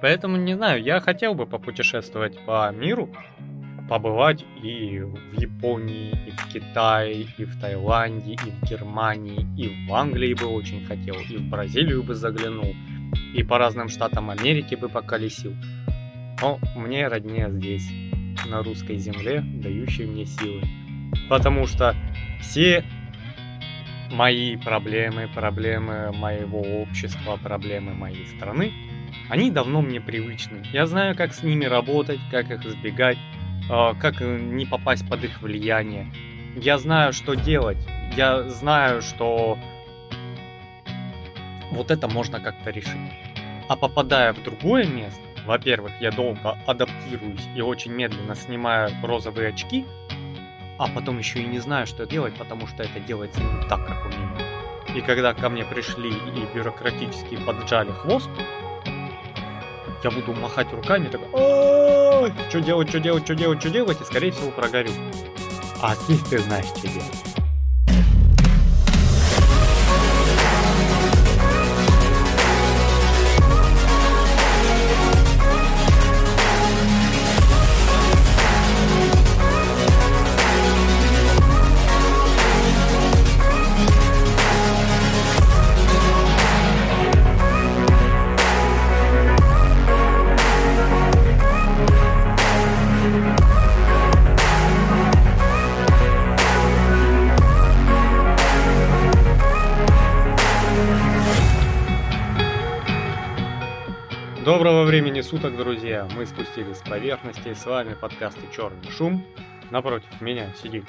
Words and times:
Поэтому, 0.00 0.36
не 0.36 0.54
знаю, 0.54 0.82
я 0.82 1.00
хотел 1.00 1.34
бы 1.34 1.46
попутешествовать 1.46 2.38
по 2.44 2.70
миру, 2.70 3.08
побывать 3.88 4.44
и 4.62 5.00
в 5.00 5.40
Японии, 5.40 6.10
и 6.26 6.30
в 6.30 6.52
Китае, 6.52 7.26
и 7.38 7.44
в 7.44 7.60
Таиланде, 7.60 8.34
и 8.34 8.50
в 8.50 8.68
Германии, 8.68 9.46
и 9.56 9.86
в 9.86 9.94
Англии 9.94 10.34
бы 10.34 10.46
очень 10.46 10.84
хотел, 10.84 11.16
и 11.28 11.36
в 11.36 11.48
Бразилию 11.48 12.02
бы 12.02 12.14
заглянул, 12.14 12.74
и 13.34 13.42
по 13.42 13.58
разным 13.58 13.88
штатам 13.88 14.30
Америки 14.30 14.74
бы 14.74 14.88
поколесил. 14.88 15.54
Но 16.40 16.58
мне 16.76 17.08
роднее 17.08 17.50
здесь, 17.50 17.88
на 18.46 18.62
русской 18.62 18.98
земле, 18.98 19.40
дающей 19.40 20.06
мне 20.06 20.26
силы. 20.26 20.62
Потому 21.28 21.66
что 21.66 21.94
все 22.40 22.84
мои 24.10 24.56
проблемы, 24.56 25.28
проблемы 25.34 26.12
моего 26.12 26.60
общества, 26.60 27.38
проблемы 27.42 27.94
моей 27.94 28.26
страны, 28.36 28.72
они 29.28 29.50
давно 29.50 29.82
мне 29.82 30.00
привычны. 30.00 30.62
Я 30.72 30.86
знаю, 30.86 31.16
как 31.16 31.34
с 31.34 31.42
ними 31.42 31.64
работать, 31.64 32.20
как 32.30 32.50
их 32.50 32.64
избегать, 32.64 33.18
а, 33.68 33.94
как 33.94 34.20
э, 34.20 34.38
не 34.38 34.66
попасть 34.66 35.08
под 35.08 35.24
их 35.24 35.42
влияние. 35.42 36.12
Я 36.54 36.78
знаю, 36.78 37.12
что 37.12 37.34
делать. 37.34 37.78
Я 38.16 38.48
знаю, 38.48 39.02
что 39.02 39.58
вот 41.70 41.90
это 41.90 42.08
можно 42.08 42.40
как-то 42.40 42.70
решить. 42.70 43.12
А 43.68 43.76
попадая 43.76 44.32
в 44.32 44.42
другое 44.42 44.86
место, 44.86 45.20
во-первых, 45.44 45.92
я 46.00 46.10
долго 46.10 46.58
адаптируюсь 46.66 47.46
и 47.54 47.60
очень 47.60 47.92
медленно 47.92 48.34
снимаю 48.34 48.90
розовые 49.02 49.48
очки, 49.48 49.84
а 50.78 50.88
потом 50.88 51.18
еще 51.18 51.40
и 51.40 51.46
не 51.46 51.58
знаю, 51.58 51.86
что 51.86 52.06
делать, 52.06 52.34
потому 52.34 52.66
что 52.66 52.82
это 52.82 53.00
делается 53.00 53.40
не 53.40 53.68
так, 53.68 53.86
как 53.86 54.06
у 54.06 54.08
меня. 54.08 54.96
И 54.96 55.00
когда 55.00 55.34
ко 55.34 55.48
мне 55.48 55.64
пришли 55.64 56.10
и 56.10 56.54
бюрократически 56.54 57.36
поджали 57.36 57.90
хвост, 57.90 58.30
я 60.06 60.10
буду 60.12 60.32
махать 60.34 60.72
руками, 60.72 61.08
такой, 61.08 61.28
что 62.48 62.60
делать, 62.60 62.88
что 62.88 63.00
делать, 63.00 63.24
что 63.24 63.34
делать, 63.34 63.60
что 63.60 63.70
делать, 63.70 64.00
и 64.00 64.04
скорее 64.04 64.30
всего 64.30 64.50
прогорю. 64.52 64.90
А 65.82 65.96
здесь 65.96 66.20
ты 66.20 66.38
знаешь, 66.38 66.66
что 66.66 66.86
делать. 66.86 67.45
Доброго 104.56 104.84
времени 104.84 105.20
суток, 105.20 105.54
друзья! 105.54 106.08
Мы 106.16 106.24
спустились 106.24 106.78
с 106.78 106.80
поверхности, 106.80 107.52
с 107.52 107.66
вами 107.66 107.92
подкасты 107.92 108.40
«Черный 108.56 108.90
шум». 108.90 109.22
Напротив 109.70 110.08
меня 110.22 110.50
сидит 110.62 110.84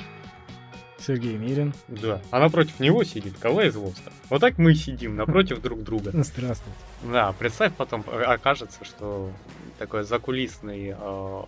Сергей 0.98 1.36
Мирин. 1.36 1.74
Да, 1.90 2.22
а 2.32 2.40
напротив 2.40 2.80
него 2.80 3.04
сидит 3.04 3.38
Калай 3.38 3.70
Злостер. 3.70 4.14
Вот 4.30 4.40
так 4.40 4.58
мы 4.58 4.74
сидим 4.74 5.18
напротив 5.18 5.62
друг 5.62 5.84
друга. 5.84 6.12
Здравствуйте. 6.14 6.80
Да, 7.12 7.34
представь, 7.38 7.74
потом 7.74 8.06
окажется, 8.08 8.86
что 8.86 9.30
такой 9.78 10.06
закулисный 10.06 10.96
э, 10.98 11.42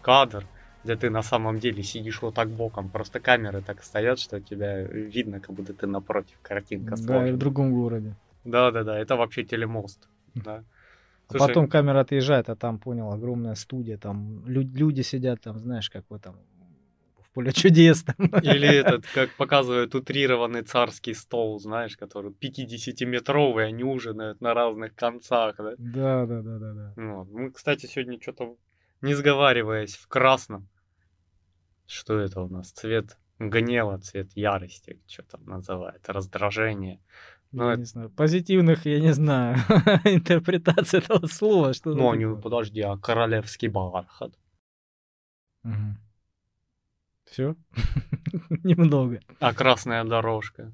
кадр, 0.00 0.46
где 0.84 0.94
ты 0.94 1.10
на 1.10 1.24
самом 1.24 1.58
деле 1.58 1.82
сидишь 1.82 2.22
вот 2.22 2.36
так 2.36 2.50
боком, 2.50 2.88
просто 2.88 3.18
камеры 3.18 3.62
так 3.62 3.82
стоят, 3.82 4.20
что 4.20 4.40
тебя 4.40 4.80
видно, 4.80 5.40
как 5.40 5.50
будто 5.50 5.74
ты 5.74 5.88
напротив, 5.88 6.36
картинка 6.40 6.94
Да, 6.96 7.28
и 7.28 7.32
в 7.32 7.36
другом 7.36 7.74
городе. 7.74 8.14
Да-да-да, 8.44 8.96
это 8.96 9.16
вообще 9.16 9.42
телемост. 9.42 10.08
Да. 10.36 10.62
А 11.28 11.38
потом 11.38 11.68
камера 11.68 12.00
отъезжает, 12.00 12.48
а 12.48 12.56
там, 12.56 12.78
понял, 12.78 13.10
огромная 13.12 13.54
студия, 13.54 13.98
там 13.98 14.46
лю- 14.46 14.68
люди 14.74 15.02
сидят, 15.02 15.40
там, 15.40 15.58
знаешь, 15.58 15.90
как 15.90 16.04
в 16.08 16.14
этом, 16.14 16.36
в 17.22 17.30
поле 17.30 17.52
чудес. 17.52 18.04
Там. 18.04 18.26
Или 18.42 18.68
этот, 18.68 19.06
как 19.14 19.30
показывают, 19.36 19.94
утрированный 19.94 20.62
царский 20.62 21.14
стол, 21.14 21.58
знаешь, 21.58 21.96
который 21.96 22.30
50-метровый, 22.30 23.66
они 23.66 23.84
ужинают 23.84 24.40
на 24.40 24.54
разных 24.54 24.94
концах, 24.94 25.56
да? 25.56 25.74
Да, 25.78 26.26
да, 26.26 26.42
да, 26.42 26.58
да. 26.58 26.72
да. 26.72 26.92
Вот. 26.96 27.28
Мы, 27.30 27.50
кстати, 27.50 27.86
сегодня 27.86 28.20
что-то, 28.20 28.56
не 29.00 29.14
сговариваясь, 29.14 29.96
в 29.96 30.06
красном. 30.08 30.68
Что 31.86 32.18
это 32.18 32.40
у 32.40 32.48
нас? 32.48 32.70
Цвет 32.72 33.18
гнева, 33.38 33.98
цвет 33.98 34.30
ярости, 34.34 35.00
что 35.06 35.22
там 35.22 35.44
называют, 35.44 36.08
раздражение. 36.08 37.00
Ну, 37.54 37.66
я 37.66 37.74
это... 37.74 37.80
не 37.80 37.86
знаю. 37.86 38.10
Позитивных, 38.10 38.84
я 38.84 38.98
не 38.98 39.14
знаю, 39.14 39.54
интерпретация 40.04 41.00
этого 41.00 41.28
слова. 41.28 41.72
Что 41.72 41.94
ну, 41.94 42.12
не, 42.14 42.36
подожди, 42.36 42.80
а 42.80 42.96
королевский 42.96 43.68
бархат? 43.68 44.36
Угу. 45.62 45.96
Все? 47.26 47.54
Немного. 48.64 49.20
А 49.38 49.54
красная 49.54 50.02
дорожка? 50.02 50.72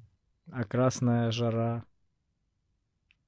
А 0.50 0.64
красная 0.64 1.30
жара? 1.30 1.84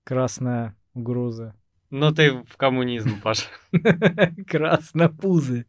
Красная 0.05 0.75
угроза? 0.95 1.55
Ну 1.91 2.11
ты 2.11 2.43
в 2.45 2.57
коммунизм 2.57 3.21
пошел. 3.21 3.51
Краснопузы. 4.49 5.67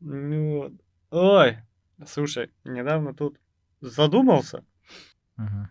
Ну, 0.00 0.76
ой, 1.10 1.58
слушай, 2.06 2.50
недавно 2.64 3.14
тут 3.14 3.38
задумался. 3.80 4.64
Ага. 5.36 5.70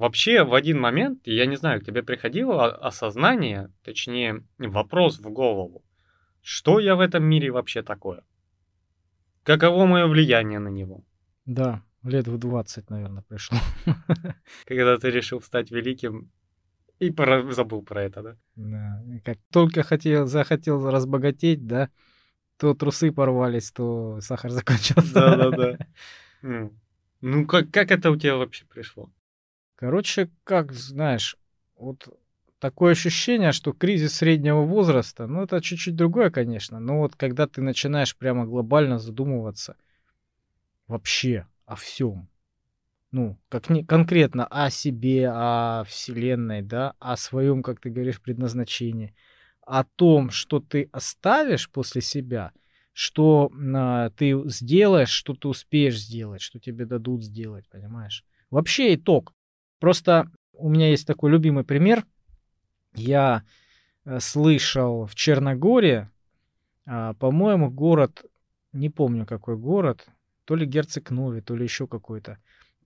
Вообще, 0.00 0.44
в 0.44 0.54
один 0.54 0.80
момент, 0.80 1.26
я 1.26 1.44
не 1.44 1.56
знаю, 1.56 1.82
к 1.82 1.84
тебе 1.84 2.02
приходило 2.02 2.74
осознание, 2.74 3.70
точнее, 3.84 4.42
вопрос 4.56 5.18
в 5.18 5.28
голову. 5.30 5.84
Что 6.40 6.80
я 6.80 6.96
в 6.96 7.00
этом 7.00 7.22
мире 7.22 7.50
вообще 7.50 7.82
такое? 7.82 8.24
Каково 9.42 9.84
мое 9.84 10.06
влияние 10.06 10.58
на 10.58 10.68
него? 10.68 11.04
Да, 11.44 11.82
лет 12.02 12.28
в 12.28 12.38
20, 12.38 12.88
наверное, 12.88 13.24
пришло. 13.28 13.58
Когда 14.64 14.96
ты 14.96 15.10
решил 15.10 15.42
стать 15.42 15.70
великим 15.70 16.32
и 16.98 17.10
про... 17.10 17.52
забыл 17.52 17.82
про 17.82 18.02
это, 18.02 18.22
да? 18.22 18.36
Да, 18.56 19.04
как 19.22 19.36
только 19.52 19.82
хотел, 19.82 20.26
захотел 20.26 20.90
разбогатеть, 20.90 21.66
да, 21.66 21.90
то 22.56 22.72
трусы 22.72 23.12
порвались, 23.12 23.70
то 23.70 24.18
сахар 24.22 24.50
закончился. 24.60 25.12
Да-да-да. 25.12 26.70
Ну, 27.20 27.46
как, 27.46 27.70
как 27.70 27.90
это 27.90 28.10
у 28.10 28.16
тебя 28.16 28.36
вообще 28.36 28.64
пришло? 28.64 29.12
Короче, 29.80 30.28
как 30.44 30.72
знаешь, 30.72 31.38
вот 31.74 32.06
такое 32.58 32.92
ощущение, 32.92 33.52
что 33.52 33.72
кризис 33.72 34.16
среднего 34.16 34.60
возраста, 34.60 35.26
ну 35.26 35.44
это 35.44 35.62
чуть-чуть 35.62 35.96
другое, 35.96 36.28
конечно, 36.28 36.78
но 36.78 36.98
вот 36.98 37.16
когда 37.16 37.46
ты 37.46 37.62
начинаешь 37.62 38.14
прямо 38.14 38.44
глобально 38.44 38.98
задумываться 38.98 39.76
вообще 40.86 41.46
о 41.64 41.76
всем, 41.76 42.28
ну, 43.10 43.38
как 43.48 43.70
не 43.70 43.82
конкретно 43.82 44.46
о 44.48 44.68
себе, 44.68 45.30
о 45.32 45.84
Вселенной, 45.84 46.60
да, 46.60 46.92
о 46.98 47.16
своем, 47.16 47.62
как 47.62 47.80
ты 47.80 47.88
говоришь, 47.88 48.20
предназначении, 48.20 49.14
о 49.62 49.84
том, 49.84 50.28
что 50.28 50.60
ты 50.60 50.90
оставишь 50.92 51.70
после 51.70 52.02
себя, 52.02 52.52
что 52.92 53.50
э, 53.50 54.10
ты 54.14 54.46
сделаешь, 54.50 55.08
что 55.08 55.32
ты 55.32 55.48
успеешь 55.48 55.98
сделать, 55.98 56.42
что 56.42 56.60
тебе 56.60 56.84
дадут 56.84 57.24
сделать, 57.24 57.66
понимаешь? 57.70 58.26
Вообще 58.50 58.94
итог. 58.94 59.32
Просто 59.80 60.30
у 60.52 60.68
меня 60.68 60.88
есть 60.90 61.06
такой 61.06 61.30
любимый 61.30 61.64
пример. 61.64 62.04
Я 62.94 63.42
э, 64.04 64.20
слышал 64.20 65.06
в 65.06 65.14
Черногории, 65.14 66.08
а, 66.86 67.14
по-моему, 67.14 67.70
город, 67.70 68.24
не 68.72 68.90
помню 68.90 69.26
какой 69.26 69.56
город, 69.56 70.06
то 70.44 70.54
ли 70.54 70.66
Герцог 70.66 71.10
Нови, 71.10 71.40
то 71.40 71.56
ли 71.56 71.64
еще 71.64 71.86
какой-то. 71.86 72.38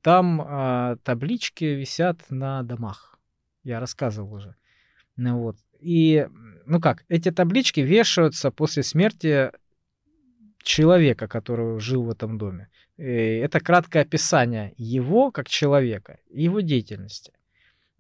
Там 0.03 0.43
а, 0.45 0.97
таблички 1.03 1.65
висят 1.65 2.31
на 2.31 2.63
домах. 2.63 3.19
Я 3.63 3.81
рассказывал 3.81 4.35
уже. 4.35 4.57
Ну, 5.17 5.39
вот. 5.39 5.57
И, 5.81 6.29
ну 6.67 6.81
как, 6.81 7.05
эти 7.09 7.31
таблички 7.31 7.81
вешаются 7.81 8.51
после 8.51 8.83
смерти 8.83 9.51
человека, 10.63 11.27
который 11.29 11.81
жил 11.81 12.05
в 12.05 12.11
этом 12.11 12.39
доме. 12.39 12.69
Э, 12.97 13.41
это 13.41 13.61
краткое 13.61 14.03
описание 14.03 14.75
его 14.77 15.31
как 15.31 15.49
человека, 15.49 16.19
его 16.31 16.61
деятельности. 16.61 17.33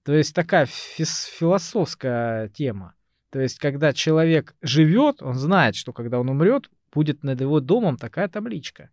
То 0.04 0.14
есть 0.14 0.34
такая 0.34 0.66
философская 0.66 2.48
тема. 2.48 2.94
То 3.30 3.40
есть, 3.40 3.58
когда 3.58 3.92
человек 3.92 4.54
живет, 4.62 5.22
он 5.22 5.34
знает, 5.34 5.74
что 5.74 5.92
когда 5.92 6.20
он 6.20 6.28
умрет, 6.28 6.70
будет 6.92 7.24
над 7.24 7.40
его 7.40 7.60
домом 7.60 7.96
такая 7.96 8.28
табличка. 8.28 8.90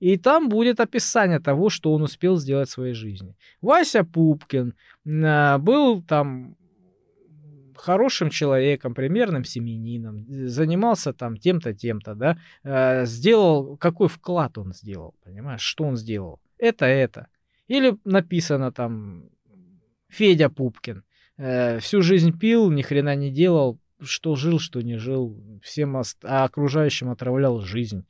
И 0.00 0.16
там 0.16 0.48
будет 0.48 0.80
описание 0.80 1.38
того, 1.38 1.68
что 1.68 1.92
он 1.92 2.02
успел 2.02 2.36
сделать 2.36 2.68
в 2.68 2.72
своей 2.72 2.94
жизни. 2.94 3.36
Вася 3.60 4.04
Пупкин 4.04 4.74
а, 5.24 5.58
был 5.58 6.02
там 6.02 6.56
хорошим 7.76 8.30
человеком, 8.30 8.94
примерным 8.94 9.44
семьянином, 9.44 10.24
занимался 10.28 11.12
там 11.12 11.36
тем-то, 11.36 11.72
тем-то, 11.74 12.14
да, 12.14 12.38
э, 12.62 13.06
сделал, 13.06 13.76
какой 13.76 14.08
вклад 14.08 14.58
он 14.58 14.72
сделал, 14.72 15.14
понимаешь, 15.24 15.62
что 15.62 15.84
он 15.84 15.96
сделал. 15.96 16.40
Это, 16.58 16.86
это. 16.86 17.26
Или 17.68 17.96
написано 18.04 18.72
там 18.72 19.24
Федя 20.08 20.48
Пупкин. 20.48 21.04
Э, 21.36 21.78
всю 21.78 22.02
жизнь 22.02 22.38
пил, 22.38 22.70
ни 22.70 22.82
хрена 22.82 23.16
не 23.16 23.30
делал, 23.30 23.78
что 24.00 24.36
жил, 24.36 24.58
что 24.58 24.80
не 24.82 24.98
жил, 24.98 25.36
всем 25.62 25.96
ост- 25.96 26.24
а 26.24 26.44
окружающим 26.44 27.10
отравлял 27.10 27.60
жизнь. 27.60 28.04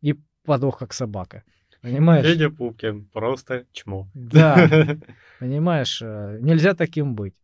И 0.00 0.14
подох 0.44 0.78
как 0.78 0.92
собака. 0.92 1.42
Понимаешь? 1.82 2.26
Федя 2.26 2.50
Пупкин, 2.50 3.04
просто 3.06 3.64
чмо. 3.72 4.08
Да, 4.14 4.68
понимаешь, 5.40 6.00
э, 6.02 6.38
нельзя 6.40 6.74
таким 6.74 7.14
быть. 7.14 7.34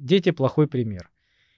Дети 0.00 0.30
плохой 0.30 0.66
пример. 0.66 1.10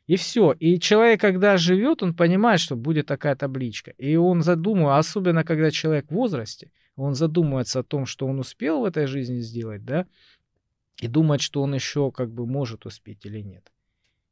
И 0.09 0.17
все. 0.17 0.53
И 0.53 0.81
человек, 0.81 1.21
когда 1.21 1.57
живет, 1.57 2.03
он 2.03 2.13
понимает, 2.13 2.59
что 2.59 2.75
будет 2.75 3.07
такая 3.07 3.37
табличка. 3.37 3.93
И 3.99 4.17
он 4.17 4.43
задумывается, 4.43 4.99
особенно 4.99 5.45
когда 5.45 5.71
человек 5.71 6.07
в 6.11 6.15
возрасте, 6.15 6.73
он 6.97 7.15
задумывается 7.15 7.81
о 7.81 7.85
том, 7.85 8.05
что 8.05 8.27
он 8.27 8.41
успел 8.41 8.81
в 8.81 8.85
этой 8.85 9.07
жизни 9.07 9.39
сделать, 9.39 9.85
да, 9.85 10.07
и 11.01 11.07
думает, 11.07 11.41
что 11.41 11.63
он 11.63 11.75
еще 11.75 12.11
как 12.11 12.33
бы 12.33 12.45
может 12.47 12.85
успеть 12.85 13.25
или 13.25 13.41
нет. 13.41 13.73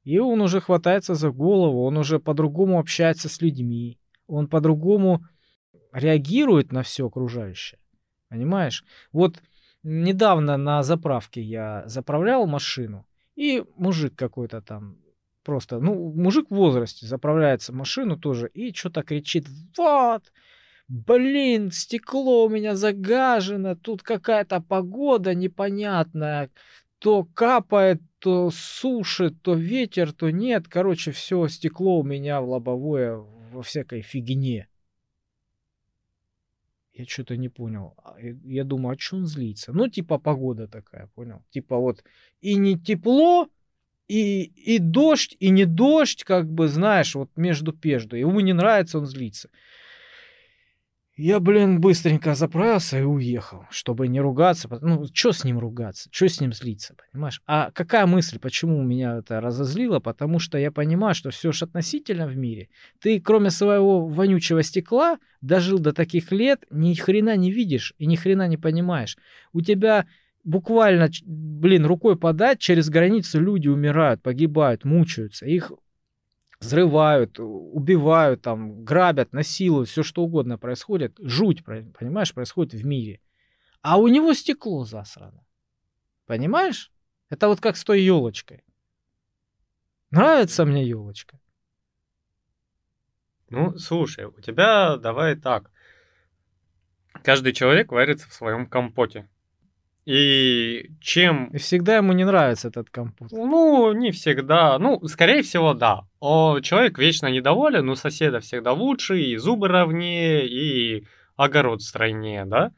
И 0.02 0.18
он 0.18 0.40
уже 0.40 0.60
хватается 0.60 1.14
за 1.14 1.30
голову, 1.30 1.84
он 1.84 1.96
уже 1.96 2.18
по-другому 2.18 2.80
общается 2.80 3.28
с 3.28 3.40
людьми, 3.40 3.96
он 4.26 4.48
по-другому 4.48 5.24
реагирует 5.92 6.72
на 6.72 6.82
все 6.82 7.06
окружающее. 7.06 7.78
Понимаешь? 8.28 8.84
Вот 9.12 9.40
недавно 9.84 10.56
на 10.56 10.82
заправке 10.82 11.40
я 11.40 11.84
заправлял 11.86 12.46
машину, 12.46 13.06
и 13.36 13.64
мужик 13.76 14.14
какой-то 14.16 14.60
там 14.60 14.98
просто, 15.42 15.80
ну, 15.80 16.12
мужик 16.12 16.50
в 16.50 16.54
возрасте 16.54 17.06
заправляется 17.06 17.72
в 17.72 17.76
машину 17.76 18.18
тоже 18.18 18.48
и 18.48 18.74
что-то 18.74 19.02
кричит, 19.02 19.46
вот, 19.76 20.32
блин, 20.88 21.70
стекло 21.70 22.46
у 22.46 22.48
меня 22.48 22.76
загажено, 22.76 23.74
тут 23.74 24.02
какая-то 24.02 24.60
погода 24.60 25.34
непонятная, 25.34 26.50
то 26.98 27.24
капает, 27.24 28.02
то 28.18 28.50
сушит, 28.50 29.40
то 29.42 29.54
ветер, 29.54 30.12
то 30.12 30.30
нет. 30.30 30.68
Короче, 30.68 31.12
все 31.12 31.48
стекло 31.48 31.98
у 31.98 32.02
меня 32.02 32.40
в 32.42 32.50
лобовое 32.50 33.16
во 33.16 33.62
всякой 33.62 34.02
фигне. 34.02 34.68
Я 37.00 37.06
что-то 37.06 37.36
не 37.36 37.48
понял. 37.48 37.94
А, 38.04 38.16
я 38.44 38.64
думаю, 38.64 38.94
а 38.94 38.98
что 38.98 39.16
он 39.16 39.26
злится? 39.26 39.72
Ну, 39.72 39.88
типа 39.88 40.18
погода 40.18 40.68
такая, 40.68 41.06
понял? 41.14 41.42
Типа 41.50 41.76
вот 41.76 42.04
и 42.42 42.56
не 42.56 42.78
тепло, 42.78 43.48
и, 44.08 44.42
и 44.42 44.78
дождь, 44.78 45.36
и 45.40 45.50
не 45.50 45.64
дождь, 45.64 46.24
как 46.24 46.50
бы, 46.50 46.68
знаешь, 46.68 47.14
вот 47.14 47.30
между 47.36 47.72
пежду. 47.72 48.16
Ему 48.16 48.40
не 48.40 48.52
нравится, 48.52 48.98
он 48.98 49.06
злится. 49.06 49.48
Я, 51.22 51.38
блин, 51.38 51.82
быстренько 51.82 52.34
заправился 52.34 52.98
и 52.98 53.02
уехал, 53.02 53.66
чтобы 53.68 54.08
не 54.08 54.22
ругаться. 54.22 54.70
Ну, 54.80 55.04
что 55.12 55.32
с 55.32 55.44
ним 55.44 55.58
ругаться? 55.58 56.08
Что 56.10 56.30
с 56.30 56.40
ним 56.40 56.54
злиться, 56.54 56.94
понимаешь? 57.12 57.42
А 57.46 57.70
какая 57.72 58.06
мысль, 58.06 58.38
почему 58.38 58.82
меня 58.82 59.18
это 59.18 59.38
разозлило? 59.42 60.00
Потому 60.00 60.38
что 60.38 60.56
я 60.56 60.72
понимаю, 60.72 61.14
что 61.14 61.28
все 61.28 61.52
же 61.52 61.66
относительно 61.66 62.26
в 62.26 62.38
мире. 62.38 62.70
Ты, 63.00 63.20
кроме 63.20 63.50
своего 63.50 64.06
вонючего 64.06 64.62
стекла, 64.62 65.18
дожил 65.42 65.78
до 65.78 65.92
таких 65.92 66.32
лет, 66.32 66.64
ни 66.70 66.94
хрена 66.94 67.36
не 67.36 67.52
видишь 67.52 67.92
и 67.98 68.06
ни 68.06 68.16
хрена 68.16 68.48
не 68.48 68.56
понимаешь. 68.56 69.18
У 69.52 69.60
тебя 69.60 70.06
буквально, 70.42 71.10
блин, 71.26 71.84
рукой 71.84 72.16
подать, 72.16 72.60
через 72.60 72.88
границу 72.88 73.42
люди 73.42 73.68
умирают, 73.68 74.22
погибают, 74.22 74.86
мучаются. 74.86 75.44
Их 75.44 75.70
взрывают, 76.60 77.38
убивают, 77.38 78.42
там, 78.42 78.84
грабят, 78.84 79.32
насилуют, 79.32 79.88
все 79.88 80.02
что 80.02 80.22
угодно 80.22 80.58
происходит. 80.58 81.16
Жуть, 81.18 81.64
понимаешь, 81.64 82.34
происходит 82.34 82.74
в 82.74 82.84
мире. 82.84 83.20
А 83.82 83.98
у 83.98 84.08
него 84.08 84.34
стекло 84.34 84.84
засрано. 84.84 85.44
Понимаешь? 86.26 86.92
Это 87.30 87.48
вот 87.48 87.60
как 87.60 87.76
с 87.76 87.84
той 87.84 88.02
елочкой. 88.02 88.64
Нравится 90.10 90.64
мне 90.64 90.86
елочка. 90.86 91.40
Ну, 93.48 93.76
слушай, 93.78 94.26
у 94.26 94.40
тебя 94.40 94.96
давай 94.96 95.36
так. 95.36 95.70
Каждый 97.24 97.52
человек 97.52 97.90
варится 97.90 98.28
в 98.28 98.34
своем 98.34 98.66
компоте. 98.66 99.28
И 100.06 100.90
чем... 101.00 101.48
И 101.48 101.58
всегда 101.58 101.96
ему 101.96 102.12
не 102.12 102.24
нравится 102.24 102.68
этот 102.68 102.90
компот. 102.90 103.30
Ну, 103.30 103.92
не 103.92 104.10
всегда. 104.12 104.78
Ну, 104.78 105.06
скорее 105.06 105.42
всего, 105.42 105.74
да. 105.74 106.06
О, 106.20 106.60
человек 106.60 106.98
вечно 106.98 107.26
недоволен, 107.26 107.88
у 107.88 107.94
соседа 107.94 108.40
всегда 108.40 108.72
лучше, 108.72 109.20
и 109.20 109.36
зубы 109.36 109.68
ровнее, 109.68 110.48
и 110.48 111.06
огород 111.36 111.82
стройнее, 111.82 112.44
да? 112.46 112.72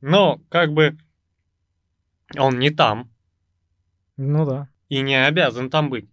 Но, 0.00 0.40
как 0.48 0.72
бы, 0.72 0.98
он 2.36 2.58
не 2.58 2.70
там. 2.70 3.10
Ну 4.16 4.44
да. 4.44 4.68
И 4.88 5.00
не 5.00 5.26
обязан 5.26 5.70
там 5.70 5.90
быть. 5.90 6.08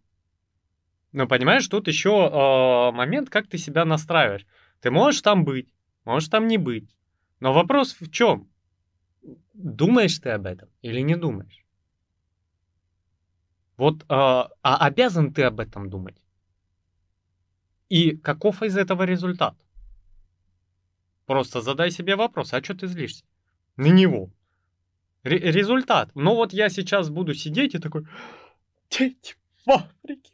Но 1.12 1.28
понимаешь, 1.28 1.68
тут 1.68 1.88
еще 1.88 2.30
э, 2.32 2.96
момент, 2.96 3.30
как 3.30 3.48
ты 3.48 3.58
себя 3.58 3.84
настраиваешь. 3.84 4.46
Ты 4.80 4.92
можешь 4.92 5.22
там 5.22 5.44
быть, 5.44 5.74
можешь 6.06 6.30
там 6.30 6.48
не 6.48 6.58
быть. 6.58 6.96
Но 7.40 7.54
вопрос 7.54 7.98
в 8.00 8.10
чем? 8.10 8.51
Думаешь 9.54 10.18
ты 10.20 10.30
об 10.30 10.46
этом 10.46 10.70
или 10.82 11.02
не 11.02 11.16
думаешь? 11.16 11.66
Вот, 13.78 14.04
э, 14.04 14.06
а 14.10 14.50
обязан 14.62 15.34
ты 15.34 15.44
об 15.44 15.60
этом 15.60 15.90
думать? 15.90 16.18
И 17.90 18.16
каков 18.18 18.64
из 18.64 18.78
этого 18.78 19.04
результат? 19.04 19.56
Просто 21.26 21.62
задай 21.62 21.92
себе 21.92 22.16
вопрос, 22.16 22.54
а 22.54 22.64
что 22.64 22.76
ты 22.76 22.88
злишься? 22.88 23.26
На 23.78 23.88
него. 23.88 24.30
Р- 25.24 25.54
результат. 25.56 26.12
Ну 26.16 26.36
вот 26.36 26.54
я 26.54 26.70
сейчас 26.70 27.10
буду 27.10 27.34
сидеть 27.34 27.76
и 27.76 27.80
такой, 27.80 28.06
дети 28.90 29.36
в 29.66 29.70
Африке. 29.70 30.32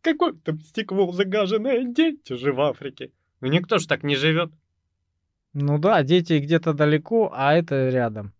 Какое 0.00 0.32
там 0.34 0.60
стекло 0.60 1.10
загаженное, 1.12 1.84
дети 1.84 2.34
же 2.34 2.52
в 2.52 2.60
Африке. 2.60 3.12
Ну 3.40 3.48
никто 3.48 3.78
же 3.78 3.86
так 3.86 4.02
не 4.02 4.16
живет. 4.16 4.52
Ну 5.54 5.78
да, 5.78 6.02
дети 6.02 6.34
где-то 6.38 6.74
далеко, 6.74 7.32
а 7.34 7.54
это 7.54 7.88
рядом. 7.88 8.32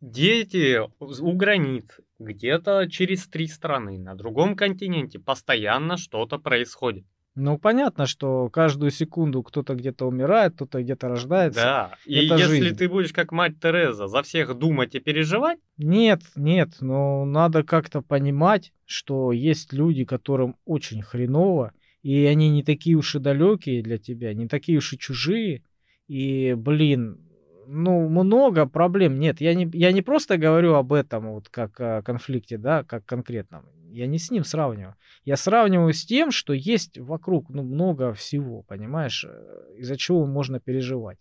Дети 0.00 0.80
у 0.98 1.32
границ, 1.32 1.84
где-то 2.18 2.88
через 2.88 3.26
три 3.26 3.46
страны, 3.46 3.98
на 3.98 4.14
другом 4.14 4.56
континенте 4.56 5.18
постоянно 5.18 5.96
что-то 5.96 6.38
происходит. 6.38 7.04
Ну, 7.34 7.56
понятно, 7.56 8.06
что 8.06 8.50
каждую 8.50 8.90
секунду 8.90 9.42
кто-то 9.42 9.74
где-то 9.74 10.06
умирает, 10.06 10.54
кто-то 10.54 10.82
где-то 10.82 11.08
рождается. 11.08 11.60
Да, 11.60 11.94
и 12.04 12.26
Это 12.26 12.36
если 12.36 12.60
жизнь. 12.60 12.76
ты 12.76 12.88
будешь 12.90 13.12
как 13.12 13.32
мать 13.32 13.58
Тереза 13.58 14.06
за 14.06 14.22
всех 14.22 14.56
думать 14.58 14.94
и 14.94 15.00
переживать, 15.00 15.58
Нет, 15.78 16.20
нет, 16.36 16.76
но 16.80 17.24
надо 17.24 17.62
как-то 17.62 18.02
понимать, 18.02 18.72
что 18.84 19.32
есть 19.32 19.72
люди, 19.72 20.04
которым 20.04 20.56
очень 20.66 21.00
хреново, 21.00 21.72
и 22.02 22.26
они 22.26 22.50
не 22.50 22.62
такие 22.62 22.96
уж 22.96 23.14
и 23.14 23.18
далекие 23.18 23.82
для 23.82 23.96
тебя, 23.96 24.34
не 24.34 24.46
такие 24.46 24.78
уж 24.78 24.92
и 24.92 24.98
чужие. 24.98 25.62
И, 26.12 26.52
блин, 26.54 27.18
ну, 27.66 28.06
много 28.06 28.66
проблем. 28.66 29.18
Нет, 29.18 29.40
я 29.40 29.54
не, 29.54 29.70
я 29.72 29.92
не 29.92 30.02
просто 30.02 30.36
говорю 30.36 30.74
об 30.74 30.92
этом, 30.92 31.32
вот 31.32 31.48
как 31.48 31.80
о 31.80 32.02
конфликте, 32.02 32.58
да, 32.58 32.84
как 32.84 33.06
конкретном. 33.06 33.64
Я 33.88 34.06
не 34.06 34.18
с 34.18 34.30
ним 34.30 34.44
сравниваю. 34.44 34.94
Я 35.24 35.38
сравниваю 35.38 35.94
с 35.94 36.04
тем, 36.04 36.30
что 36.30 36.52
есть 36.52 36.98
вокруг, 36.98 37.48
ну, 37.48 37.62
много 37.62 38.12
всего, 38.12 38.62
понимаешь, 38.62 39.24
э, 39.26 39.76
из-за 39.78 39.96
чего 39.96 40.26
можно 40.26 40.60
переживать. 40.60 41.18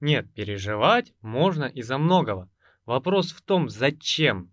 нет, 0.00 0.30
переживать 0.34 1.14
можно 1.22 1.64
из-за 1.64 1.96
многого. 1.96 2.50
Вопрос 2.84 3.32
в 3.32 3.40
том, 3.40 3.70
зачем. 3.70 4.50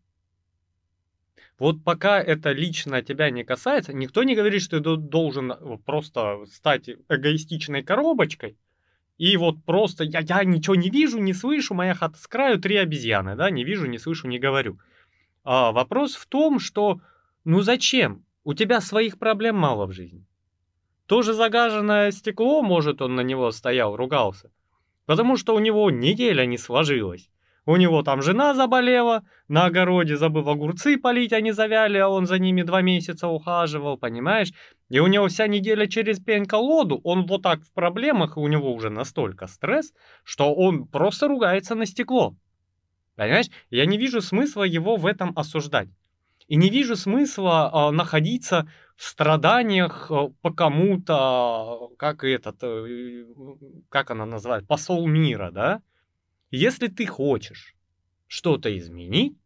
Вот 1.59 1.83
пока 1.83 2.21
это 2.21 2.53
лично 2.53 3.01
тебя 3.01 3.29
не 3.31 3.43
касается, 3.43 3.91
никто 3.91 4.23
не 4.23 4.35
говорит, 4.35 4.61
что 4.61 4.77
ты 4.77 4.83
до- 4.83 4.95
должен 4.95 5.51
э, 5.51 5.77
просто 5.85 6.45
стать 6.45 6.89
эгоистичной 7.09 7.83
коробочкой, 7.83 8.57
и 9.21 9.37
вот 9.37 9.63
просто 9.65 10.03
я, 10.03 10.21
я 10.21 10.43
ничего 10.43 10.73
не 10.73 10.89
вижу, 10.89 11.19
не 11.19 11.33
слышу, 11.33 11.75
моя 11.75 11.93
хата 11.93 12.17
с 12.17 12.25
краю, 12.25 12.59
три 12.59 12.77
обезьяны, 12.77 13.35
да, 13.35 13.51
не 13.51 13.63
вижу, 13.63 13.85
не 13.85 13.99
слышу, 13.99 14.27
не 14.27 14.39
говорю. 14.39 14.79
А 15.43 15.71
вопрос 15.71 16.15
в 16.15 16.25
том, 16.25 16.59
что 16.59 17.01
ну 17.43 17.61
зачем? 17.61 18.25
У 18.43 18.55
тебя 18.55 18.81
своих 18.81 19.19
проблем 19.19 19.57
мало 19.57 19.85
в 19.85 19.91
жизни. 19.91 20.25
Тоже 21.05 21.33
загаженное 21.33 22.09
стекло, 22.09 22.63
может, 22.63 22.99
он 23.03 23.13
на 23.13 23.21
него 23.21 23.51
стоял, 23.51 23.95
ругался. 23.95 24.49
Потому 25.05 25.37
что 25.37 25.53
у 25.53 25.59
него 25.59 25.91
неделя 25.91 26.47
не 26.47 26.57
сложилась. 26.57 27.29
У 27.65 27.75
него 27.75 28.01
там 28.01 28.23
жена 28.23 28.55
заболела, 28.55 29.23
на 29.47 29.65
огороде 29.65 30.17
забыл 30.17 30.49
огурцы 30.49 30.97
полить, 30.97 31.31
они 31.31 31.51
завяли, 31.51 31.99
а 31.99 32.09
он 32.09 32.25
за 32.25 32.39
ними 32.39 32.63
два 32.63 32.81
месяца 32.81 33.27
ухаживал, 33.27 33.97
понимаешь? 33.97 34.51
И 34.89 34.99
у 34.99 35.07
него 35.07 35.27
вся 35.27 35.45
неделя 35.47 35.85
через 35.87 36.19
пень-колоду, 36.19 36.99
он 37.03 37.27
вот 37.27 37.43
так 37.43 37.63
в 37.63 37.71
проблемах, 37.71 38.35
и 38.35 38.39
у 38.39 38.47
него 38.47 38.73
уже 38.73 38.89
настолько 38.89 39.45
стресс, 39.45 39.93
что 40.23 40.53
он 40.53 40.87
просто 40.87 41.27
ругается 41.27 41.75
на 41.75 41.85
стекло. 41.85 42.35
Понимаешь? 43.15 43.47
Я 43.69 43.85
не 43.85 43.97
вижу 43.97 44.21
смысла 44.21 44.63
его 44.63 44.95
в 44.95 45.05
этом 45.05 45.31
осуждать. 45.35 45.89
И 46.47 46.55
не 46.55 46.69
вижу 46.69 46.95
смысла 46.95 47.69
а, 47.71 47.91
находиться 47.91 48.67
в 48.95 49.05
страданиях 49.05 50.11
а, 50.11 50.29
по 50.41 50.51
кому-то, 50.51 51.91
как 51.97 52.23
этот, 52.23 52.57
э, 52.63 53.25
как 53.89 54.11
она 54.11 54.25
называет, 54.25 54.67
посол 54.67 55.07
мира, 55.07 55.51
да? 55.51 55.81
Если 56.51 56.89
ты 56.89 57.05
хочешь 57.05 57.75
что-то 58.27 58.77
изменить, 58.77 59.37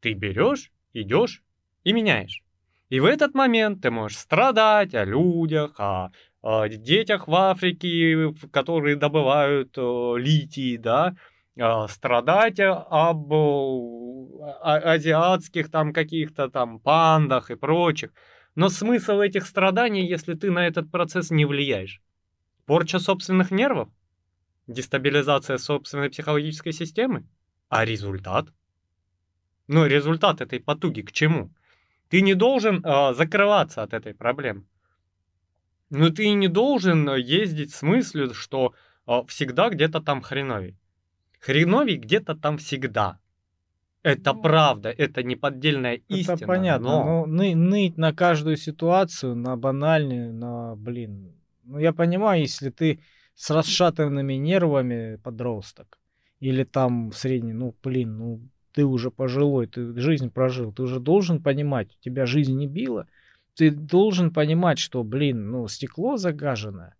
ты 0.00 0.12
берешь, 0.12 0.70
идешь 0.92 1.42
и 1.82 1.92
меняешь. 1.92 2.42
И 2.90 3.00
в 3.00 3.06
этот 3.06 3.34
момент 3.34 3.82
ты 3.82 3.90
можешь 3.90 4.18
страдать 4.18 4.94
о 4.94 5.04
людях, 5.04 5.80
о, 5.80 6.12
о 6.42 6.68
детях 6.68 7.26
в 7.26 7.34
Африке, 7.34 8.34
которые 8.52 8.96
добывают 8.96 9.76
о, 9.78 10.16
литий, 10.16 10.76
да, 10.76 11.16
о, 11.58 11.88
страдать 11.88 12.60
об 12.60 13.32
о, 13.32 14.46
азиатских 14.62 15.70
там 15.70 15.94
каких-то 15.94 16.48
там 16.48 16.78
пандах 16.80 17.50
и 17.50 17.56
прочих. 17.56 18.12
Но 18.54 18.68
смысл 18.68 19.20
этих 19.20 19.46
страданий, 19.46 20.06
если 20.06 20.34
ты 20.34 20.50
на 20.50 20.66
этот 20.66 20.90
процесс 20.90 21.30
не 21.30 21.46
влияешь? 21.46 22.00
Порча 22.66 22.98
собственных 22.98 23.50
нервов? 23.50 23.88
Дестабилизация 24.66 25.58
собственной 25.58 26.10
психологической 26.10 26.72
системы? 26.72 27.24
А 27.68 27.84
результат? 27.84 28.48
Ну, 29.68 29.86
результат 29.86 30.40
этой 30.40 30.60
потуги 30.60 31.02
к 31.02 31.12
чему? 31.12 31.52
Ты 32.08 32.20
не 32.20 32.34
должен 32.34 32.84
э, 32.84 33.14
закрываться 33.14 33.82
от 33.82 33.92
этой 33.92 34.14
проблемы. 34.14 34.64
Но 35.90 36.10
ты 36.10 36.32
не 36.32 36.48
должен 36.48 37.14
ездить 37.14 37.74
с 37.74 37.82
мыслью, 37.82 38.34
что 38.34 38.74
э, 39.06 39.20
всегда 39.28 39.70
где-то 39.70 40.00
там 40.00 40.20
хреновей. 40.20 40.76
Хреновей 41.40 41.96
где-то 41.96 42.34
там 42.34 42.58
всегда. 42.58 43.18
Это 44.02 44.34
ну, 44.34 44.42
правда, 44.42 44.90
это 44.90 45.24
не 45.24 45.34
поддельная 45.34 45.94
истина. 46.06 46.34
Это 46.34 46.46
понятно, 46.46 46.88
но, 46.88 47.26
но 47.26 47.26
ны, 47.26 47.56
ныть 47.56 47.96
на 47.96 48.12
каждую 48.12 48.56
ситуацию, 48.56 49.34
на 49.34 49.56
банальную, 49.56 50.32
на, 50.32 50.76
блин. 50.76 51.34
Ну, 51.64 51.78
я 51.78 51.92
понимаю, 51.92 52.42
если 52.42 52.70
ты 52.70 53.00
с 53.36 53.50
расшатанными 53.50 54.34
нервами 54.34 55.16
подросток, 55.22 55.98
или 56.40 56.64
там 56.64 57.12
средний, 57.12 57.52
ну, 57.52 57.74
блин, 57.82 58.18
ну, 58.18 58.40
ты 58.72 58.84
уже 58.84 59.10
пожилой, 59.10 59.66
ты 59.66 59.98
жизнь 59.98 60.30
прожил, 60.30 60.72
ты 60.72 60.82
уже 60.82 61.00
должен 61.00 61.42
понимать, 61.42 61.96
тебя 62.00 62.26
жизнь 62.26 62.56
не 62.56 62.66
била, 62.66 63.06
ты 63.54 63.70
должен 63.70 64.32
понимать, 64.32 64.78
что, 64.78 65.04
блин, 65.04 65.50
ну, 65.50 65.68
стекло 65.68 66.16
загажено, 66.16 66.94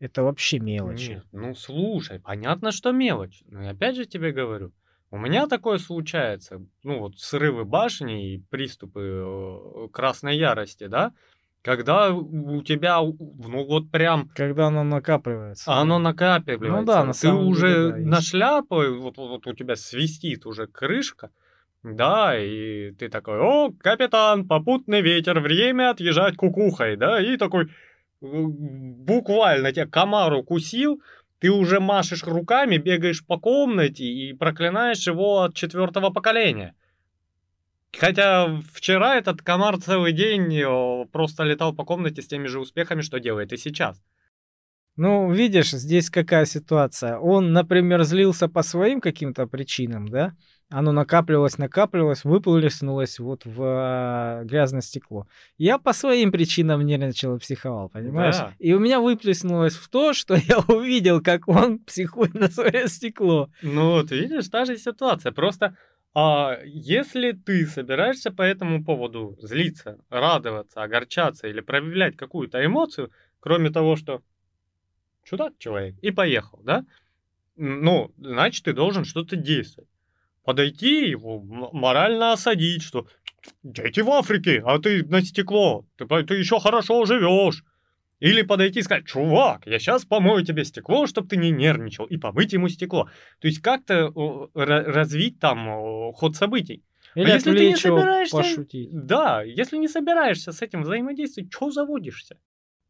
это 0.00 0.22
вообще 0.22 0.58
мелочи. 0.58 1.10
Нет, 1.10 1.24
ну, 1.32 1.54
слушай, 1.54 2.18
понятно, 2.18 2.72
что 2.72 2.90
мелочь, 2.92 3.42
но 3.46 3.62
я 3.62 3.70
опять 3.70 3.96
же 3.96 4.06
тебе 4.06 4.32
говорю, 4.32 4.72
у 5.10 5.18
меня 5.18 5.46
такое 5.46 5.78
случается, 5.78 6.62
ну, 6.82 7.00
вот 7.00 7.18
срывы 7.18 7.64
башни 7.64 8.34
и 8.34 8.38
приступы 8.38 9.00
э, 9.02 9.88
красной 9.92 10.36
ярости, 10.36 10.86
да, 10.86 11.12
когда 11.62 12.10
у 12.12 12.62
тебя, 12.62 13.00
ну 13.00 13.66
вот 13.66 13.90
прям... 13.90 14.30
Когда 14.34 14.68
оно 14.68 14.84
накапливается. 14.84 15.72
Оно 15.72 15.98
накапливается. 15.98 16.80
Ну 16.80 16.84
да, 16.84 17.04
на 17.04 17.12
Ты 17.12 17.32
уже 17.32 17.68
деле, 17.68 18.04
да, 18.04 18.10
на 18.10 18.20
шляпу, 18.20 18.76
вот, 18.76 19.16
вот, 19.16 19.28
вот 19.28 19.46
у 19.46 19.52
тебя 19.54 19.76
свистит 19.76 20.46
уже 20.46 20.66
крышка, 20.66 21.30
да, 21.82 22.38
и 22.38 22.92
ты 22.92 23.08
такой, 23.08 23.38
о, 23.40 23.72
капитан, 23.80 24.46
попутный 24.46 25.00
ветер, 25.00 25.40
время 25.40 25.90
отъезжать 25.90 26.36
кукухой, 26.36 26.96
да, 26.96 27.20
и 27.20 27.36
такой, 27.36 27.64
э, 27.64 27.66
буквально 28.20 29.72
тебя 29.72 29.86
комар 29.86 30.32
укусил, 30.34 31.02
ты 31.40 31.50
уже 31.50 31.80
машешь 31.80 32.24
руками, 32.24 32.78
бегаешь 32.78 33.24
по 33.24 33.38
комнате 33.38 34.04
и 34.04 34.32
проклинаешь 34.32 35.06
его 35.06 35.42
от 35.42 35.54
четвертого 35.54 36.10
поколения. 36.10 36.74
Хотя 37.96 38.60
вчера 38.72 39.16
этот 39.16 39.42
комар 39.42 39.78
целый 39.78 40.12
день 40.12 40.62
просто 41.10 41.44
летал 41.44 41.74
по 41.74 41.84
комнате 41.84 42.22
с 42.22 42.26
теми 42.26 42.46
же 42.46 42.60
успехами, 42.60 43.00
что 43.00 43.18
делает 43.18 43.52
и 43.52 43.56
сейчас. 43.56 44.02
Ну, 44.98 45.30
видишь, 45.30 45.70
здесь 45.70 46.10
какая 46.10 46.44
ситуация. 46.44 47.18
Он, 47.18 47.52
например, 47.52 48.02
злился 48.02 48.48
по 48.48 48.64
своим 48.64 49.00
каким-то 49.00 49.46
причинам, 49.46 50.08
да? 50.08 50.34
Оно 50.70 50.90
накапливалось, 50.90 51.56
накапливалось, 51.56 52.24
выплеснулось 52.24 53.20
вот 53.20 53.46
в 53.46 53.62
э, 53.62 54.44
грязное 54.44 54.82
стекло. 54.82 55.26
Я 55.56 55.78
по 55.78 55.94
своим 55.94 56.30
причинам 56.30 56.84
нервничал 56.84 57.36
и 57.36 57.38
психовал, 57.38 57.88
понимаешь? 57.88 58.36
Да. 58.36 58.52
И 58.58 58.74
у 58.74 58.80
меня 58.80 59.00
выплеснулось 59.00 59.76
в 59.76 59.88
то, 59.88 60.12
что 60.12 60.34
я 60.48 60.58
увидел, 60.66 61.22
как 61.22 61.48
он 61.48 61.78
психует 61.78 62.34
на 62.34 62.50
свое 62.50 62.88
стекло. 62.88 63.50
Ну 63.62 63.92
вот, 63.92 64.10
видишь, 64.10 64.48
та 64.48 64.64
же 64.64 64.76
ситуация. 64.76 65.32
Просто 65.32 65.76
а 66.20 66.58
если 66.64 67.30
ты 67.30 67.64
собираешься 67.64 68.32
по 68.32 68.42
этому 68.42 68.84
поводу 68.84 69.38
злиться, 69.40 70.00
радоваться, 70.10 70.82
огорчаться 70.82 71.46
или 71.46 71.60
проявлять 71.60 72.16
какую-то 72.16 72.64
эмоцию, 72.64 73.12
кроме 73.38 73.70
того, 73.70 73.94
что 73.94 74.20
чудак 75.22 75.52
человек, 75.58 75.94
и 76.02 76.10
поехал, 76.10 76.58
да? 76.64 76.84
Ну, 77.54 78.12
значит, 78.18 78.64
ты 78.64 78.72
должен 78.72 79.04
что-то 79.04 79.36
действовать. 79.36 79.88
Подойти 80.42 81.08
его, 81.08 81.40
морально 81.40 82.32
осадить, 82.32 82.82
что 82.82 83.06
дети 83.62 84.00
в 84.00 84.10
Африке, 84.10 84.60
а 84.66 84.80
ты 84.80 85.04
на 85.04 85.22
стекло, 85.22 85.86
ты, 85.98 86.04
ты 86.24 86.34
еще 86.34 86.58
хорошо 86.58 87.04
живешь. 87.04 87.62
Или 88.20 88.42
подойти 88.42 88.80
и 88.80 88.82
сказать, 88.82 89.06
чувак, 89.06 89.66
я 89.66 89.78
сейчас 89.78 90.04
помою 90.04 90.44
тебе 90.44 90.64
стекло, 90.64 91.06
чтобы 91.06 91.28
ты 91.28 91.36
не 91.36 91.50
нервничал, 91.50 92.04
и 92.06 92.16
помыть 92.16 92.52
ему 92.52 92.68
стекло. 92.68 93.08
То 93.40 93.48
есть 93.48 93.60
как-то 93.60 94.12
развить 94.54 95.38
там 95.38 96.12
ход 96.14 96.36
событий. 96.36 96.82
Или 97.14 97.30
а 97.30 97.34
если 97.34 97.56
ты 97.56 97.68
не 97.68 97.76
собираешься... 97.76 98.36
пошутить. 98.36 98.90
Да, 98.92 99.42
если 99.42 99.76
не 99.76 99.88
собираешься 99.88 100.52
с 100.52 100.62
этим 100.62 100.82
взаимодействовать, 100.82 101.52
что 101.52 101.70
заводишься? 101.70 102.38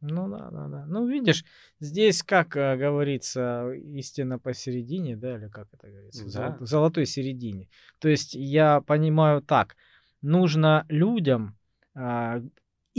Ну 0.01 0.29
да, 0.29 0.49
да, 0.49 0.67
да. 0.67 0.85
Ну 0.87 1.07
видишь, 1.07 1.43
здесь, 1.79 2.23
как 2.23 2.55
э, 2.55 2.77
говорится, 2.77 3.71
истина 3.73 4.39
посередине, 4.39 5.17
да, 5.17 5.35
или 5.35 5.49
как 5.49 5.67
это 5.73 5.87
говорится, 5.87 6.25
да. 6.33 6.57
в 6.59 6.65
золотой 6.65 7.05
середине. 7.05 7.69
То 7.99 8.07
есть 8.07 8.33
я 8.33 8.79
понимаю 8.79 9.41
так, 9.41 9.75
нужно 10.21 10.85
людям 10.87 11.57
а, 11.93 12.41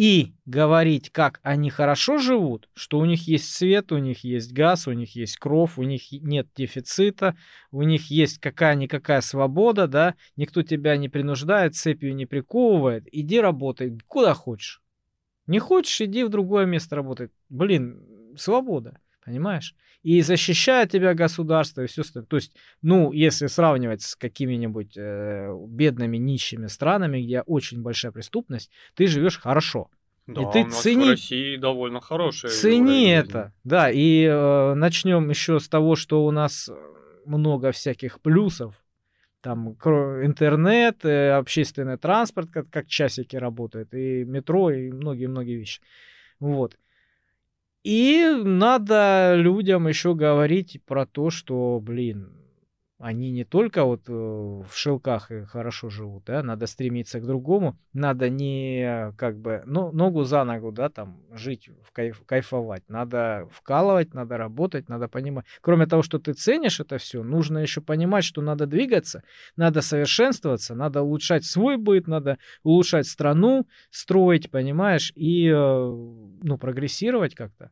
и 0.01 0.33
говорить, 0.47 1.11
как 1.11 1.41
они 1.43 1.69
хорошо 1.69 2.17
живут, 2.17 2.71
что 2.73 2.99
у 2.99 3.05
них 3.05 3.29
есть 3.29 3.53
свет, 3.53 3.93
у 3.93 3.99
них 3.99 4.25
есть 4.25 4.51
газ, 4.51 4.89
у 4.89 4.93
них 4.93 5.15
есть 5.15 5.37
кровь, 5.37 5.77
у 5.77 5.83
них 5.83 6.11
нет 6.11 6.49
дефицита, 6.57 7.37
у 7.71 7.83
них 7.83 8.07
есть 8.11 8.39
какая-никакая 8.39 9.21
свобода, 9.21 9.87
да, 9.89 10.15
никто 10.37 10.63
тебя 10.63 10.97
не 10.97 11.11
принуждает, 11.11 11.77
цепью 11.77 12.15
не 12.15 12.25
приковывает, 12.25 13.09
иди 13.13 13.39
работай 13.41 13.95
куда 14.07 14.33
хочешь. 14.33 14.81
Не 15.47 15.59
хочешь, 15.59 16.01
иди 16.01 16.25
в 16.25 16.31
другое 16.31 16.65
место 16.65 16.97
работать. 16.97 17.31
Блин, 17.51 18.03
свобода, 18.39 18.99
понимаешь? 19.31 19.75
И 20.03 20.23
защищает 20.23 20.91
тебя 20.91 21.15
государство 21.15 21.83
и 21.83 21.87
все 21.87 22.03
остальное. 22.03 22.27
То 22.27 22.37
есть, 22.37 22.57
ну, 22.83 23.13
если 23.13 23.47
сравнивать 23.47 24.03
с 24.03 24.17
какими-нибудь 24.17 24.97
э, 24.97 25.55
бедными, 25.69 26.17
нищими 26.17 26.67
странами, 26.67 27.23
где 27.23 27.43
очень 27.43 27.83
большая 27.83 28.11
преступность, 28.11 28.71
ты 28.95 29.07
живешь 29.07 29.39
хорошо. 29.39 29.89
Да, 30.27 30.43
и 30.43 30.53
ты 30.53 30.61
у 30.63 30.67
нас 30.67 30.83
цени... 30.83 31.05
в 31.05 31.11
России 31.11 31.57
довольно 31.57 32.01
хорошая. 32.01 32.51
Цени 32.51 33.09
это, 33.09 33.53
да. 33.63 33.91
И 33.91 34.25
э, 34.25 34.75
начнем 34.75 35.29
еще 35.31 35.61
с 35.61 35.69
того, 35.69 35.97
что 35.97 36.25
у 36.25 36.31
нас 36.31 36.71
много 37.25 37.71
всяких 37.71 38.21
плюсов. 38.21 38.75
Там 39.43 39.71
интернет, 39.71 41.05
э, 41.05 41.33
общественный 41.33 41.99
транспорт, 41.99 42.51
как, 42.51 42.69
как 42.69 42.89
часики 42.89 43.37
работает, 43.37 43.95
и 43.95 44.25
метро, 44.25 44.71
и 44.71 44.91
многие-многие 44.91 45.57
вещи. 45.57 45.81
Вот. 46.41 46.77
И 47.83 48.25
надо 48.45 49.35
людям 49.37 49.89
еще 49.89 50.15
говорить 50.15 50.81
про 50.85 51.07
то, 51.07 51.31
что, 51.31 51.81
блин, 51.81 52.40
они 53.01 53.31
не 53.31 53.45
только 53.45 53.85
вот 53.85 54.03
э, 54.09 54.13
в 54.13 54.71
шелках 54.75 55.31
хорошо 55.49 55.89
живут, 55.89 56.25
да, 56.27 56.43
надо 56.43 56.67
стремиться 56.67 57.19
к 57.19 57.27
другому, 57.27 57.79
надо 57.95 58.29
не 58.29 59.13
как 59.17 59.39
бы 59.39 59.63
ну, 59.65 59.91
ногу 59.91 60.25
за 60.25 60.45
ногу, 60.45 60.71
да, 60.71 60.91
там 60.91 61.23
жить, 61.33 61.71
в 61.83 61.93
кайф, 61.93 62.23
кайфовать, 62.27 62.83
надо 62.89 63.49
вкалывать, 63.53 64.13
надо 64.13 64.37
работать, 64.37 64.91
надо 64.91 65.09
понимать. 65.09 65.47
Кроме 65.63 65.87
того, 65.87 66.03
что 66.03 66.19
ты 66.19 66.35
ценишь 66.35 66.79
это 66.79 66.99
все, 66.99 67.23
нужно 67.23 67.59
еще 67.59 67.81
понимать, 67.81 68.25
что 68.25 68.43
надо 68.43 68.67
двигаться, 68.67 69.23
надо 69.57 69.81
совершенствоваться, 69.81 70.75
надо 70.75 71.01
улучшать 71.01 71.47
свой 71.47 71.79
быт, 71.79 72.07
надо 72.07 72.37
улучшать 72.65 73.07
страну, 73.07 73.67
строить, 73.91 74.51
понимаешь, 74.51 75.11
и 75.15 75.49
э, 75.49 75.55
ну 75.55 76.59
прогрессировать 76.59 77.35
как-то, 77.35 77.71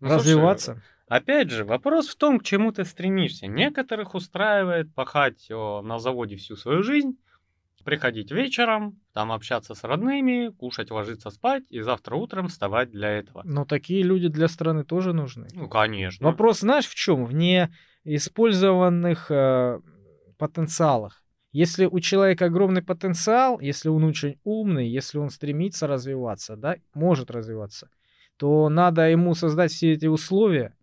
ну, 0.00 0.08
развиваться. 0.08 0.72
Слушай, 0.72 0.97
Опять 1.08 1.50
же, 1.50 1.64
вопрос 1.64 2.08
в 2.08 2.16
том, 2.16 2.38
к 2.38 2.44
чему 2.44 2.70
ты 2.70 2.84
стремишься. 2.84 3.46
Некоторых 3.46 4.14
устраивает 4.14 4.94
пахать 4.94 5.50
о, 5.50 5.80
на 5.82 5.98
заводе 5.98 6.36
всю 6.36 6.54
свою 6.54 6.82
жизнь, 6.82 7.16
приходить 7.84 8.30
вечером, 8.30 9.00
там 9.14 9.32
общаться 9.32 9.74
с 9.74 9.82
родными, 9.82 10.50
кушать, 10.50 10.90
ложиться 10.90 11.30
спать 11.30 11.64
и 11.70 11.80
завтра 11.80 12.16
утром 12.16 12.48
вставать 12.48 12.90
для 12.90 13.08
этого. 13.12 13.40
Но 13.44 13.64
такие 13.64 14.02
люди 14.02 14.28
для 14.28 14.48
страны 14.48 14.84
тоже 14.84 15.14
нужны. 15.14 15.48
Ну, 15.54 15.68
конечно. 15.68 16.26
Вопрос, 16.26 16.60
знаешь, 16.60 16.86
в 16.86 16.94
чем? 16.94 17.24
В 17.24 17.32
неиспользованных 17.32 19.30
э, 19.30 19.80
потенциалах. 20.36 21.22
Если 21.52 21.86
у 21.86 21.98
человека 22.00 22.44
огромный 22.44 22.82
потенциал, 22.82 23.58
если 23.58 23.88
он 23.88 24.04
очень 24.04 24.38
умный, 24.44 24.86
если 24.86 25.16
он 25.16 25.30
стремится 25.30 25.86
развиваться, 25.86 26.56
да, 26.56 26.76
может 26.92 27.30
развиваться, 27.30 27.88
то 28.36 28.68
надо 28.68 29.08
ему 29.08 29.34
создать 29.34 29.72
все 29.72 29.94
эти 29.94 30.04
условия 30.04 30.74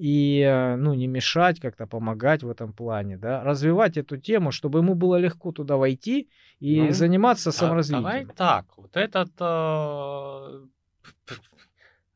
и, 0.00 0.40
э, 0.40 0.76
ну, 0.76 0.94
не 0.94 1.06
мешать, 1.06 1.60
как-то 1.60 1.86
помогать 1.86 2.42
в 2.42 2.48
этом 2.48 2.72
плане, 2.72 3.18
да, 3.18 3.44
развивать 3.44 3.98
эту 3.98 4.16
тему, 4.16 4.50
чтобы 4.50 4.78
ему 4.78 4.94
было 4.94 5.16
легко 5.16 5.52
туда 5.52 5.76
войти 5.76 6.30
и 6.58 6.80
ну, 6.80 6.92
заниматься 6.92 7.52
саморазвитием. 7.52 8.02
Давай 8.02 8.24
так, 8.24 8.78
вот 8.78 8.96
этот 8.96 9.30
э, 9.38 10.66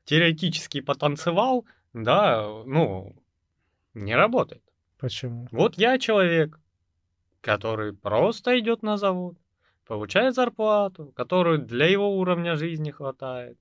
теоретический 0.06 0.82
потенциал, 0.82 1.66
да, 1.92 2.46
ну, 2.64 3.14
не 3.92 4.16
работает. 4.16 4.62
Почему? 4.98 5.46
Вот 5.50 5.76
я 5.76 5.98
человек, 5.98 6.58
который 7.42 7.92
просто 7.92 8.58
идет 8.58 8.82
на 8.82 8.96
завод, 8.96 9.36
получает 9.86 10.34
зарплату, 10.34 11.12
которую 11.14 11.58
для 11.58 11.86
его 11.86 12.16
уровня 12.16 12.56
жизни 12.56 12.90
хватает. 12.90 13.58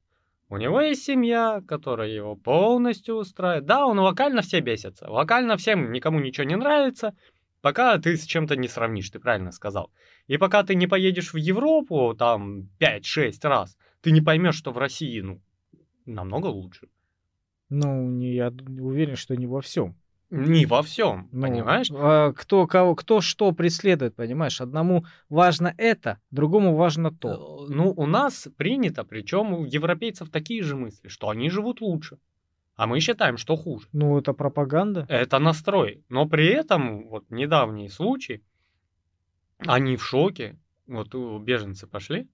У 0.49 0.57
него 0.57 0.81
есть 0.81 1.03
семья, 1.03 1.61
которая 1.67 2.09
его 2.09 2.35
полностью 2.35 3.15
устраивает. 3.15 3.65
Да, 3.65 3.87
он 3.87 3.99
локально 3.99 4.41
все 4.41 4.59
бесится. 4.59 5.09
Локально 5.09 5.57
всем 5.57 5.91
никому 5.91 6.19
ничего 6.19 6.45
не 6.45 6.55
нравится, 6.55 7.15
пока 7.61 7.97
ты 7.97 8.15
с 8.17 8.25
чем-то 8.25 8.55
не 8.55 8.67
сравнишь, 8.67 9.09
ты 9.09 9.19
правильно 9.19 9.51
сказал. 9.51 9.91
И 10.27 10.37
пока 10.37 10.63
ты 10.63 10.75
не 10.75 10.87
поедешь 10.87 11.33
в 11.33 11.37
Европу 11.37 12.13
там 12.17 12.69
5-6 12.79 13.33
раз, 13.43 13.77
ты 14.01 14.11
не 14.11 14.21
поймешь, 14.21 14.55
что 14.55 14.71
в 14.71 14.77
России, 14.77 15.21
ну, 15.21 15.41
намного 16.05 16.47
лучше. 16.47 16.87
Ну, 17.69 18.07
не, 18.09 18.35
я 18.35 18.49
уверен, 18.49 19.15
что 19.15 19.35
не 19.35 19.47
во 19.47 19.61
всем. 19.61 19.95
Не 20.35 20.65
во 20.65 20.81
всем, 20.81 21.29
ну, 21.31 21.43
понимаешь? 21.43 21.91
А 21.91 22.33
кто, 22.33 22.65
кого, 22.65 22.95
кто 22.95 23.21
что 23.21 23.51
преследует, 23.51 24.15
понимаешь? 24.15 24.61
Одному 24.61 25.05
важно 25.29 25.75
это, 25.77 26.19
другому 26.31 26.75
важно 26.75 27.11
то. 27.11 27.67
Э, 27.69 27.71
ну, 27.71 27.93
у 27.95 28.07
нас 28.07 28.47
принято, 28.57 29.03
причем 29.03 29.53
у 29.53 29.63
европейцев 29.63 30.31
такие 30.31 30.63
же 30.63 30.75
мысли, 30.75 31.07
что 31.07 31.29
они 31.29 31.51
живут 31.51 31.81
лучше. 31.81 32.17
А 32.75 32.87
мы 32.87 32.99
считаем, 32.99 33.37
что 33.37 33.55
хуже. 33.55 33.87
Ну, 33.93 34.17
это 34.17 34.33
пропаганда. 34.33 35.05
Это 35.07 35.37
настрой. 35.37 36.03
Но 36.09 36.25
при 36.27 36.47
этом, 36.47 37.09
вот 37.09 37.29
недавний 37.29 37.89
случай, 37.89 38.43
они 39.59 39.97
в 39.97 40.03
шоке. 40.03 40.59
Вот 40.87 41.13
беженцы 41.43 41.85
пошли, 41.85 42.27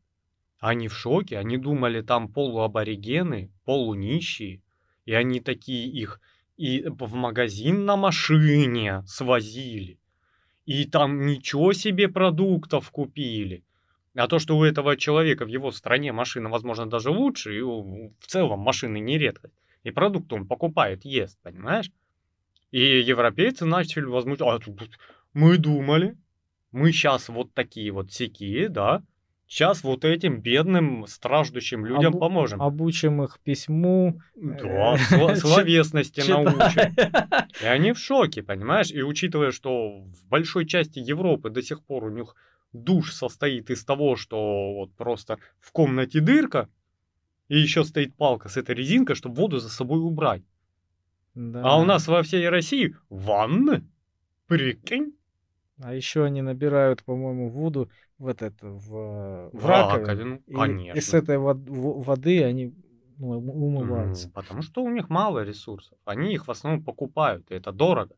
они 0.58 0.88
в 0.88 0.94
шоке, 0.94 1.38
они 1.38 1.58
думали, 1.58 2.02
там 2.02 2.32
полуаборигены, 2.32 3.52
полунищие, 3.66 4.62
и 5.04 5.14
они 5.14 5.42
такие 5.42 5.88
их 5.88 6.22
и 6.60 6.84
в 6.90 7.14
магазин 7.14 7.86
на 7.86 7.96
машине 7.96 9.02
свозили. 9.08 9.98
И 10.66 10.84
там 10.84 11.26
ничего 11.26 11.72
себе 11.72 12.10
продуктов 12.10 12.92
купили. 12.92 13.64
А 14.14 14.28
то, 14.28 14.40
что 14.40 14.58
у 14.58 14.66
этого 14.66 14.98
человека 14.98 15.46
в 15.46 15.48
его 15.48 15.72
стране 15.72 16.12
машина, 16.12 16.50
возможно, 16.50 16.86
даже 16.86 17.12
лучше, 17.12 17.58
и 17.58 17.62
в 17.62 18.28
целом 18.28 18.60
машины 18.60 19.00
не 19.00 19.18
редкость. 19.18 19.54
И 19.84 19.92
продукты 19.92 20.36
он 20.36 20.48
покупает, 20.48 21.06
ест, 21.06 21.40
понимаешь? 21.42 21.92
И 22.72 23.00
европейцы 23.00 23.64
начали 23.64 24.04
возмущаться. 24.04 24.70
А, 24.70 24.86
мы 25.34 25.58
думали, 25.58 26.18
мы 26.72 26.92
сейчас 26.92 27.30
вот 27.30 27.54
такие 27.54 27.92
вот 27.92 28.12
сякие, 28.12 28.68
да, 28.68 29.02
Сейчас 29.50 29.84
вот 29.84 30.06
этим 30.06 30.42
бедным, 30.42 31.08
страждущим 31.08 31.84
людям 31.84 32.14
Обу- 32.14 32.20
поможем. 32.20 32.62
Обучим 32.62 33.24
их 33.24 33.40
письму. 33.44 34.22
Да, 34.36 34.96
э, 34.96 35.36
словесности 35.38 36.22
научим. 36.22 36.96
И 37.64 37.66
они 37.66 37.94
в 37.94 37.98
шоке, 37.98 38.44
понимаешь? 38.44 38.92
И 38.92 39.02
учитывая, 39.02 39.50
что 39.52 40.02
в 40.02 40.28
большой 40.28 40.68
части 40.68 41.00
Европы 41.00 41.50
до 41.50 41.64
сих 41.64 41.84
пор 41.84 42.04
у 42.04 42.10
них 42.12 42.36
душ 42.74 43.12
состоит 43.12 43.72
из 43.72 43.84
того, 43.84 44.16
что 44.18 44.38
вот 44.76 44.94
просто 44.96 45.40
в 45.60 45.72
комнате 45.72 46.20
дырка, 46.22 46.70
и 47.48 47.58
еще 47.58 47.84
стоит 47.84 48.16
палка 48.16 48.50
с 48.50 48.58
этой 48.58 48.76
резинкой, 48.76 49.16
чтобы 49.16 49.34
воду 49.34 49.58
за 49.58 49.70
собой 49.70 50.00
убрать. 50.00 50.44
Да. 51.34 51.64
А 51.64 51.80
у 51.80 51.86
нас 51.86 52.08
во 52.08 52.22
всей 52.22 52.48
России 52.50 52.96
ванны. 53.10 53.84
Прикинь. 54.46 55.14
А 55.82 55.94
еще 55.94 56.26
они 56.26 56.42
набирают, 56.42 57.04
по-моему, 57.04 57.50
воду 57.50 57.90
в 58.18 58.28
этот 58.28 58.54
в, 58.62 59.50
в 59.54 59.66
раковину. 59.66 60.42
Ну, 60.46 60.60
конечно. 60.60 60.98
И, 60.98 61.02
с 61.02 61.14
этой 61.14 61.38
вод, 61.38 61.58
воды 61.68 62.44
они 62.44 62.74
ну, 63.18 63.38
умываются. 63.38 64.28
Ну, 64.28 64.34
потому 64.34 64.62
что 64.62 64.84
у 64.84 64.90
них 64.90 65.10
мало 65.10 65.44
ресурсов. 65.44 65.98
Они 66.06 66.34
их 66.34 66.48
в 66.48 66.52
основном 66.52 66.84
покупают, 66.84 67.50
и 67.52 67.56
это 67.56 67.72
дорого. 67.72 68.16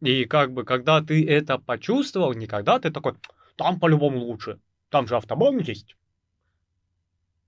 И 0.00 0.24
как 0.24 0.52
бы, 0.52 0.64
когда 0.64 1.00
ты 1.02 1.24
это 1.26 1.58
почувствовал, 1.58 2.32
никогда 2.32 2.78
ты 2.78 2.90
такой, 2.90 3.14
там 3.56 3.78
по-любому 3.78 4.18
лучше. 4.18 4.58
Там 4.88 5.06
же 5.06 5.16
автобан 5.16 5.58
есть. 5.58 5.96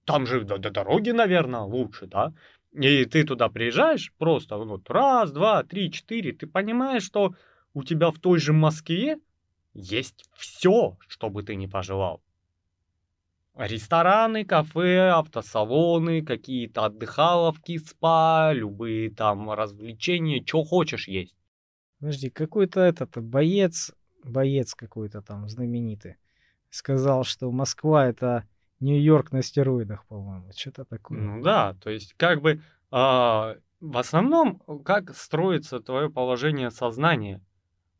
Там 0.04 0.26
же 0.26 0.42
до, 0.44 0.58
до 0.58 0.70
дороги, 0.70 1.10
наверное, 1.10 1.60
лучше, 1.60 2.06
да? 2.06 2.32
И 2.72 3.04
ты 3.06 3.24
туда 3.24 3.48
приезжаешь, 3.48 4.12
просто 4.18 4.56
вот 4.56 4.90
раз, 4.90 5.32
два, 5.32 5.62
три, 5.62 5.90
четыре, 5.90 6.32
ты 6.32 6.46
понимаешь, 6.46 7.04
что 7.04 7.34
у 7.74 7.82
тебя 7.82 8.10
в 8.10 8.18
той 8.18 8.38
же 8.38 8.52
Москве 8.52 9.18
есть 9.74 10.24
все, 10.34 10.96
что 11.08 11.28
бы 11.28 11.42
ты 11.42 11.56
ни 11.56 11.66
пожелал. 11.66 12.22
Рестораны, 13.56 14.44
кафе, 14.44 15.10
автосалоны, 15.10 16.22
какие-то 16.22 16.86
отдыхаловки, 16.86 17.78
спа, 17.78 18.52
любые 18.52 19.10
там 19.10 19.50
развлечения, 19.50 20.42
что 20.44 20.64
хочешь 20.64 21.06
есть. 21.06 21.36
Подожди, 22.00 22.30
какой-то 22.30 22.80
этот 22.80 23.16
боец, 23.22 23.92
боец 24.24 24.74
какой-то 24.74 25.22
там 25.22 25.48
знаменитый, 25.48 26.16
сказал, 26.70 27.22
что 27.22 27.50
Москва 27.52 28.06
это 28.06 28.48
Нью-Йорк 28.80 29.30
на 29.30 29.42
стероидах, 29.42 30.04
по-моему, 30.06 30.50
что-то 30.56 30.84
такое. 30.84 31.18
Ну 31.18 31.42
да, 31.42 31.74
то 31.74 31.90
есть 31.90 32.14
как 32.14 32.42
бы 32.42 32.50
э, 32.50 32.58
в 32.90 33.98
основном 33.98 34.58
как 34.84 35.14
строится 35.14 35.78
твое 35.78 36.10
положение 36.10 36.70
сознания 36.70 37.40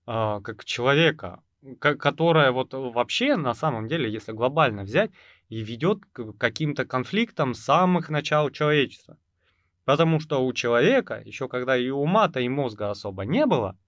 э, 0.06 0.40
как 0.42 0.64
человека, 0.64 1.42
которая 1.80 2.52
вот 2.52 2.74
вообще 2.74 3.36
на 3.36 3.54
самом 3.54 3.88
деле, 3.88 4.10
если 4.10 4.32
глобально 4.32 4.82
взять, 4.82 5.10
и 5.48 5.62
ведет 5.62 6.04
к 6.12 6.32
каким-то 6.34 6.84
конфликтам 6.84 7.54
с 7.54 7.60
самых 7.60 8.08
начал 8.10 8.50
человечества. 8.50 9.18
Потому 9.84 10.20
что 10.20 10.44
у 10.44 10.52
человека, 10.52 11.22
еще 11.24 11.48
когда 11.48 11.76
и 11.76 11.90
ума-то, 11.90 12.40
и 12.40 12.48
мозга 12.48 12.90
особо 12.90 13.24
не 13.24 13.46
было, 13.46 13.78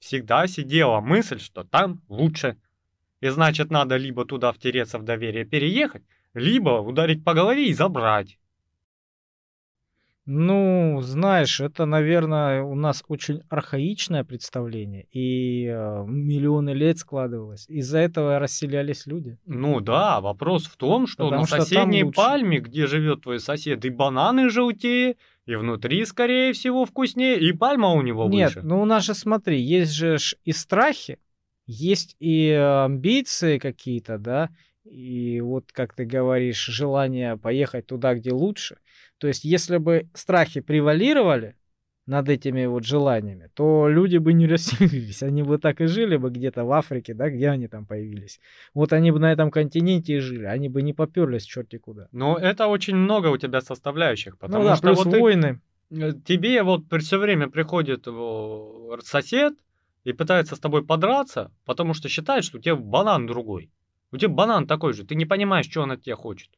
всегда 0.00 0.46
сидела 0.46 1.00
мысль, 1.00 1.38
что 1.38 1.64
там 1.64 2.02
лучше. 2.08 2.56
И 3.20 3.28
значит, 3.28 3.70
надо 3.70 3.96
либо 3.96 4.24
туда 4.24 4.52
втереться 4.52 4.98
в 4.98 5.04
доверие, 5.04 5.44
переехать, 5.44 6.02
либо 6.34 6.80
ударить 6.80 7.24
по 7.24 7.34
голове 7.34 7.68
и 7.68 7.74
забрать. 7.74 8.38
Ну, 10.30 11.00
знаешь, 11.00 11.58
это, 11.58 11.86
наверное, 11.86 12.62
у 12.62 12.74
нас 12.74 13.02
очень 13.08 13.40
архаичное 13.48 14.24
представление, 14.24 15.06
и 15.10 15.64
э, 15.64 16.04
миллионы 16.06 16.74
лет 16.74 16.98
складывалось. 16.98 17.64
Из-за 17.66 18.00
этого 18.00 18.38
расселялись 18.38 19.06
люди. 19.06 19.38
Ну 19.46 19.80
да, 19.80 20.20
вопрос 20.20 20.66
в 20.66 20.76
том, 20.76 21.06
что 21.06 21.24
Потому 21.24 21.40
на 21.40 21.46
что 21.46 21.62
соседней 21.62 22.04
пальме, 22.04 22.58
где 22.58 22.86
живет 22.86 23.22
твой 23.22 23.40
сосед, 23.40 23.86
и 23.86 23.88
бананы 23.88 24.50
желтее, 24.50 25.16
и 25.46 25.54
внутри, 25.54 26.04
скорее 26.04 26.52
всего, 26.52 26.84
вкуснее, 26.84 27.40
и 27.40 27.52
пальма 27.52 27.92
у 27.92 28.02
него 28.02 28.28
Нет, 28.28 28.54
выше. 28.54 28.66
ну 28.66 28.82
у 28.82 28.84
нас 28.84 29.04
же, 29.04 29.14
смотри, 29.14 29.58
есть 29.58 29.92
же 29.94 30.18
и 30.44 30.52
страхи, 30.52 31.20
есть 31.64 32.16
и 32.20 32.50
амбиции 32.50 33.56
какие-то, 33.56 34.18
да, 34.18 34.50
и 34.84 35.40
вот, 35.40 35.72
как 35.72 35.94
ты 35.94 36.04
говоришь, 36.04 36.66
желание 36.66 37.38
поехать 37.38 37.86
туда, 37.86 38.12
где 38.12 38.32
лучше– 38.32 38.76
то 39.18 39.28
есть, 39.28 39.44
если 39.44 39.78
бы 39.78 40.08
страхи 40.14 40.60
превалировали 40.60 41.56
над 42.08 42.28
этими 42.30 42.64
вот 42.64 42.84
желаниями, 42.84 43.50
то 43.54 43.86
люди 43.86 44.16
бы 44.16 44.32
не 44.32 44.46
расселились, 44.46 45.22
они 45.22 45.42
бы 45.42 45.58
так 45.58 45.80
и 45.82 45.86
жили 45.86 46.16
бы 46.16 46.30
где-то 46.30 46.64
в 46.64 46.72
Африке, 46.72 47.12
да, 47.12 47.28
где 47.28 47.50
они 47.50 47.68
там 47.68 47.84
появились. 47.84 48.40
Вот 48.72 48.94
они 48.94 49.10
бы 49.10 49.18
на 49.18 49.30
этом 49.30 49.50
континенте 49.50 50.16
и 50.16 50.20
жили, 50.20 50.46
они 50.46 50.70
бы 50.70 50.80
не 50.80 50.94
поперлись 50.94 51.44
черти 51.44 51.76
куда. 51.76 52.08
Но 52.12 52.38
это 52.38 52.68
очень 52.68 52.96
много 52.96 53.26
у 53.26 53.36
тебя 53.36 53.60
составляющих, 53.60 54.32
ну 54.34 54.38
потому 54.38 54.62
ну, 54.62 54.70
да, 54.70 54.76
что 54.76 54.86
плюс 54.86 55.04
вот 55.04 55.14
войны. 55.18 55.60
Ты, 55.90 56.00
э, 56.00 56.12
тебе 56.24 56.62
вот 56.62 56.84
все 57.00 57.18
время 57.18 57.48
приходит 57.48 58.06
сосед 59.04 59.54
и 60.04 60.12
пытается 60.14 60.56
с 60.56 60.60
тобой 60.60 60.86
подраться, 60.86 61.52
потому 61.66 61.92
что 61.92 62.08
считает, 62.08 62.42
что 62.44 62.56
у 62.56 62.60
тебя 62.60 62.76
банан 62.76 63.26
другой. 63.26 63.70
У 64.12 64.16
тебя 64.16 64.30
банан 64.30 64.66
такой 64.66 64.94
же, 64.94 65.04
ты 65.04 65.14
не 65.14 65.26
понимаешь, 65.26 65.66
что 65.66 65.82
он 65.82 65.90
от 65.90 66.02
тебя 66.02 66.16
хочет. 66.16 66.48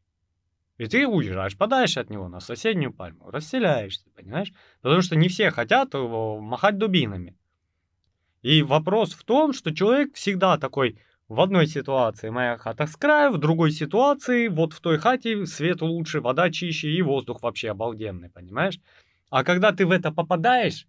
И 0.80 0.86
ты 0.86 1.06
уезжаешь 1.06 1.58
подальше 1.58 2.00
от 2.00 2.08
него 2.08 2.28
на 2.28 2.40
соседнюю 2.40 2.90
пальму, 2.90 3.30
расселяешься, 3.30 4.06
понимаешь? 4.16 4.50
Потому 4.80 5.02
что 5.02 5.14
не 5.14 5.28
все 5.28 5.50
хотят 5.50 5.92
махать 5.92 6.78
дубинами. 6.78 7.36
И 8.40 8.62
вопрос 8.62 9.12
в 9.12 9.22
том, 9.24 9.52
что 9.52 9.74
человек 9.74 10.14
всегда 10.14 10.56
такой, 10.56 10.98
в 11.28 11.38
одной 11.42 11.66
ситуации 11.66 12.30
моя 12.30 12.56
хата 12.56 12.86
с 12.86 12.96
краю, 12.96 13.32
в 13.32 13.36
другой 13.36 13.72
ситуации 13.72 14.48
вот 14.48 14.72
в 14.72 14.80
той 14.80 14.96
хате 14.96 15.44
свет 15.44 15.82
лучше, 15.82 16.22
вода 16.22 16.48
чище 16.48 16.88
и 16.88 17.02
воздух 17.02 17.42
вообще 17.42 17.72
обалденный, 17.72 18.30
понимаешь? 18.30 18.80
А 19.28 19.44
когда 19.44 19.72
ты 19.72 19.84
в 19.84 19.90
это 19.90 20.10
попадаешь, 20.10 20.86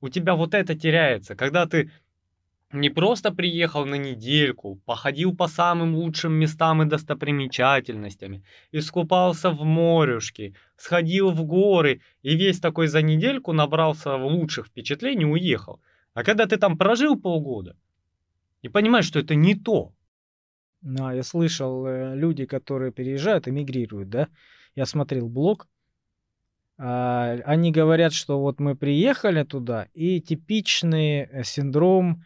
у 0.00 0.08
тебя 0.08 0.34
вот 0.34 0.54
это 0.54 0.74
теряется. 0.74 1.36
Когда 1.36 1.66
ты 1.66 1.92
не 2.72 2.90
просто 2.90 3.32
приехал 3.32 3.84
на 3.84 3.96
недельку, 3.96 4.76
походил 4.84 5.34
по 5.34 5.48
самым 5.48 5.94
лучшим 5.94 6.32
местам 6.32 6.82
и 6.82 6.86
достопримечательностями, 6.86 8.44
искупался 8.70 9.50
в 9.50 9.64
морюшке, 9.64 10.54
сходил 10.76 11.30
в 11.30 11.44
горы 11.44 12.00
и 12.22 12.36
весь 12.36 12.60
такой 12.60 12.86
за 12.86 13.02
недельку 13.02 13.52
набрался 13.52 14.14
лучших 14.14 14.66
впечатлений 14.66 15.22
и 15.22 15.26
уехал. 15.26 15.80
А 16.14 16.22
когда 16.22 16.46
ты 16.46 16.56
там 16.56 16.78
прожил 16.78 17.20
полгода 17.20 17.76
и 18.62 18.68
понимаешь, 18.68 19.06
что 19.06 19.18
это 19.18 19.34
не 19.34 19.54
то. 19.54 19.92
Да, 20.80 21.12
я 21.12 21.22
слышал, 21.22 21.86
э, 21.86 22.16
люди, 22.16 22.46
которые 22.46 22.90
переезжают, 22.92 23.48
эмигрируют, 23.48 24.08
да? 24.08 24.28
Я 24.74 24.86
смотрел 24.86 25.28
блог, 25.28 25.68
а, 26.82 27.36
они 27.44 27.72
говорят, 27.72 28.14
что 28.14 28.40
вот 28.40 28.58
мы 28.58 28.74
приехали 28.74 29.42
туда, 29.42 29.88
и 29.92 30.20
типичный 30.22 31.24
э, 31.24 31.44
синдром 31.44 32.24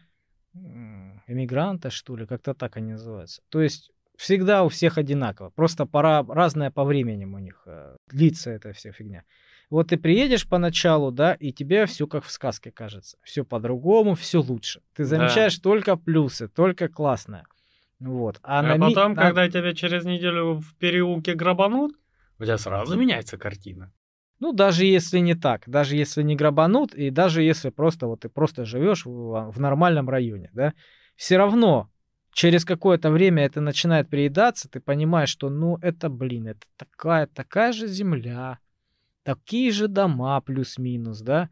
эмигранта, 1.27 1.89
что 1.89 2.15
ли, 2.15 2.25
как-то 2.25 2.53
так 2.53 2.77
они 2.77 2.93
называются. 2.93 3.41
То 3.49 3.61
есть 3.61 3.91
всегда 4.17 4.63
у 4.63 4.69
всех 4.69 4.97
одинаково, 4.97 5.49
просто 5.49 5.85
пора 5.85 6.23
разная 6.27 6.71
по 6.71 6.83
времени 6.83 7.25
у 7.25 7.39
них 7.39 7.63
э, 7.65 7.95
длится 8.07 8.51
эта 8.51 8.73
вся 8.73 8.91
фигня. 8.91 9.23
Вот 9.69 9.89
ты 9.89 9.97
приедешь 9.97 10.47
поначалу, 10.47 11.11
да, 11.11 11.33
и 11.33 11.51
тебе 11.51 11.85
все 11.85 12.07
как 12.07 12.23
в 12.23 12.31
сказке 12.31 12.71
кажется. 12.71 13.17
Все 13.23 13.43
по-другому, 13.43 14.13
все 14.13 14.41
лучше. 14.41 14.81
Ты 14.93 15.05
замечаешь 15.05 15.57
да. 15.57 15.63
только 15.63 15.95
плюсы, 15.97 16.47
только 16.47 16.87
классное. 16.87 17.45
Вот. 17.99 18.39
А, 18.43 18.59
а 18.59 18.61
на 18.61 18.77
потом, 18.77 19.11
ми... 19.11 19.17
когда 19.17 19.49
тебя 19.49 19.73
через 19.73 20.05
неделю 20.05 20.59
в 20.59 20.75
переулке 20.75 21.33
грабанут, 21.33 21.95
у 22.37 22.43
тебя 22.43 22.57
сразу 22.57 22.97
меняется 22.97 23.37
картина. 23.37 23.91
Ну, 24.45 24.53
даже 24.53 24.85
если 24.85 25.17
не 25.17 25.33
так, 25.33 25.63
даже 25.65 25.95
если 25.95 26.21
не 26.21 26.35
грабанут, 26.35 26.93
и 26.93 27.09
даже 27.09 27.41
если 27.41 27.71
просто 27.71 28.05
вот 28.05 28.19
ты 28.19 28.29
просто 28.29 28.63
живешь 28.63 29.03
в, 29.03 29.49
в 29.51 29.59
нормальном 29.59 30.07
районе, 30.07 30.51
да, 30.53 30.75
все 31.15 31.37
равно 31.37 31.89
через 32.31 32.63
какое-то 32.63 33.09
время 33.09 33.43
это 33.43 33.59
начинает 33.59 34.07
приедаться, 34.07 34.69
ты 34.69 34.79
понимаешь, 34.79 35.29
что, 35.29 35.49
ну, 35.49 35.79
это, 35.81 36.09
блин, 36.09 36.49
это 36.49 36.59
такая, 36.77 37.25
такая 37.25 37.73
же 37.73 37.87
земля, 37.87 38.59
такие 39.23 39.71
же 39.71 39.87
дома 39.87 40.39
плюс-минус, 40.41 41.21
да, 41.21 41.49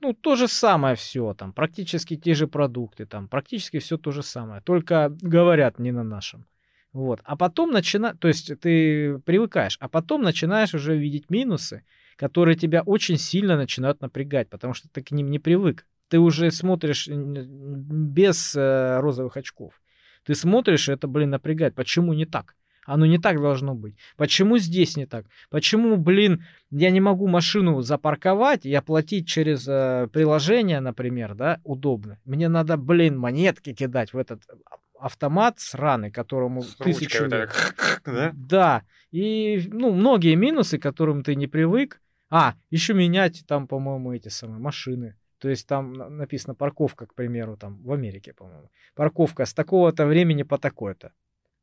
ну, 0.00 0.14
то 0.14 0.34
же 0.34 0.48
самое 0.48 0.94
все, 0.94 1.34
там, 1.34 1.52
практически 1.52 2.16
те 2.16 2.32
же 2.32 2.46
продукты, 2.46 3.04
там, 3.04 3.28
практически 3.28 3.80
все 3.80 3.98
то 3.98 4.12
же 4.12 4.22
самое, 4.22 4.62
только 4.62 5.10
говорят 5.20 5.78
не 5.78 5.92
на 5.92 6.04
нашем. 6.04 6.46
Вот. 6.92 7.20
А 7.24 7.36
потом 7.36 7.70
начинаешь, 7.70 8.16
то 8.18 8.28
есть 8.28 8.52
ты 8.60 9.18
привыкаешь, 9.20 9.78
а 9.80 9.88
потом 9.88 10.22
начинаешь 10.22 10.74
уже 10.74 10.96
видеть 10.96 11.30
минусы, 11.30 11.84
которые 12.16 12.54
тебя 12.54 12.82
очень 12.82 13.16
сильно 13.16 13.56
начинают 13.56 14.00
напрягать, 14.02 14.50
потому 14.50 14.74
что 14.74 14.88
ты 14.88 15.02
к 15.02 15.10
ним 15.10 15.30
не 15.30 15.38
привык. 15.38 15.86
Ты 16.08 16.18
уже 16.18 16.50
смотришь 16.50 17.08
без 17.08 18.54
э, 18.54 19.00
розовых 19.00 19.38
очков. 19.38 19.80
Ты 20.24 20.34
смотришь, 20.34 20.90
это, 20.90 21.08
блин, 21.08 21.30
напрягает. 21.30 21.74
Почему 21.74 22.12
не 22.12 22.26
так? 22.26 22.54
Оно 22.84 23.06
не 23.06 23.18
так 23.18 23.40
должно 23.40 23.74
быть. 23.74 23.96
Почему 24.16 24.58
здесь 24.58 24.96
не 24.96 25.06
так? 25.06 25.26
Почему, 25.50 25.96
блин, 25.96 26.44
я 26.70 26.90
не 26.90 27.00
могу 27.00 27.28
машину 27.28 27.80
запарковать 27.80 28.66
и 28.66 28.74
оплатить 28.74 29.28
через 29.28 29.66
э, 29.68 30.08
приложение, 30.12 30.80
например, 30.80 31.34
да, 31.34 31.60
удобно? 31.64 32.18
Мне 32.24 32.48
надо, 32.48 32.76
блин, 32.76 33.18
монетки 33.18 33.72
кидать 33.72 34.12
в 34.12 34.18
этот 34.18 34.42
автомат 35.02 35.60
сраный, 35.60 36.10
которому 36.10 36.62
С 36.62 36.76
тысячу 36.76 37.24
лет. 37.24 37.50
да? 38.04 38.30
Да. 38.34 38.82
И, 39.10 39.68
ну, 39.70 39.92
многие 39.92 40.34
минусы, 40.36 40.78
к 40.78 40.82
которым 40.82 41.22
ты 41.22 41.34
не 41.34 41.46
привык. 41.46 42.00
А, 42.30 42.54
еще 42.70 42.94
менять 42.94 43.44
там, 43.46 43.66
по-моему, 43.66 44.12
эти 44.12 44.28
самые 44.28 44.60
машины. 44.60 45.16
То 45.38 45.48
есть 45.48 45.66
там 45.66 45.92
написано 45.92 46.54
парковка, 46.54 47.06
к 47.06 47.14
примеру, 47.14 47.56
там 47.56 47.82
в 47.82 47.92
Америке, 47.92 48.32
по-моему. 48.32 48.70
Парковка 48.94 49.44
с 49.44 49.52
такого-то 49.52 50.06
времени 50.06 50.44
по 50.44 50.56
такой-то. 50.56 51.12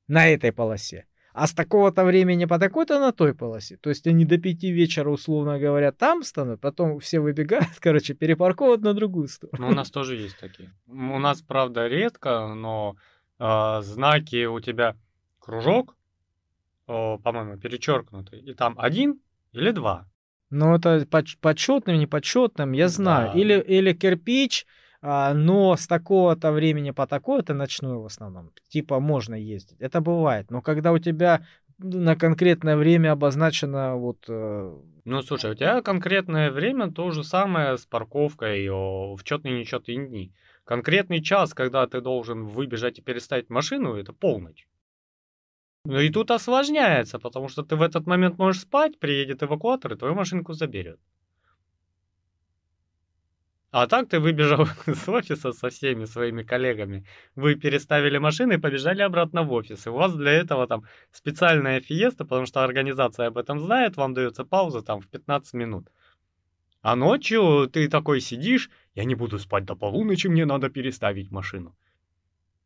На 0.07 0.27
этой 0.27 0.51
полосе. 0.51 1.05
А 1.33 1.47
с 1.47 1.53
такого-то 1.53 2.03
времени 2.03 2.45
по 2.45 2.59
такой-то 2.59 2.99
на 2.99 3.13
той 3.13 3.33
полосе. 3.33 3.77
То 3.77 3.89
есть 3.89 4.05
они 4.07 4.25
до 4.25 4.37
пяти 4.37 4.71
вечера, 4.71 5.09
условно 5.09 5.59
говоря, 5.59 5.91
там 5.91 6.23
станут, 6.23 6.59
потом 6.59 6.99
все 6.99 7.19
выбегают, 7.19 7.69
короче, 7.79 8.13
перепарковывают 8.13 8.81
на 8.81 8.93
другую 8.93 9.27
сторону. 9.27 9.67
Ну, 9.67 9.71
у 9.71 9.75
нас 9.75 9.89
тоже 9.89 10.17
есть 10.17 10.37
такие. 10.37 10.73
У 10.87 11.19
нас, 11.19 11.41
правда, 11.41 11.87
редко, 11.87 12.53
но 12.53 12.95
э, 13.39 13.81
знаки 13.81 14.45
у 14.45 14.59
тебя 14.59 14.95
кружок, 15.39 15.95
э, 16.87 17.17
по-моему, 17.23 17.57
перечеркнутый, 17.57 18.39
и 18.39 18.53
там 18.53 18.75
один 18.77 19.19
или 19.51 19.71
два. 19.71 20.07
Ну, 20.49 20.75
это 20.75 21.05
почетным, 21.41 21.99
непочетным, 21.99 22.71
я 22.71 22.87
знаю. 22.87 23.31
Да. 23.33 23.39
Или, 23.39 23.59
или 23.59 23.93
кирпич, 23.93 24.65
а, 25.01 25.33
но 25.33 25.75
с 25.75 25.87
такого-то 25.87 26.51
времени 26.51 26.91
по 26.91 27.05
такое-то 27.05 27.53
ночной 27.53 27.97
в 27.97 28.05
основном. 28.05 28.51
Типа 28.67 28.99
можно 28.99 29.35
ездить. 29.35 29.79
Это 29.79 30.01
бывает. 30.01 30.49
Но 30.49 30.61
когда 30.61 30.91
у 30.91 30.97
тебя 30.97 31.45
на 31.77 32.15
конкретное 32.15 32.75
время 32.75 33.11
обозначено 33.11 33.95
вот... 33.95 34.25
Э... 34.27 34.75
Ну, 35.05 35.21
слушай, 35.21 35.51
у 35.51 35.55
тебя 35.55 35.81
конкретное 35.81 36.51
время 36.51 36.91
то 36.91 37.11
же 37.11 37.23
самое 37.23 37.77
с 37.77 37.85
парковкой 37.85 38.67
в 38.69 39.19
четные 39.23 39.55
и 39.55 39.59
нечетные 39.59 40.07
дни. 40.07 40.33
Конкретный 40.69 41.19
час, 41.19 41.55
когда 41.55 41.87
ты 41.87 41.99
должен 41.99 42.45
выбежать 42.45 42.99
и 42.99 43.01
переставить 43.01 43.49
машину, 43.49 43.95
это 43.95 44.13
полночь. 44.13 44.67
Ну 45.83 45.99
и 45.99 46.09
тут 46.11 46.29
осложняется, 46.29 47.17
потому 47.17 47.47
что 47.47 47.63
ты 47.63 47.75
в 47.75 47.81
этот 47.81 48.05
момент 48.05 48.37
можешь 48.37 48.61
спать, 48.61 48.99
приедет 48.99 49.41
эвакуатор 49.41 49.93
и 49.93 49.97
твою 49.97 50.13
машинку 50.13 50.53
заберет. 50.53 50.99
А 53.71 53.87
так 53.87 54.09
ты 54.09 54.19
выбежал 54.19 54.67
из 54.85 55.09
офиса 55.09 55.53
со 55.53 55.69
всеми 55.69 56.05
своими 56.05 56.43
коллегами, 56.43 57.03
вы 57.33 57.55
переставили 57.55 58.19
машины 58.19 58.53
и 58.53 58.57
побежали 58.57 59.01
обратно 59.01 59.41
в 59.41 59.51
офис. 59.51 59.87
И 59.87 59.89
у 59.89 59.93
вас 59.93 60.13
для 60.13 60.33
этого 60.33 60.67
там 60.67 60.83
специальная 61.11 61.81
фиеста, 61.81 62.25
потому 62.25 62.45
что 62.45 62.63
организация 62.63 63.25
об 63.25 63.39
этом 63.39 63.59
знает, 63.59 63.97
вам 63.97 64.13
дается 64.13 64.45
пауза 64.45 64.83
там 64.83 65.01
в 65.01 65.07
15 65.07 65.51
минут. 65.55 65.89
А 66.81 66.95
ночью 66.95 67.69
ты 67.71 67.89
такой 67.89 68.21
сидишь, 68.21 68.69
я 68.95 69.03
не 69.03 69.15
буду 69.15 69.37
спать 69.39 69.65
до 69.65 69.75
полуночи, 69.75 70.27
мне 70.27 70.45
надо 70.45 70.69
переставить 70.69 71.31
машину. 71.31 71.75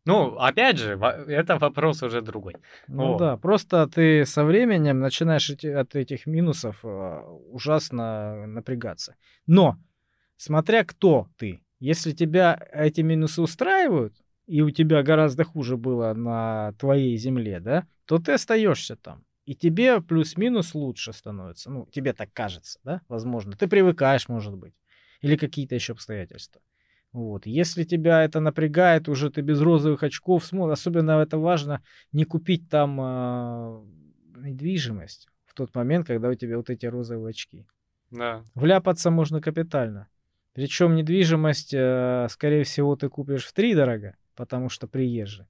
Ну, 0.05 0.35
опять 0.35 0.77
же, 0.77 0.99
это 1.27 1.57
вопрос 1.57 2.03
уже 2.03 2.21
другой. 2.21 2.55
Ну 2.87 3.15
О. 3.15 3.17
да, 3.17 3.37
просто 3.37 3.87
ты 3.87 4.25
со 4.25 4.43
временем 4.43 4.99
начинаешь 4.99 5.49
от 5.49 5.95
этих 5.95 6.25
минусов 6.25 6.79
а, 6.83 7.21
ужасно 7.51 8.45
напрягаться. 8.45 9.15
Но, 9.47 9.77
смотря 10.35 10.83
кто 10.83 11.29
ты, 11.37 11.61
если 11.79 12.11
тебя 12.11 12.59
эти 12.73 12.99
минусы 12.99 13.41
устраивают, 13.41 14.13
и 14.45 14.61
у 14.61 14.71
тебя 14.71 15.03
гораздо 15.03 15.45
хуже 15.45 15.77
было 15.77 16.13
на 16.13 16.73
твоей 16.73 17.15
земле, 17.15 17.61
да, 17.61 17.87
то 18.05 18.19
ты 18.19 18.33
остаешься 18.33 18.97
там 18.97 19.23
и 19.45 19.55
тебе 19.55 20.01
плюс-минус 20.01 20.73
лучше 20.73 21.13
становится. 21.13 21.69
Ну, 21.69 21.87
тебе 21.91 22.13
так 22.13 22.29
кажется, 22.33 22.79
да, 22.83 23.01
возможно. 23.07 23.53
Ты 23.57 23.67
привыкаешь, 23.67 24.29
может 24.29 24.55
быть. 24.55 24.73
Или 25.21 25.35
какие-то 25.35 25.75
еще 25.75 25.93
обстоятельства. 25.93 26.61
Вот. 27.11 27.45
Если 27.45 27.83
тебя 27.83 28.23
это 28.23 28.39
напрягает, 28.39 29.07
уже 29.07 29.29
ты 29.29 29.41
без 29.41 29.61
розовых 29.61 30.03
очков, 30.03 30.51
особенно 30.51 31.21
это 31.21 31.37
важно, 31.37 31.83
не 32.11 32.25
купить 32.25 32.69
там 32.69 32.99
э, 32.99 33.83
недвижимость 34.37 35.27
в 35.45 35.53
тот 35.53 35.73
момент, 35.75 36.07
когда 36.07 36.29
у 36.29 36.35
тебя 36.35 36.57
вот 36.57 36.69
эти 36.69 36.87
розовые 36.87 37.29
очки. 37.29 37.67
Да. 38.09 38.43
Вляпаться 38.55 39.11
можно 39.11 39.41
капитально. 39.41 40.07
Причем 40.53 40.95
недвижимость, 40.95 41.73
э, 41.73 42.27
скорее 42.29 42.63
всего, 42.63 42.95
ты 42.95 43.09
купишь 43.09 43.45
в 43.45 43.53
три 43.53 43.75
дорого, 43.75 44.15
потому 44.35 44.69
что 44.69 44.87
приезжий. 44.87 45.45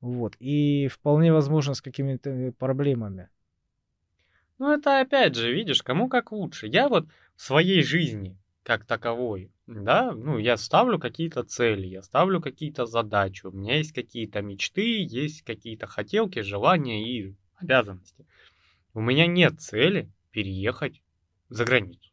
Вот. 0.00 0.36
И 0.38 0.88
вполне 0.88 1.32
возможно 1.32 1.74
с 1.74 1.82
какими-то 1.82 2.30
э, 2.30 2.52
проблемами. 2.52 3.28
Ну, 4.58 4.72
это 4.72 5.00
опять 5.00 5.36
же, 5.36 5.52
видишь, 5.52 5.82
кому 5.82 6.08
как 6.08 6.32
лучше. 6.32 6.66
Я 6.66 6.88
вот 6.88 7.06
в 7.36 7.42
своей 7.42 7.82
жизни, 7.82 8.36
как 8.64 8.84
таковой, 8.84 9.52
да, 9.66 10.12
ну, 10.12 10.38
я 10.38 10.56
ставлю 10.56 10.98
какие-то 10.98 11.44
цели, 11.44 11.86
я 11.86 12.02
ставлю 12.02 12.40
какие-то 12.40 12.84
задачи, 12.86 13.46
у 13.46 13.52
меня 13.52 13.76
есть 13.76 13.92
какие-то 13.92 14.42
мечты, 14.42 15.04
есть 15.04 15.42
какие-то 15.42 15.86
хотелки, 15.86 16.40
желания 16.40 17.02
и 17.02 17.34
обязанности. 17.56 18.26
У 18.94 19.00
меня 19.00 19.26
нет 19.26 19.60
цели 19.60 20.10
переехать 20.32 21.02
за 21.48 21.64
границу. 21.64 22.10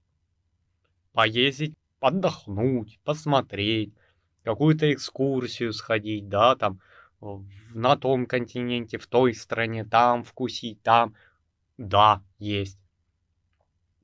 Поездить, 1.13 1.75
отдохнуть, 1.99 2.99
посмотреть, 3.03 3.93
какую-то 4.43 4.93
экскурсию 4.93 5.73
сходить, 5.73 6.29
да, 6.29 6.55
там, 6.55 6.79
на 7.73 7.97
том 7.97 8.27
континенте, 8.27 8.97
в 8.97 9.07
той 9.07 9.33
стране, 9.33 9.83
там 9.83 10.23
вкусить, 10.23 10.81
там. 10.83 11.15
Да, 11.77 12.23
есть. 12.39 12.79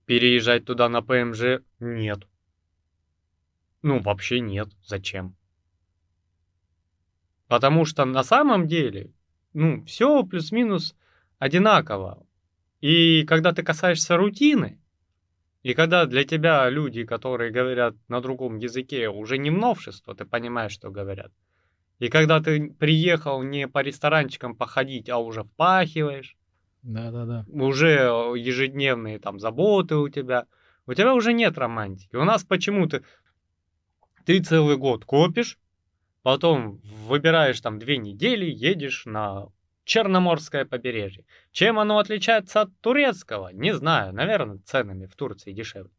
Переезжать 0.06 0.66
туда 0.66 0.90
на 0.90 1.02
ПМЖ 1.02 1.62
нет. 1.80 2.28
Ну, 3.82 4.00
вообще 4.00 4.40
нет. 4.40 4.70
Зачем? 4.84 5.36
Потому 7.48 7.86
что 7.86 8.06
на 8.06 8.24
самом 8.24 8.68
деле, 8.68 9.14
ну, 9.54 9.84
все 9.86 10.24
плюс-минус 10.24 10.96
одинаково. 11.40 12.26
И 12.82 13.24
когда 13.26 13.54
ты 13.54 13.64
касаешься 13.64 14.18
рутины, 14.18 14.80
И 15.64 15.74
когда 15.76 16.06
для 16.06 16.24
тебя 16.24 16.68
люди, 16.70 17.06
которые 17.06 17.52
говорят 17.52 17.96
на 18.08 18.20
другом 18.20 18.58
языке, 18.58 19.10
уже 19.10 19.38
не 19.38 19.52
множество, 19.52 20.16
ты 20.16 20.26
понимаешь, 20.26 20.72
что 20.72 20.90
говорят. 20.90 21.32
И 22.00 22.10
когда 22.10 22.42
ты 22.42 22.72
приехал 22.74 23.44
не 23.44 23.68
по 23.68 23.84
ресторанчикам 23.84 24.56
походить, 24.56 25.10
а 25.10 25.20
уже 25.20 25.44
впахиваешь, 25.44 26.36
Да-да-да. 26.84 27.46
уже 27.48 27.90
ежедневные 28.36 29.20
там 29.20 29.40
заботы 29.40 29.96
у 29.96 30.10
тебя, 30.10 30.48
у 30.88 30.94
тебя 30.94 31.14
уже 31.14 31.34
нет 31.34 31.58
романтики. 31.58 32.16
У 32.16 32.24
нас 32.24 32.44
почему-то 32.44 33.04
ты 34.26 34.42
целый 34.42 34.78
год 34.78 35.06
копишь, 35.06 35.60
потом 36.24 36.80
выбираешь 36.84 37.62
там 37.62 37.80
две 37.80 37.98
недели, 37.98 38.46
едешь 38.46 39.06
на 39.06 39.48
Черноморское 39.84 40.66
побережье. 40.66 41.26
Чем 41.52 41.80
оно 41.80 41.98
отличается 41.98 42.62
от 42.62 42.70
турецкого? 42.82 43.50
Не 43.50 43.74
знаю, 43.74 44.14
наверное, 44.14 44.60
ценами 44.60 45.06
в 45.06 45.16
Турции 45.16 45.54
дешевле. 45.54 45.92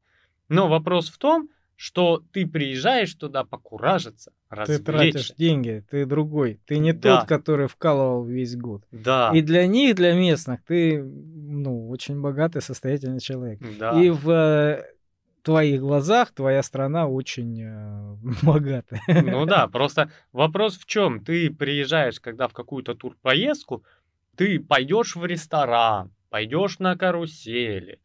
Но 0.48 0.68
вопрос 0.68 1.10
в 1.10 1.18
том, 1.18 1.48
что 1.82 2.22
ты 2.30 2.46
приезжаешь 2.46 3.12
туда 3.14 3.42
покуражиться, 3.42 4.30
Ты 4.50 4.78
тратишь 4.78 4.86
развлечься. 4.86 5.34
деньги, 5.36 5.84
ты 5.90 6.06
другой. 6.06 6.60
Ты 6.64 6.78
не 6.78 6.92
Да. 6.92 7.16
тот, 7.18 7.28
который 7.28 7.66
вкалывал 7.66 8.24
весь 8.24 8.54
год. 8.54 8.84
Да, 8.92 9.32
И 9.34 9.40
для 9.42 9.66
них, 9.66 9.96
для 9.96 10.14
местных, 10.14 10.62
ты, 10.62 11.02
ну, 11.02 11.88
очень 11.88 12.20
богатый, 12.20 12.62
состоятельный 12.62 13.18
человек. 13.18 13.58
да. 13.80 14.00
И 14.00 14.10
в 14.10 14.30
э, 14.30 14.84
твоих 15.42 15.80
глазах 15.80 16.30
твоя 16.30 16.62
страна 16.62 17.08
очень 17.08 17.60
э, 17.60 18.16
богатая. 18.44 19.00
Ну 19.08 19.44
да, 19.44 19.66
просто 19.66 20.08
вопрос 20.30 20.78
в 20.78 20.86
чем? 20.86 21.18
Ты 21.24 21.50
приезжаешь, 21.50 22.20
когда 22.20 22.46
в 22.46 22.52
какую-то 22.52 22.94
турпоездку, 22.94 23.82
ты 24.36 24.60
пойдешь 24.60 25.16
в 25.16 25.24
ресторан, 25.26 26.12
пойдешь 26.30 26.78
на 26.78 26.96
карусели, 26.96 27.98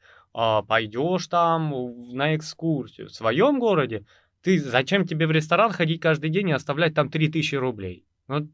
пойдешь 0.68 1.28
там 1.28 1.72
на 2.14 2.36
экскурсию. 2.36 3.08
В 3.08 3.12
своем 3.12 3.58
городе 3.60 4.06
ты 4.42 4.60
зачем 4.60 5.08
тебе 5.08 5.26
в 5.26 5.32
ресторан 5.32 5.72
ходить 5.72 6.00
каждый 6.00 6.30
день 6.30 6.50
и 6.50 6.54
оставлять 6.54 6.94
там 6.94 7.10
3000 7.10 7.56
рублей? 7.56 8.06
Ну, 8.28 8.48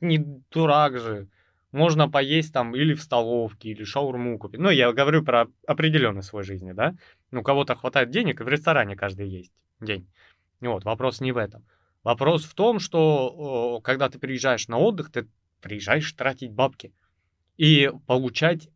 не 0.00 0.18
дурак 0.50 0.98
же. 0.98 1.28
Можно 1.72 2.08
поесть 2.08 2.52
там 2.52 2.74
или 2.74 2.94
в 2.94 3.02
столовке, 3.02 3.70
или 3.70 3.84
шаурму 3.84 4.38
купить. 4.38 4.60
Ну, 4.60 4.70
я 4.70 4.92
говорю 4.92 5.24
про 5.24 5.48
определенный 5.66 6.22
свой 6.22 6.44
жизни, 6.44 6.72
да? 6.72 6.94
Ну, 7.30 7.42
кого-то 7.42 7.74
хватает 7.74 8.10
денег, 8.10 8.40
и 8.40 8.44
в 8.44 8.48
ресторане 8.48 8.96
каждый 8.96 9.28
есть 9.28 9.52
день. 9.80 10.08
Вот, 10.60 10.84
вопрос 10.84 11.20
не 11.20 11.32
в 11.32 11.36
этом. 11.36 11.66
Вопрос 12.04 12.44
в 12.44 12.54
том, 12.54 12.78
что 12.78 13.80
когда 13.82 14.08
ты 14.08 14.18
приезжаешь 14.18 14.68
на 14.68 14.78
отдых, 14.78 15.10
ты 15.10 15.28
приезжаешь 15.60 16.10
тратить 16.12 16.52
бабки 16.52 16.94
и 17.56 17.90
получать 18.06 18.70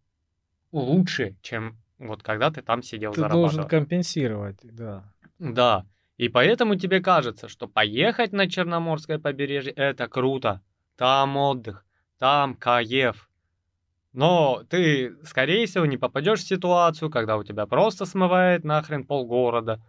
лучше, 0.73 1.37
чем 1.41 1.79
вот 2.03 2.23
когда 2.23 2.51
ты 2.51 2.63
там 2.63 2.83
сидел 2.83 3.13
Ты 3.13 3.21
зарабатывал. 3.21 3.45
должен 3.45 3.69
компенсировать, 3.69 4.59
да. 4.63 5.05
Да. 5.39 5.87
И 6.17 6.29
поэтому 6.29 6.77
тебе 6.77 7.01
кажется, 7.01 7.49
что 7.49 7.69
поехать 7.69 8.33
на 8.33 8.49
Черноморское 8.49 9.19
побережье 9.19 9.73
это 9.73 10.09
круто. 10.09 10.61
Там 10.97 11.37
отдых, 11.37 11.85
там 12.19 12.55
кайф. 12.55 13.29
Но 14.13 14.63
ты, 14.69 15.17
скорее 15.25 15.67
всего, 15.67 15.87
не 15.87 15.97
попадешь 15.97 16.41
в 16.41 16.47
ситуацию, 16.47 17.11
когда 17.11 17.39
у 17.39 17.45
тебя 17.45 17.67
просто 17.67 18.05
смывает 18.05 18.63
нахрен 18.63 19.05
полгорода 19.05 19.83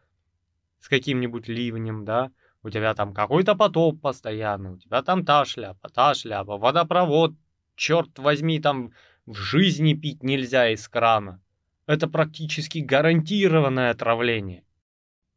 с 0.79 0.87
каким-нибудь 0.87 1.47
ливнем, 1.47 2.05
да? 2.05 2.31
У 2.61 2.69
тебя 2.69 2.93
там 2.93 3.13
какой-то 3.13 3.55
потоп 3.55 3.99
постоянно, 4.01 4.73
у 4.73 4.77
тебя 4.77 5.01
там 5.01 5.25
та 5.25 5.43
шляпа, 5.43 5.89
та 5.89 6.13
шляпа, 6.13 6.57
водопровод, 6.57 7.33
черт 7.75 8.17
возьми, 8.17 8.59
там 8.61 8.93
в 9.25 9.35
жизни 9.35 9.93
пить 9.93 10.23
нельзя 10.23 10.69
из 10.69 10.87
крана. 10.87 11.41
Это 11.85 12.07
практически 12.07 12.79
гарантированное 12.79 13.91
отравление. 13.91 14.63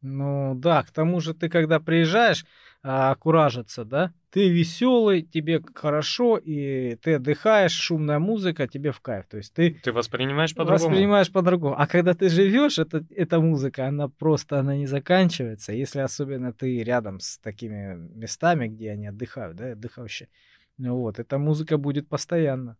Ну 0.01 0.53
да, 0.55 0.83
к 0.83 0.91
тому 0.91 1.19
же 1.19 1.33
ты 1.33 1.49
когда 1.49 1.79
приезжаешь 1.79 2.45
а, 2.83 3.15
куражиться, 3.15 3.83
да, 3.83 4.13
ты 4.29 4.47
веселый, 4.49 5.23
тебе 5.23 5.61
хорошо, 5.73 6.37
и 6.37 6.95
ты 6.97 7.15
отдыхаешь, 7.15 7.71
шумная 7.71 8.19
музыка, 8.19 8.67
тебе 8.67 8.91
в 8.91 9.01
кайф. 9.01 9.25
То 9.27 9.37
есть 9.37 9.53
ты 9.53 9.79
Ты 9.83 9.91
воспринимаешь 9.91 10.53
по-другому. 10.53 10.89
воспринимаешь 10.89 11.31
по-другому. 11.31 11.75
А 11.77 11.87
когда 11.87 12.13
ты 12.13 12.29
живешь, 12.29 12.77
это, 12.77 13.03
эта 13.09 13.39
музыка, 13.39 13.87
она 13.87 14.07
просто, 14.07 14.59
она 14.59 14.75
не 14.75 14.85
заканчивается, 14.85 15.73
если 15.73 15.99
особенно 15.99 16.53
ты 16.53 16.83
рядом 16.83 17.19
с 17.19 17.39
такими 17.39 17.95
местами, 18.15 18.67
где 18.67 18.91
они 18.91 19.07
отдыхают, 19.07 19.57
да, 19.57 19.71
отдыхающие. 19.71 20.29
Ну 20.77 20.95
вот, 20.97 21.17
эта 21.19 21.39
музыка 21.39 21.77
будет 21.77 22.07
постоянно. 22.07 22.77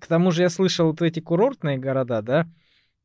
К 0.00 0.06
тому 0.06 0.30
же 0.30 0.42
я 0.42 0.48
слышал 0.50 0.88
вот 0.90 1.02
эти 1.02 1.20
курортные 1.20 1.78
города, 1.78 2.22
да, 2.22 2.46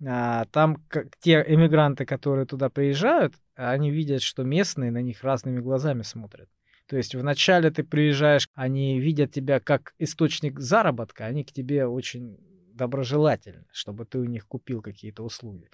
там 0.04 0.84
как, 0.88 1.16
те 1.20 1.44
эмигранты, 1.48 2.06
которые 2.06 2.46
туда 2.46 2.70
приезжают, 2.70 3.36
они 3.56 3.92
видят, 3.92 4.22
что 4.22 4.44
местные 4.44 4.92
на 4.92 5.02
них 5.02 5.24
разными 5.24 5.60
глазами 5.60 6.02
смотрят. 6.02 6.50
То 6.88 6.98
есть 6.98 7.16
вначале 7.16 7.72
ты 7.72 7.84
приезжаешь, 7.84 8.50
они 8.54 9.00
видят 9.00 9.32
тебя 9.32 9.60
как 9.60 9.94
источник 9.98 10.60
заработка, 10.60 11.26
они 11.26 11.44
к 11.44 11.52
тебе 11.52 11.86
очень 11.86 12.38
доброжелательны, 12.74 13.66
чтобы 13.72 14.06
ты 14.06 14.18
у 14.18 14.26
них 14.26 14.48
купил 14.48 14.82
какие-то 14.82 15.24
услуги. 15.24 15.70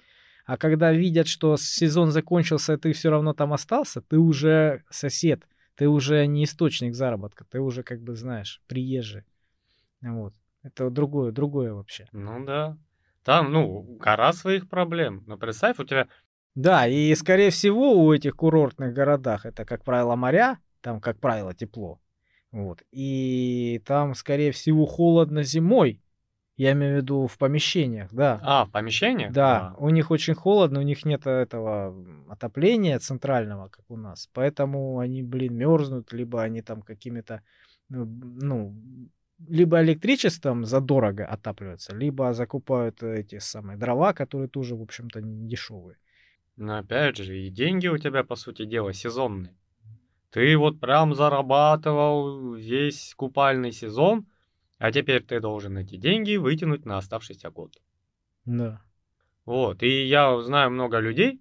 А 0.46 0.56
когда 0.56 0.92
видят, 0.92 1.26
что 1.26 1.56
сезон 1.56 2.10
закончился, 2.10 2.74
и 2.74 2.76
ты 2.76 2.92
все 2.92 3.10
равно 3.10 3.34
там 3.34 3.52
остался, 3.52 4.00
ты 4.00 4.18
уже 4.18 4.84
сосед, 4.90 5.42
ты 5.74 5.88
уже 5.88 6.26
не 6.26 6.44
источник 6.44 6.94
заработка, 6.94 7.44
ты 7.44 7.60
уже 7.60 7.82
как 7.82 8.00
бы 8.00 8.14
знаешь, 8.14 8.62
приезжий. 8.66 9.24
Вот. 10.00 10.34
Это 10.62 10.90
другое, 10.90 11.32
другое 11.32 11.72
вообще. 11.72 12.06
Ну 12.12 12.44
да. 12.44 12.78
Там, 13.28 13.52
ну, 13.52 13.82
гора 14.00 14.32
своих 14.32 14.70
проблем. 14.70 15.22
Но 15.26 15.36
представь, 15.36 15.78
у 15.78 15.84
тебя... 15.84 16.08
Да, 16.54 16.86
и 16.86 17.14
скорее 17.14 17.50
всего 17.50 17.92
у 17.92 18.10
этих 18.10 18.34
курортных 18.34 18.94
городах 18.94 19.44
это, 19.44 19.66
как 19.66 19.84
правило, 19.84 20.16
моря, 20.16 20.58
там, 20.80 20.98
как 20.98 21.20
правило, 21.20 21.52
тепло. 21.52 22.00
Вот. 22.52 22.80
И 22.90 23.82
там, 23.84 24.14
скорее 24.14 24.50
всего, 24.52 24.86
холодно 24.86 25.42
зимой. 25.42 26.00
Я 26.56 26.72
имею 26.72 26.94
в 26.94 26.96
виду 27.02 27.26
в 27.26 27.36
помещениях, 27.36 28.08
да. 28.14 28.40
А, 28.42 28.64
в 28.64 28.70
помещениях? 28.70 29.30
Да, 29.30 29.74
у 29.76 29.90
них 29.90 30.10
очень 30.10 30.34
холодно, 30.34 30.80
у 30.80 30.82
них 30.82 31.04
нет 31.04 31.26
этого 31.26 31.94
отопления 32.30 32.98
центрального, 32.98 33.68
как 33.68 33.84
у 33.90 33.98
нас. 33.98 34.30
Поэтому 34.32 35.00
они, 35.00 35.22
блин, 35.22 35.54
мерзнут, 35.54 36.14
либо 36.14 36.42
они 36.42 36.62
там 36.62 36.80
какими-то, 36.80 37.42
ну, 37.90 38.06
ну, 38.06 38.74
либо 39.46 39.82
электричеством 39.82 40.64
задорого 40.64 41.24
отапливаются, 41.24 41.94
либо 41.94 42.32
закупают 42.32 43.02
эти 43.02 43.38
самые 43.38 43.78
дрова, 43.78 44.12
которые 44.12 44.48
тоже, 44.48 44.74
в 44.74 44.82
общем-то, 44.82 45.20
не 45.20 45.48
дешевые. 45.48 45.96
Но 46.56 46.78
опять 46.78 47.16
же, 47.16 47.38
и 47.38 47.50
деньги 47.50 47.86
у 47.86 47.98
тебя, 47.98 48.24
по 48.24 48.34
сути 48.34 48.64
дела, 48.64 48.92
сезонные. 48.92 49.54
Ты 50.30 50.58
вот 50.58 50.80
прям 50.80 51.14
зарабатывал 51.14 52.54
весь 52.54 53.14
купальный 53.14 53.72
сезон, 53.72 54.26
а 54.78 54.92
теперь 54.92 55.22
ты 55.22 55.40
должен 55.40 55.78
эти 55.78 55.96
деньги 55.96 56.36
вытянуть 56.36 56.84
на 56.84 56.98
оставшийся 56.98 57.50
год. 57.50 57.76
Да. 58.44 58.82
Вот, 59.44 59.82
и 59.82 60.04
я 60.04 60.38
знаю 60.42 60.70
много 60.70 60.98
людей, 60.98 61.40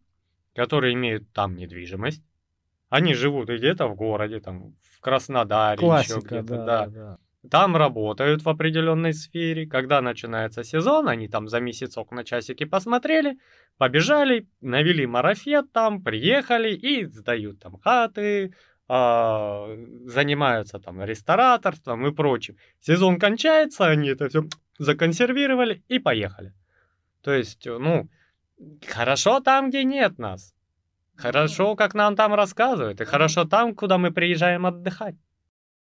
которые 0.53 0.93
имеют 0.93 1.31
там 1.33 1.55
недвижимость. 1.55 2.23
Они 2.89 3.13
живут 3.13 3.49
где-то 3.49 3.87
в 3.87 3.95
городе, 3.95 4.39
там, 4.39 4.75
в 4.81 5.01
Краснодаре, 5.01 5.75
еще 5.75 5.85
Классика, 5.85 6.39
где-то, 6.39 6.55
да, 6.55 6.65
да. 6.65 6.87
да. 6.87 7.17
Там 7.49 7.77
работают 7.77 8.43
в 8.43 8.49
определенной 8.49 9.13
сфере. 9.13 9.67
Когда 9.67 10.01
начинается 10.01 10.63
сезон, 10.63 11.07
они 11.07 11.27
там 11.27 11.47
за 11.47 11.59
месяцок 11.59 12.11
на 12.11 12.23
часики 12.23 12.65
посмотрели, 12.65 13.37
побежали, 13.77 14.47
навели 14.59 15.05
марафет 15.05 15.71
там, 15.71 16.03
приехали 16.03 16.73
и 16.73 17.05
сдают 17.05 17.59
там 17.59 17.77
хаты, 17.79 18.53
а, 18.89 19.67
занимаются 20.05 20.79
там 20.79 21.03
рестораторством 21.03 22.07
и 22.07 22.13
прочим. 22.13 22.57
Сезон 22.81 23.19
кончается, 23.19 23.87
они 23.87 24.09
это 24.09 24.29
все 24.29 24.43
законсервировали 24.79 25.83
и 25.87 25.99
поехали. 25.99 26.53
То 27.21 27.33
есть, 27.33 27.65
ну, 27.65 28.09
хорошо 28.87 29.39
там, 29.39 29.69
где 29.69 29.83
нет 29.83 30.17
нас. 30.17 30.53
Хорошо, 31.15 31.75
как 31.75 31.95
нам 31.95 32.15
там 32.15 32.33
рассказывают, 32.33 33.01
и 33.01 33.05
хорошо 33.05 33.45
там, 33.45 33.75
куда 33.75 33.97
мы 33.97 34.11
приезжаем 34.11 34.65
отдыхать. 34.65 35.15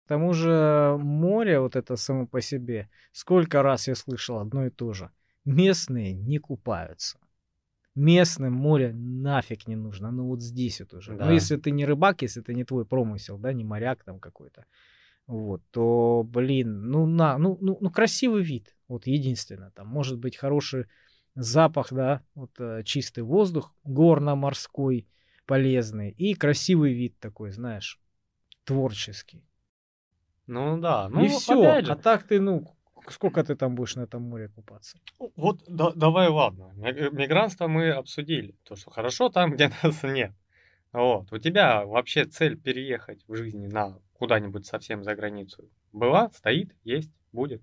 К 0.07 0.15
тому 0.15 0.31
же 0.31 0.97
море 1.01 1.59
вот 1.59 1.75
это 1.75 1.97
само 1.97 2.27
по 2.27 2.39
себе, 2.39 2.89
сколько 3.11 3.61
раз 3.61 3.89
я 3.89 3.95
слышал 3.95 4.39
одно 4.39 4.65
и 4.65 4.69
то 4.69 4.93
же. 4.93 5.11
Местные 5.43 6.13
не 6.13 6.37
купаются. 6.37 7.19
Местным 7.93 8.53
море 8.53 8.93
нафиг 8.93 9.67
не 9.67 9.75
нужно. 9.75 10.11
Ну 10.11 10.27
вот 10.27 10.41
здесь 10.41 10.79
вот 10.79 10.93
уже. 10.93 11.17
Да. 11.17 11.25
Ну 11.25 11.33
если 11.33 11.57
ты 11.57 11.71
не 11.71 11.85
рыбак, 11.85 12.21
если 12.21 12.41
это 12.41 12.53
не 12.53 12.63
твой 12.63 12.85
промысел, 12.85 13.37
да, 13.37 13.51
не 13.51 13.65
моряк 13.65 14.05
там 14.05 14.21
какой-то, 14.21 14.65
вот, 15.25 15.61
то, 15.71 16.23
блин, 16.25 16.89
ну 16.89 17.05
на, 17.05 17.37
ну, 17.37 17.57
ну, 17.59 17.77
ну 17.81 17.91
красивый 17.91 18.43
вид. 18.43 18.77
Вот 18.87 19.07
единственное, 19.07 19.71
там 19.71 19.87
может 19.87 20.19
быть 20.19 20.37
хороший 20.37 20.85
запах, 21.35 21.91
да, 21.91 22.21
вот 22.33 22.51
э, 22.59 22.83
чистый 22.85 23.23
воздух, 23.25 23.75
горно-морской, 23.83 25.05
полезный 25.45 26.11
и 26.11 26.33
красивый 26.33 26.93
вид 26.93 27.19
такой, 27.19 27.51
знаешь, 27.51 27.99
творческий. 28.63 29.43
Ну 30.47 30.79
да, 30.79 31.10
ну 31.10 31.23
и 31.23 31.27
все. 31.27 31.81
же, 31.81 31.91
А 31.91 31.95
так 31.95 32.23
ты, 32.23 32.39
ну, 32.39 32.65
сколько 33.10 33.43
ты 33.43 33.55
там 33.55 33.75
будешь 33.75 33.95
на 33.95 34.01
этом 34.01 34.23
море 34.23 34.49
купаться? 34.49 34.97
Вот 35.36 35.63
да, 35.67 35.91
давай, 35.91 36.29
ладно. 36.29 36.71
Мигрантство 36.75 37.67
мы 37.67 37.91
обсудили. 37.91 38.55
То, 38.63 38.75
что 38.75 38.89
хорошо 38.89 39.29
там, 39.29 39.51
где 39.53 39.71
нас 39.83 40.03
нет. 40.03 40.31
Вот. 40.93 41.31
У 41.33 41.38
тебя 41.38 41.86
вообще 41.86 42.25
цель 42.25 42.57
переехать 42.57 43.23
в 43.27 43.36
жизни 43.36 43.67
на 43.67 43.99
куда-нибудь 44.13 44.65
совсем 44.65 45.03
за 45.03 45.15
границу 45.15 45.69
была, 45.91 46.31
стоит, 46.31 46.73
есть, 46.83 47.12
будет? 47.31 47.62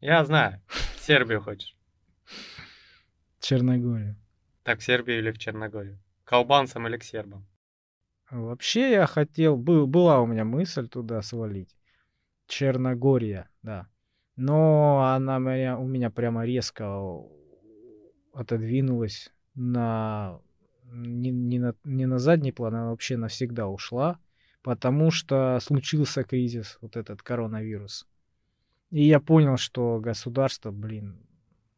Я 0.00 0.24
знаю. 0.24 0.62
В 0.68 1.00
Сербию 1.00 1.42
хочешь. 1.42 1.76
Черногорию. 3.40 4.16
Так, 4.62 4.78
в 4.78 4.84
Сербию 4.84 5.18
или 5.18 5.30
в 5.30 5.38
Черногорию? 5.38 5.98
К 6.24 6.34
албанцам 6.34 6.86
или 6.86 6.96
к 6.96 7.02
сербам? 7.02 7.46
Вообще 8.30 8.92
я 8.92 9.06
хотел, 9.06 9.56
был, 9.56 9.86
была 9.86 10.20
у 10.20 10.26
меня 10.26 10.44
мысль 10.44 10.88
туда 10.88 11.20
свалить. 11.22 11.74
Черногория, 12.46 13.48
да. 13.62 13.88
Но 14.36 15.12
она 15.14 15.38
меня, 15.38 15.78
у 15.78 15.86
меня 15.86 16.10
прямо 16.10 16.44
резко 16.44 17.22
отодвинулась 18.32 19.32
на 19.54 20.40
не, 20.92 21.30
не, 21.30 21.58
на, 21.58 21.74
не 21.84 22.06
на 22.06 22.18
задний 22.18 22.52
план, 22.52 22.74
а 22.74 22.90
вообще 22.90 23.16
навсегда 23.16 23.68
ушла, 23.68 24.18
потому 24.62 25.10
что 25.10 25.58
случился 25.60 26.24
кризис, 26.24 26.78
вот 26.80 26.96
этот 26.96 27.22
коронавирус. 27.22 28.06
И 28.90 29.04
я 29.04 29.20
понял, 29.20 29.56
что 29.56 30.00
государство, 30.00 30.70
блин, 30.70 31.20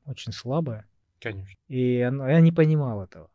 очень 0.06 0.32
слабое. 0.32 0.86
Конечно. 1.20 1.54
И 1.68 2.00
оно, 2.00 2.28
я 2.28 2.40
не 2.40 2.52
понимал 2.52 3.02
этого. 3.02 3.30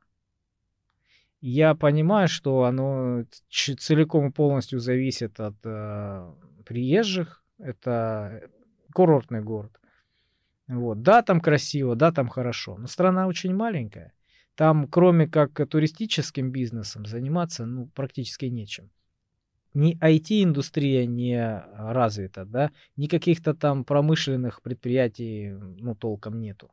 Я 1.39 1.75
понимаю, 1.75 2.27
что 2.27 2.63
оно 2.63 3.25
целиком 3.49 4.29
и 4.29 4.31
полностью 4.31 4.79
зависит 4.79 5.39
от 5.39 5.55
э, 5.63 6.33
приезжих. 6.65 7.43
Это 7.59 8.49
курортный 8.93 9.41
город. 9.41 9.79
Вот. 10.67 11.01
Да, 11.01 11.21
там 11.21 11.39
красиво, 11.39 11.95
да, 11.95 12.11
там 12.11 12.27
хорошо. 12.27 12.77
Но 12.77 12.87
страна 12.87 13.27
очень 13.27 13.53
маленькая. 13.53 14.13
Там, 14.55 14.87
кроме 14.87 15.27
как 15.27 15.53
туристическим 15.69 16.51
бизнесом, 16.51 17.05
заниматься 17.05 17.65
ну, 17.65 17.87
практически 17.87 18.45
нечем. 18.45 18.89
Ни 19.75 19.95
IT-индустрия 20.03 21.05
не 21.05 21.63
развита, 21.77 22.45
да, 22.45 22.71
ни 22.95 23.05
каких-то 23.05 23.53
там 23.53 23.85
промышленных 23.85 24.63
предприятий 24.63 25.51
ну, 25.51 25.93
толком 25.93 26.39
нету. 26.39 26.71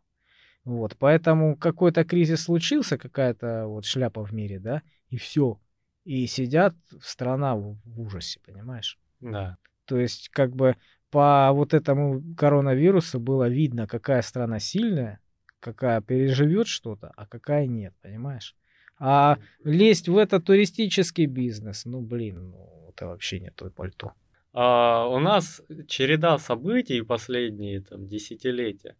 Вот, 0.64 0.96
поэтому 0.98 1.56
какой-то 1.56 2.04
кризис 2.04 2.44
случился, 2.44 2.96
какая-то 2.96 3.66
вот 3.66 3.84
шляпа 3.84 4.24
в 4.24 4.32
мире, 4.32 4.58
да, 4.58 4.82
и 5.08 5.16
все. 5.16 5.60
И 6.04 6.26
сидят 6.26 6.74
страна 7.02 7.54
в, 7.54 7.76
ужасе, 7.96 8.40
понимаешь? 8.44 8.98
Да. 9.20 9.58
То 9.84 9.98
есть, 9.98 10.30
как 10.30 10.54
бы 10.54 10.76
по 11.10 11.50
вот 11.52 11.74
этому 11.74 12.22
коронавирусу 12.34 13.20
было 13.20 13.48
видно, 13.48 13.86
какая 13.86 14.22
страна 14.22 14.58
сильная, 14.58 15.20
какая 15.60 16.00
переживет 16.00 16.66
что-то, 16.66 17.12
а 17.16 17.26
какая 17.26 17.66
нет, 17.66 17.94
понимаешь? 18.02 18.56
А 18.98 19.38
лезть 19.64 20.08
в 20.08 20.16
этот 20.16 20.44
туристический 20.44 21.26
бизнес, 21.26 21.84
ну 21.84 22.00
блин, 22.00 22.50
ну 22.50 22.88
это 22.90 23.06
вообще 23.06 23.40
не 23.40 23.50
то 23.50 23.68
пальто. 23.70 24.12
А, 24.52 25.06
у 25.08 25.18
нас 25.18 25.60
череда 25.88 26.38
событий 26.38 27.02
последние 27.02 27.80
там 27.80 28.06
десятилетия 28.06 28.96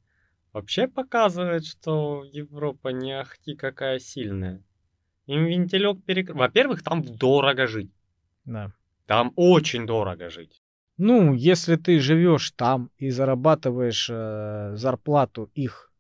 вообще 0.55 0.87
показывает, 0.89 1.67
что 1.67 2.25
Европа 2.33 2.89
не 2.89 3.13
ахти 3.13 3.55
какая 3.55 3.99
сильная. 3.99 4.63
Им 5.27 5.45
вентилек 5.45 6.03
перекрыл. 6.05 6.39
Во-первых, 6.39 6.83
там 6.83 7.03
дорого 7.03 7.67
жить. 7.67 7.91
Да. 8.45 8.73
Там 9.07 9.33
очень 9.37 9.87
дорого 9.87 10.31
жить. 10.31 10.63
Ну, 10.97 11.35
если 11.35 11.77
ты 11.77 11.99
живешь 11.99 12.53
там 12.53 12.91
и 12.99 13.11
зарабатываешь 13.11 14.09
э, 14.11 14.77
зарплату 14.77 15.51
их 15.55 15.93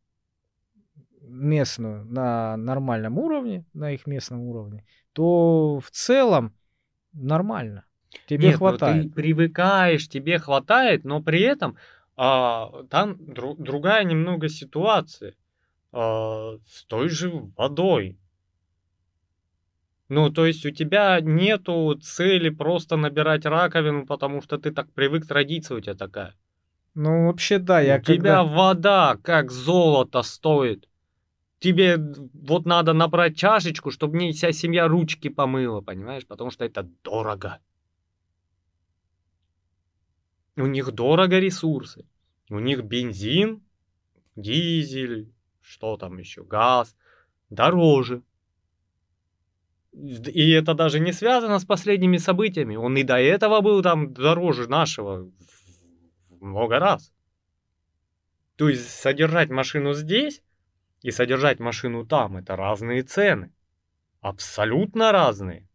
местную 1.21 2.05
на 2.05 2.57
нормальном 2.57 3.19
уровне, 3.19 3.65
на 3.73 3.91
их 3.91 4.07
местном 4.07 4.41
уровне, 4.43 4.85
то 5.13 5.81
в 5.81 5.91
целом 5.91 6.55
нормально. 7.13 7.85
Тебе 8.27 8.49
Нет, 8.49 8.59
хватает. 8.59 8.97
Ну, 8.97 9.03
ты 9.09 9.15
привыкаешь, 9.15 10.09
тебе 10.09 10.39
хватает, 10.39 11.05
но 11.05 11.21
при 11.21 11.41
этом 11.41 11.77
а, 12.17 12.85
там 12.91 13.17
дру, 13.19 13.55
другая 13.57 14.05
немного 14.05 14.49
ситуация 14.49 15.35
а, 15.93 16.57
с 16.67 16.85
той 16.85 17.09
же 17.09 17.31
водой. 17.57 18.19
Ну, 20.09 20.31
то 20.31 20.47
есть 20.47 20.67
у 20.67 20.71
тебя 20.71 21.19
нету 21.21 21.99
цели 22.01 22.51
просто 22.51 22.97
набирать 22.97 23.47
раковину, 23.47 24.07
потому 24.07 24.43
что 24.43 24.59
ты 24.59 24.71
так 24.71 24.93
привык, 24.93 25.27
традиция 25.27 25.79
у 25.79 25.81
тебя 25.81 25.95
такая. 25.95 26.35
Ну, 26.95 27.27
вообще, 27.27 27.59
да, 27.59 27.81
я 27.81 27.97
У 27.97 28.03
когда... 28.03 28.15
тебя 28.15 28.43
вода 28.45 29.17
как 29.23 29.51
золото 29.51 30.23
стоит 30.23 30.89
тебе 31.65 31.99
вот 32.35 32.67
надо 32.67 32.93
набрать 32.93 33.39
чашечку, 33.39 33.91
чтобы 33.91 34.17
мне 34.17 34.33
вся 34.33 34.53
семья 34.53 34.87
ручки 34.87 35.29
помыла, 35.29 35.81
понимаешь? 35.81 36.27
Потому 36.27 36.51
что 36.51 36.67
это 36.67 36.87
дорого. 37.03 37.59
У 40.57 40.67
них 40.67 40.93
дорого 40.93 41.39
ресурсы. 41.39 42.07
У 42.51 42.59
них 42.59 42.85
бензин, 42.85 43.63
дизель, 44.37 45.33
что 45.61 45.97
там 45.97 46.19
еще, 46.19 46.45
газ, 46.45 46.97
дороже. 47.51 48.23
И 49.93 50.51
это 50.51 50.75
даже 50.75 51.01
не 51.01 51.13
связано 51.13 51.59
с 51.59 51.65
последними 51.65 52.19
событиями. 52.19 52.77
Он 52.77 52.97
и 52.97 53.03
до 53.03 53.17
этого 53.17 53.61
был 53.61 53.83
там 53.83 54.13
дороже 54.13 54.69
нашего 54.69 55.31
много 56.41 56.79
раз. 56.79 57.13
То 58.57 58.69
есть 58.69 58.89
содержать 58.89 59.51
машину 59.51 59.95
здесь 59.95 60.43
и 61.03 61.11
содержать 61.11 61.61
машину 61.61 62.07
там. 62.07 62.37
Это 62.37 62.57
разные 62.57 63.03
цены. 63.03 63.53
Абсолютно 64.21 65.13
разные. 65.13 65.69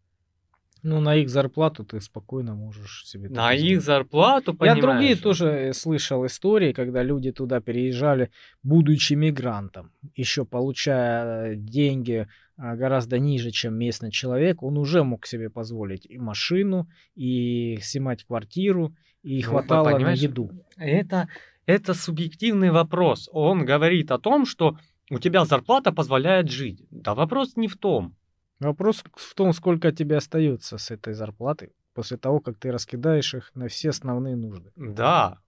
Ну, 0.81 1.01
на 1.01 1.15
их 1.15 1.29
зарплату 1.29 1.83
ты 1.83 1.99
спокойно 1.99 2.55
можешь 2.55 3.05
себе... 3.05 3.29
На 3.29 3.53
их 3.53 3.81
зарплату, 3.81 4.53
понимаешь? 4.53 4.77
Я 4.77 4.81
другие 4.81 5.15
тоже 5.15 5.47
э, 5.47 5.73
слышал 5.73 6.25
истории, 6.25 6.73
когда 6.73 7.03
люди 7.03 7.31
туда 7.31 7.59
переезжали, 7.59 8.31
будучи 8.63 9.13
мигрантом, 9.13 9.91
еще 10.15 10.45
получая 10.45 11.53
э, 11.53 11.55
деньги 11.55 12.27
а, 12.61 12.75
гораздо 12.75 13.19
ниже, 13.19 13.51
чем 13.51 13.75
местный 13.75 14.11
человек, 14.11 14.63
он 14.63 14.77
уже 14.77 15.03
мог 15.03 15.25
себе 15.25 15.49
позволить 15.49 16.05
и 16.05 16.17
машину, 16.17 16.89
и 17.15 17.79
снимать 17.81 18.25
квартиру, 18.25 18.93
и 19.23 19.41
ну, 19.43 19.49
хватало 19.49 19.97
на 19.97 20.11
еду. 20.11 20.51
Это, 20.77 21.29
это 21.65 21.93
субъективный 21.93 22.71
вопрос. 22.71 23.29
Он 23.31 23.65
говорит 23.65 24.11
о 24.11 24.19
том, 24.19 24.45
что 24.45 24.77
у 25.09 25.19
тебя 25.19 25.45
зарплата 25.45 25.91
позволяет 25.91 26.49
жить. 26.49 26.85
Да 26.91 27.15
вопрос 27.15 27.55
не 27.55 27.67
в 27.67 27.77
том. 27.77 28.15
Вопрос 28.60 29.04
в 29.15 29.36
том, 29.36 29.54
сколько 29.54 29.91
тебе 29.91 30.17
остается 30.17 30.78
с 30.78 30.91
этой 30.91 31.13
зарплаты 31.13 31.72
после 31.93 32.17
того, 32.17 32.39
как 32.41 32.58
ты 32.58 32.72
раскидаешь 32.72 33.34
их 33.34 33.52
на 33.56 33.67
все 33.69 33.89
основные 33.89 34.36
нужды. 34.36 34.72
Да. 34.76 35.39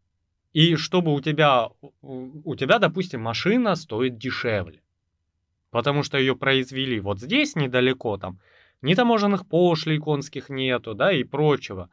И 0.54 0.76
чтобы 0.76 1.14
у 1.14 1.22
тебя, 1.22 1.70
у 2.02 2.56
тебя, 2.56 2.80
допустим, 2.80 3.22
машина 3.22 3.76
стоит 3.76 4.18
дешевле. 4.18 4.82
Потому 5.72 6.04
что 6.04 6.18
ее 6.18 6.36
произвели 6.36 7.00
вот 7.00 7.20
здесь 7.20 7.56
недалеко, 7.56 8.18
там, 8.18 8.40
ни 8.82 8.96
таможенных 8.96 9.48
пошлей 9.48 10.00
конских 10.00 10.50
нету, 10.50 10.94
да, 10.94 11.12
и 11.12 11.24
прочего. 11.24 11.90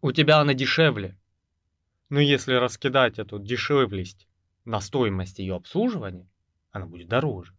У 0.00 0.12
тебя 0.12 0.38
она 0.38 0.54
дешевле. 0.54 1.18
Но 2.08 2.20
если 2.20 2.54
раскидать 2.54 3.18
эту 3.18 3.38
дешевлесть 3.38 4.28
на 4.64 4.80
стоимость 4.80 5.38
ее 5.38 5.56
обслуживания, 5.56 6.28
она 6.70 6.86
будет 6.86 7.08
дороже. 7.08 7.55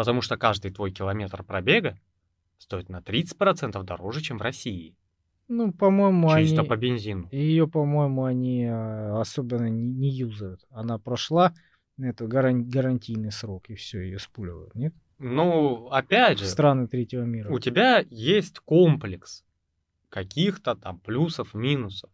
Потому 0.00 0.22
что 0.22 0.38
каждый 0.38 0.70
твой 0.70 0.92
километр 0.92 1.42
пробега 1.42 1.98
стоит 2.56 2.88
на 2.88 3.00
30% 3.00 3.82
дороже, 3.82 4.22
чем 4.22 4.38
в 4.38 4.40
России. 4.40 4.96
Ну, 5.46 5.74
по-моему, 5.74 6.30
Чисто 6.38 6.60
они... 6.60 6.68
по 6.70 6.76
бензину. 6.78 7.28
Ее, 7.30 7.68
по-моему, 7.68 8.24
они 8.24 8.64
э, 8.64 9.20
особенно 9.20 9.68
не, 9.68 9.92
не 9.92 10.08
юзают. 10.08 10.64
Она 10.70 10.96
прошла 10.96 11.52
это 11.98 12.26
гаран... 12.26 12.66
гарантийный 12.66 13.30
срок, 13.30 13.68
и 13.68 13.74
все, 13.74 14.00
ее 14.00 14.18
спуливают, 14.18 14.74
нет? 14.74 14.94
Ну, 15.18 15.88
опять 15.88 16.38
же... 16.38 16.46
Страны 16.46 16.88
третьего 16.88 17.24
мира. 17.24 17.52
У 17.52 17.58
тебя 17.58 18.02
есть 18.08 18.58
комплекс 18.60 19.44
каких-то 20.08 20.76
там 20.76 20.98
плюсов, 20.98 21.52
минусов. 21.52 22.08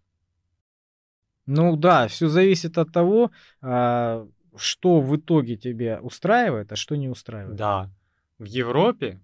Ну 1.46 1.76
да, 1.76 2.08
все 2.08 2.26
зависит 2.26 2.78
от 2.78 2.90
того, 2.90 3.30
а, 3.60 4.26
что 4.56 5.00
в 5.00 5.16
итоге 5.16 5.56
тебя 5.56 6.00
устраивает, 6.00 6.72
а 6.72 6.76
что 6.76 6.96
не 6.96 7.08
устраивает. 7.08 7.56
Да. 7.56 7.90
В 8.38 8.44
Европе 8.44 9.20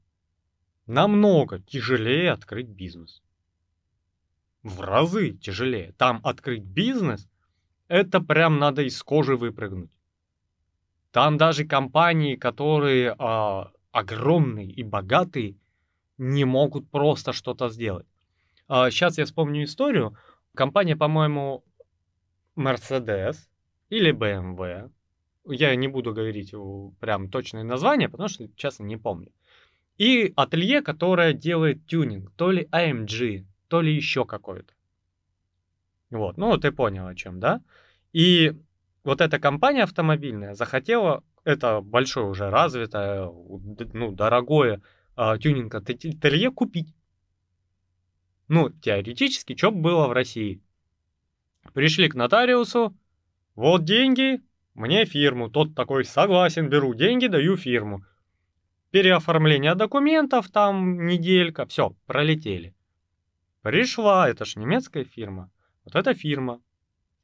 намного 0.87 1.61
тяжелее 1.61 2.33
открыть 2.33 2.69
бизнес. 2.69 3.23
В 4.63 4.81
разы 4.81 5.33
тяжелее. 5.33 5.93
Там 5.99 6.21
открыть 6.23 6.63
бизнес, 6.63 7.29
это 7.89 8.21
прям 8.21 8.59
надо 8.59 8.83
из 8.83 9.03
кожи 9.03 9.37
выпрыгнуть. 9.37 9.91
Там 11.11 11.37
даже 11.37 11.67
компании, 11.67 12.37
которые 12.37 13.15
а, 13.19 13.71
огромные 13.91 14.71
и 14.71 14.83
богатые, 14.83 15.57
не 16.17 16.45
могут 16.45 16.91
просто 16.91 17.33
что-то 17.33 17.69
сделать. 17.69 18.07
А, 18.69 18.91
сейчас 18.91 19.19
я 19.19 19.27
вспомню 19.27 19.65
историю. 19.65 20.17
Компания, 20.55 20.97
по-моему, 20.97 21.65
Mercedes 22.57 23.37
или 23.91 24.13
BMW. 24.13 24.91
Я 25.45 25.75
не 25.75 25.89
буду 25.89 26.13
говорить 26.13 26.55
прям 27.01 27.29
точное 27.29 27.65
название, 27.65 28.09
потому 28.09 28.29
что, 28.29 28.49
честно, 28.57 28.85
не 28.85 28.97
помню. 28.97 29.33
И 29.99 30.33
ателье, 30.37 30.83
которое 30.83 31.33
делает 31.33 31.87
тюнинг, 31.87 32.33
то 32.37 32.51
ли 32.51 32.69
AMG, 32.73 33.45
то 33.69 33.81
ли 33.81 33.95
еще 33.95 34.25
какой-то. 34.25 34.73
Вот, 36.11 36.37
ну 36.37 36.57
ты 36.59 36.73
понял 36.73 37.07
о 37.07 37.15
чем, 37.15 37.41
да? 37.41 37.63
И 38.13 38.53
вот 39.05 39.21
эта 39.21 39.39
компания 39.39 39.83
автомобильная 39.83 40.55
захотела 40.55 41.25
это 41.45 41.81
большое 41.81 42.27
уже 42.27 42.51
развитое, 42.51 43.31
ну, 43.93 44.13
дорогое 44.13 44.83
э, 45.17 45.39
тюнинг 45.39 45.75
ателье 45.75 46.51
купить. 46.51 46.95
Ну, 48.49 48.71
теоретически, 48.71 49.57
что 49.57 49.71
было 49.71 50.07
в 50.07 50.13
России? 50.13 50.61
Пришли 51.73 52.09
к 52.09 52.15
нотариусу, 52.15 52.95
вот 53.55 53.85
деньги, 53.85 54.41
мне 54.75 55.05
фирму. 55.05 55.51
Тот 55.51 55.75
такой, 55.75 56.05
согласен, 56.05 56.69
беру 56.69 56.95
деньги, 56.95 57.27
даю 57.27 57.57
фирму. 57.57 58.05
Переоформление 58.91 59.75
документов, 59.75 60.51
там 60.51 61.07
неделька, 61.07 61.67
все, 61.67 61.97
пролетели. 62.07 62.75
Пришла, 63.63 64.29
это 64.29 64.45
ж 64.45 64.57
немецкая 64.57 65.05
фирма. 65.05 65.51
Вот 65.85 65.95
эта 65.95 66.15
фирма. 66.15 66.61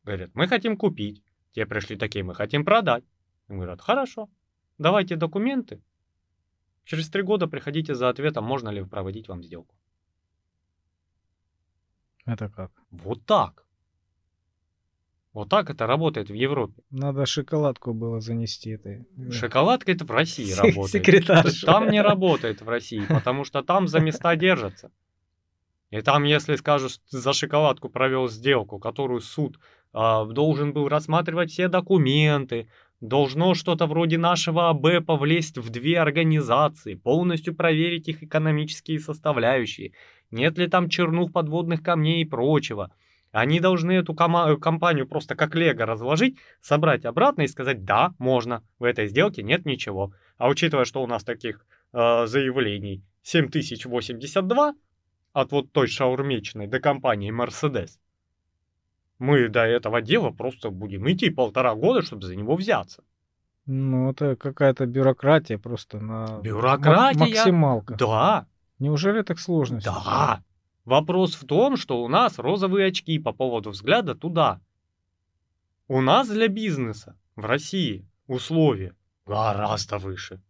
Говорят, 0.05 0.31
мы 0.35 0.49
хотим 0.49 0.77
купить. 0.77 1.23
Те 1.53 1.67
пришли 1.67 1.97
такие, 1.97 2.25
мы 2.25 2.35
хотим 2.35 2.65
продать. 2.65 3.05
Говорят, 3.49 3.81
хорошо, 3.81 4.29
давайте 4.79 5.17
документы. 5.17 5.83
Через 6.85 7.11
три 7.11 7.23
года 7.23 7.47
приходите 7.47 7.95
за 7.95 8.09
ответом, 8.09 8.45
можно 8.45 8.71
ли 8.71 8.85
проводить 8.85 9.29
вам 9.29 9.43
сделку. 9.43 9.75
Это 12.25 12.49
как? 12.49 12.73
Вот 12.91 13.25
так. 13.27 13.67
Вот 15.33 15.49
так 15.49 15.71
это 15.71 15.87
работает 15.87 16.31
в 16.31 16.35
Европе. 16.35 16.83
Надо 16.91 17.27
шоколадку 17.27 17.93
было 17.93 18.21
занести 18.21 18.71
этой. 18.71 19.07
Шоколадка 19.31 19.93
это 19.93 20.05
в 20.05 20.11
России 20.11 20.53
работает. 20.53 20.91
Секретарь. 20.91 21.47
Там 21.65 21.91
не 21.91 22.01
работает 22.01 22.63
в 22.63 22.69
России, 22.69 23.03
потому 23.09 23.45
что 23.45 23.63
там 23.63 23.89
за 23.89 24.01
места 24.01 24.35
держатся. 24.37 24.91
И 25.91 26.01
там, 26.03 26.25
если 26.25 26.57
скажешь, 26.57 27.01
за 27.09 27.33
шоколадку 27.33 27.89
провел 27.89 28.29
сделку, 28.29 28.79
которую 28.79 29.21
суд 29.21 29.59
э, 29.95 30.27
должен 30.31 30.73
был 30.73 30.89
рассматривать 30.89 31.51
все 31.51 31.69
документы, 31.69 32.69
должно 33.01 33.55
что-то 33.55 33.87
вроде 33.87 34.19
нашего 34.19 34.69
АБ 34.69 35.07
повлезть 35.07 35.57
в 35.57 35.71
две 35.71 35.99
организации, 35.99 36.95
полностью 36.95 37.55
проверить 37.55 38.09
их 38.09 38.23
экономические 38.23 38.99
составляющие, 38.99 39.93
нет 40.31 40.59
ли 40.59 40.67
там 40.67 40.89
чернух 40.91 41.33
подводных 41.33 41.83
камней 41.83 42.23
и 42.23 42.27
прочего. 42.27 42.93
Они 43.33 43.61
должны 43.61 43.93
эту 43.93 44.15
кома- 44.15 44.57
компанию 44.57 45.07
просто 45.07 45.35
как 45.35 45.55
лего 45.55 45.85
разложить, 45.85 46.39
собрать 46.61 47.05
обратно 47.05 47.43
и 47.43 47.49
сказать, 47.49 47.85
да, 47.85 48.15
можно, 48.19 48.63
в 48.79 48.85
этой 48.85 49.09
сделке 49.09 49.43
нет 49.43 49.67
ничего. 49.67 50.13
А 50.39 50.49
учитывая, 50.49 50.85
что 50.85 51.03
у 51.03 51.07
нас 51.07 51.25
таких 51.25 51.67
э, 51.93 52.27
заявлений 52.27 53.05
7082, 53.23 54.75
от 55.33 55.53
вот 55.53 55.73
той 55.73 55.87
шаурмечной 55.87 56.67
до 56.67 56.81
компании 56.81 57.33
Mercedes. 57.33 57.99
Мы 59.19 59.49
до 59.49 59.65
этого 59.65 60.01
дела 60.01 60.31
просто 60.31 60.71
будем 60.71 61.11
идти 61.11 61.31
полтора 61.31 61.75
года, 61.75 62.03
чтобы 62.03 62.27
за 62.27 62.37
него 62.37 62.57
взяться. 62.57 63.03
Ну, 63.67 64.11
это 64.11 64.37
какая-то 64.37 64.87
бюрократия 64.87 65.59
просто 65.59 66.01
на 66.01 66.41
Бюрократия? 66.41 67.19
максималка. 67.19 67.95
Да. 67.97 68.47
Неужели 68.79 69.23
так 69.23 69.39
сложно? 69.39 69.81
Да. 69.85 70.43
Вопрос 70.89 71.35
в 71.35 71.45
том, 71.47 71.77
что 71.77 72.03
у 72.03 72.09
нас 72.09 72.39
розовые 72.39 72.87
очки 72.87 73.19
по 73.19 73.35
поводу 73.35 73.73
взгляда 73.73 74.15
туда. 74.15 74.63
У 75.87 76.01
нас 76.01 76.31
для 76.31 76.49
бизнеса 76.49 77.15
в 77.37 77.45
России 77.45 78.09
условия 78.27 78.97
гораздо 79.27 79.99
выше. 79.99 80.41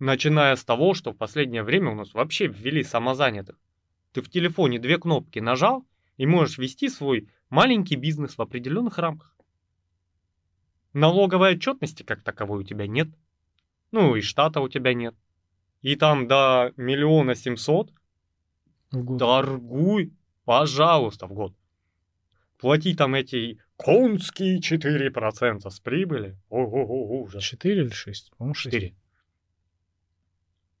Начиная 0.00 0.56
с 0.56 0.64
того, 0.64 0.94
что 0.94 1.12
в 1.12 1.16
последнее 1.16 1.62
время 1.62 1.92
у 1.92 1.94
нас 1.94 2.14
вообще 2.14 2.48
ввели 2.48 2.82
самозанятых. 2.82 3.60
Ты 4.10 4.22
в 4.22 4.28
телефоне 4.28 4.80
две 4.80 4.98
кнопки 4.98 5.38
нажал 5.38 5.86
и 6.16 6.26
можешь 6.26 6.58
вести 6.58 6.88
свой 6.88 7.30
маленький 7.48 7.94
бизнес 7.94 8.38
в 8.38 8.42
определенных 8.42 8.98
рамках. 8.98 9.36
Налоговой 10.94 11.54
отчетности 11.54 12.02
как 12.02 12.24
таковой 12.24 12.62
у 12.62 12.66
тебя 12.66 12.88
нет. 12.88 13.08
Ну 13.92 14.16
и 14.16 14.20
штата 14.20 14.60
у 14.60 14.68
тебя 14.68 14.94
нет. 14.94 15.14
И 15.80 15.94
там 15.94 16.26
до 16.26 16.72
миллиона 16.76 17.36
семьсот 17.36 17.92
В 18.92 19.04
год. 19.04 19.18
торгуй, 19.18 20.12
пожалуйста, 20.44 21.26
в 21.26 21.32
год. 21.32 21.54
Плати 22.58 22.94
там 22.94 23.14
эти 23.14 23.58
конские 23.76 24.60
4% 24.60 25.70
с 25.70 25.80
прибыли. 25.80 26.36
Ого-го, 26.50 27.20
ужас. 27.22 27.42
4 27.42 27.82
или 27.82 27.88
6? 27.88 28.30
По-моему, 28.36 28.54
6. 28.54 28.74
4. 28.74 28.94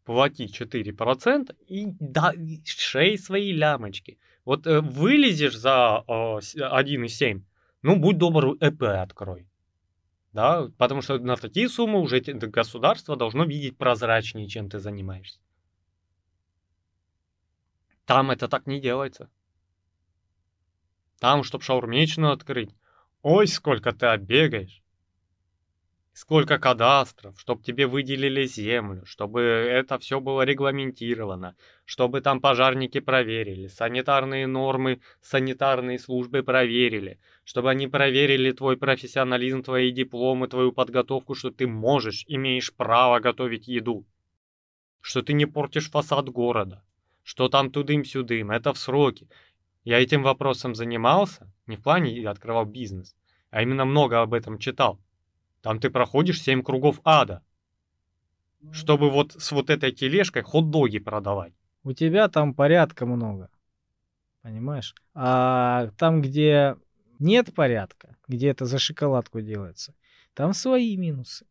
Плати 0.04 0.46
4% 0.46 1.54
и 1.68 1.86
да, 2.00 2.32
шей 2.64 3.16
свои 3.18 3.52
лямочки. 3.52 4.18
Вот 4.44 4.66
э, 4.66 4.80
вылезешь 4.80 5.56
за 5.56 6.04
э, 6.08 6.40
с- 6.40 6.56
1,7, 6.56 7.42
ну, 7.82 7.96
будь 7.96 8.18
добр, 8.18 8.56
ЭП 8.60 8.82
открой. 8.82 9.46
Да, 10.32 10.68
потому 10.78 11.02
что 11.02 11.18
на 11.18 11.36
такие 11.36 11.68
суммы 11.68 12.00
уже 12.00 12.20
государство 12.20 13.16
должно 13.16 13.44
видеть 13.44 13.76
прозрачнее, 13.78 14.48
чем 14.48 14.68
ты 14.68 14.78
занимаешься. 14.78 15.40
Там 18.10 18.32
это 18.32 18.48
так 18.48 18.66
не 18.66 18.80
делается. 18.80 19.30
Там, 21.20 21.44
чтобы 21.44 21.62
шаурмечную 21.62 22.32
открыть, 22.32 22.74
ой, 23.22 23.46
сколько 23.46 23.92
ты 23.92 24.06
обегаешь. 24.06 24.82
Сколько 26.12 26.58
кадастров, 26.58 27.38
чтобы 27.38 27.62
тебе 27.62 27.86
выделили 27.86 28.46
землю, 28.46 29.06
чтобы 29.06 29.42
это 29.42 29.96
все 30.00 30.18
было 30.18 30.42
регламентировано, 30.42 31.54
чтобы 31.84 32.20
там 32.20 32.40
пожарники 32.40 32.98
проверили, 32.98 33.68
санитарные 33.68 34.48
нормы, 34.48 35.00
санитарные 35.22 36.00
службы 36.00 36.42
проверили, 36.42 37.20
чтобы 37.44 37.70
они 37.70 37.86
проверили 37.86 38.50
твой 38.50 38.76
профессионализм, 38.76 39.62
твои 39.62 39.92
дипломы, 39.92 40.48
твою 40.48 40.72
подготовку, 40.72 41.36
что 41.36 41.52
ты 41.52 41.68
можешь, 41.68 42.24
имеешь 42.26 42.74
право 42.74 43.20
готовить 43.20 43.68
еду, 43.68 44.04
что 45.00 45.22
ты 45.22 45.32
не 45.32 45.46
портишь 45.46 45.88
фасад 45.88 46.28
города, 46.28 46.82
что 47.30 47.48
там 47.48 47.70
тудым-сюдым, 47.70 48.50
это 48.50 48.72
в 48.72 48.78
сроки. 48.78 49.28
Я 49.84 50.02
этим 50.02 50.24
вопросом 50.24 50.74
занимался, 50.74 51.48
не 51.68 51.76
в 51.76 51.80
плане 51.80 52.28
открывал 52.28 52.64
бизнес, 52.64 53.14
а 53.50 53.62
именно 53.62 53.84
много 53.84 54.20
об 54.20 54.34
этом 54.34 54.58
читал. 54.58 54.98
Там 55.62 55.78
ты 55.78 55.90
проходишь 55.90 56.42
семь 56.42 56.64
кругов 56.64 57.00
ада, 57.04 57.44
чтобы 58.72 59.10
вот 59.10 59.34
с 59.34 59.52
вот 59.52 59.70
этой 59.70 59.92
тележкой 59.92 60.42
хот-доги 60.42 60.98
продавать. 60.98 61.52
У 61.84 61.92
тебя 61.92 62.28
там 62.28 62.52
порядка 62.52 63.06
много. 63.06 63.48
Понимаешь? 64.42 64.92
А 65.14 65.90
там, 65.98 66.22
где 66.22 66.76
нет 67.20 67.54
порядка, 67.54 68.16
где 68.26 68.48
это 68.48 68.64
за 68.64 68.80
шоколадку 68.80 69.40
делается, 69.40 69.94
там 70.34 70.52
свои 70.52 70.96
минусы. 70.96 71.46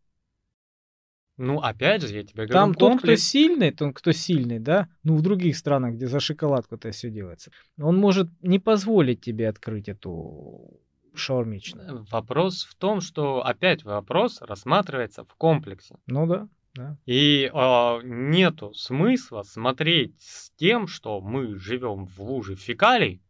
Ну, 1.41 1.61
опять 1.61 2.01
же, 2.01 2.13
я 2.13 2.23
тебе 2.23 2.45
говорю, 2.45 2.51
Там 2.51 2.73
тот, 2.73 2.75
кто 2.75 2.89
комплекс. 2.89 3.23
сильный, 3.23 3.71
тот, 3.71 3.95
кто 3.95 4.11
сильный, 4.11 4.59
да, 4.59 4.89
ну, 5.03 5.15
в 5.15 5.21
других 5.21 5.55
странах, 5.55 5.93
где 5.93 6.05
за 6.05 6.19
шоколадку 6.19 6.75
это 6.75 6.91
все 6.91 7.09
делается, 7.09 7.49
он 7.79 7.95
может 7.95 8.27
не 8.41 8.59
позволить 8.59 9.21
тебе 9.21 9.47
открыть 9.47 9.87
эту 9.87 10.81
шаурмичную. 11.13 12.05
Вопрос 12.11 12.65
в 12.65 12.75
том, 12.75 12.99
что 12.99 13.45
опять 13.45 13.85
вопрос 13.85 14.41
рассматривается 14.41 15.23
в 15.23 15.33
комплексе. 15.35 15.95
Ну 16.07 16.27
да, 16.27 16.49
да. 16.73 16.97
И 17.05 17.49
а, 17.53 18.01
нету 18.03 18.73
смысла 18.73 19.43
смотреть 19.43 20.19
с 20.19 20.51
тем, 20.57 20.87
что 20.87 21.21
мы 21.21 21.55
живем 21.57 22.05
в 22.05 22.19
луже 22.19 22.55
фекалий, 22.55 23.23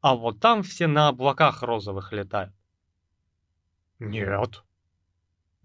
а 0.00 0.16
вот 0.16 0.40
там 0.40 0.64
все 0.64 0.88
на 0.88 1.06
облаках 1.06 1.62
розовых 1.62 2.12
летают. 2.12 2.52
Нет. 4.00 4.64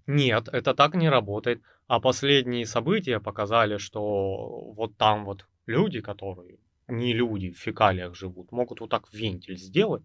Нет, 0.06 0.48
это 0.48 0.74
так 0.74 0.96
не 0.96 1.10
работает. 1.10 1.62
А 1.88 2.02
последние 2.02 2.66
события 2.66 3.20
показали, 3.22 3.78
что 3.78 4.72
вот 4.74 4.98
там 4.98 5.24
вот 5.24 5.48
люди, 5.66 6.02
которые 6.02 6.60
не 6.88 7.14
люди 7.14 7.52
в 7.52 7.58
фекалиях 7.58 8.14
живут, 8.14 8.52
могут 8.52 8.82
вот 8.82 8.90
так 8.90 9.12
вентиль 9.14 9.58
сделать, 9.58 10.04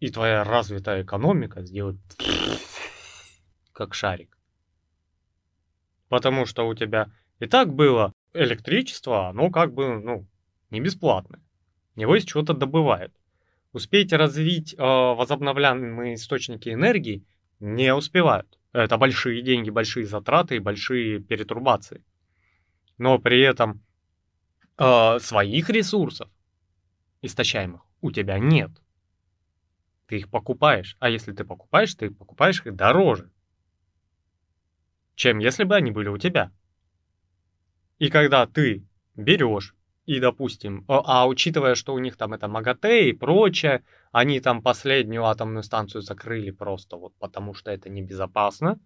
и 0.00 0.10
твоя 0.10 0.44
развитая 0.44 1.02
экономика 1.02 1.62
сделает 1.62 1.98
как 3.72 3.94
шарик. 3.94 4.38
Потому 6.08 6.46
что 6.46 6.66
у 6.66 6.74
тебя 6.74 7.12
и 7.38 7.46
так 7.46 7.74
было 7.74 8.14
электричество, 8.32 9.28
оно 9.28 9.50
как 9.50 9.74
бы, 9.74 10.00
ну, 10.00 10.26
не 10.70 10.80
бесплатное. 10.80 11.42
Его 11.96 12.16
из 12.16 12.24
чего-то 12.24 12.54
добывают. 12.54 13.12
Успеть 13.72 14.12
развить 14.12 14.74
э, 14.74 14.78
возобновляемые 14.78 16.14
источники 16.14 16.70
энергии 16.70 17.26
не 17.60 17.94
успевают. 17.94 18.57
Это 18.72 18.98
большие 18.98 19.42
деньги, 19.42 19.70
большие 19.70 20.06
затраты 20.06 20.56
и 20.56 20.60
большие 20.60 21.20
перетрубации. 21.20 22.04
Но 22.98 23.18
при 23.18 23.40
этом 23.40 23.82
э, 24.76 25.18
своих 25.20 25.70
ресурсов 25.70 26.28
истощаемых 27.22 27.82
у 28.00 28.10
тебя 28.10 28.38
нет. 28.38 28.70
Ты 30.06 30.18
их 30.18 30.30
покупаешь. 30.30 30.96
А 31.00 31.08
если 31.10 31.32
ты 31.32 31.44
покупаешь, 31.44 31.94
ты 31.94 32.10
покупаешь 32.10 32.64
их 32.64 32.74
дороже, 32.74 33.30
чем 35.14 35.38
если 35.38 35.64
бы 35.64 35.76
они 35.76 35.90
были 35.90 36.08
у 36.08 36.18
тебя. 36.18 36.52
И 37.98 38.10
когда 38.10 38.46
ты 38.46 38.86
берешь 39.16 39.74
и, 40.08 40.20
допустим, 40.20 40.86
а, 40.88 41.02
а 41.04 41.26
учитывая, 41.26 41.74
что 41.74 41.92
у 41.92 41.98
них 41.98 42.16
там 42.16 42.32
это 42.32 42.48
МАГАТЭ 42.48 43.10
и 43.10 43.12
прочее, 43.12 43.84
они 44.10 44.40
там 44.40 44.62
последнюю 44.62 45.26
атомную 45.26 45.62
станцию 45.62 46.00
закрыли 46.00 46.50
просто 46.50 46.96
вот 46.96 47.12
потому, 47.18 47.52
что 47.52 47.70
это 47.70 47.90
небезопасно. 47.90 48.80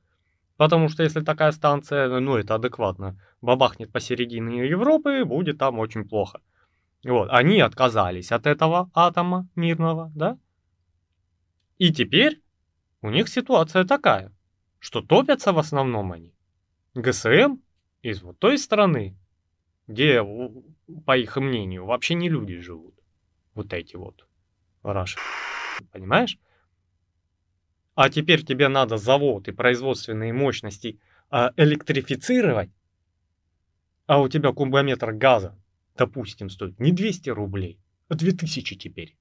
Потому 0.57 0.89
что 0.89 1.05
если 1.05 1.21
такая 1.21 1.53
станция, 1.53 2.09
ну 2.19 2.37
это 2.37 2.57
адекватно, 2.57 3.21
бабахнет 3.41 3.93
посередине 3.93 4.69
Европы, 4.69 5.25
будет 5.25 5.59
там 5.59 5.79
очень 5.79 6.09
плохо. 6.09 6.41
Вот, 7.05 7.29
они 7.31 7.61
отказались 7.61 8.33
от 8.33 8.49
этого 8.49 8.91
атома 8.93 9.49
мирного, 9.55 10.11
да? 10.17 10.37
И 11.79 11.93
теперь 11.93 12.43
у 13.01 13.11
них 13.11 13.29
ситуация 13.29 13.85
такая, 13.85 14.33
что 14.81 15.01
топятся 15.03 15.53
в 15.53 15.61
основном 15.61 16.11
они 16.11 16.35
ГСМ 16.95 17.59
из 18.03 18.23
вот 18.23 18.41
той 18.41 18.59
страны, 18.59 19.17
где, 19.93 20.23
по 21.07 21.17
их 21.17 21.37
мнению, 21.37 21.85
вообще 21.85 22.15
не 22.15 22.29
люди 22.29 22.59
живут. 22.59 22.95
Вот 23.55 23.73
эти 23.73 23.97
вот. 23.97 24.27
Раши. 24.83 25.19
Понимаешь? 25.93 26.39
А 27.95 28.09
теперь 28.09 28.45
тебе 28.45 28.69
надо 28.69 28.97
завод 28.97 29.49
и 29.49 29.53
производственные 29.53 30.33
мощности 30.33 30.99
а, 31.31 31.53
электрифицировать, 31.57 32.71
а 34.07 34.21
у 34.21 34.29
тебя 34.29 34.53
кубометр 34.53 35.13
газа, 35.13 35.59
допустим, 35.97 36.49
стоит 36.49 36.81
не 36.81 36.93
200 36.93 37.31
рублей, 37.31 37.79
а 38.09 38.15
2000 38.15 38.77
теперь. 38.77 39.17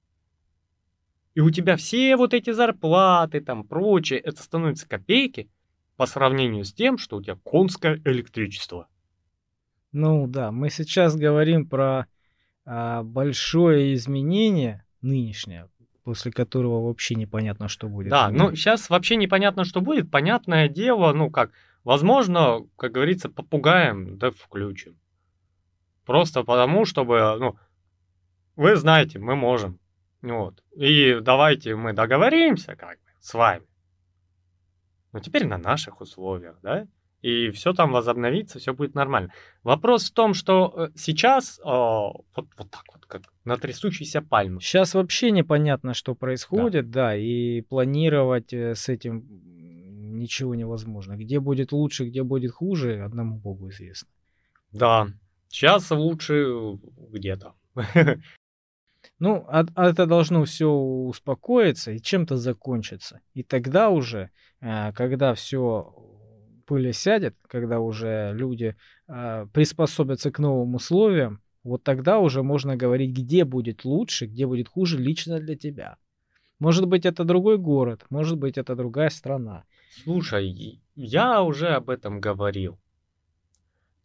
И 1.34 1.40
у 1.40 1.50
тебя 1.50 1.76
все 1.76 2.16
вот 2.16 2.34
эти 2.34 2.50
зарплаты, 2.50 3.40
там 3.40 3.66
прочее, 3.66 4.20
это 4.20 4.42
становится 4.42 4.88
копейки 4.88 5.50
по 5.96 6.06
сравнению 6.06 6.64
с 6.64 6.72
тем, 6.72 6.98
что 6.98 7.16
у 7.16 7.22
тебя 7.22 7.38
конское 7.44 8.00
электричество. 8.04 8.88
Ну 9.92 10.26
да, 10.26 10.50
мы 10.50 10.70
сейчас 10.70 11.16
говорим 11.16 11.68
про 11.68 12.06
а, 12.64 13.02
большое 13.02 13.94
изменение 13.94 14.84
нынешнее, 15.02 15.68
после 16.04 16.32
которого 16.32 16.86
вообще 16.86 17.14
непонятно, 17.14 17.68
что 17.68 17.88
будет. 17.88 18.10
Да, 18.10 18.30
ну 18.30 18.54
сейчас 18.54 18.88
вообще 18.88 19.16
непонятно, 19.16 19.64
что 19.64 19.80
будет. 19.80 20.10
Понятное 20.10 20.68
дело, 20.68 21.12
ну 21.12 21.30
как, 21.30 21.52
возможно, 21.84 22.60
как 22.76 22.92
говорится, 22.92 23.28
попугаем, 23.28 24.18
да 24.18 24.30
включим. 24.30 24.98
Просто 26.04 26.42
потому, 26.42 26.84
чтобы, 26.84 27.36
ну, 27.38 27.56
вы 28.56 28.76
знаете, 28.76 29.18
мы 29.18 29.36
можем. 29.36 29.78
Вот. 30.20 30.62
И 30.76 31.18
давайте 31.20 31.74
мы 31.76 31.92
договоримся 31.92 32.76
как 32.76 32.98
бы 32.98 33.10
с 33.20 33.34
вами. 33.34 33.66
Но 35.12 35.20
теперь 35.20 35.46
на 35.46 35.58
наших 35.58 36.00
условиях, 36.00 36.58
да? 36.62 36.86
И 37.22 37.50
все 37.50 37.72
там 37.72 37.92
возобновится, 37.92 38.58
все 38.58 38.74
будет 38.74 38.94
нормально. 38.94 39.32
Вопрос 39.62 40.10
в 40.10 40.12
том, 40.12 40.34
что 40.34 40.74
э, 40.76 40.88
сейчас 40.96 41.60
а, 41.64 42.08
вот, 42.08 42.24
вот 42.36 42.70
так 42.70 42.84
вот, 42.92 43.06
как 43.06 43.22
на 43.44 43.56
трясущейся 43.56 44.20
пальме. 44.20 44.60
Сейчас 44.60 44.94
вообще 44.94 45.30
непонятно, 45.30 45.94
что 45.94 46.16
происходит, 46.16 46.90
да, 46.90 47.10
да 47.10 47.16
и 47.16 47.62
планировать 47.62 48.52
э, 48.52 48.74
с 48.74 48.88
этим 48.88 49.24
ничего 50.18 50.54
невозможно. 50.54 51.16
Где 51.16 51.38
будет 51.38 51.72
лучше, 51.72 52.06
где 52.06 52.24
будет 52.24 52.52
хуже, 52.52 53.02
одному 53.04 53.38
богу 53.38 53.70
известно. 53.70 54.08
Да, 54.72 55.08
сейчас 55.48 55.90
лучше 55.90 56.78
где-то. 57.10 57.54
Ну, 59.18 59.44
а, 59.48 59.64
а 59.74 59.88
это 59.88 60.06
должно 60.06 60.44
все 60.44 60.68
успокоиться 60.68 61.90
и 61.90 62.00
чем-то 62.00 62.36
закончиться. 62.36 63.20
И 63.34 63.42
тогда 63.42 63.90
уже, 63.90 64.30
э, 64.60 64.92
когда 64.92 65.34
все 65.34 65.92
пыль 66.64 66.92
сядет, 66.92 67.36
когда 67.46 67.80
уже 67.80 68.32
люди 68.34 68.76
э, 69.08 69.46
приспособятся 69.52 70.30
к 70.30 70.38
новым 70.38 70.74
условиям, 70.74 71.40
вот 71.64 71.84
тогда 71.84 72.18
уже 72.18 72.42
можно 72.42 72.76
говорить, 72.76 73.12
где 73.16 73.44
будет 73.44 73.84
лучше, 73.84 74.26
где 74.26 74.46
будет 74.46 74.68
хуже 74.68 74.98
лично 74.98 75.38
для 75.38 75.56
тебя. 75.56 75.96
Может 76.58 76.86
быть, 76.86 77.06
это 77.06 77.24
другой 77.24 77.58
город, 77.58 78.04
может 78.10 78.38
быть, 78.38 78.58
это 78.58 78.74
другая 78.76 79.10
страна. 79.10 79.64
Слушай, 80.04 80.80
я 80.94 81.42
уже 81.42 81.68
об 81.68 81.90
этом 81.90 82.20
говорил. 82.20 82.78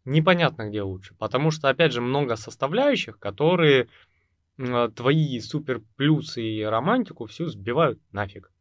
Непонятно, 0.05 0.69
где 0.69 0.81
лучше, 0.81 1.15
потому 1.15 1.51
что, 1.51 1.69
опять 1.69 1.91
же, 1.91 2.01
много 2.01 2.35
составляющих, 2.35 3.19
которые 3.19 3.89
э, 4.57 4.89
твои 4.95 5.39
супер 5.39 5.81
плюсы 5.97 6.41
и 6.41 6.63
романтику 6.63 7.25
всю 7.25 7.47
сбивают 7.47 7.99
нафиг. 8.11 8.51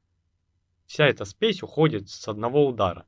Вся 0.86 1.06
эта 1.06 1.24
спесь 1.24 1.62
уходит 1.62 2.08
с 2.08 2.28
одного 2.28 2.66
удара. 2.66 3.06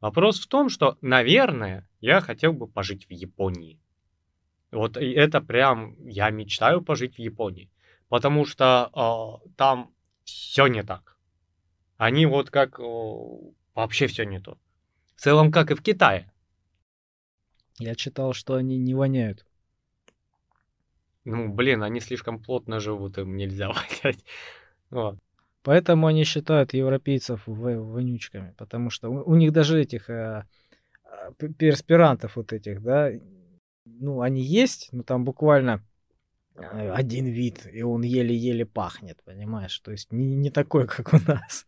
Вопрос 0.00 0.40
в 0.40 0.46
том, 0.46 0.68
что, 0.70 0.96
наверное, 1.02 1.88
я 2.00 2.20
хотел 2.20 2.52
бы 2.52 2.66
пожить 2.66 3.06
в 3.06 3.10
Японии. 3.10 3.78
Вот 4.70 4.96
и 4.96 5.10
это 5.10 5.40
прям, 5.40 5.96
я 6.06 6.30
мечтаю 6.30 6.82
пожить 6.82 7.16
в 7.16 7.18
Японии. 7.18 7.70
Потому 8.08 8.44
что 8.44 8.90
э, 9.44 9.50
там 9.56 9.92
все 10.24 10.66
не 10.66 10.82
так. 10.82 11.16
Они 11.96 12.24
вот 12.26 12.50
как 12.50 12.80
э, 12.80 12.82
вообще 13.74 14.06
все 14.06 14.24
не 14.24 14.40
то. 14.40 14.58
В 15.16 15.20
целом, 15.20 15.52
как 15.52 15.70
и 15.70 15.74
в 15.74 15.82
Китае. 15.82 16.32
Я 17.78 17.94
читал, 17.94 18.32
что 18.32 18.54
они 18.54 18.78
не 18.78 18.94
воняют. 18.94 19.44
Ну, 21.24 21.52
блин, 21.52 21.82
они 21.82 22.00
слишком 22.00 22.42
плотно 22.42 22.80
живут, 22.80 23.18
им 23.18 23.36
нельзя 23.36 23.68
вонять. 24.02 24.24
Вот. 24.88 25.18
Поэтому 25.62 26.06
они 26.06 26.24
считают 26.24 26.72
европейцев 26.72 27.42
вонючками, 27.46 28.54
потому 28.56 28.90
что 28.90 29.10
у, 29.10 29.30
у 29.30 29.34
них 29.36 29.52
даже 29.52 29.80
этих 29.80 30.08
э, 30.08 30.44
а, 31.04 31.32
перспирантов 31.58 32.36
вот 32.36 32.52
этих, 32.52 32.82
да, 32.82 33.10
ну, 33.84 34.22
они 34.22 34.42
есть, 34.42 34.88
но 34.92 35.02
там 35.02 35.24
буквально 35.24 35.84
э, 36.54 36.90
один 36.90 37.26
вид, 37.26 37.66
и 37.70 37.82
он 37.82 38.02
еле-еле 38.02 38.64
пахнет, 38.64 39.22
понимаешь? 39.24 39.78
То 39.80 39.90
есть 39.90 40.12
не, 40.12 40.34
не 40.34 40.50
такой, 40.50 40.86
как 40.88 41.12
у 41.12 41.18
нас. 41.26 41.66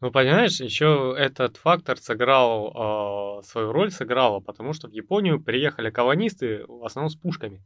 Ну, 0.00 0.12
понимаешь, 0.12 0.60
еще 0.60 1.14
этот 1.18 1.56
фактор 1.56 1.98
сыграл, 1.98 3.40
э, 3.40 3.42
свою 3.46 3.72
роль 3.72 3.90
сыграла, 3.90 4.40
потому 4.40 4.74
что 4.74 4.88
в 4.88 4.92
Японию 4.92 5.42
приехали 5.42 5.90
колонисты 5.90 6.64
в 6.68 6.84
основном 6.84 7.10
с 7.10 7.16
пушками. 7.16 7.62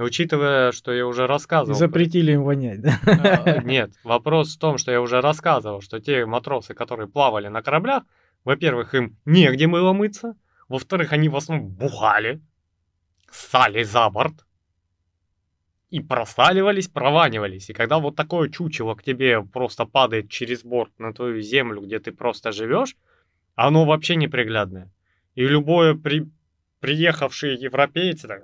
Учитывая, 0.00 0.72
что 0.72 0.92
я 0.92 1.06
уже 1.06 1.26
рассказывал... 1.26 1.78
Запретили 1.78 2.32
им 2.32 2.44
вонять, 2.44 2.80
да? 2.80 2.98
А, 3.04 3.62
нет, 3.62 3.92
вопрос 4.02 4.56
в 4.56 4.58
том, 4.58 4.78
что 4.78 4.90
я 4.90 5.00
уже 5.00 5.20
рассказывал, 5.20 5.80
что 5.82 6.00
те 6.00 6.24
матросы, 6.24 6.74
которые 6.74 7.08
плавали 7.08 7.48
на 7.48 7.62
кораблях, 7.62 8.04
во-первых, 8.44 8.94
им 8.94 9.18
негде 9.26 9.66
было 9.66 9.92
мыться, 9.92 10.34
во-вторых, 10.68 11.12
они 11.12 11.28
в 11.28 11.36
основном 11.36 11.68
бухали, 11.68 12.40
ссали 13.30 13.82
за 13.82 14.08
борт 14.08 14.46
и 15.90 16.00
просаливались, 16.00 16.88
прованивались. 16.88 17.68
И 17.68 17.74
когда 17.74 17.98
вот 17.98 18.16
такое 18.16 18.48
чучело 18.48 18.94
к 18.94 19.02
тебе 19.02 19.42
просто 19.42 19.84
падает 19.84 20.30
через 20.30 20.62
борт 20.62 20.92
на 20.98 21.12
твою 21.12 21.42
землю, 21.42 21.82
где 21.82 21.98
ты 21.98 22.12
просто 22.12 22.52
живешь, 22.52 22.96
оно 23.54 23.84
вообще 23.84 24.16
неприглядное. 24.16 24.90
И 25.34 25.44
любое 25.44 25.94
при 25.94 26.30
приехавшие 26.80 27.54
европейцы 27.54 28.26
так, 28.26 28.42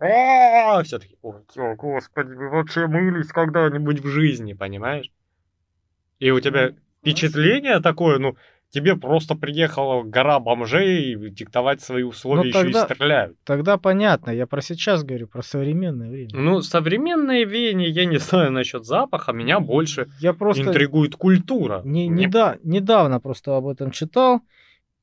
все 0.84 0.98
таки 0.98 1.16
о, 1.22 1.34
господи, 1.74 2.32
вы 2.34 2.50
вообще 2.50 2.86
мылись 2.86 3.28
когда-нибудь 3.28 4.00
в 4.00 4.08
жизни, 4.08 4.52
понимаешь? 4.52 5.10
И 6.18 6.30
у 6.30 6.40
тебя 6.40 6.72
впечатление 7.00 7.80
такое, 7.80 8.18
ну, 8.18 8.36
тебе 8.70 8.96
просто 8.96 9.34
приехала 9.34 10.02
гора 10.02 10.40
бомжей 10.40 11.30
диктовать 11.30 11.80
свои 11.80 12.02
условия 12.02 12.48
ну, 12.48 12.52
тогда, 12.52 12.80
еще 12.80 12.92
и 12.92 12.94
стреляют. 12.94 13.36
Тогда 13.44 13.78
понятно, 13.78 14.30
я 14.30 14.46
про 14.46 14.60
сейчас 14.60 15.04
говорю, 15.04 15.28
про 15.28 15.42
современное 15.42 16.10
время. 16.10 16.30
Ну, 16.34 16.62
современное 16.62 17.44
веяние, 17.44 17.90
я 17.90 18.06
не 18.06 18.18
знаю 18.18 18.52
насчет 18.52 18.84
запаха, 18.84 19.32
меня 19.32 19.60
больше 19.60 20.08
я 20.20 20.32
просто 20.32 20.64
интригует 20.64 21.16
культура. 21.16 21.80
Не, 21.84 22.08
не 22.08 22.26
да, 22.26 22.58
недавно 22.62 23.20
просто 23.20 23.56
об 23.56 23.66
этом 23.66 23.90
читал, 23.90 24.40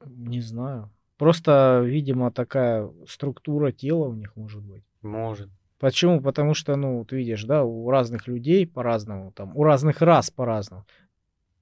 не 0.05 0.41
знаю. 0.41 0.91
Просто, 1.17 1.81
видимо, 1.85 2.31
такая 2.31 2.89
структура 3.07 3.71
тела 3.71 4.07
у 4.07 4.13
них 4.13 4.35
может 4.35 4.63
быть. 4.63 4.83
Может. 5.01 5.49
Почему? 5.79 6.21
Потому 6.21 6.53
что, 6.53 6.75
ну, 6.75 6.99
вот 6.99 7.11
видишь, 7.11 7.43
да, 7.43 7.63
у 7.63 7.89
разных 7.89 8.27
людей 8.27 8.65
по-разному, 8.65 9.31
там, 9.31 9.55
у 9.55 9.63
разных 9.63 10.01
рас 10.01 10.31
по-разному. 10.31 10.85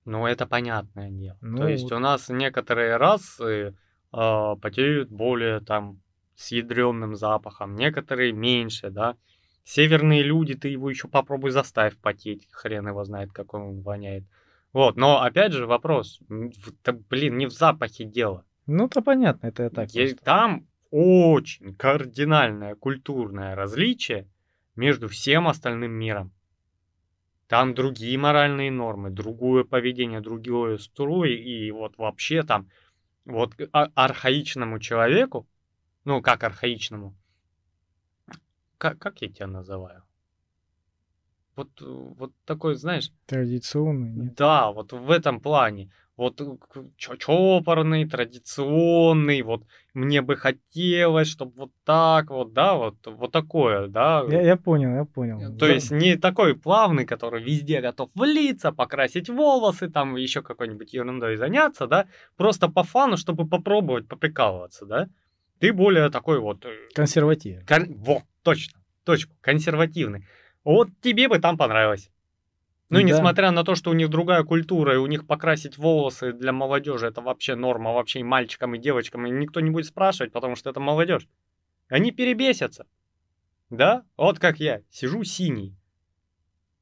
Ну, 0.05 0.25
это 0.25 0.45
понятное 0.45 1.09
дело. 1.09 1.37
Ну, 1.41 1.57
То 1.57 1.67
есть 1.67 1.83
вот. 1.83 1.93
у 1.93 1.99
нас 1.99 2.29
некоторые 2.29 2.97
расы 2.97 3.75
э, 4.13 4.55
потеют 4.61 5.09
более 5.09 5.59
там 5.59 6.01
с 6.35 6.51
ядреным 6.51 7.15
запахом, 7.15 7.75
некоторые 7.75 8.31
меньше, 8.31 8.89
да. 8.89 9.15
Северные 9.63 10.23
люди, 10.23 10.55
ты 10.55 10.69
его 10.69 10.89
еще 10.89 11.07
попробуй 11.07 11.51
заставь 11.51 11.97
потеть, 11.97 12.47
хрен 12.51 12.87
его 12.87 13.03
знает, 13.03 13.31
как 13.31 13.53
он 13.53 13.81
воняет. 13.81 14.23
Вот, 14.73 14.95
но 14.95 15.21
опять 15.21 15.51
же 15.51 15.67
вопрос, 15.67 16.19
блин, 16.29 17.37
не 17.37 17.45
в 17.45 17.51
запахе 17.51 18.05
дело. 18.05 18.45
Ну, 18.68 18.88
то 18.88 19.01
понятно, 19.01 19.47
это 19.47 19.70
так. 19.70 19.91
Есть, 19.91 20.20
там 20.22 20.68
очень 20.91 21.76
кардинальное 21.76 22.76
культурное 22.76 23.55
различие 23.55 24.28
между 24.76 25.07
всем 25.07 25.47
остальным 25.47 25.91
миром. 25.91 26.32
Там 27.47 27.74
другие 27.74 28.18
моральные 28.18 28.72
нормы, 28.72 29.09
другое 29.09 29.66
поведение, 29.66 30.22
другое 30.22 30.78
строй, 30.78 31.34
и 31.34 31.70
вот 31.72 31.97
вообще 31.97 32.43
там 32.43 32.70
вот 33.26 33.53
а- 33.74 33.91
архаичному 33.93 34.80
человеку, 34.80 35.47
ну 36.05 36.22
как 36.22 36.43
архаичному, 36.43 37.14
как, 38.78 38.99
как 38.99 39.22
я 39.22 39.28
тебя 39.30 39.47
называю? 39.47 40.03
Вот, 41.55 41.70
вот 41.82 42.32
такой, 42.45 42.76
знаешь... 42.76 43.12
Традиционный, 43.26 44.09
нет? 44.12 44.36
Да, 44.36 44.72
вот 44.72 44.93
в 44.93 45.12
этом 45.12 45.41
плане 45.41 45.91
вот 46.22 46.39
э, 46.39 46.84
чопорный, 46.97 48.07
традиционный, 48.07 49.41
вот 49.41 49.63
мне 49.95 50.22
бы 50.22 50.36
хотелось, 50.36 51.28
чтобы 51.28 51.53
вот 51.55 51.72
так 51.84 52.30
вот, 52.30 52.53
да, 52.53 52.76
вот, 52.76 52.95
вот 53.07 53.32
такое, 53.32 53.88
да. 53.88 54.24
Я, 54.30 54.41
я 54.41 54.55
понял, 54.55 54.93
я 54.93 55.05
понял. 55.05 55.39
То 55.57 55.65
да. 55.65 55.74
есть 55.74 55.89
не 55.89 56.17
такой 56.17 56.55
плавный, 56.55 57.05
который 57.05 57.43
везде 57.43 57.82
готов 57.82 58.11
влиться, 58.13 58.72
покрасить 58.72 59.30
волосы, 59.30 59.89
там 59.89 60.15
еще 60.15 60.43
какой-нибудь 60.43 60.93
ерундой 60.93 61.38
заняться, 61.38 61.88
да, 61.88 62.05
просто 62.38 62.69
по 62.69 62.84
фану, 62.84 63.17
чтобы 63.17 63.47
попробовать 63.47 64.07
поприкалываться, 64.07 64.86
да. 64.86 65.07
Ты 65.59 65.74
более 65.74 66.11
такой 66.11 66.39
вот... 66.39 66.65
Э, 66.65 66.69
консервативный. 66.93 67.65
Кон... 67.65 67.86
Вот, 67.95 68.22
точно, 68.43 68.80
точку, 69.05 69.34
консервативный. 69.41 70.28
Вот 70.63 70.89
тебе 71.01 71.28
бы 71.28 71.39
там 71.39 71.57
понравилось. 71.57 72.11
Ну, 72.91 72.99
да. 72.99 73.03
несмотря 73.03 73.51
на 73.51 73.63
то, 73.63 73.75
что 73.75 73.89
у 73.89 73.93
них 73.93 74.09
другая 74.09 74.43
культура, 74.43 74.95
и 74.95 74.97
у 74.97 75.07
них 75.07 75.25
покрасить 75.25 75.77
волосы 75.77 76.33
для 76.33 76.51
молодежи 76.51 77.07
это 77.07 77.21
вообще 77.21 77.55
норма, 77.55 77.93
вообще 77.93 78.19
и 78.19 78.23
мальчикам, 78.23 78.75
и 78.75 78.77
девочкам, 78.77 79.25
и 79.25 79.29
никто 79.29 79.61
не 79.61 79.69
будет 79.69 79.85
спрашивать, 79.85 80.33
потому 80.33 80.57
что 80.57 80.69
это 80.69 80.81
молодежь. 80.81 81.29
Они 81.87 82.11
перебесятся. 82.11 82.85
Да? 83.69 84.03
Вот 84.17 84.39
как 84.39 84.59
я, 84.59 84.81
сижу 84.89 85.23
синий. 85.23 85.73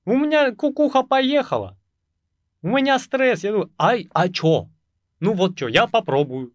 У 0.05 0.17
меня 0.17 0.51
кукуха 0.55 1.03
поехала. 1.03 1.77
У 2.63 2.69
меня 2.69 2.97
стресс. 2.97 3.43
Я 3.43 3.51
думаю, 3.51 3.71
ай, 3.77 4.09
а 4.11 4.29
чё? 4.29 4.67
Ну 5.19 5.33
вот 5.33 5.57
чё, 5.57 5.67
я 5.67 5.85
попробую. 5.85 6.53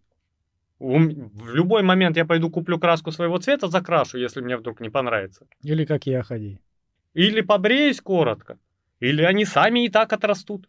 В 0.80 1.54
любой 1.54 1.82
момент 1.82 2.16
я 2.16 2.24
пойду 2.24 2.50
куплю 2.50 2.80
краску 2.80 3.12
своего 3.12 3.38
цвета, 3.38 3.68
закрашу, 3.68 4.18
если 4.18 4.40
мне 4.40 4.56
вдруг 4.56 4.80
не 4.80 4.90
понравится. 4.90 5.46
Или 5.62 5.84
как 5.84 6.06
я 6.06 6.24
ходи. 6.24 6.58
Или 7.14 7.40
побреюсь 7.40 8.00
коротко. 8.00 8.58
Или 9.00 9.22
они 9.22 9.44
сами 9.44 9.86
и 9.86 9.88
так 9.88 10.12
отрастут. 10.12 10.68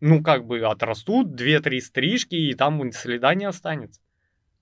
Ну, 0.00 0.22
как 0.22 0.46
бы 0.46 0.60
отрастут, 0.60 1.34
две-три 1.34 1.80
стрижки, 1.80 2.34
и 2.34 2.54
там 2.54 2.92
следа 2.92 3.34
не 3.34 3.46
останется. 3.46 4.00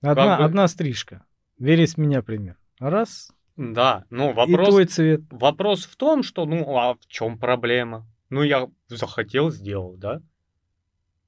Одна, 0.01 0.37
бы... 0.37 0.43
одна 0.43 0.67
стрижка. 0.67 1.25
Бери 1.57 1.85
с 1.85 1.97
меня 1.97 2.21
пример. 2.21 2.57
Раз. 2.79 3.31
Да, 3.57 4.05
ну 4.09 4.33
вопрос... 4.33 4.67
И 4.67 4.71
твой 4.71 4.85
цвет. 4.85 5.21
Вопрос 5.29 5.85
в 5.85 5.95
том, 5.95 6.23
что, 6.23 6.45
ну, 6.45 6.77
а 6.77 6.95
в 6.95 7.05
чем 7.07 7.37
проблема? 7.37 8.07
Ну, 8.29 8.43
я 8.43 8.67
захотел, 8.87 9.51
сделал, 9.51 9.95
да? 9.97 10.21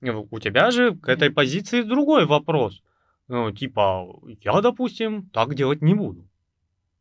У 0.01 0.39
тебя 0.39 0.71
же 0.71 0.95
к 0.95 1.07
этой 1.09 1.31
позиции 1.31 1.81
другой 1.81 2.25
вопрос. 2.25 2.81
Ну, 3.27 3.51
типа, 3.51 4.05
я, 4.41 4.61
допустим, 4.61 5.29
так 5.29 5.55
делать 5.55 5.81
не 5.81 5.93
буду. 5.93 6.29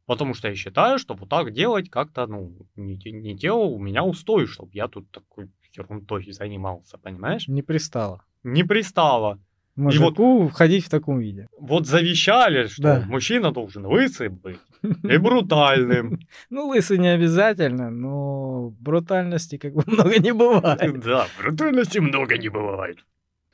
Потому 0.07 0.35
что 0.35 0.49
я 0.49 0.55
считаю, 0.55 0.99
что 0.99 1.15
вот 1.15 1.29
так 1.29 1.53
делать 1.53 1.91
как-то, 1.91 2.27
ну, 2.27 2.53
не, 2.77 2.97
не 3.11 3.37
те 3.37 3.51
у 3.51 3.79
меня 3.79 4.05
устой, 4.05 4.47
чтобы 4.47 4.71
я 4.73 4.89
тут 4.89 5.11
такой 5.11 5.51
ерундой 5.77 6.33
занимался, 6.33 6.97
понимаешь? 6.99 7.49
Не 7.49 7.63
пристало. 7.63 8.23
Не 8.45 8.63
пристало. 8.63 9.41
Мужику 9.77 10.45
вот, 10.45 10.53
входить 10.53 10.87
в 10.87 10.89
таком 10.89 11.19
виде. 11.19 11.49
Вот 11.59 11.87
завещали, 11.87 12.67
что 12.67 12.83
да. 12.83 13.05
мужчина 13.07 13.53
должен 13.53 13.85
лысый 13.85 14.31
быть 14.31 14.59
и 14.83 15.19
брутальным. 15.19 16.21
Ну, 16.49 16.69
лысый 16.69 16.97
не 16.97 17.09
обязательно, 17.09 17.91
но 17.91 18.71
брутальности 18.81 19.59
как 19.59 19.75
бы 19.75 19.83
много 19.87 20.19
не 20.19 20.33
бывает. 20.33 21.01
Да, 21.01 21.27
брутальности 21.39 21.99
много 21.99 22.39
не 22.39 22.49
бывает. 22.49 22.99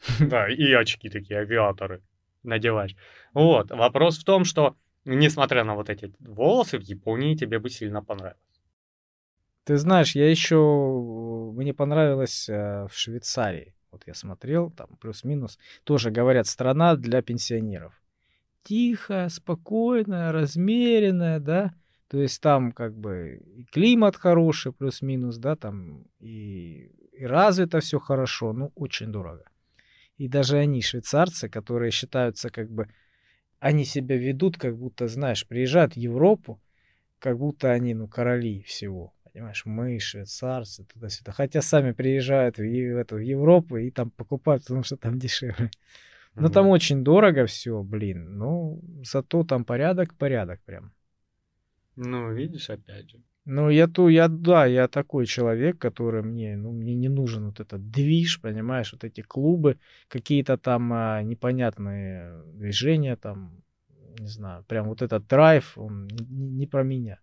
Да, 0.20 0.48
и 0.48 0.72
очки 0.72 1.08
такие, 1.08 1.40
авиаторы 1.40 2.02
надеваешь. 2.42 2.96
Вот, 3.34 3.70
вопрос 3.70 4.18
в 4.18 4.24
том, 4.24 4.44
что 4.44 4.76
Несмотря 5.04 5.64
на 5.64 5.74
вот 5.74 5.90
эти 5.90 6.12
волосы, 6.20 6.78
в 6.78 6.82
Японии 6.82 7.34
тебе 7.34 7.58
бы 7.58 7.70
сильно 7.70 8.02
понравилось. 8.02 8.38
Ты 9.64 9.76
знаешь, 9.76 10.14
я 10.14 10.28
еще... 10.30 11.52
Мне 11.54 11.74
понравилось 11.74 12.48
э, 12.48 12.86
в 12.88 12.94
Швейцарии. 12.94 13.74
Вот 13.90 14.04
я 14.06 14.14
смотрел, 14.14 14.70
там 14.70 14.88
плюс-минус. 15.00 15.58
Тоже 15.84 16.10
говорят, 16.10 16.46
страна 16.46 16.96
для 16.96 17.22
пенсионеров. 17.22 17.92
Тихая, 18.62 19.28
спокойная, 19.28 20.32
размеренная, 20.32 21.40
да. 21.40 21.74
То 22.08 22.18
есть 22.18 22.40
там 22.40 22.72
как 22.72 22.94
бы 22.96 23.42
и 23.56 23.64
климат 23.64 24.16
хороший, 24.16 24.72
плюс-минус, 24.72 25.38
да, 25.38 25.56
там 25.56 26.04
и, 26.20 26.90
и 27.12 27.26
развито 27.26 27.80
все 27.80 27.98
хорошо, 27.98 28.52
ну, 28.52 28.72
очень 28.74 29.10
дорого. 29.12 29.44
И 30.16 30.28
даже 30.28 30.58
они, 30.58 30.82
швейцарцы, 30.82 31.48
которые 31.48 31.90
считаются 31.90 32.50
как 32.50 32.70
бы 32.70 32.88
они 33.62 33.84
себя 33.84 34.16
ведут, 34.16 34.58
как 34.58 34.76
будто, 34.76 35.06
знаешь, 35.06 35.46
приезжают 35.46 35.94
в 35.94 35.96
Европу, 35.96 36.60
как 37.20 37.38
будто 37.38 37.70
они, 37.70 37.94
ну, 37.94 38.08
короли 38.08 38.62
всего. 38.62 39.14
Понимаешь, 39.32 39.62
мы, 39.64 40.00
швейцарцы, 40.00 40.84
туда-сюда. 40.84 41.30
Хотя 41.30 41.62
сами 41.62 41.92
приезжают 41.92 42.58
в, 42.58 42.62
в, 42.62 42.96
эту, 42.96 43.16
в 43.16 43.20
Европу 43.20 43.76
и 43.76 43.92
там 43.92 44.10
покупают, 44.10 44.64
потому 44.64 44.82
что 44.82 44.96
там 44.96 45.16
дешевле. 45.18 45.70
Но 46.34 46.48
mm 46.48 46.52
там 46.52 46.68
очень 46.68 47.04
дорого 47.04 47.46
все, 47.46 47.84
блин. 47.84 48.36
Ну, 48.36 48.80
зато 49.04 49.44
там 49.44 49.64
порядок, 49.64 50.14
порядок 50.18 50.60
прям. 50.64 50.92
Ну, 51.94 52.32
видишь, 52.32 52.68
опять 52.68 53.10
же. 53.10 53.22
Ну, 53.44 53.70
я 53.70 53.88
ту, 53.88 54.08
я, 54.08 54.28
да, 54.28 54.66
я 54.66 54.86
такой 54.86 55.26
человек, 55.26 55.78
который 55.78 56.22
мне, 56.22 56.56
ну, 56.56 56.70
мне 56.70 56.94
не 56.94 57.08
нужен 57.08 57.46
вот 57.46 57.58
этот 57.58 57.90
движ, 57.90 58.40
понимаешь, 58.40 58.92
вот 58.92 59.02
эти 59.02 59.20
клубы, 59.20 59.78
какие-то 60.06 60.56
там 60.56 60.92
а, 60.92 61.22
непонятные 61.22 62.40
движения, 62.54 63.16
там, 63.16 63.62
не 64.20 64.28
знаю, 64.28 64.64
прям 64.68 64.88
вот 64.88 65.02
этот 65.02 65.26
драйв, 65.26 65.76
он 65.76 66.06
не, 66.06 66.50
не 66.50 66.66
про 66.68 66.84
меня. 66.84 67.18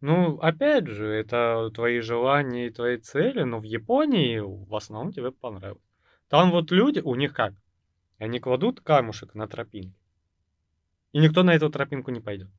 Ну, 0.00 0.38
опять 0.38 0.88
же, 0.88 1.06
это 1.06 1.70
твои 1.72 2.00
желания 2.00 2.66
и 2.66 2.72
твои 2.72 2.98
цели, 2.98 3.42
но 3.44 3.60
в 3.60 3.64
Японии 3.64 4.40
в 4.40 4.74
основном 4.74 5.12
тебе 5.12 5.30
понравилось. 5.30 5.82
Там 6.28 6.50
вот 6.50 6.72
люди, 6.72 6.98
у 6.98 7.14
них 7.14 7.32
как? 7.32 7.54
Они 8.18 8.40
кладут 8.40 8.80
камушек 8.80 9.36
на 9.36 9.46
тропинку, 9.46 9.96
и 11.12 11.20
никто 11.20 11.44
на 11.44 11.54
эту 11.54 11.70
тропинку 11.70 12.10
не 12.10 12.20
пойдет. 12.20 12.50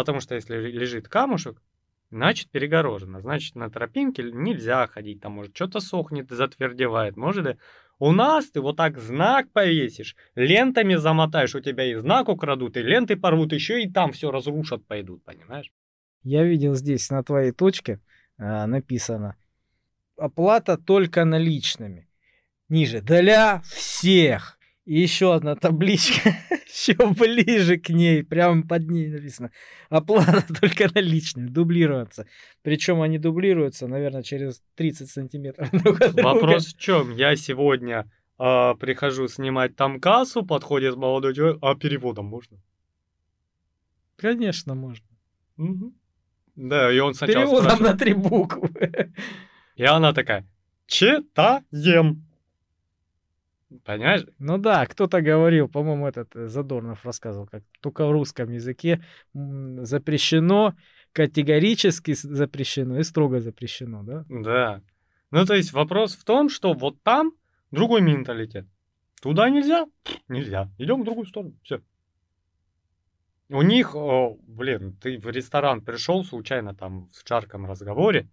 Потому 0.00 0.20
что 0.20 0.34
если 0.34 0.56
лежит 0.56 1.08
камушек, 1.08 1.62
значит 2.10 2.50
перегорожено. 2.50 3.20
Значит, 3.20 3.54
на 3.54 3.70
тропинке 3.70 4.22
нельзя 4.22 4.86
ходить, 4.86 5.20
там 5.20 5.32
может 5.32 5.54
что-то 5.54 5.80
сохнет 5.80 6.30
затвердевает. 6.30 7.16
Может, 7.16 7.46
и... 7.46 7.56
у 7.98 8.12
нас 8.12 8.50
ты 8.50 8.60
вот 8.60 8.76
так 8.76 8.98
знак 8.98 9.50
повесишь, 9.52 10.16
лентами 10.34 10.94
замотаешь, 10.96 11.54
у 11.54 11.60
тебя 11.60 11.84
и 11.84 11.94
знак 11.94 12.28
украдут, 12.28 12.76
и 12.76 12.82
ленты 12.82 13.16
порвут, 13.16 13.52
еще 13.52 13.82
и 13.82 13.90
там 13.90 14.12
все 14.12 14.30
разрушат, 14.30 14.86
пойдут, 14.86 15.24
понимаешь? 15.24 15.70
Я 16.22 16.44
видел 16.44 16.74
здесь 16.74 17.10
на 17.10 17.22
твоей 17.22 17.52
точке 17.52 18.00
а, 18.38 18.66
написано 18.66 19.36
оплата 20.20 20.76
только 20.76 21.24
наличными. 21.24 22.06
Ниже 22.68 23.00
для 23.00 23.62
всех. 23.62 24.58
И 24.86 24.98
еще 24.98 25.34
одна 25.34 25.56
табличка, 25.56 26.36
еще 26.66 26.94
ближе 26.94 27.76
к 27.78 27.90
ней, 27.90 28.24
прямо 28.24 28.66
под 28.66 28.88
ней 28.90 29.08
написано. 29.08 29.50
Оплата 29.90 30.46
только 30.60 30.88
наличными, 30.94 31.48
дублироваться. 31.48 32.26
Причем 32.62 33.02
они 33.02 33.18
дублируются, 33.18 33.86
наверное, 33.88 34.22
через 34.22 34.62
30 34.76 35.10
сантиметров. 35.10 35.68
Вопрос 36.22 36.66
в 36.66 36.78
чем? 36.78 37.14
Я 37.14 37.36
сегодня 37.36 38.10
э, 38.38 38.74
прихожу 38.80 39.28
снимать 39.28 39.76
там 39.76 40.00
кассу, 40.00 40.44
подходит 40.44 40.96
молодой 40.96 41.34
человек, 41.34 41.58
а 41.62 41.74
переводом 41.74 42.26
можно? 42.26 42.58
Конечно, 44.16 44.74
можно. 44.74 45.06
Угу. 45.58 45.94
Да, 46.56 46.92
и 46.92 46.98
он 46.98 47.14
сначала 47.14 47.44
Переводом 47.44 47.64
спрашивает. 47.64 47.92
на 47.92 47.98
три 47.98 48.14
буквы. 48.14 49.12
И 49.76 49.84
она 49.84 50.12
такая, 50.12 50.46
читаем. 50.86 52.29
Понимаешь? 53.84 54.26
Ну 54.38 54.58
да, 54.58 54.84
кто-то 54.86 55.20
говорил, 55.22 55.68
по-моему, 55.68 56.08
этот 56.08 56.34
э, 56.34 56.48
Задорнов 56.48 57.04
рассказывал, 57.04 57.46
как 57.46 57.62
только 57.80 58.06
в 58.06 58.10
русском 58.10 58.50
языке 58.50 59.04
запрещено, 59.32 60.74
категорически 61.12 62.12
запрещено 62.14 62.98
и 62.98 63.04
строго 63.04 63.40
запрещено, 63.40 64.02
да? 64.02 64.24
Да. 64.28 64.82
Ну, 65.30 65.46
то 65.46 65.54
есть 65.54 65.72
вопрос 65.72 66.16
в 66.16 66.24
том, 66.24 66.48
что 66.48 66.72
вот 66.72 67.00
там 67.02 67.32
другой 67.70 68.00
менталитет. 68.00 68.66
Туда 69.22 69.48
нельзя? 69.50 69.86
Нельзя. 70.28 70.68
Идем 70.78 71.02
в 71.02 71.04
другую 71.04 71.26
сторону. 71.26 71.54
Все. 71.62 71.80
У 73.50 73.62
них, 73.62 73.94
о, 73.94 74.36
блин, 74.46 74.96
ты 75.00 75.18
в 75.18 75.26
ресторан 75.26 75.80
пришел 75.80 76.24
случайно 76.24 76.74
там 76.74 77.08
в 77.08 77.28
жарком 77.28 77.66
разговоре, 77.66 78.28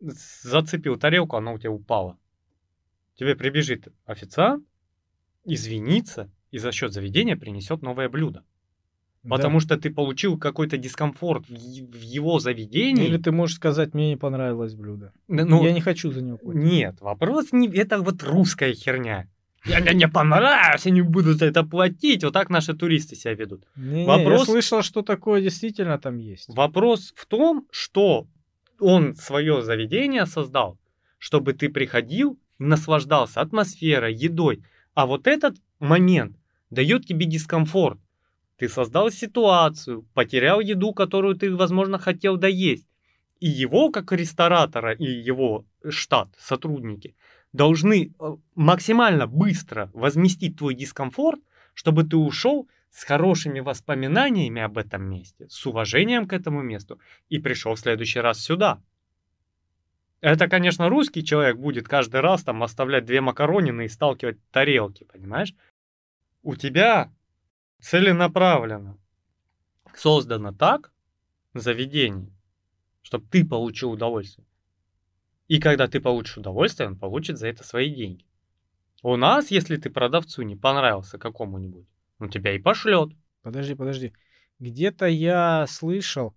зацепил 0.00 0.96
тарелку, 0.96 1.36
она 1.36 1.52
у 1.52 1.58
тебя 1.58 1.70
упала 1.70 2.18
тебе 3.16 3.34
прибежит 3.36 3.88
официант, 4.06 4.64
извинится 5.44 6.30
и 6.50 6.58
за 6.58 6.72
счет 6.72 6.92
заведения 6.92 7.36
принесет 7.36 7.82
новое 7.82 8.08
блюдо. 8.08 8.44
Потому 9.28 9.60
Да. 9.60 9.66
что 9.66 9.76
ты 9.76 9.90
получил 9.90 10.36
какой-то 10.36 10.76
дискомфорт 10.76 11.48
в 11.48 11.52
его 12.00 12.40
заведении. 12.40 13.06
Или 13.06 13.18
ты 13.18 13.30
можешь 13.30 13.56
сказать, 13.56 13.94
мне 13.94 14.10
не 14.10 14.16
понравилось 14.16 14.74
блюдо. 14.74 15.12
Ну, 15.28 15.62
я 15.64 15.72
не 15.72 15.80
хочу 15.80 16.10
за 16.10 16.22
него 16.22 16.38
платить. 16.38 16.60
Нет, 16.62 17.00
вопрос 17.00 17.52
не... 17.52 17.68
Это 17.68 18.00
вот 18.00 18.20
русская 18.24 18.74
херня. 18.74 19.28
Я 19.64 19.78
мне 19.78 19.94
не 19.94 20.08
понравилось, 20.08 20.86
я 20.86 20.90
не 20.90 21.02
буду 21.02 21.34
за 21.34 21.44
это 21.46 21.62
платить. 21.62 22.24
Вот 22.24 22.32
так 22.32 22.50
наши 22.50 22.74
туристы 22.74 23.14
себя 23.14 23.34
ведут. 23.34 23.64
Не-не, 23.76 24.06
Вопрос- 24.08 24.40
Я 24.40 24.44
слышал, 24.44 24.82
что 24.82 25.02
такое 25.02 25.40
действительно 25.40 25.98
там 26.00 26.16
есть. 26.18 26.48
Вопрос 26.48 27.12
в 27.14 27.26
том, 27.26 27.68
что 27.70 28.26
он 28.80 29.14
свое 29.14 29.62
заведение 29.62 30.26
создал, 30.26 30.80
чтобы 31.18 31.52
ты 31.52 31.68
приходил 31.68 32.40
наслаждался 32.58 33.40
атмосферой, 33.40 34.14
едой. 34.14 34.62
А 34.94 35.06
вот 35.06 35.26
этот 35.26 35.56
момент 35.78 36.36
дает 36.70 37.06
тебе 37.06 37.26
дискомфорт. 37.26 37.98
Ты 38.56 38.68
создал 38.68 39.10
ситуацию, 39.10 40.06
потерял 40.14 40.60
еду, 40.60 40.92
которую 40.92 41.34
ты, 41.34 41.54
возможно, 41.54 41.98
хотел 41.98 42.36
доесть. 42.36 42.86
И 43.40 43.48
его, 43.48 43.90
как 43.90 44.12
ресторатора, 44.12 44.92
и 44.92 45.04
его 45.04 45.64
штат, 45.88 46.28
сотрудники, 46.38 47.16
должны 47.52 48.12
э, 48.18 48.36
максимально 48.54 49.26
быстро 49.26 49.90
возместить 49.92 50.58
твой 50.58 50.74
дискомфорт, 50.74 51.40
чтобы 51.74 52.04
ты 52.04 52.16
ушел 52.16 52.68
с 52.90 53.04
хорошими 53.04 53.60
воспоминаниями 53.60 54.62
об 54.62 54.78
этом 54.78 55.02
месте, 55.02 55.46
с 55.48 55.66
уважением 55.66 56.28
к 56.28 56.32
этому 56.32 56.62
месту 56.62 57.00
и 57.30 57.38
пришел 57.38 57.74
в 57.74 57.80
следующий 57.80 58.20
раз 58.20 58.38
сюда. 58.38 58.80
Это, 60.22 60.48
конечно, 60.48 60.88
русский 60.88 61.24
человек 61.24 61.56
будет 61.56 61.88
каждый 61.88 62.20
раз 62.20 62.44
там 62.44 62.62
оставлять 62.62 63.04
две 63.04 63.20
макаронины 63.20 63.86
и 63.86 63.88
сталкивать 63.88 64.38
тарелки, 64.52 65.02
понимаешь? 65.02 65.52
У 66.44 66.54
тебя 66.54 67.12
целенаправленно 67.80 68.96
создано 69.96 70.52
так 70.52 70.92
заведение, 71.54 72.32
чтобы 73.02 73.26
ты 73.30 73.44
получил 73.44 73.90
удовольствие. 73.90 74.46
И 75.48 75.58
когда 75.58 75.88
ты 75.88 76.00
получишь 76.00 76.38
удовольствие, 76.38 76.88
он 76.88 76.96
получит 76.96 77.36
за 77.36 77.48
это 77.48 77.64
свои 77.64 77.92
деньги. 77.92 78.24
У 79.02 79.16
нас, 79.16 79.50
если 79.50 79.76
ты 79.76 79.90
продавцу 79.90 80.42
не 80.42 80.54
понравился 80.54 81.18
какому-нибудь, 81.18 81.88
он 82.20 82.30
тебя 82.30 82.54
и 82.54 82.60
пошлет. 82.60 83.10
Подожди, 83.42 83.74
подожди. 83.74 84.12
Где-то 84.60 85.06
я 85.06 85.66
слышал, 85.66 86.36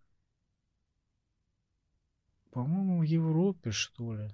по-моему, 2.56 3.00
в 3.00 3.04
Европе, 3.04 3.72
что 3.72 4.16
ли, 4.16 4.30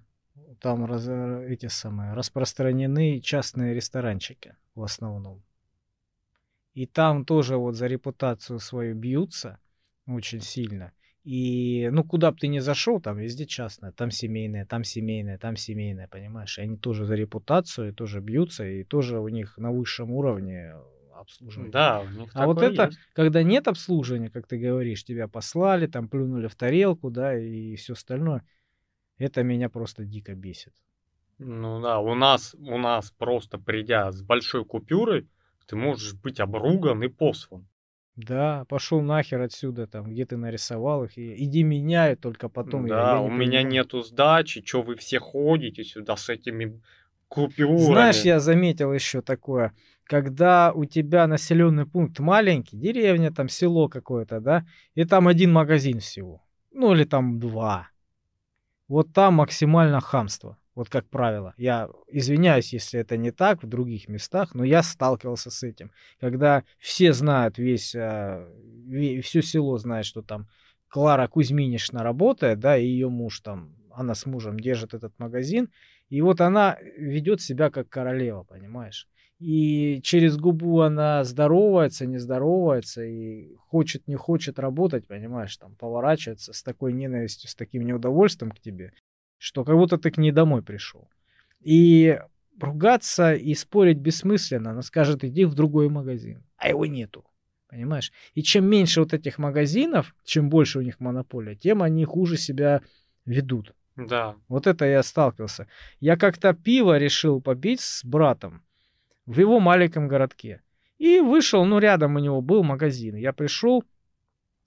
там 0.59 0.85
раз- 0.85 1.07
эти 1.07 1.65
самые 1.65 2.13
распространены 2.13 3.19
частные 3.19 3.73
ресторанчики 3.73 4.55
в 4.75 4.83
основном. 4.83 5.41
И 6.75 6.85
там 6.85 7.25
тоже 7.25 7.57
вот 7.57 7.75
за 7.75 7.87
репутацию 7.87 8.59
свою 8.59 8.93
бьются 8.93 9.57
очень 10.05 10.41
сильно. 10.41 10.91
И, 11.23 11.89
ну, 11.91 12.03
куда 12.03 12.31
бы 12.31 12.37
ты 12.37 12.47
ни 12.47 12.59
зашел, 12.59 13.01
там 13.01 13.17
везде 13.17 13.47
частное, 13.47 13.91
там 13.91 14.11
семейное, 14.11 14.67
там 14.67 14.83
семейное, 14.83 15.39
там 15.39 15.55
семейное, 15.55 16.07
понимаешь? 16.07 16.59
И 16.59 16.61
они 16.61 16.77
тоже 16.77 17.05
за 17.05 17.15
репутацию, 17.15 17.91
тоже 17.91 18.21
бьются, 18.21 18.63
и 18.67 18.83
тоже 18.83 19.19
у 19.19 19.29
них 19.29 19.57
на 19.57 19.71
высшем 19.71 20.11
уровне 20.11 20.75
обслуживание. 21.21 21.71
Да, 21.71 22.01
у 22.01 22.09
них 22.09 22.31
А 22.33 22.45
вот 22.45 22.61
это, 22.61 22.85
есть. 22.87 22.99
когда 23.13 23.43
нет 23.43 23.67
обслуживания, 23.67 24.29
как 24.29 24.47
ты 24.47 24.57
говоришь, 24.57 25.03
тебя 25.03 25.27
послали, 25.27 25.87
там 25.87 26.07
плюнули 26.09 26.47
в 26.47 26.55
тарелку, 26.55 27.09
да, 27.09 27.37
и 27.37 27.75
все 27.75 27.93
остальное, 27.93 28.43
это 29.17 29.43
меня 29.43 29.69
просто 29.69 30.03
дико 30.03 30.33
бесит. 30.35 30.73
Ну 31.37 31.81
да, 31.81 31.99
у 31.99 32.13
нас, 32.13 32.55
у 32.59 32.77
нас 32.77 33.11
просто 33.11 33.57
придя 33.57 34.11
с 34.11 34.21
большой 34.21 34.63
купюрой, 34.65 35.27
ты 35.65 35.75
можешь 35.75 36.13
быть 36.13 36.39
обруган 36.39 37.01
и 37.03 37.07
послан. 37.07 37.67
Да, 38.15 38.65
пошел 38.65 39.01
нахер 39.01 39.41
отсюда, 39.41 39.87
там, 39.87 40.11
где 40.11 40.25
ты 40.25 40.37
нарисовал 40.37 41.05
их, 41.05 41.17
и 41.17 41.43
иди 41.45 41.63
меняй, 41.63 42.15
только 42.15 42.49
потом 42.49 42.85
я- 42.85 42.93
да, 42.95 43.11
я, 43.13 43.21
не 43.21 43.25
у 43.25 43.29
меня 43.31 43.59
понимаю. 43.61 43.67
нету 43.67 44.01
сдачи, 44.01 44.63
что 44.63 44.81
вы 44.81 44.95
все 44.95 45.19
ходите 45.19 45.83
сюда 45.83 46.17
с 46.17 46.29
этими 46.29 46.81
купюрами. 47.29 47.85
Знаешь, 47.85 48.21
я 48.21 48.39
заметил 48.39 48.93
еще 48.93 49.21
такое, 49.21 49.73
когда 50.05 50.71
у 50.73 50.85
тебя 50.85 51.27
населенный 51.27 51.85
пункт 51.85 52.19
маленький, 52.19 52.77
деревня, 52.77 53.31
там, 53.31 53.49
село 53.49 53.89
какое-то, 53.89 54.39
да, 54.39 54.65
и 54.95 55.05
там 55.05 55.27
один 55.27 55.53
магазин 55.53 55.99
всего, 55.99 56.43
ну 56.71 56.93
или 56.93 57.03
там 57.03 57.39
два, 57.39 57.89
вот 58.87 59.13
там 59.13 59.35
максимально 59.35 60.01
хамство. 60.01 60.57
Вот 60.75 60.89
как 60.89 61.09
правило. 61.09 61.53
Я 61.57 61.89
извиняюсь, 62.07 62.73
если 62.73 62.99
это 62.99 63.17
не 63.17 63.31
так 63.31 63.61
в 63.61 63.67
других 63.67 64.07
местах, 64.07 64.55
но 64.55 64.63
я 64.63 64.83
сталкивался 64.83 65.51
с 65.51 65.63
этим. 65.63 65.91
Когда 66.19 66.63
все 66.77 67.11
знают, 67.11 67.57
весь, 67.57 67.93
а, 67.93 68.47
все 69.21 69.41
село 69.41 69.77
знает, 69.77 70.05
что 70.05 70.21
там 70.21 70.47
Клара 70.87 71.27
Кузьминишна 71.27 72.03
работает, 72.03 72.59
да, 72.59 72.77
и 72.77 72.85
ее 72.85 73.09
муж 73.09 73.39
там, 73.41 73.75
она 73.91 74.13
с 74.13 74.25
мужем 74.25 74.59
держит 74.59 74.93
этот 74.93 75.17
магазин, 75.19 75.69
и 76.09 76.21
вот 76.21 76.41
она 76.41 76.77
ведет 76.97 77.41
себя 77.41 77.69
как 77.69 77.87
королева, 77.87 78.43
понимаешь? 78.43 79.07
И 79.41 80.01
через 80.03 80.37
губу 80.37 80.81
она 80.81 81.23
здоровается, 81.23 82.05
не 82.05 82.19
здоровается, 82.19 83.03
и 83.03 83.55
хочет, 83.55 84.07
не 84.07 84.15
хочет 84.15 84.59
работать, 84.59 85.07
понимаешь, 85.07 85.57
там 85.57 85.75
поворачивается 85.77 86.53
с 86.53 86.61
такой 86.61 86.93
ненавистью, 86.93 87.49
с 87.49 87.55
таким 87.55 87.81
неудовольствием 87.81 88.51
к 88.51 88.59
тебе, 88.59 88.93
что 89.39 89.65
как 89.65 89.77
будто 89.77 89.97
ты 89.97 90.11
к 90.11 90.19
ней 90.19 90.31
домой 90.31 90.61
пришел. 90.61 91.09
И 91.59 92.19
ругаться 92.59 93.33
и 93.33 93.55
спорить 93.55 93.97
бессмысленно. 93.97 94.71
Она 94.71 94.83
скажет, 94.83 95.23
иди 95.23 95.45
в 95.45 95.55
другой 95.55 95.89
магазин. 95.89 96.43
А 96.57 96.69
его 96.69 96.85
нету. 96.85 97.25
Понимаешь? 97.67 98.11
И 98.35 98.43
чем 98.43 98.69
меньше 98.69 98.99
вот 98.99 99.11
этих 99.11 99.39
магазинов, 99.39 100.13
чем 100.23 100.51
больше 100.51 100.77
у 100.77 100.81
них 100.83 100.99
монополия, 100.99 101.55
тем 101.55 101.81
они 101.81 102.05
хуже 102.05 102.37
себя 102.37 102.83
ведут. 103.25 103.73
Да. 103.95 104.35
Вот 104.47 104.67
это 104.67 104.85
я 104.85 105.01
сталкивался. 105.01 105.65
Я 105.99 106.15
как-то 106.15 106.53
пиво 106.53 106.99
решил 106.99 107.41
попить 107.41 107.81
с 107.81 108.05
братом 108.05 108.61
в 109.25 109.39
его 109.39 109.59
маленьком 109.59 110.07
городке. 110.07 110.61
И 110.97 111.19
вышел, 111.19 111.65
ну, 111.65 111.79
рядом 111.79 112.15
у 112.15 112.19
него 112.19 112.41
был 112.41 112.63
магазин. 112.63 113.15
Я 113.15 113.33
пришел, 113.33 113.83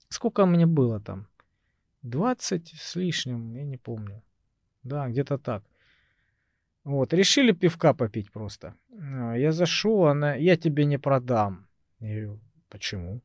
сколько 0.09 0.45
мне 0.45 0.65
было 0.65 0.99
там? 0.99 1.27
20 2.01 2.73
с 2.75 2.95
лишним, 2.95 3.55
я 3.55 3.63
не 3.63 3.77
помню. 3.77 4.21
Да, 4.83 5.07
где-то 5.07 5.37
так. 5.37 5.63
Вот, 6.83 7.13
решили 7.13 7.51
пивка 7.51 7.93
попить 7.93 8.31
просто. 8.31 8.75
А, 8.91 9.33
Я 9.33 9.51
зашел, 9.51 10.05
она, 10.05 10.35
я 10.35 10.55
тебе 10.55 10.85
не 10.85 10.99
продам. 10.99 11.67
Я 11.99 12.09
говорю, 12.09 12.39
почему? 12.69 13.21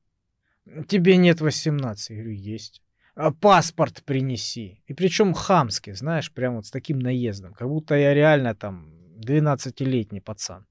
Тебе 0.87 1.17
нет 1.17 1.41
18. 1.41 2.11
Я 2.11 2.17
говорю, 2.17 2.33
есть. 2.33 2.83
«А 3.15 3.33
паспорт 3.33 4.03
принеси. 4.05 4.83
И 4.87 4.95
причем 4.95 5.35
хамски, 5.35 5.93
знаешь, 5.93 6.33
прям 6.33 6.55
вот 6.55 6.67
с 6.67 6.71
таким 6.71 7.01
наездом. 7.01 7.53
Как 7.53 7.69
будто 7.69 7.95
я 7.95 8.15
реально 8.15 8.55
там 8.55 8.95
12-летний 9.19 10.21
пацан. 10.21 10.67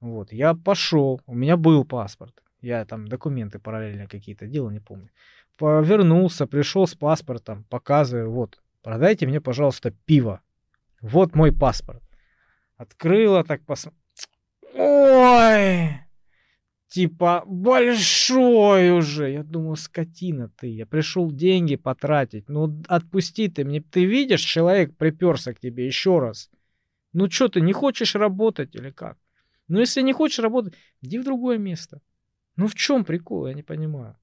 Вот, 0.00 0.32
я 0.32 0.54
пошел, 0.54 1.20
у 1.26 1.34
меня 1.34 1.56
был 1.56 1.84
паспорт. 1.84 2.42
Я 2.60 2.84
там 2.84 3.08
документы 3.08 3.58
параллельно 3.58 4.06
какие-то 4.06 4.46
делал, 4.46 4.70
не 4.70 4.80
помню. 4.80 5.10
Повернулся, 5.56 6.46
пришел 6.46 6.86
с 6.86 6.94
паспортом, 6.94 7.64
показываю, 7.64 8.30
вот, 8.30 8.60
продайте 8.82 9.26
мне, 9.26 9.40
пожалуйста, 9.40 9.90
пиво. 9.90 10.40
Вот 11.00 11.34
мой 11.34 11.52
паспорт. 11.52 12.02
Открыла, 12.76 13.44
так 13.44 13.64
пос... 13.64 13.88
Ой! 14.74 16.00
Типа, 16.88 17.42
большой 17.46 18.90
уже. 18.92 19.30
Я 19.30 19.42
думаю, 19.42 19.76
скотина 19.76 20.48
ты. 20.48 20.68
Я 20.68 20.86
пришел 20.86 21.30
деньги 21.30 21.76
потратить. 21.76 22.48
Ну, 22.48 22.82
отпусти 22.88 23.48
ты 23.48 23.64
мне. 23.64 23.80
Ты 23.80 24.06
видишь, 24.06 24.40
человек 24.40 24.96
приперся 24.96 25.52
к 25.52 25.60
тебе 25.60 25.86
еще 25.86 26.18
раз. 26.18 26.50
Ну, 27.12 27.30
что 27.30 27.48
ты, 27.48 27.60
не 27.60 27.72
хочешь 27.72 28.14
работать 28.14 28.74
или 28.74 28.90
как? 28.90 29.18
Ну, 29.68 29.78
если 29.78 30.02
не 30.02 30.12
хочешь 30.12 30.38
работать, 30.38 30.74
иди 31.02 31.18
в 31.18 31.24
другое 31.24 31.58
место. 31.58 32.00
Ну, 32.56 32.66
в 32.66 32.74
чем 32.74 33.04
прикол, 33.04 33.46
я 33.46 33.54
не 33.54 33.62
понимаю. 33.62 34.16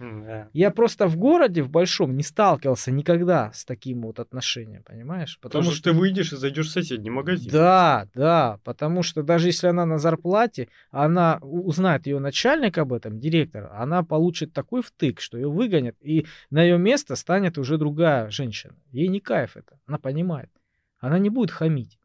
Да. 0.00 0.48
Я 0.54 0.70
просто 0.70 1.06
в 1.06 1.16
городе, 1.16 1.62
в 1.62 1.68
большом, 1.68 2.16
не 2.16 2.22
сталкивался 2.22 2.90
никогда 2.90 3.52
с 3.52 3.66
таким 3.66 4.00
вот 4.02 4.18
отношением, 4.18 4.82
понимаешь? 4.82 5.38
Потому 5.42 5.70
что 5.70 5.90
ты 5.90 5.92
выйдешь 5.92 6.32
и 6.32 6.36
зайдешь 6.36 6.68
в 6.68 6.70
соседний 6.70 7.10
магазин. 7.10 7.52
Да, 7.52 8.08
да, 8.14 8.60
потому 8.64 9.02
что 9.02 9.22
даже 9.22 9.48
если 9.48 9.66
она 9.66 9.84
на 9.84 9.98
зарплате, 9.98 10.68
она 10.90 11.38
узнает 11.42 12.06
ее 12.06 12.18
начальник 12.18 12.78
об 12.78 12.94
этом, 12.94 13.20
директор, 13.20 13.70
она 13.74 14.02
получит 14.02 14.54
такой 14.54 14.82
втык, 14.82 15.20
что 15.20 15.36
ее 15.36 15.50
выгонят, 15.50 15.96
и 16.00 16.26
на 16.48 16.62
ее 16.62 16.78
место 16.78 17.14
станет 17.14 17.58
уже 17.58 17.76
другая 17.76 18.30
женщина. 18.30 18.76
Ей 18.92 19.08
не 19.08 19.20
кайф 19.20 19.58
это, 19.58 19.78
она 19.86 19.98
понимает. 19.98 20.50
Она 20.98 21.18
не 21.18 21.28
будет 21.28 21.50
хамить. 21.50 21.99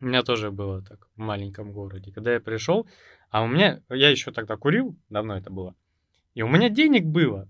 У 0.00 0.06
меня 0.06 0.22
тоже 0.22 0.50
было 0.50 0.82
так 0.82 1.08
в 1.14 1.18
маленьком 1.18 1.72
городе. 1.72 2.10
Когда 2.12 2.32
я 2.32 2.40
пришел, 2.40 2.86
а 3.30 3.42
у 3.42 3.46
меня, 3.46 3.82
я 3.90 4.10
еще 4.10 4.32
тогда 4.32 4.56
курил, 4.56 4.96
давно 5.10 5.36
это 5.36 5.50
было, 5.50 5.74
и 6.34 6.42
у 6.42 6.48
меня 6.48 6.68
денег 6.70 7.04
было 7.04 7.48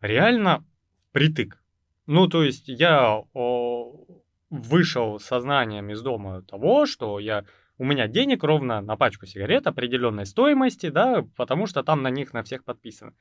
реально 0.00 0.64
притык. 1.12 1.62
Ну, 2.06 2.26
то 2.28 2.42
есть 2.42 2.68
я 2.68 3.22
о, 3.32 4.06
вышел 4.50 5.18
сознанием 5.20 5.90
из 5.90 6.02
дома 6.02 6.42
того, 6.42 6.86
что 6.86 7.18
я 7.18 7.44
у 7.78 7.84
меня 7.84 8.06
денег 8.06 8.44
ровно 8.44 8.80
на 8.80 8.96
пачку 8.96 9.26
сигарет 9.26 9.66
определенной 9.66 10.26
стоимости, 10.26 10.90
да, 10.90 11.24
потому 11.36 11.66
что 11.66 11.82
там 11.82 12.02
на 12.02 12.10
них 12.10 12.32
на 12.32 12.42
всех 12.42 12.64
подписано. 12.64 13.14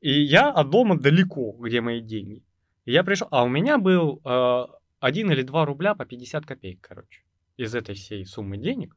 И 0.00 0.10
я 0.22 0.50
от 0.50 0.70
дома 0.70 0.98
далеко, 0.98 1.52
где 1.52 1.80
мои 1.80 2.00
деньги. 2.00 2.42
И 2.84 2.92
я 2.92 3.04
пришел, 3.04 3.28
а 3.30 3.44
у 3.44 3.48
меня 3.48 3.78
был 3.78 4.20
э, 4.24 4.64
1 5.00 5.32
или 5.32 5.42
2 5.42 5.64
рубля 5.64 5.94
по 5.94 6.04
50 6.04 6.46
копеек, 6.46 6.80
короче, 6.80 7.22
из 7.60 7.74
этой 7.74 7.94
всей 7.94 8.24
суммы 8.24 8.56
денег. 8.56 8.96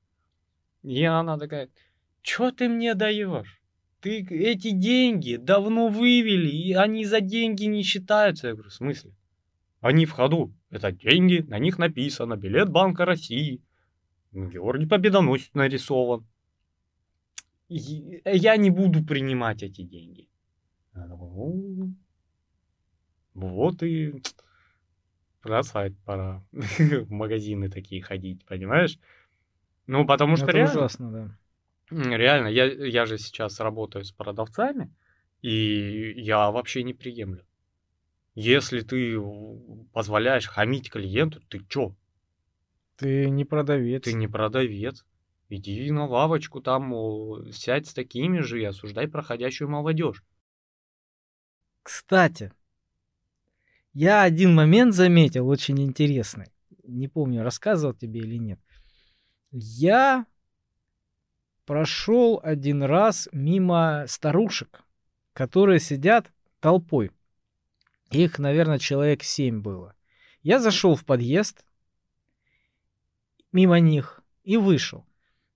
И 0.81 1.03
она 1.03 1.37
такая, 1.37 1.69
что 2.21 2.51
ты 2.51 2.69
мне 2.69 2.93
даешь? 2.93 3.61
Ты 3.99 4.19
эти 4.29 4.71
деньги 4.71 5.37
давно 5.37 5.87
вывели, 5.87 6.49
и 6.49 6.73
они 6.73 7.05
за 7.05 7.21
деньги 7.21 7.65
не 7.65 7.83
считаются. 7.83 8.47
Я 8.47 8.53
говорю, 8.53 8.69
в 8.69 8.73
смысле? 8.73 9.13
Они 9.79 10.05
в 10.05 10.11
ходу. 10.11 10.53
Это 10.69 10.91
деньги, 10.91 11.39
на 11.47 11.59
них 11.59 11.77
написано 11.77 12.35
билет 12.35 12.69
Банка 12.69 13.05
России. 13.05 13.61
Георгий 14.31 14.87
Победоносец 14.87 15.53
нарисован. 15.53 16.27
Я 17.69 18.57
не 18.57 18.69
буду 18.69 19.05
принимать 19.05 19.63
эти 19.63 19.83
деньги. 19.83 20.29
Ну, 20.93 21.95
вот 23.33 23.83
и 23.83 24.21
бросать 25.43 25.97
пора. 26.05 26.43
в 26.51 27.11
магазины 27.11 27.69
такие 27.69 28.01
ходить, 28.01 28.45
понимаешь? 28.45 28.97
Ну, 29.87 30.05
потому 30.05 30.37
что 30.37 30.45
Это 30.45 30.57
реально... 30.57 30.71
ужасно, 30.71 31.11
да. 31.11 31.37
Реально, 31.91 32.47
я, 32.47 32.65
я 32.65 33.05
же 33.05 33.17
сейчас 33.17 33.59
работаю 33.59 34.05
с 34.05 34.11
продавцами, 34.11 34.91
и 35.41 36.13
я 36.15 36.49
вообще 36.49 36.83
не 36.83 36.93
приемлю. 36.93 37.45
Если 38.35 38.81
ты 38.81 39.19
позволяешь 39.91 40.47
хамить 40.47 40.89
клиенту, 40.89 41.41
ты 41.49 41.63
чё? 41.67 41.95
Ты 42.95 43.29
не 43.29 43.45
продавец. 43.45 44.03
Ты 44.03 44.13
не 44.13 44.27
продавец. 44.27 45.05
Иди 45.49 45.91
на 45.91 46.07
лавочку 46.07 46.61
там, 46.61 47.51
сядь 47.51 47.87
с 47.87 47.93
такими 47.93 48.39
же 48.39 48.61
и 48.61 48.65
осуждай 48.65 49.07
проходящую 49.07 49.69
молодежь. 49.69 50.23
Кстати, 51.83 52.53
я 53.93 54.23
один 54.23 54.53
момент 54.53 54.93
заметил 54.93 55.47
очень 55.47 55.79
интересный. 55.81 56.47
Не 56.83 57.07
помню, 57.07 57.43
рассказывал 57.43 57.93
тебе 57.93 58.21
или 58.21 58.37
нет. 58.37 58.59
Я 59.51 60.25
прошел 61.65 62.39
один 62.43 62.83
раз 62.83 63.29
мимо 63.31 64.05
старушек, 64.07 64.83
которые 65.33 65.79
сидят 65.79 66.31
толпой. 66.59 67.11
Их, 68.11 68.39
наверное, 68.39 68.79
человек 68.79 69.23
семь 69.23 69.61
было. 69.61 69.95
Я 70.41 70.59
зашел 70.59 70.95
в 70.95 71.05
подъезд 71.05 71.63
мимо 73.51 73.79
них 73.79 74.21
и 74.43 74.57
вышел. 74.57 75.05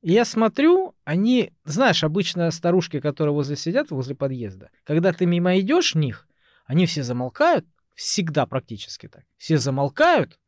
И 0.02 0.12
я 0.12 0.24
смотрю, 0.24 0.96
они, 1.04 1.52
знаешь, 1.66 2.04
обычно 2.04 2.50
старушки, 2.52 3.00
которые 3.00 3.34
возле 3.34 3.56
сидят, 3.56 3.90
возле 3.90 4.16
подъезда, 4.16 4.70
когда 4.84 5.12
ты 5.12 5.26
мимо 5.26 5.60
идешь 5.60 5.96
них, 5.96 6.28
они 6.66 6.86
все 6.86 7.04
замолкают, 7.04 7.66
всегда 7.98 8.46
практически 8.46 9.10
так. 9.10 9.24
Все 9.38 9.58
замолкают 9.58 10.40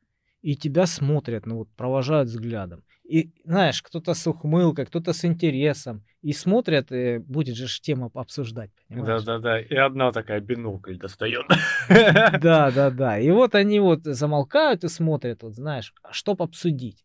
и 0.42 0.56
тебя 0.56 0.86
смотрят, 0.86 1.46
ну 1.46 1.58
вот 1.58 1.70
провожают 1.76 2.30
взглядом. 2.30 2.84
И 3.04 3.32
знаешь, 3.44 3.82
кто-то 3.82 4.14
с 4.14 4.28
ухмылкой, 4.28 4.86
кто-то 4.86 5.14
с 5.14 5.26
интересом. 5.26 6.06
И 6.22 6.32
смотрят, 6.32 6.92
и 6.92 7.18
будет 7.18 7.56
же 7.56 7.68
тема 7.82 8.12
обсуждать. 8.14 8.70
Да-да-да. 8.90 9.60
И 9.60 9.74
одна 9.74 10.12
такая 10.12 10.42
бинокль 10.42 10.98
достает. 10.98 11.46
Да, 11.90 12.72
да, 12.72 12.92
да. 12.92 13.18
И 13.18 13.32
вот 13.32 13.56
они 13.56 13.80
вот 13.80 14.04
замолкают 14.04 14.84
и 14.84 14.90
смотрят, 14.90 15.42
вот 15.44 15.56
знаешь, 15.56 15.94
чтоб 16.12 16.42
обсудить. 16.42 17.04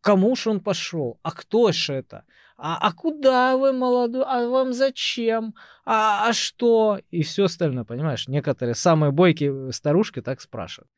Кому 0.00 0.36
же 0.36 0.50
он 0.50 0.60
пошел? 0.60 1.18
А 1.22 1.32
кто 1.32 1.72
же 1.72 1.94
это? 1.94 2.24
А, 2.62 2.76
а 2.76 2.92
куда 2.92 3.56
вы, 3.56 3.72
молодой? 3.72 4.22
А 4.26 4.46
вам 4.46 4.74
зачем? 4.74 5.54
А, 5.86 6.28
а 6.28 6.32
что? 6.34 7.00
И 7.10 7.22
все 7.22 7.44
остальное, 7.44 7.84
понимаешь? 7.84 8.28
Некоторые 8.28 8.74
самые 8.74 9.12
бойкие 9.12 9.72
старушки 9.72 10.20
так 10.20 10.42
спрашивают. 10.42 10.90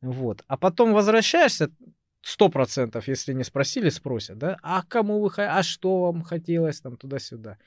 Вот. 0.00 0.42
А 0.46 0.56
потом 0.56 0.94
возвращаешься, 0.94 1.70
сто 2.22 2.48
процентов, 2.48 3.08
если 3.08 3.34
не 3.34 3.44
спросили, 3.44 3.90
спросят, 3.90 4.38
да, 4.38 4.56
а 4.62 4.82
кому 4.82 5.20
вы, 5.20 5.30
а 5.36 5.62
что 5.62 6.00
вам 6.00 6.22
хотелось, 6.22 6.80
там, 6.80 6.96
туда-сюда. 6.96 7.58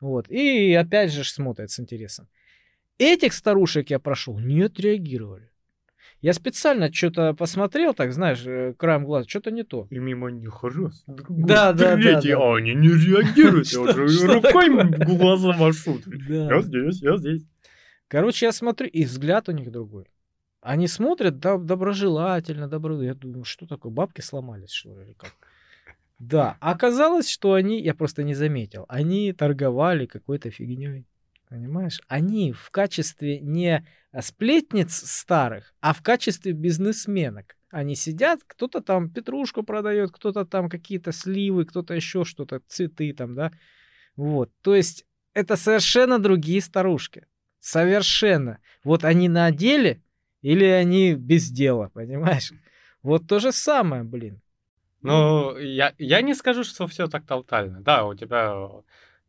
Вот, 0.00 0.30
и 0.30 0.72
опять 0.72 1.12
же 1.12 1.24
смотрят 1.24 1.70
с 1.70 1.80
интересом. 1.80 2.28
Этих 2.96 3.34
старушек 3.34 3.90
я 3.90 3.98
прошел, 3.98 4.38
не 4.38 4.62
отреагировали. 4.62 5.50
Я 6.24 6.32
специально 6.32 6.90
что-то 6.90 7.34
посмотрел, 7.34 7.92
так, 7.92 8.14
знаешь, 8.14 8.46
э, 8.46 8.72
краем 8.78 9.04
глаза, 9.04 9.28
что-то 9.28 9.50
не 9.50 9.62
то. 9.62 9.86
И 9.90 9.98
мимо 9.98 10.30
них 10.30 10.64
раз. 10.64 11.04
Да, 11.06 11.74
да, 11.74 11.96
да. 11.96 12.18
А 12.38 12.56
они 12.56 12.74
не 12.74 12.88
реагируют, 12.88 13.66
я 13.66 13.80
уже 13.82 14.26
рукой 14.32 14.70
глаза 15.04 15.52
машу. 15.52 16.00
Я 16.26 16.62
здесь, 16.62 17.02
я 17.02 17.18
здесь. 17.18 17.42
Короче, 18.08 18.46
я 18.46 18.52
смотрю, 18.52 18.88
и 18.88 19.04
взгляд 19.04 19.50
у 19.50 19.52
них 19.52 19.70
другой. 19.70 20.06
Они 20.62 20.88
смотрят 20.88 21.40
доброжелательно, 21.40 22.68
добро. 22.68 23.02
Я 23.02 23.12
думаю, 23.12 23.44
что 23.44 23.66
такое, 23.66 23.92
бабки 23.92 24.22
сломались, 24.22 24.70
что 24.70 24.98
ли, 24.98 25.08
или 25.08 25.12
как? 25.12 25.34
Да, 26.18 26.56
оказалось, 26.60 27.28
что 27.28 27.52
они, 27.52 27.82
я 27.82 27.92
просто 27.92 28.22
не 28.22 28.32
заметил, 28.34 28.86
они 28.88 29.34
торговали 29.34 30.06
какой-то 30.06 30.50
фигней. 30.50 31.04
Понимаешь? 31.54 32.00
Они 32.08 32.50
в 32.50 32.70
качестве 32.70 33.38
не 33.38 33.86
сплетниц 34.20 34.92
старых, 34.92 35.72
а 35.80 35.94
в 35.94 36.02
качестве 36.02 36.50
бизнесменок. 36.50 37.54
Они 37.70 37.94
сидят, 37.94 38.40
кто-то 38.44 38.80
там 38.80 39.08
петрушку 39.08 39.62
продает, 39.62 40.10
кто-то 40.10 40.44
там 40.46 40.68
какие-то 40.68 41.12
сливы, 41.12 41.64
кто-то 41.64 41.94
еще 41.94 42.24
что-то, 42.24 42.60
цветы 42.66 43.12
там, 43.12 43.36
да. 43.36 43.52
Вот. 44.16 44.50
То 44.62 44.74
есть 44.74 45.06
это 45.32 45.54
совершенно 45.54 46.18
другие 46.18 46.60
старушки. 46.60 47.24
Совершенно. 47.60 48.58
Вот 48.82 49.04
они 49.04 49.28
на 49.28 49.52
деле 49.52 50.02
или 50.42 50.64
они 50.64 51.14
без 51.14 51.50
дела, 51.50 51.88
понимаешь? 51.94 52.50
Вот 53.04 53.28
то 53.28 53.38
же 53.38 53.52
самое, 53.52 54.02
блин. 54.02 54.40
Ну, 55.02 55.56
я, 55.56 55.94
я 55.98 56.20
не 56.20 56.34
скажу, 56.34 56.64
что 56.64 56.88
все 56.88 57.06
так 57.06 57.24
тотально. 57.26 57.80
Да, 57.80 58.06
у 58.06 58.14
тебя... 58.16 58.56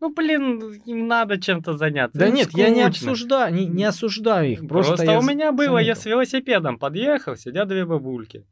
Ну, 0.02 0.14
блин, 0.14 0.74
им 0.86 1.08
надо 1.08 1.40
чем-то 1.40 1.78
заняться. 1.78 2.20
Да 2.20 2.28
им 2.28 2.36
нет, 2.36 2.50
скучно. 2.50 2.62
я 2.62 2.70
не 2.70 2.82
обсуждаю, 2.82 3.54
не, 3.54 3.66
не 3.66 3.84
осуждаю 3.86 4.52
их. 4.52 4.68
Просто, 4.68 4.96
просто 4.96 5.18
у 5.20 5.22
меня 5.22 5.52
было, 5.52 5.78
заметил. 5.78 5.88
я 5.88 5.96
с 5.96 6.06
велосипедом 6.06 6.78
подъехал, 6.78 7.36
сидят 7.36 7.68
две 7.70 7.86
бабульки. 7.86 8.46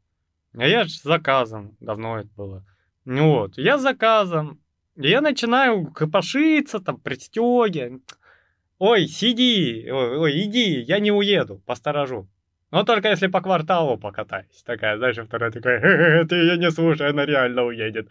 А 0.56 0.66
я 0.66 0.84
же 0.84 0.94
заказом, 1.02 1.76
давно 1.80 2.20
это 2.20 2.28
было. 2.36 2.64
Ну 3.04 3.32
вот, 3.32 3.58
я 3.58 3.78
заказом. 3.78 4.60
Я 4.96 5.20
начинаю 5.20 5.90
копошиться, 5.90 6.78
там, 6.78 6.98
пристегивать. 6.98 8.00
Ой, 8.78 9.06
сиди, 9.06 9.88
ой, 9.90 10.18
ой, 10.18 10.42
иди, 10.44 10.80
я 10.80 11.00
не 11.00 11.12
уеду, 11.12 11.60
посторожу. 11.66 12.28
Но 12.70 12.84
только 12.84 13.08
если 13.08 13.28
по 13.28 13.40
кварталу 13.40 13.98
покатаюсь. 13.98 14.62
Такая, 14.64 14.96
знаешь, 14.96 15.16
вторая 15.16 15.50
такая, 15.50 16.24
ты 16.24 16.34
ее 16.36 16.58
не 16.58 16.70
слушай, 16.70 17.08
она 17.08 17.24
реально 17.24 17.64
уедет. 17.64 18.08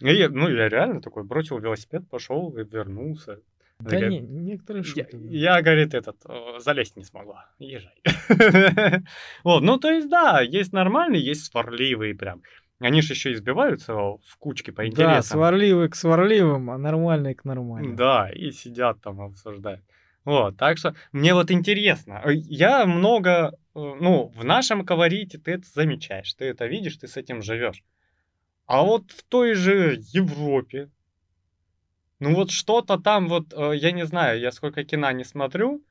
И, 0.00 0.28
ну, 0.28 0.48
я 0.48 0.68
реально 0.68 1.00
такой 1.00 1.24
бросил 1.24 1.58
велосипед, 1.58 2.08
пошел 2.10 2.50
и 2.56 2.64
вернулся. 2.64 3.38
Да 3.78 3.98
не, 4.00 4.20
некоторые 4.20 4.84
шутки. 4.84 5.16
Я, 5.28 5.56
я, 5.56 5.62
говорит, 5.62 5.94
этот, 5.94 6.16
залезть 6.58 6.96
не 6.96 7.04
смогла. 7.04 7.46
Езжай. 7.58 7.94
вот, 9.44 9.62
ну, 9.62 9.78
то 9.78 9.90
есть, 9.90 10.08
да, 10.08 10.40
есть 10.40 10.72
нормальные, 10.72 11.24
есть 11.24 11.50
сварливые 11.50 12.14
прям. 12.14 12.42
Они 12.78 13.00
же 13.00 13.12
еще 13.12 13.32
избиваются 13.32 13.94
в 13.94 14.36
кучке 14.38 14.72
по 14.72 14.86
интересам. 14.86 15.14
Да, 15.14 15.22
сварливые 15.22 15.88
к 15.88 15.94
сварливым, 15.94 16.70
а 16.70 16.78
нормальные 16.78 17.34
к 17.34 17.44
нормальным. 17.44 17.96
Да, 17.96 18.28
и 18.28 18.50
сидят 18.50 19.00
там 19.00 19.20
обсуждают. 19.20 19.82
Вот, 20.24 20.56
так 20.56 20.78
что 20.78 20.94
мне 21.10 21.34
вот 21.34 21.50
интересно. 21.50 22.22
Э, 22.24 22.32
я 22.32 22.86
много, 22.86 23.52
э, 23.52 23.54
ну, 23.74 24.32
в 24.36 24.44
нашем 24.44 24.84
колорите 24.84 25.38
ты 25.38 25.52
это 25.52 25.66
замечаешь, 25.68 26.32
ты 26.34 26.44
это 26.44 26.66
видишь, 26.66 26.96
ты 26.96 27.08
с 27.08 27.16
этим 27.16 27.42
живешь. 27.42 27.82
А 28.66 28.82
вот 28.82 29.10
в 29.10 29.24
той 29.24 29.54
же 29.54 29.98
Европе, 30.12 30.90
ну 32.20 32.34
вот 32.34 32.50
что-то 32.50 32.98
там 32.98 33.28
вот, 33.28 33.52
э, 33.52 33.76
я 33.76 33.90
не 33.90 34.06
знаю, 34.06 34.38
я 34.38 34.52
сколько 34.52 34.84
кино 34.84 35.10
не 35.10 35.24
смотрю, 35.24 35.84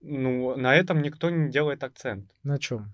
ну, 0.00 0.56
на 0.56 0.74
этом 0.74 1.02
никто 1.02 1.30
не 1.30 1.50
делает 1.50 1.84
акцент. 1.84 2.30
На 2.42 2.58
чем? 2.58 2.92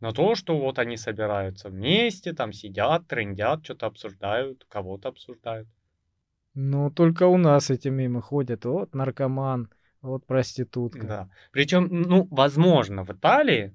На 0.00 0.12
то, 0.12 0.34
что 0.34 0.58
вот 0.58 0.78
они 0.78 0.96
собираются 0.96 1.68
вместе, 1.68 2.32
там 2.32 2.52
сидят, 2.52 3.06
трендят, 3.06 3.64
что-то 3.64 3.86
обсуждают, 3.86 4.64
кого-то 4.68 5.08
обсуждают. 5.08 5.68
Ну, 6.54 6.90
только 6.90 7.26
у 7.26 7.36
нас 7.36 7.70
эти 7.70 7.88
мимо 7.88 8.20
ходят. 8.20 8.64
Вот 8.64 8.94
наркоман, 8.94 9.70
вот 10.02 10.26
проститутка. 10.26 11.06
Да. 11.06 11.30
Причем, 11.52 11.88
ну, 11.90 12.26
возможно, 12.30 13.04
в 13.04 13.10
Италии 13.10 13.74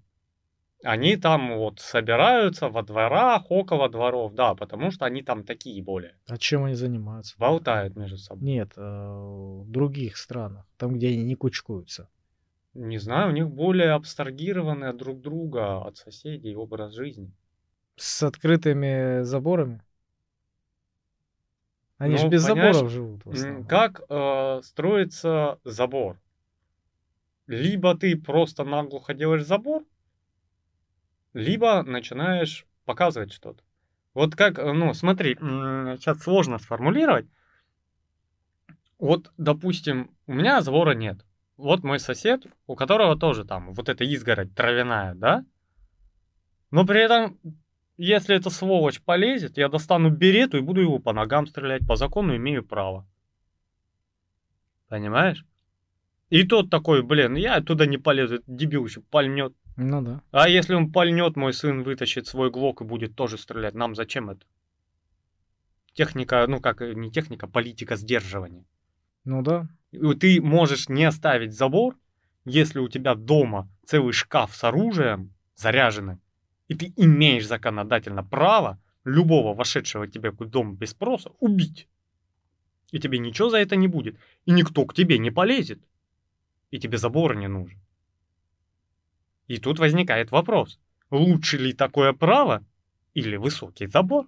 они 0.83 1.17
там 1.17 1.57
вот 1.57 1.79
собираются 1.79 2.69
во 2.69 2.83
дворах, 2.83 3.49
около 3.49 3.89
дворов, 3.89 4.33
да, 4.33 4.53
потому 4.53 4.91
что 4.91 5.05
они 5.05 5.23
там 5.23 5.43
такие 5.43 5.81
более. 5.83 6.15
А 6.27 6.37
чем 6.37 6.63
они 6.65 6.75
занимаются? 6.75 7.35
Болтают 7.37 7.95
между 7.95 8.17
собой. 8.17 8.43
Нет, 8.43 8.73
э, 8.77 8.81
в 8.81 9.69
других 9.69 10.17
странах, 10.17 10.65
там, 10.77 10.93
где 10.93 11.07
они 11.09 11.23
не 11.23 11.35
кучкуются. 11.35 12.09
Не 12.73 12.97
знаю, 12.97 13.29
у 13.29 13.31
них 13.31 13.49
более 13.49 13.91
абстрагированные 13.91 14.93
друг 14.93 15.21
друга 15.21 15.81
от 15.81 15.97
соседей 15.97 16.55
образ 16.55 16.93
жизни. 16.93 17.31
С 17.95 18.21
открытыми 18.23 19.23
заборами? 19.23 19.81
Они 21.97 22.17
же 22.17 22.25
Ну, 22.25 22.29
без 22.29 22.45
понимаешь, 22.45 22.75
заборов 22.75 22.91
живут 22.91 23.25
как 23.67 24.01
э, 24.09 24.61
строится 24.63 25.59
забор? 25.63 26.19
Либо 27.47 27.95
ты 27.95 28.17
просто 28.17 28.63
наглухо 28.63 29.13
делаешь 29.13 29.45
забор, 29.45 29.83
либо 31.33 31.83
начинаешь 31.83 32.65
показывать 32.85 33.31
что-то. 33.31 33.63
Вот 34.13 34.35
как, 34.35 34.57
э, 34.59 34.71
ну, 34.73 34.93
смотри, 34.93 35.35
сейчас 35.35 36.21
сложно 36.21 36.57
сформулировать. 36.57 37.27
Вот, 38.97 39.31
допустим, 39.37 40.11
у 40.25 40.33
меня 40.33 40.61
забора 40.61 40.91
нет. 40.91 41.25
Вот 41.57 41.83
мой 41.83 41.99
сосед, 41.99 42.45
у 42.67 42.75
которого 42.75 43.17
тоже 43.17 43.45
там 43.45 43.73
вот 43.73 43.89
эта 43.89 44.03
изгородь 44.03 44.55
травяная, 44.55 45.13
да? 45.13 45.45
Но 46.71 46.85
при 46.85 47.01
этом, 47.01 47.39
если 47.97 48.35
эта 48.35 48.49
сволочь 48.49 49.01
полезет, 49.01 49.57
я 49.57 49.69
достану 49.69 50.09
берету 50.09 50.57
и 50.57 50.61
буду 50.61 50.81
его 50.81 50.99
по 50.99 51.13
ногам 51.13 51.47
стрелять. 51.47 51.87
По 51.87 51.95
закону 51.95 52.35
имею 52.35 52.65
право. 52.65 53.07
Понимаешь? 54.87 55.45
И 56.29 56.43
тот 56.43 56.69
такой, 56.69 57.03
блин, 57.03 57.35
я 57.35 57.61
туда 57.61 57.85
не 57.85 57.97
полезу, 57.97 58.35
этот 58.35 58.55
дебил 58.55 58.85
еще 58.85 59.01
пальнет. 59.01 59.53
Ну 59.77 60.01
да. 60.01 60.21
А 60.31 60.49
если 60.49 60.73
он 60.73 60.91
пальнет, 60.91 61.35
мой 61.35 61.53
сын 61.53 61.83
вытащит 61.83 62.27
свой 62.27 62.49
глок 62.49 62.81
и 62.81 62.85
будет 62.85 63.15
тоже 63.15 63.37
стрелять. 63.37 63.73
Нам 63.73 63.95
зачем 63.95 64.29
это? 64.29 64.45
Техника, 65.93 66.45
ну 66.47 66.59
как, 66.59 66.81
э, 66.81 66.93
не 66.93 67.11
техника, 67.11 67.47
политика 67.47 67.95
сдерживания. 67.95 68.65
Ну 69.23 69.41
да. 69.41 69.67
И 69.91 69.99
Ты 70.15 70.41
можешь 70.41 70.89
не 70.89 71.05
оставить 71.05 71.53
забор, 71.53 71.97
если 72.43 72.79
у 72.79 72.87
тебя 72.87 73.15
дома 73.15 73.69
целый 73.85 74.13
шкаф 74.13 74.55
с 74.55 74.63
оружием 74.63 75.33
заряженным, 75.55 76.21
и 76.67 76.75
ты 76.75 76.93
имеешь 76.95 77.47
законодательно 77.47 78.23
право 78.23 78.79
любого 79.03 79.53
вошедшего 79.53 80.07
тебе 80.07 80.31
в 80.31 80.45
дом 80.45 80.75
без 80.75 80.91
спроса 80.91 81.31
убить. 81.39 81.87
И 82.91 82.99
тебе 82.99 83.19
ничего 83.19 83.49
за 83.49 83.57
это 83.57 83.75
не 83.75 83.87
будет. 83.87 84.17
И 84.45 84.51
никто 84.51 84.85
к 84.85 84.93
тебе 84.93 85.17
не 85.17 85.31
полезет. 85.31 85.79
И 86.71 86.79
тебе 86.79 86.97
забор 86.97 87.35
не 87.35 87.47
нужен. 87.47 87.79
И 89.47 89.57
тут 89.57 89.79
возникает 89.79 90.31
вопрос. 90.31 90.79
Лучше 91.11 91.57
ли 91.57 91.73
такое 91.73 92.13
право 92.13 92.65
или 93.13 93.35
высокий 93.35 93.87
забор? 93.87 94.27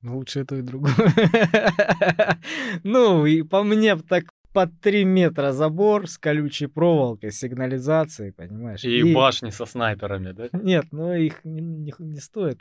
Ну, 0.00 0.16
Лучше 0.16 0.40
это 0.40 0.56
и 0.56 0.62
другое. 0.62 0.94
Ну, 2.82 3.24
и 3.24 3.42
по 3.42 3.62
мне 3.62 3.96
так 3.96 4.24
под 4.52 4.80
3 4.80 5.04
метра 5.04 5.52
забор 5.52 6.06
с 6.08 6.18
колючей 6.18 6.66
проволокой, 6.66 7.30
сигнализацией, 7.32 8.32
понимаешь? 8.32 8.84
И, 8.84 9.14
башни 9.14 9.50
со 9.50 9.66
снайперами, 9.66 10.32
да? 10.32 10.48
Нет, 10.52 10.86
ну 10.92 11.12
их 11.14 11.44
не, 11.44 11.60
не- 11.62 11.94
не 11.98 12.20
стоит, 12.20 12.60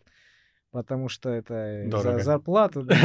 потому 0.72 1.10
что 1.10 1.30
это 1.30 1.84
Дорого. 1.88 2.18
за 2.20 2.24
зарплату. 2.24 2.88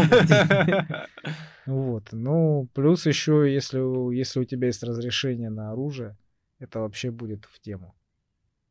Вот. 1.67 2.13
Ну, 2.13 2.69
плюс 2.75 3.07
еще, 3.07 3.53
если, 3.53 3.81
у- 3.81 4.13
если 4.13 4.41
у 4.41 4.45
тебя 4.45 4.69
есть 4.69 4.83
разрешение 4.85 5.51
на 5.51 5.73
оружие, 5.73 6.17
это 6.61 6.79
вообще 6.81 7.11
будет 7.11 7.45
в 7.45 7.59
тему. 7.61 7.95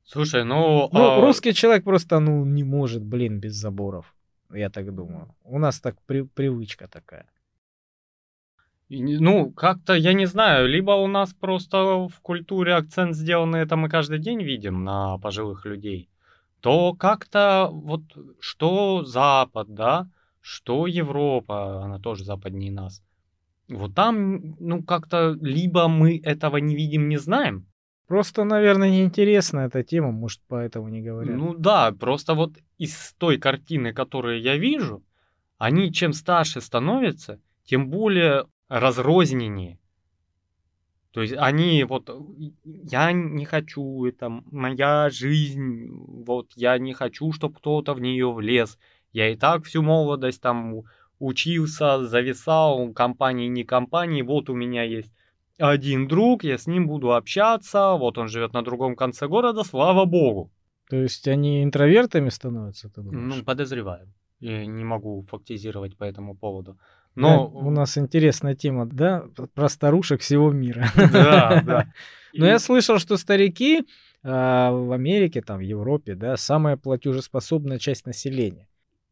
Слушай, 0.05 0.45
ну... 0.45 0.89
Ну, 0.93 0.99
а, 1.17 1.21
русский 1.21 1.53
человек 1.53 1.83
просто, 1.83 2.19
ну, 2.19 2.45
не 2.45 2.63
может, 2.63 3.03
блин, 3.03 3.39
без 3.39 3.53
заборов. 3.55 4.15
Я 4.53 4.69
так 4.69 4.93
думаю. 4.95 5.35
У 5.43 5.59
нас 5.59 5.79
так 5.81 5.95
при- 6.05 6.21
привычка 6.21 6.87
такая. 6.87 7.25
Ну, 8.89 9.51
как-то, 9.51 9.93
я 9.93 10.13
не 10.13 10.25
знаю, 10.27 10.67
либо 10.67 10.91
у 10.91 11.07
нас 11.07 11.33
просто 11.33 12.07
в 12.07 12.21
культуре 12.21 12.75
акцент 12.75 13.15
сделанный, 13.15 13.61
это 13.61 13.75
мы 13.75 13.89
каждый 13.89 14.19
день 14.19 14.43
видим 14.43 14.83
на 14.83 15.17
пожилых 15.17 15.65
людей, 15.65 16.09
то 16.59 16.93
как-то 16.93 17.69
вот 17.71 18.03
что 18.39 19.03
Запад, 19.03 19.73
да, 19.73 20.07
что 20.39 20.85
Европа, 20.85 21.83
она 21.83 21.99
тоже 21.99 22.23
западнее 22.25 22.71
нас, 22.71 23.01
вот 23.67 23.95
там, 23.95 24.55
ну, 24.59 24.83
как-то 24.83 25.35
либо 25.41 25.87
мы 25.87 26.19
этого 26.19 26.57
не 26.57 26.75
видим, 26.75 27.09
не 27.09 27.17
знаем, 27.17 27.65
Просто, 28.07 28.43
наверное, 28.43 28.89
неинтересна 28.89 29.61
эта 29.61 29.83
тема, 29.83 30.11
может, 30.11 30.39
поэтому 30.47 30.89
не 30.89 31.01
говорят. 31.01 31.35
Ну 31.35 31.55
да, 31.55 31.91
просто 31.91 32.35
вот 32.35 32.53
из 32.77 33.15
той 33.17 33.39
картины, 33.39 33.93
которую 33.93 34.41
я 34.41 34.57
вижу, 34.57 35.03
они 35.57 35.91
чем 35.91 36.13
старше 36.13 36.61
становятся, 36.61 37.39
тем 37.63 37.89
более 37.89 38.45
разрозненнее. 38.67 39.79
То 41.11 41.21
есть 41.21 41.33
они 41.37 41.83
вот, 41.85 42.09
я 42.63 43.13
не 43.13 43.45
хочу, 43.45 44.05
это 44.05 44.29
моя 44.51 45.09
жизнь, 45.09 45.87
вот 45.89 46.51
я 46.55 46.77
не 46.77 46.93
хочу, 46.93 47.31
чтобы 47.31 47.55
кто-то 47.55 47.93
в 47.93 48.01
нее 48.01 48.31
влез. 48.33 48.77
Я 49.13 49.29
и 49.29 49.37
так 49.37 49.63
всю 49.63 49.81
молодость 49.81 50.41
там 50.41 50.83
учился, 51.19 52.05
зависал, 52.05 52.91
компании, 52.91 53.47
не 53.47 53.63
компании, 53.63 54.23
вот 54.23 54.49
у 54.49 54.55
меня 54.55 54.83
есть 54.83 55.13
один 55.57 56.07
друг, 56.07 56.43
я 56.43 56.57
с 56.57 56.67
ним 56.67 56.87
буду 56.87 57.13
общаться, 57.13 57.95
вот 57.95 58.17
он 58.17 58.27
живет 58.27 58.53
на 58.53 58.61
другом 58.61 58.95
конце 58.95 59.27
города, 59.27 59.63
слава 59.63 60.03
богу. 60.03 60.51
То 60.89 60.97
есть 60.97 61.27
они 61.27 61.63
интровертами 61.63 62.29
становятся, 62.29 62.89
ты 62.89 63.01
думаешь? 63.01 63.35
Ну, 63.37 63.43
подозреваю. 63.43 64.13
Я 64.39 64.65
не 64.65 64.83
могу 64.83 65.25
фактизировать 65.29 65.97
по 65.97 66.03
этому 66.03 66.35
поводу. 66.35 66.77
Да, 67.15 67.21
Но... 67.21 67.47
у 67.47 67.71
нас 67.71 67.97
интересная 67.97 68.55
тема, 68.55 68.85
да, 68.85 69.25
про 69.53 69.69
старушек 69.69 70.21
всего 70.21 70.51
мира. 70.51 70.87
Да, 70.95 71.61
да. 71.65 71.87
Но 72.33 72.45
я 72.45 72.59
слышал, 72.59 72.99
что 72.99 73.15
старики 73.17 73.85
а, 74.23 74.71
в 74.71 74.91
Америке, 74.91 75.41
там, 75.41 75.59
в 75.59 75.61
Европе, 75.61 76.15
да, 76.15 76.35
самая 76.35 76.75
платежеспособная 76.77 77.79
часть 77.79 78.05
населения. 78.05 78.67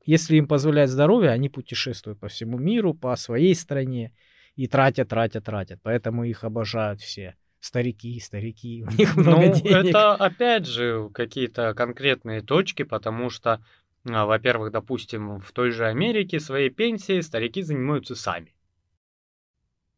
Если 0.06 0.36
им 0.36 0.48
позволяет 0.48 0.90
здоровье, 0.90 1.32
они 1.32 1.48
путешествуют 1.48 2.20
по 2.20 2.28
всему 2.28 2.58
миру, 2.58 2.94
по 2.94 3.16
своей 3.16 3.56
стране 3.56 4.12
и 4.58 4.68
тратят, 4.68 5.08
тратят, 5.10 5.46
тратят. 5.46 5.80
Поэтому 5.82 6.26
их 6.26 6.44
обожают 6.44 7.00
все. 7.00 7.36
Старики, 7.62 8.20
старики, 8.20 8.84
у 8.86 8.92
них 8.92 9.16
много 9.16 9.46
Ну, 9.48 9.54
денег. 9.54 9.72
это 9.92 10.16
опять 10.16 10.66
же 10.68 11.10
какие-то 11.14 11.74
конкретные 11.74 12.42
точки, 12.42 12.84
потому 12.84 13.30
что, 13.30 13.64
во-первых, 14.04 14.72
допустим, 14.72 15.40
в 15.40 15.52
той 15.52 15.72
же 15.72 15.86
Америке 15.86 16.40
своей 16.40 16.70
пенсией 16.70 17.22
старики 17.22 17.62
занимаются 17.62 18.16
сами. 18.16 18.54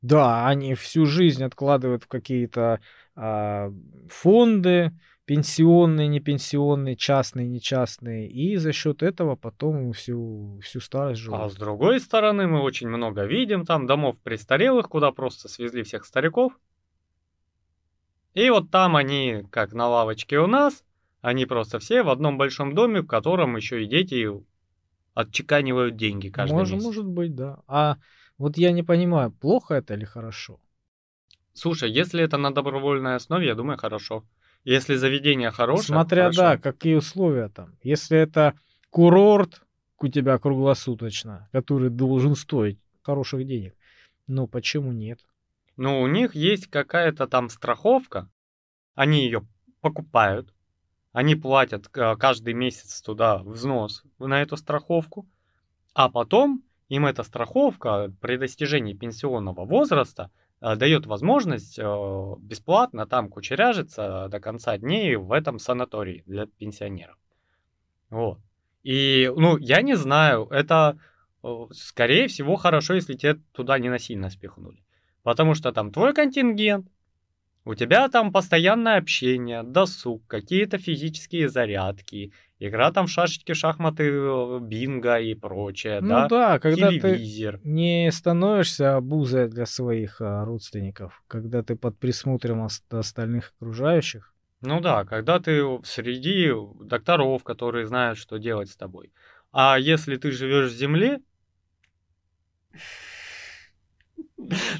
Да, 0.01 0.45
они 0.47 0.75
всю 0.75 1.05
жизнь 1.07 1.43
откладывают 1.43 2.03
в 2.03 2.07
какие-то 2.07 2.79
а, 3.15 3.71
фонды, 4.07 4.91
пенсионные, 5.25 6.07
не 6.07 6.19
пенсионные, 6.19 6.95
частные, 6.95 7.47
не 7.47 7.59
частные, 7.59 8.29
и 8.29 8.55
за 8.57 8.71
счет 8.71 9.01
этого 9.01 9.35
потом 9.35 9.93
всю, 9.93 10.59
всю 10.61 10.79
старость 10.79 11.21
живут. 11.21 11.39
А 11.39 11.49
с 11.49 11.55
другой 11.55 11.99
стороны, 11.99 12.45
мы 12.45 12.61
очень 12.61 12.87
много 12.87 13.23
видим 13.25 13.65
там 13.65 13.87
домов 13.87 14.17
престарелых, 14.23 14.87
куда 14.87 15.11
просто 15.11 15.47
свезли 15.49 15.81
всех 15.81 16.05
стариков. 16.05 16.53
И 18.35 18.49
вот 18.49 18.69
там 18.69 18.95
они, 18.95 19.43
как 19.49 19.73
на 19.73 19.87
лавочке 19.87 20.37
у 20.37 20.45
нас, 20.45 20.83
они 21.25 21.47
просто 21.47 21.79
все 21.79 22.03
в 22.03 22.09
одном 22.09 22.37
большом 22.37 22.75
доме, 22.75 23.01
в 23.01 23.07
котором 23.07 23.55
еще 23.55 23.83
и 23.83 23.87
дети 23.87 24.29
отчеканивают 25.15 25.95
деньги 25.95 26.29
каждый 26.29 26.53
может, 26.53 26.73
месяц. 26.75 26.85
может 26.85 27.05
быть, 27.07 27.35
да. 27.35 27.63
А 27.67 27.97
вот 28.37 28.57
я 28.57 28.71
не 28.71 28.83
понимаю, 28.83 29.31
плохо 29.31 29.73
это 29.73 29.95
или 29.95 30.05
хорошо? 30.05 30.59
Слушай, 31.53 31.89
если 31.89 32.23
это 32.23 32.37
на 32.37 32.53
добровольной 32.53 33.15
основе, 33.15 33.47
я 33.47 33.55
думаю, 33.55 33.79
хорошо. 33.79 34.23
Если 34.65 34.93
заведение 34.95 35.49
хорошее, 35.49 35.85
Смотря, 35.85 36.23
хорошо. 36.25 36.41
да, 36.41 36.57
какие 36.57 36.93
условия 36.95 37.49
там. 37.49 37.75
Если 37.81 38.17
это 38.19 38.53
курорт 38.91 39.63
у 39.99 40.07
тебя 40.07 40.37
круглосуточно, 40.37 41.49
который 41.51 41.89
должен 41.89 42.35
стоить 42.35 42.77
хороших 43.01 43.47
денег, 43.47 43.73
ну 44.27 44.47
почему 44.47 44.91
нет? 44.91 45.19
Ну, 45.75 46.01
у 46.01 46.07
них 46.07 46.35
есть 46.35 46.67
какая-то 46.67 47.25
там 47.25 47.49
страховка, 47.49 48.29
они 48.93 49.25
ее 49.25 49.47
покупают, 49.81 50.54
они 51.15 51.35
платят 51.35 51.87
э, 51.95 52.17
каждый 52.17 52.53
месяц 52.53 53.01
туда 53.01 53.37
взнос 53.37 54.03
на 54.19 54.41
эту 54.41 54.57
страховку, 54.57 55.25
а 55.93 56.09
потом 56.09 56.61
им 56.89 57.05
эта 57.05 57.23
страховка 57.23 58.11
при 58.19 58.35
достижении 58.35 58.93
пенсионного 58.93 59.63
возраста 59.63 60.29
э, 60.59 60.75
дает 60.75 61.05
возможность 61.05 61.79
э, 61.79 61.83
бесплатно 62.39 63.07
там 63.07 63.29
кучеряжиться 63.29 64.27
до 64.29 64.41
конца 64.41 64.77
дней 64.77 65.15
в 65.15 65.31
этом 65.31 65.57
санатории 65.57 66.23
для 66.25 66.47
пенсионеров. 66.47 67.17
Вот. 68.09 68.39
И, 68.83 69.31
ну, 69.37 69.55
я 69.55 69.81
не 69.81 69.95
знаю, 69.95 70.49
это, 70.51 70.99
скорее 71.71 72.27
всего, 72.27 72.57
хорошо, 72.57 72.93
если 72.93 73.13
тебя 73.13 73.37
туда 73.53 73.79
не 73.79 73.87
насильно 73.87 74.29
спихнули. 74.29 74.83
Потому 75.23 75.53
что 75.53 75.71
там 75.71 75.93
твой 75.93 76.13
контингент, 76.13 76.89
у 77.65 77.73
тебя 77.75 78.07
там 78.09 78.31
постоянное 78.31 78.97
общение, 78.97 79.63
досуг, 79.63 80.25
какие-то 80.27 80.77
физические 80.77 81.49
зарядки, 81.49 82.31
игра 82.59 82.91
там 82.91 83.07
в 83.07 83.09
шашечки, 83.09 83.53
шахматы, 83.53 84.03
э, 84.07 84.59
бинго 84.61 85.17
и 85.19 85.33
прочее, 85.33 85.99
Ну 86.01 86.07
да, 86.09 86.27
да, 86.27 86.59
когда 86.59 86.89
ты 86.89 86.99
телевизор. 86.99 87.59
не 87.63 88.11
становишься 88.11 88.95
обузой 88.95 89.49
для 89.49 89.65
своих 89.65 90.21
а, 90.21 90.45
родственников, 90.45 91.23
когда 91.27 91.63
ты 91.63 91.75
под 91.75 91.97
присмотром 91.99 92.61
ос- 92.61 92.83
остальных 92.89 93.53
окружающих. 93.57 94.33
Ну 94.61 94.79
да, 94.79 95.03
когда 95.03 95.39
ты 95.39 95.61
среди 95.83 96.51
докторов, 96.81 97.43
которые 97.43 97.85
знают, 97.87 98.17
что 98.17 98.37
делать 98.37 98.69
с 98.69 98.77
тобой. 98.77 99.11
А 99.51 99.77
если 99.79 100.17
ты 100.17 100.31
живешь 100.31 100.71
в 100.71 100.75
земле, 100.75 101.19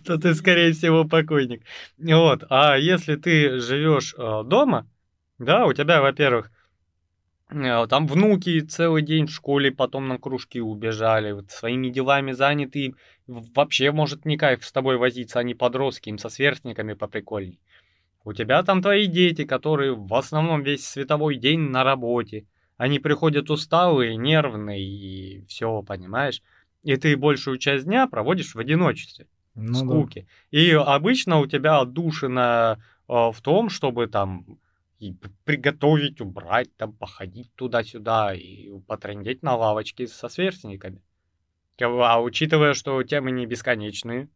то 0.05 0.17
ты, 0.17 0.33
скорее 0.36 0.73
всего, 0.73 1.05
покойник. 1.05 1.63
Вот. 1.97 2.43
А 2.49 2.77
если 2.77 3.15
ты 3.15 3.59
живешь 3.59 4.13
э, 4.17 4.43
дома, 4.45 4.88
да, 5.39 5.65
у 5.65 5.73
тебя, 5.73 6.01
во-первых, 6.01 6.51
э, 7.49 7.88
там 7.88 8.07
внуки 8.07 8.61
целый 8.61 9.01
день 9.01 9.27
в 9.27 9.31
школе, 9.31 9.71
потом 9.71 10.07
на 10.07 10.17
кружки 10.17 10.59
убежали, 10.59 11.31
вот 11.31 11.51
своими 11.51 11.89
делами 11.89 12.31
заняты, 12.31 12.95
вообще, 13.27 13.91
может, 13.91 14.25
не 14.25 14.38
кайф 14.38 14.65
с 14.65 14.71
тобой 14.71 14.97
возиться, 14.97 15.39
они 15.39 15.53
подростки, 15.53 16.09
им 16.09 16.17
со 16.17 16.29
сверстниками 16.29 16.93
поприкольней. 16.93 17.59
У 18.23 18.33
тебя 18.33 18.63
там 18.63 18.81
твои 18.81 19.05
дети, 19.05 19.45
которые 19.45 19.95
в 19.95 20.13
основном 20.15 20.63
весь 20.63 20.88
световой 20.88 21.36
день 21.38 21.59
на 21.59 21.83
работе. 21.83 22.47
Они 22.75 22.99
приходят 22.99 23.49
усталые, 23.49 24.17
нервные 24.17 24.83
и 24.83 25.45
все, 25.45 25.81
понимаешь? 25.83 26.41
И 26.86 26.95
ты 26.97 27.17
большую 27.17 27.57
часть 27.57 27.86
дня 27.86 28.05
проводишь 28.05 28.53
в 28.53 28.59
одиночестве 28.59 29.25
ну, 29.55 29.73
скуки. 29.73 30.27
Да. 30.51 30.57
И 30.59 30.71
обычно 30.71 31.39
у 31.39 31.47
тебя 31.47 31.79
отдушина 31.79 32.79
э, 33.09 33.13
в 33.13 33.41
том, 33.41 33.69
чтобы 33.69 34.05
там 34.05 34.59
и 34.99 35.15
приготовить, 35.45 36.21
убрать, 36.21 36.69
там, 36.77 36.93
походить 36.93 37.51
туда-сюда 37.55 38.36
и 38.36 38.69
потрендеть 38.81 39.41
на 39.41 39.55
лавочке 39.55 40.07
со 40.07 40.29
сверстниками. 40.29 41.01
А 41.81 42.21
учитывая, 42.21 42.75
что 42.75 43.01
темы 43.01 43.31
не 43.31 43.47
бесконечные, 43.47 44.29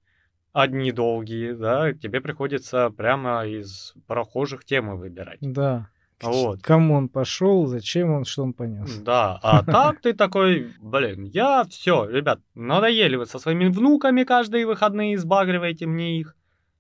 одни 0.52 0.92
долгие, 0.92 1.54
да, 1.54 1.94
тебе 1.94 2.20
приходится 2.20 2.90
прямо 2.90 3.46
из 3.46 3.94
прохожих 4.08 4.66
темы 4.66 4.98
выбирать. 4.98 5.40
Да. 5.42 5.90
Вот. 6.22 6.62
Кому 6.62 6.96
он 6.96 7.10
пошел, 7.10 7.66
зачем 7.66 8.12
он, 8.12 8.26
что 8.26 8.44
он 8.44 8.54
понес. 8.54 8.98
Да, 8.98 9.40
а 9.42 9.64
так 9.64 10.02
ты 10.02 10.14
такой, 10.14 10.74
блин, 10.80 11.24
я 11.24 11.64
все, 11.70 12.06
ребят, 12.06 12.42
надоели 12.56 13.16
вы 13.16 13.26
со 13.26 13.40
своими 13.40 13.68
внуками 13.68 14.24
каждые 14.24 14.66
выходные, 14.66 15.16
избагриваете 15.16 15.86
мне 15.86 16.20
их. 16.20 16.36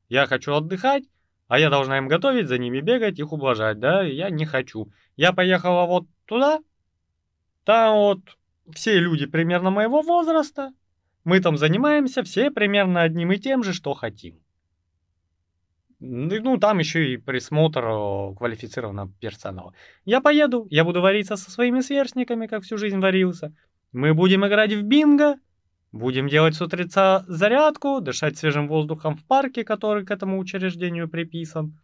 Я 0.09 0.25
хочу 0.25 0.53
отдыхать, 0.53 1.03
а 1.47 1.59
я 1.59 1.69
должна 1.69 1.97
им 1.97 2.07
готовить, 2.07 2.47
за 2.47 2.57
ними 2.57 2.81
бегать, 2.81 3.19
их 3.19 3.31
ублажать, 3.31 3.79
да, 3.79 4.01
я 4.01 4.29
не 4.29 4.45
хочу. 4.45 4.91
Я 5.15 5.31
поехала 5.33 5.85
вот 5.85 6.05
туда, 6.25 6.59
там 7.63 7.95
вот 7.95 8.19
все 8.73 8.99
люди 8.99 9.25
примерно 9.25 9.69
моего 9.69 10.01
возраста, 10.01 10.73
мы 11.23 11.39
там 11.39 11.57
занимаемся 11.57 12.23
все 12.23 12.51
примерно 12.51 13.01
одним 13.01 13.31
и 13.31 13.37
тем 13.37 13.63
же, 13.63 13.73
что 13.73 13.93
хотим. 13.93 14.39
Ну, 15.99 16.57
там 16.57 16.79
еще 16.79 17.13
и 17.13 17.17
присмотр 17.17 17.81
квалифицированного 18.37 19.11
персонала. 19.19 19.73
Я 20.05 20.21
поеду, 20.21 20.65
я 20.69 20.85
буду 20.85 21.01
вариться 21.01 21.35
со 21.35 21.51
своими 21.51 21.81
сверстниками, 21.81 22.47
как 22.47 22.63
всю 22.63 22.77
жизнь 22.77 22.99
варился. 22.99 23.53
Мы 23.91 24.13
будем 24.13 24.45
играть 24.47 24.71
в 24.71 24.81
бинго, 24.83 25.35
будем 25.91 26.29
делать 26.29 26.55
с 26.55 26.61
утреца 26.61 27.25
зарядку, 27.27 27.99
дышать 27.99 28.37
свежим 28.37 28.67
воздухом 28.67 29.17
в 29.17 29.25
парке, 29.25 29.65
который 29.65 30.05
к 30.05 30.11
этому 30.11 30.39
учреждению 30.39 31.09
приписан. 31.09 31.77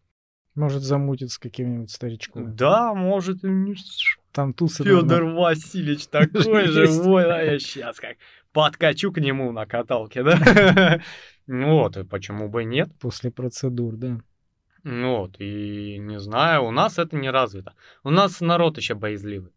Может 0.56 0.84
замутить 0.84 1.34
с 1.34 1.38
каким-нибудь 1.38 1.92
старичком. 1.92 2.56
Да, 2.56 2.94
может. 2.94 3.40
Там 4.32 4.54
тусы. 4.54 4.86
Федор 4.86 5.26
Васильевич 5.26 6.08
такой 6.12 6.68
же, 6.68 6.88
ой, 7.02 7.26
а 7.26 7.44
я 7.44 7.60
сейчас 7.60 8.00
как 8.00 8.16
подкачу 8.54 9.12
к 9.12 9.20
нему 9.20 9.52
на 9.52 9.66
каталке, 9.66 10.24
да? 10.24 11.02
Ну 11.48 11.80
вот, 11.80 11.98
и 11.98 12.04
почему 12.04 12.50
бы 12.50 12.64
нет? 12.64 12.90
После 13.00 13.32
процедур, 13.32 13.96
да. 13.96 14.20
Ну 14.84 15.18
вот, 15.18 15.40
и 15.40 15.98
не 16.00 16.20
знаю, 16.20 16.66
у 16.66 16.72
нас 16.72 17.00
это 17.00 17.16
не 17.16 17.30
развито. 17.30 17.74
У 18.04 18.10
нас 18.10 18.42
народ 18.42 18.78
еще 18.78 18.94
боязливый. 18.94 19.52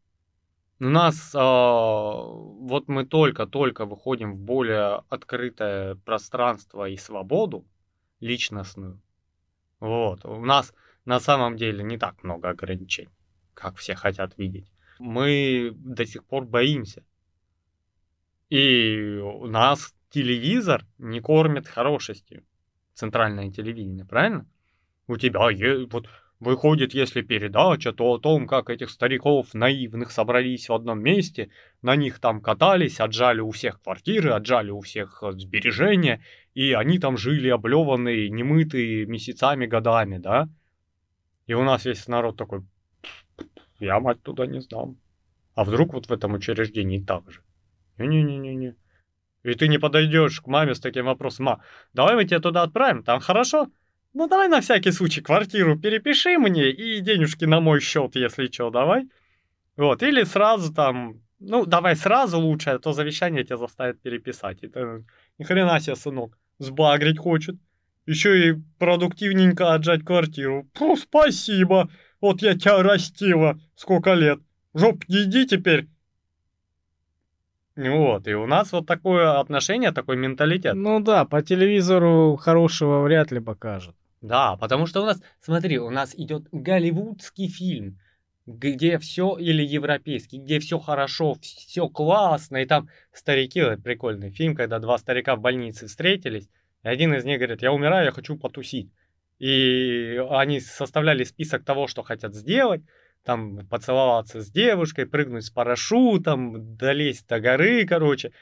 У 0.80 0.84
нас 0.84 1.34
э, 1.34 1.39
вот 1.39 2.89
мы 2.89 3.05
только-только 3.05 3.84
выходим 3.84 4.34
в 4.34 4.39
более 4.39 5.03
открытое 5.09 5.97
пространство 5.97 6.89
и 6.89 6.97
свободу 6.97 7.66
личностную. 8.20 9.01
Вот, 9.80 10.24
у 10.24 10.45
нас 10.45 10.72
на 11.05 11.20
самом 11.20 11.57
деле 11.57 11.82
не 11.82 11.99
так 11.99 12.22
много 12.22 12.51
ограничений, 12.51 13.11
как 13.55 13.76
все 13.76 13.95
хотят 13.95 14.39
видеть. 14.39 14.70
Мы 14.99 15.72
до 15.74 16.07
сих 16.07 16.24
пор 16.24 16.45
боимся. 16.45 17.05
И 18.51 19.20
у 19.22 19.47
нас 19.47 19.95
телевизор 20.11 20.85
не 20.99 21.21
кормит 21.21 21.67
хорошестью. 21.67 22.45
Центральное 22.95 23.51
телевидение, 23.51 24.05
правильно? 24.05 24.47
У 25.07 25.17
тебя 25.17 25.49
вот 25.91 26.09
выходит, 26.41 26.95
если 26.95 27.23
передача, 27.23 27.93
то 27.93 28.13
о 28.13 28.19
том, 28.19 28.47
как 28.47 28.71
этих 28.71 28.91
стариков 28.91 29.55
наивных 29.55 30.11
собрались 30.11 30.69
в 30.69 30.75
одном 30.75 31.01
месте, 31.01 31.51
на 31.83 31.97
них 31.97 32.21
там 32.21 32.41
катались, 32.41 33.01
отжали 33.01 33.41
у 33.41 33.51
всех 33.51 33.81
квартиры, 33.83 34.31
отжали 34.31 34.71
у 34.71 34.81
всех 34.81 35.23
э, 35.23 35.33
сбережения, 35.33 36.23
и 36.55 36.73
они 36.73 36.99
там 36.99 37.17
жили 37.17 37.49
облеванные, 37.49 38.31
немытые 38.31 39.07
месяцами, 39.07 39.67
годами, 39.67 40.19
да? 40.19 40.49
И 41.47 41.55
у 41.55 41.65
нас 41.65 41.85
весь 41.85 42.07
народ 42.09 42.37
такой, 42.37 42.63
я 43.81 43.99
мать 44.01 44.23
туда 44.23 44.47
не 44.47 44.61
сдам. 44.61 44.97
А 45.55 45.65
вдруг 45.65 45.95
вот 45.95 46.07
в 46.07 46.13
этом 46.13 46.35
учреждении 46.35 47.03
так 47.03 47.29
же? 47.31 47.41
Не-не-не-не-не. 47.97 48.77
И 49.49 49.55
ты 49.55 49.68
не 49.68 49.78
подойдешь 49.78 50.40
к 50.40 50.46
маме 50.46 50.74
с 50.74 50.80
таким 50.80 51.07
вопросом, 51.07 51.46
ма, 51.46 51.62
давай 51.94 52.16
мы 52.16 52.24
тебя 52.24 52.40
туда 52.40 52.62
отправим, 52.62 53.03
там 53.03 53.20
хорошо? 53.20 53.68
Ну 54.14 54.28
давай 54.28 54.49
на 54.49 54.61
всякий 54.61 54.92
случай 54.92 55.20
квартиру 55.20 55.78
перепиши 55.78 56.38
мне 56.38 56.70
и 56.70 57.01
денежки 57.01 57.44
на 57.44 57.61
мой 57.61 57.80
счет, 57.80 58.16
если 58.16 58.46
что, 58.46 58.70
давай. 58.70 59.09
Вот, 59.76 60.03
или 60.03 60.24
сразу 60.24 60.72
там, 60.74 61.22
ну 61.38 61.64
давай 61.64 61.96
сразу 61.96 62.38
лучше, 62.38 62.70
а 62.70 62.78
то 62.78 62.92
завещание 62.92 63.44
тебя 63.44 63.57
заставит 63.57 64.03
переписать. 64.03 64.62
И 64.62 64.68
ты, 64.68 65.05
ни 65.38 65.44
хрена 65.44 65.80
себе, 65.80 65.96
сынок, 65.96 66.36
сбагрить 66.59 67.18
хочет. 67.18 67.57
Еще 68.07 68.49
и 68.49 68.55
продуктивненько 68.78 69.74
отжать 69.74 70.05
квартиру. 70.05 70.68
Фу, 70.74 70.96
спасибо, 70.96 71.90
вот 72.20 72.42
я 72.42 72.55
тебя 72.55 72.82
растила 72.82 73.61
сколько 73.76 74.14
лет. 74.14 74.40
Жоп, 74.74 75.05
иди 75.09 75.46
теперь 75.46 75.88
вот, 77.79 78.26
и 78.26 78.35
у 78.35 78.47
нас 78.47 78.72
вот 78.72 78.87
такое 78.87 79.39
отношение, 79.39 79.93
такой 79.93 80.16
менталитет. 80.16 80.74
Ну 80.74 80.99
да, 80.99 81.24
по 81.24 81.43
телевизору 81.43 82.37
хорошего 82.37 83.03
вряд 83.03 83.31
ли 83.31 83.39
покажут. 83.39 83.95
Да, 84.20 84.57
потому 84.57 84.87
что 84.87 85.03
у 85.03 85.07
нас, 85.07 85.22
смотри, 85.41 85.79
у 85.79 85.91
нас 85.91 86.12
идет 86.16 86.49
голливудский 86.51 87.49
фильм, 87.49 88.01
где 88.47 88.99
все, 88.99 89.37
или 89.37 89.62
европейский, 89.62 90.39
где 90.39 90.59
все 90.59 90.81
хорошо, 90.81 91.37
все 91.41 91.89
классно, 91.89 92.57
и 92.57 92.66
там 92.66 92.89
старики, 93.12 93.62
прикольный 93.76 94.31
фильм, 94.31 94.57
когда 94.57 94.81
два 94.81 94.99
старика 94.99 95.37
в 95.37 95.41
больнице 95.41 95.87
встретились, 95.87 96.49
и 96.83 96.89
один 96.89 97.14
из 97.14 97.24
них 97.24 97.39
говорит, 97.39 97.62
я 97.62 97.72
умираю, 97.72 98.07
я 98.07 98.11
хочу 98.11 98.37
потусить. 98.37 98.91
И 99.39 100.20
они 100.31 100.59
составляли 100.59 101.22
список 101.22 101.64
того, 101.64 101.87
что 101.87 102.03
хотят 102.03 102.35
сделать, 102.35 102.83
там 103.25 103.66
поцеловаться 103.69 104.41
с 104.41 104.51
девушкой, 104.51 105.07
прыгнуть 105.07 105.45
с 105.45 105.51
парашютом, 105.51 106.77
долезть 106.77 107.27
до 107.29 107.41
горы, 107.41 107.87
короче. 107.87 108.33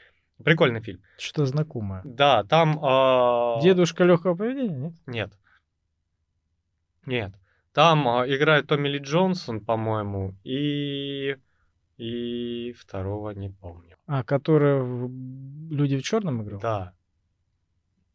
Прикольный 0.43 0.81
фильм. 0.81 1.01
Что 1.17 1.45
знакомое. 1.45 2.01
Да, 2.05 2.43
там... 2.43 2.77
Э... 2.83 3.61
Дедушка 3.61 4.03
легкого 4.03 4.35
поведения, 4.35 4.77
нет? 4.77 4.93
Нет. 5.07 5.33
Нет. 7.05 7.33
Там 7.73 8.07
э, 8.07 8.35
играет 8.35 8.67
Томми 8.67 8.87
Ли 8.87 8.99
Джонсон, 8.99 9.61
по-моему, 9.63 10.35
и... 10.43 11.37
И 11.97 12.73
второго 12.73 13.31
не 13.31 13.49
помню. 13.49 13.97
А, 14.05 14.23
который 14.23 14.81
в... 14.81 15.09
Люди 15.71 15.97
в 15.97 16.03
черном 16.03 16.43
играл? 16.43 16.59
Да. 16.59 16.93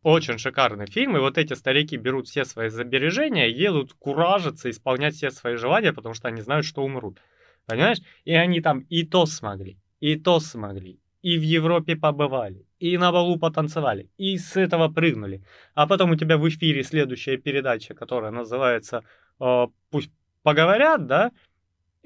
Очень 0.03 0.39
шикарный 0.39 0.87
фильм, 0.87 1.16
и 1.16 1.20
вот 1.20 1.39
эти 1.39 1.53
старики 1.55 1.97
берут 1.97 2.27
все 2.27 2.45
свои 2.45 2.69
забережения, 2.69 3.47
едут 3.47 3.93
куражиться, 3.95 4.69
исполнять 4.69 5.15
все 5.15 5.31
свои 5.31 5.55
желания, 5.55 5.93
потому 5.93 6.15
что 6.15 6.29
они 6.29 6.41
знают, 6.41 6.66
что 6.66 6.83
умрут. 6.83 7.20
Понимаешь? 7.66 7.99
И 8.24 8.35
они 8.35 8.61
там 8.61 8.81
и 8.91 9.05
то 9.05 9.27
смогли, 9.27 9.79
и 10.01 10.16
то 10.16 10.41
смогли, 10.41 10.99
и 11.23 11.39
в 11.39 11.43
Европе 11.43 11.95
побывали, 11.95 12.66
и 12.81 12.99
на 12.99 13.12
балу 13.12 13.39
потанцевали, 13.39 14.11
и 14.19 14.37
с 14.39 14.57
этого 14.57 14.89
прыгнули. 14.89 15.45
А 15.74 15.87
потом 15.87 16.11
у 16.11 16.16
тебя 16.16 16.37
в 16.37 16.49
эфире 16.49 16.83
следующая 16.83 17.37
передача, 17.37 17.95
которая 17.95 18.33
называется 18.33 19.05
э, 19.39 19.66
«Пусть 19.91 20.11
поговорят», 20.43 21.07
да? 21.07 21.31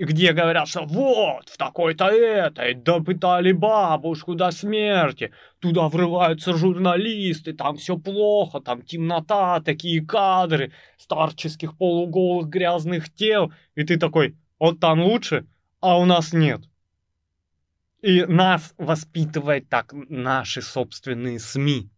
Где 0.05 0.33
говорят, 0.33 0.69
что 0.69 0.85
вот, 0.85 1.49
в 1.49 1.57
такой-то 1.57 2.07
этой 2.07 2.75
допытали 2.75 3.53
бабушку 3.53 4.35
до 4.35 4.51
смерти, 4.51 5.33
туда 5.59 5.89
врываются 5.89 6.53
журналисты, 6.55 7.55
там 7.55 7.77
все 7.77 7.97
плохо, 7.97 8.61
там 8.61 8.83
темнота, 8.83 9.61
такие 9.61 10.05
кадры 10.05 10.73
старческих 10.99 11.77
полуголых 11.79 12.49
грязных 12.49 13.13
тел, 13.13 13.53
и 13.75 13.85
ты 13.85 13.97
такой, 13.97 14.37
вот 14.59 14.81
там 14.81 15.01
лучше, 15.03 15.47
а 15.81 15.99
у 15.99 16.05
нас 16.05 16.35
нет. 16.35 16.61
И 18.03 18.25
нас 18.25 18.75
воспитывает 18.77 19.69
так 19.71 19.93
наши 19.93 20.61
собственные 20.61 21.41
СМИ. 21.41 21.91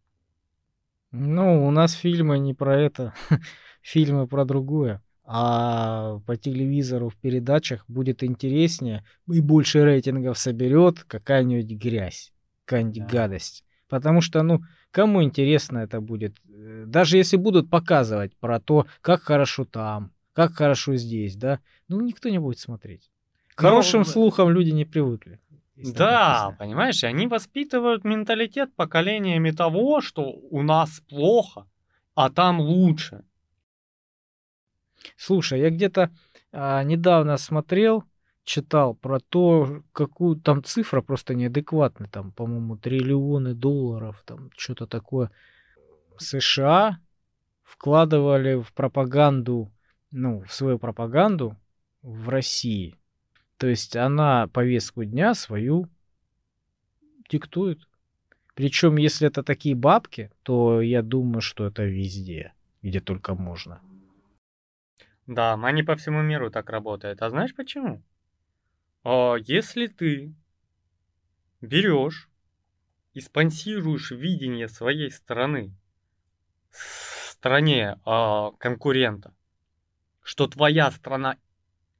Ну, 1.11 1.66
у 1.66 1.70
нас 1.73 1.95
фильмы 1.95 2.39
не 2.39 2.55
про 2.55 2.81
это, 2.81 3.12
фильмы 3.83 4.29
про 4.29 4.45
другое 4.45 5.03
а 5.31 6.21
по 6.27 6.37
телевизору 6.37 7.11
в 7.11 7.17
передачах 7.17 7.85
будет 7.87 8.25
интереснее 8.25 9.05
и 9.31 9.41
больше 9.41 9.85
рейтингов 9.85 10.39
соберет 10.39 11.05
какая-нибудь 11.05 11.71
грязь, 11.79 12.33
какая-нибудь 12.65 13.07
да. 13.07 13.07
гадость. 13.07 13.65
Потому 13.89 14.23
что, 14.23 14.43
ну, 14.43 14.61
Кому 14.91 15.23
интересно 15.23 15.79
это 15.79 16.01
будет? 16.01 16.37
Э, 16.49 16.85
даже 16.87 17.19
если 17.19 17.37
будут 17.37 17.71
показывать 17.71 18.35
про 18.37 18.59
то, 18.59 18.87
как 19.01 19.23
хорошо 19.23 19.65
там, 19.65 20.13
как 20.33 20.55
хорошо 20.55 20.97
здесь, 20.97 21.37
да, 21.37 21.61
ну 21.89 22.01
никто 22.01 22.29
не 22.29 22.39
будет 22.39 22.59
смотреть. 22.59 23.11
К 23.55 23.61
хорошим 23.61 24.01
Но... 24.01 24.05
слухам 24.05 24.51
люди 24.51 24.71
не 24.71 24.85
привыкли. 24.85 25.41
Да, 25.77 26.57
понимаешь, 26.59 27.05
они 27.05 27.29
воспитывают 27.29 28.03
менталитет 28.03 28.75
поколениями 28.75 29.53
того, 29.53 30.01
что 30.01 30.25
у 30.25 30.63
нас 30.63 31.01
плохо, 31.09 31.67
а 32.17 32.31
там 32.31 32.61
лучше. 32.61 33.25
Слушай, 35.16 35.61
я 35.61 35.70
где-то 35.70 36.11
а, 36.53 36.83
недавно 36.83 37.37
смотрел, 37.37 38.05
читал 38.45 38.95
про 38.95 39.20
то, 39.20 39.83
какую 39.93 40.37
там 40.37 40.65
цифра 40.65 41.03
просто 41.03 41.35
неадекватная, 41.35 42.09
там, 42.09 42.33
по-моему, 42.33 42.77
триллионы 42.77 43.55
долларов, 43.55 44.23
там, 44.25 44.51
что-то 44.57 44.87
такое. 44.87 45.31
США 46.16 46.99
вкладывали 47.62 48.61
в 48.61 48.73
пропаганду, 48.73 49.70
ну, 50.11 50.43
в 50.43 50.53
свою 50.53 50.79
пропаганду 50.79 51.57
в 52.03 52.29
России. 52.29 52.97
То 53.59 53.66
есть 53.66 53.97
она 53.97 54.47
повестку 54.49 55.05
дня 55.05 55.35
свою 55.35 55.89
диктует. 57.29 57.81
Причем, 58.55 58.97
если 58.97 59.29
это 59.29 59.43
такие 59.43 59.75
бабки, 59.75 60.33
то 60.43 60.81
я 60.81 61.03
думаю, 61.03 61.41
что 61.41 61.66
это 61.66 61.85
везде, 61.85 62.53
где 62.83 63.01
только 63.01 63.35
можно. 63.35 63.81
Да, 65.29 65.55
они 65.63 65.83
по 65.83 65.95
всему 65.95 66.23
миру 66.23 66.51
так 66.51 66.71
работают. 66.71 67.21
А 67.21 67.29
знаешь 67.29 67.55
почему? 67.55 68.03
А, 69.05 69.37
если 69.37 69.87
ты 69.87 70.35
берешь 71.61 72.31
и 73.13 73.21
спонсируешь 73.21 74.11
видение 74.11 74.69
своей 74.69 75.11
страны 75.11 75.77
стране 76.71 77.99
а, 78.07 78.53
конкурента, 78.53 79.35
что 80.23 80.47
твоя 80.47 80.91
страна 80.91 81.37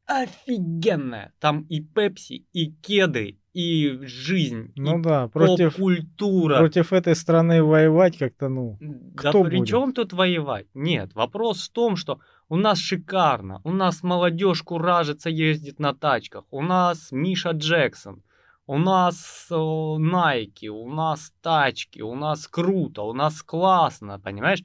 офигенная, 0.07 1.35
там 1.39 1.63
и 1.69 1.83
Пепси, 1.83 2.47
и 2.55 2.73
кеды, 2.73 3.39
и 3.53 3.99
жизнь, 4.03 4.73
ну 4.75 5.01
и 5.01 5.03
да, 5.03 5.29
против, 5.29 5.77
культура. 5.77 6.59
Против 6.59 6.95
этой 6.95 7.15
страны 7.15 7.63
воевать 7.63 8.17
как-то, 8.17 8.49
ну, 8.49 8.79
да 8.81 9.31
кто 9.31 9.45
при 9.45 9.59
будет? 9.59 9.69
чем 9.69 9.93
тут 9.93 10.15
воевать? 10.15 10.67
Нет, 10.73 11.13
вопрос 11.15 11.69
в 11.69 11.73
том, 11.73 11.97
что 11.97 12.21
у 12.49 12.57
нас 12.57 12.79
шикарно, 12.79 13.61
у 13.65 13.73
нас 13.73 14.03
молодежь 14.03 14.63
куражится, 14.63 15.31
ездит 15.31 15.79
на 15.79 15.95
тачках, 15.95 16.45
у 16.51 16.63
нас 16.63 17.13
Миша 17.13 17.51
Джексон, 17.51 18.23
у 18.67 18.79
нас 18.79 19.47
Найки, 19.51 20.69
у 20.69 20.89
нас 20.89 21.33
тачки, 21.43 22.01
у 22.01 22.15
нас 22.15 22.49
круто, 22.49 23.03
у 23.03 23.13
нас 23.13 23.43
классно, 23.43 24.19
понимаешь? 24.21 24.63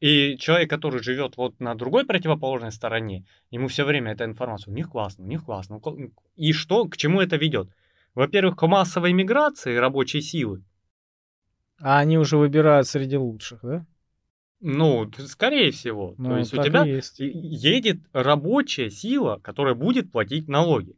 И 0.00 0.36
человек, 0.38 0.68
который 0.68 1.02
живет 1.02 1.36
вот 1.36 1.58
на 1.58 1.74
другой 1.74 2.04
противоположной 2.04 2.70
стороне, 2.70 3.24
ему 3.50 3.68
все 3.68 3.84
время 3.84 4.12
эта 4.12 4.24
информация, 4.24 4.72
у 4.72 4.74
них 4.74 4.90
классно, 4.90 5.24
у 5.24 5.28
них 5.28 5.44
классно. 5.44 5.80
И 6.36 6.52
что, 6.52 6.84
к 6.86 6.96
чему 6.96 7.20
это 7.20 7.36
ведет? 7.36 7.70
Во-первых, 8.14 8.56
к 8.56 8.66
массовой 8.66 9.12
миграции 9.12 9.76
рабочей 9.76 10.20
силы. 10.20 10.64
А 11.80 11.98
они 11.98 12.18
уже 12.18 12.36
выбирают 12.36 12.86
среди 12.86 13.16
лучших, 13.16 13.60
да? 13.62 13.86
Ну, 14.60 15.10
скорее 15.26 15.70
всего. 15.70 16.14
Ну, 16.18 16.30
То 16.30 16.38
есть 16.38 16.54
у 16.54 16.62
тебя 16.62 16.84
есть. 16.84 17.16
едет 17.18 17.98
рабочая 18.12 18.90
сила, 18.90 19.38
которая 19.42 19.74
будет 19.74 20.10
платить 20.10 20.48
налоги. 20.48 20.96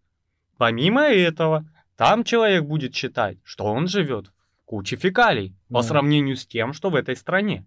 Помимо 0.56 1.02
этого, 1.02 1.68
там 1.96 2.24
человек 2.24 2.64
будет 2.64 2.94
считать, 2.94 3.38
что 3.44 3.64
он 3.64 3.88
живет 3.88 4.28
в 4.28 4.64
куче 4.64 4.96
фекалий 4.96 5.54
да. 5.68 5.76
по 5.76 5.82
сравнению 5.82 6.36
с 6.36 6.46
тем, 6.46 6.72
что 6.72 6.90
в 6.90 6.94
этой 6.94 7.16
стране. 7.16 7.66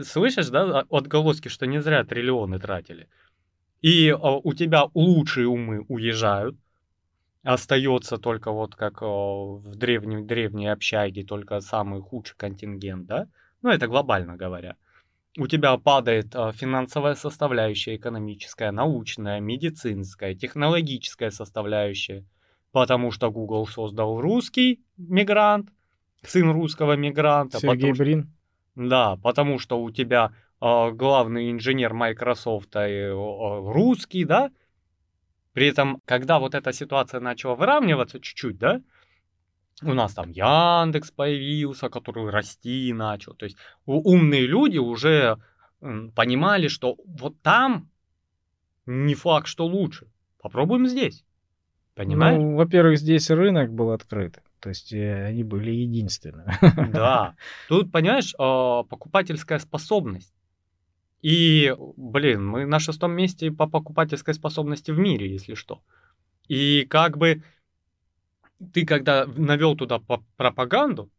Слышишь, 0.00 0.48
да, 0.48 0.84
отголоски, 0.90 1.48
что 1.48 1.66
не 1.66 1.80
зря 1.80 2.04
триллионы 2.04 2.58
тратили. 2.60 3.08
И 3.80 4.10
о, 4.10 4.40
у 4.42 4.54
тебя 4.54 4.84
лучшие 4.94 5.48
умы 5.48 5.84
уезжают, 5.88 6.56
остается 7.42 8.18
только 8.18 8.50
вот 8.50 8.74
как 8.74 9.02
о, 9.02 9.56
в 9.56 9.76
древней, 9.76 10.22
древней 10.22 10.68
общаге, 10.68 11.24
только 11.24 11.60
самый 11.60 12.00
худший 12.00 12.36
контингент, 12.36 13.06
да? 13.06 13.28
Ну, 13.62 13.70
это 13.70 13.86
глобально 13.86 14.36
говоря. 14.36 14.76
У 15.36 15.46
тебя 15.46 15.76
падает 15.76 16.34
э, 16.34 16.52
финансовая 16.52 17.14
составляющая, 17.14 17.96
экономическая, 17.96 18.70
научная, 18.72 19.40
медицинская, 19.40 20.34
технологическая 20.34 21.30
составляющая, 21.30 22.24
потому 22.72 23.10
что 23.10 23.30
Google 23.30 23.66
создал 23.66 24.20
русский 24.20 24.80
мигрант, 24.96 25.70
сын 26.22 26.50
русского 26.50 26.96
мигранта. 26.96 27.58
Сергей 27.58 27.92
потому, 27.92 27.94
Брин. 27.94 28.32
Да, 28.74 29.16
потому 29.22 29.58
что 29.58 29.80
у 29.80 29.90
тебя 29.90 30.32
э, 30.60 30.90
главный 30.92 31.50
инженер 31.50 31.94
Microsoft 31.94 32.74
э, 32.76 33.12
русский, 33.12 34.24
да? 34.24 34.50
При 35.52 35.68
этом, 35.68 36.00
когда 36.04 36.38
вот 36.38 36.54
эта 36.54 36.72
ситуация 36.72 37.20
начала 37.20 37.54
выравниваться 37.54 38.20
чуть-чуть, 38.20 38.58
да, 38.58 38.80
у 39.82 39.94
нас 39.94 40.14
там 40.14 40.30
Яндекс 40.30 41.10
появился, 41.10 41.88
который 41.88 42.30
расти 42.30 42.92
начал. 42.92 43.34
То 43.34 43.44
есть 43.44 43.56
умные 43.86 44.46
люди 44.46 44.78
уже 44.78 45.38
понимали, 45.80 46.68
что 46.68 46.96
вот 47.06 47.40
там 47.42 47.88
не 48.86 49.14
факт, 49.14 49.46
что 49.46 49.66
лучше. 49.66 50.06
Попробуем 50.40 50.86
здесь. 50.86 51.24
Понимаешь? 51.94 52.40
Ну, 52.40 52.56
во-первых, 52.56 52.98
здесь 52.98 53.28
рынок 53.30 53.72
был 53.72 53.90
открыт. 53.90 54.40
То 54.60 54.68
есть 54.68 54.92
э, 54.92 55.26
они 55.26 55.44
были 55.44 55.70
единственными. 55.70 56.56
Да. 56.92 57.34
Тут, 57.68 57.92
понимаешь, 57.92 58.34
а, 58.38 58.84
покупательская 58.84 59.58
способность. 59.58 60.32
И, 61.22 61.74
блин, 61.96 62.46
мы 62.46 62.66
на 62.66 62.78
шестом 62.78 63.12
месте 63.12 63.50
по 63.50 63.68
покупательской 63.68 64.34
способности 64.34 64.92
в 64.92 64.98
мире, 64.98 65.30
если 65.30 65.54
что. 65.54 65.82
И 66.46 66.86
как 66.88 67.18
бы 67.18 67.42
ты 68.72 68.84
когда 68.84 69.26
навел 69.26 69.76
туда 69.76 70.00
пропаганду, 70.36 71.10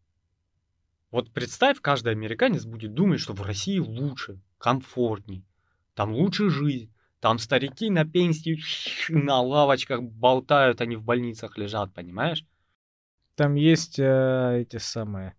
вот 1.11 1.31
представь, 1.31 1.79
каждый 1.81 2.11
американец 2.11 2.65
будет 2.65 2.93
думать, 2.93 3.19
что 3.19 3.33
в 3.33 3.41
России 3.41 3.79
лучше, 3.79 4.39
комфортней, 4.57 5.43
там 5.95 6.13
лучше 6.13 6.49
жизнь, 6.49 6.93
там 7.19 7.39
старики 7.39 7.89
на 7.89 8.05
пенсии 8.05 8.59
на 9.09 9.41
лавочках 9.41 10.03
болтают, 10.03 10.81
они 10.81 10.95
в 10.95 11.03
больницах 11.03 11.57
лежат, 11.57 11.93
понимаешь? 11.93 12.45
Там 13.35 13.55
есть 13.55 13.99
э, 13.99 14.61
эти 14.61 14.77
самые 14.77 15.35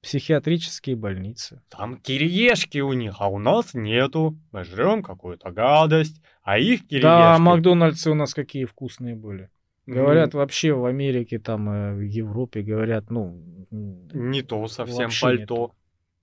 психиатрические 0.00 0.96
больницы. 0.96 1.60
Там 1.68 1.96
кириешки 1.96 2.78
у 2.78 2.92
них, 2.92 3.16
а 3.18 3.28
у 3.28 3.38
нас 3.38 3.74
нету. 3.74 4.38
Мы 4.52 4.64
жрем 4.64 5.02
какую-то 5.02 5.50
гадость, 5.50 6.22
а 6.42 6.58
их 6.58 6.86
кириешки... 6.86 7.02
Да, 7.02 7.38
Макдональдсы 7.38 8.10
у 8.10 8.14
нас 8.14 8.34
какие 8.34 8.64
вкусные 8.64 9.16
были. 9.16 9.50
Говорят, 9.94 10.34
вообще 10.34 10.74
в 10.74 10.84
Америке, 10.84 11.38
там, 11.38 11.70
э, 11.70 11.94
в 11.94 12.00
Европе, 12.02 12.62
говорят, 12.62 13.10
ну... 13.10 13.40
Не 13.70 14.42
то 14.42 14.66
совсем 14.68 15.10
пальто. 15.20 15.72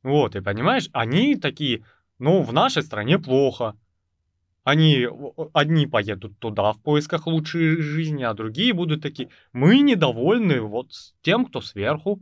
Вот, 0.03 0.35
и 0.35 0.41
понимаешь, 0.41 0.87
они 0.93 1.35
такие, 1.35 1.83
ну, 2.19 2.43
в 2.43 2.53
нашей 2.53 2.83
стране 2.83 3.17
плохо. 3.17 3.75
Они 4.63 5.07
одни 5.53 5.87
поедут 5.87 6.37
туда 6.39 6.73
в 6.73 6.81
поисках 6.81 7.25
лучшей 7.25 7.77
жизни, 7.77 8.23
а 8.23 8.35
другие 8.35 8.73
будут 8.73 9.01
такие, 9.01 9.29
мы 9.51 9.79
недовольны 9.79 10.61
вот 10.61 10.91
тем, 11.21 11.45
кто 11.45 11.61
сверху. 11.61 12.21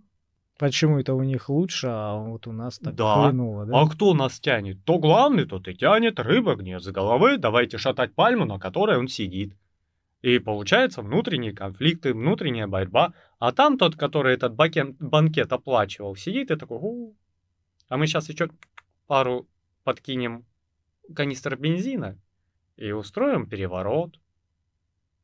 Почему 0.57 0.99
это 0.99 1.13
у 1.13 1.23
них 1.23 1.49
лучше, 1.49 1.87
а 1.89 2.15
вот 2.15 2.47
у 2.47 2.53
нас 2.53 2.79
так 2.79 2.95
да. 2.95 3.27
хреново, 3.27 3.65
да? 3.65 3.81
А 3.81 3.87
кто 3.89 4.13
нас 4.13 4.39
тянет? 4.39 4.83
То 4.85 4.97
главный, 4.97 5.45
тот 5.45 5.67
и 5.67 5.73
тянет, 5.73 6.19
рыба 6.19 6.55
гнет 6.55 6.81
за 6.81 6.93
головы, 6.93 7.37
давайте 7.37 7.77
шатать 7.77 8.13
пальму, 8.13 8.45
на 8.45 8.59
которой 8.59 8.97
он 8.97 9.09
сидит. 9.09 9.55
И 10.23 10.39
получается 10.39 11.01
внутренние 11.01 11.53
конфликты, 11.53 12.13
внутренняя 12.13 12.65
борьба. 12.65 13.13
А 13.39 13.51
там 13.51 13.77
тот, 13.77 13.97
который 13.97 14.33
этот 14.33 14.55
бакен, 14.55 14.95
банкет 14.99 15.51
оплачивал, 15.51 16.15
сидит 16.15 16.49
и 16.49 16.55
такой, 16.55 16.77
У-у-у. 16.77 17.15
а 17.89 17.97
мы 17.97 18.07
сейчас 18.07 18.29
еще 18.29 18.49
пару 19.05 19.49
подкинем 19.83 20.45
канистр 21.13 21.57
бензина 21.57 22.17
и 22.77 22.93
устроим 22.93 23.47
переворот. 23.47 24.17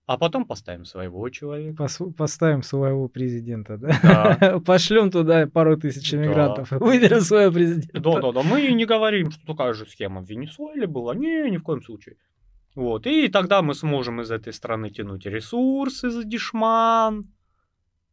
А 0.06 0.18
потом 0.18 0.44
поставим 0.44 0.84
своего 0.84 1.30
человека. 1.30 1.84
Пос- 1.84 2.12
поставим 2.14 2.62
своего 2.62 3.08
президента, 3.08 3.78
да? 3.78 4.38
да. 4.42 4.60
Пошлем 4.66 5.12
туда 5.12 5.48
пару 5.48 5.78
тысяч 5.78 6.14
иммигрантов. 6.14 6.72
Да. 6.72 6.80
Выберем 6.80 7.22
своего 7.22 7.54
президента. 7.54 8.02
Да, 8.02 8.20
да, 8.20 8.32
да. 8.34 8.44
Мы 8.44 8.70
не 8.72 8.86
говорим, 8.86 9.32
что 9.32 9.46
такая 9.46 9.74
же 9.74 9.86
схема 9.86 10.22
в 10.22 10.26
Венесуэле 10.28 10.88
была. 10.88 11.16
Не, 11.16 11.50
ни 11.50 11.58
в 11.58 11.64
коем 11.64 11.82
случае. 11.84 12.18
Вот, 12.80 13.08
и 13.08 13.28
тогда 13.28 13.62
мы 13.62 13.74
сможем 13.74 14.22
из 14.22 14.32
этой 14.32 14.54
страны 14.54 14.90
тянуть 14.90 15.26
ресурсы 15.26 16.10
за 16.10 16.24
дешман, 16.24 17.26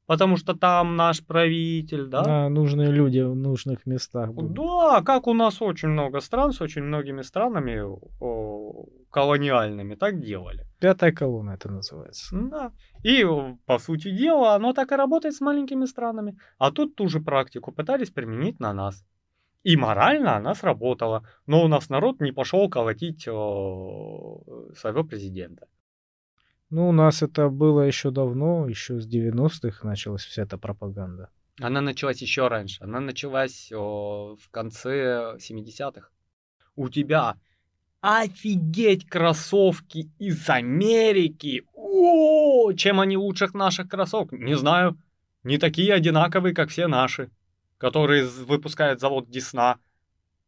потому 0.06 0.36
что 0.36 0.55
там 0.55 0.97
наш 0.97 1.24
правитель, 1.24 2.06
да? 2.06 2.24
Да, 2.24 2.48
нужные 2.48 2.90
люди 2.90 3.20
в 3.20 3.36
нужных 3.36 3.86
местах. 3.86 4.32
Будут. 4.32 4.55
Да, 4.55 5.02
как 5.02 5.28
у 5.28 5.34
нас 5.34 5.62
очень 5.62 5.90
много 5.90 6.20
стран 6.20 6.52
с 6.52 6.60
очень 6.60 6.82
многими 6.82 7.22
странами, 7.22 7.80
колониальными 9.10 9.94
так 9.94 10.18
делали. 10.20 10.66
Пятая 10.80 11.12
колонна 11.12 11.52
это 11.52 11.70
называется. 11.70 12.36
Да. 12.36 12.72
И, 13.05 13.24
по 13.66 13.78
сути 13.78 14.10
дела, 14.10 14.56
оно 14.56 14.72
так 14.72 14.90
и 14.90 14.97
работает 14.97 15.36
с 15.36 15.40
маленькими 15.40 15.86
странами. 15.86 16.36
А 16.59 16.72
тут 16.72 16.97
ту 16.97 17.09
же 17.09 17.20
практику 17.20 17.70
пытались 17.70 18.10
применить 18.10 18.59
на 18.59 18.72
нас. 18.74 19.05
И 19.66 19.76
морально 19.76 20.36
она 20.36 20.55
сработала. 20.55 21.26
Но 21.47 21.64
у 21.64 21.68
нас 21.68 21.88
народ 21.88 22.20
не 22.20 22.30
пошел 22.30 22.70
колотить 22.70 23.26
о, 23.26 24.40
своего 24.76 25.02
президента. 25.02 25.66
Ну, 26.70 26.88
у 26.88 26.93
нас 26.93 27.20
это 27.20 27.48
было 27.48 27.80
еще 27.80 28.12
давно, 28.12 28.68
еще 28.68 29.01
с 29.01 29.09
90-х 29.09 29.84
началась 29.88 30.24
вся 30.24 30.43
эта 30.43 30.56
пропаганда. 30.56 31.30
Она 31.60 31.80
началась 31.80 32.22
еще 32.22 32.47
раньше. 32.47 32.84
Она 32.84 33.01
началась 33.01 33.72
о, 33.72 34.36
в 34.40 34.51
конце 34.51 35.34
70-х. 35.38 36.10
У 36.76 36.88
тебя 36.88 37.34
офигеть 38.01 39.09
кроссовки 39.09 40.12
из 40.20 40.48
Америки. 40.48 41.64
О, 41.74 42.72
чем 42.72 43.01
они 43.01 43.16
лучших 43.16 43.52
наших 43.52 43.88
кроссовок? 43.88 44.30
Не 44.30 44.56
знаю. 44.56 44.97
Не 45.43 45.59
такие 45.59 45.93
одинаковые, 45.93 46.55
как 46.55 46.68
все 46.68 46.86
наши, 46.86 47.30
которые 47.78 48.24
выпускает 48.24 49.01
завод 49.01 49.28
Десна. 49.31 49.78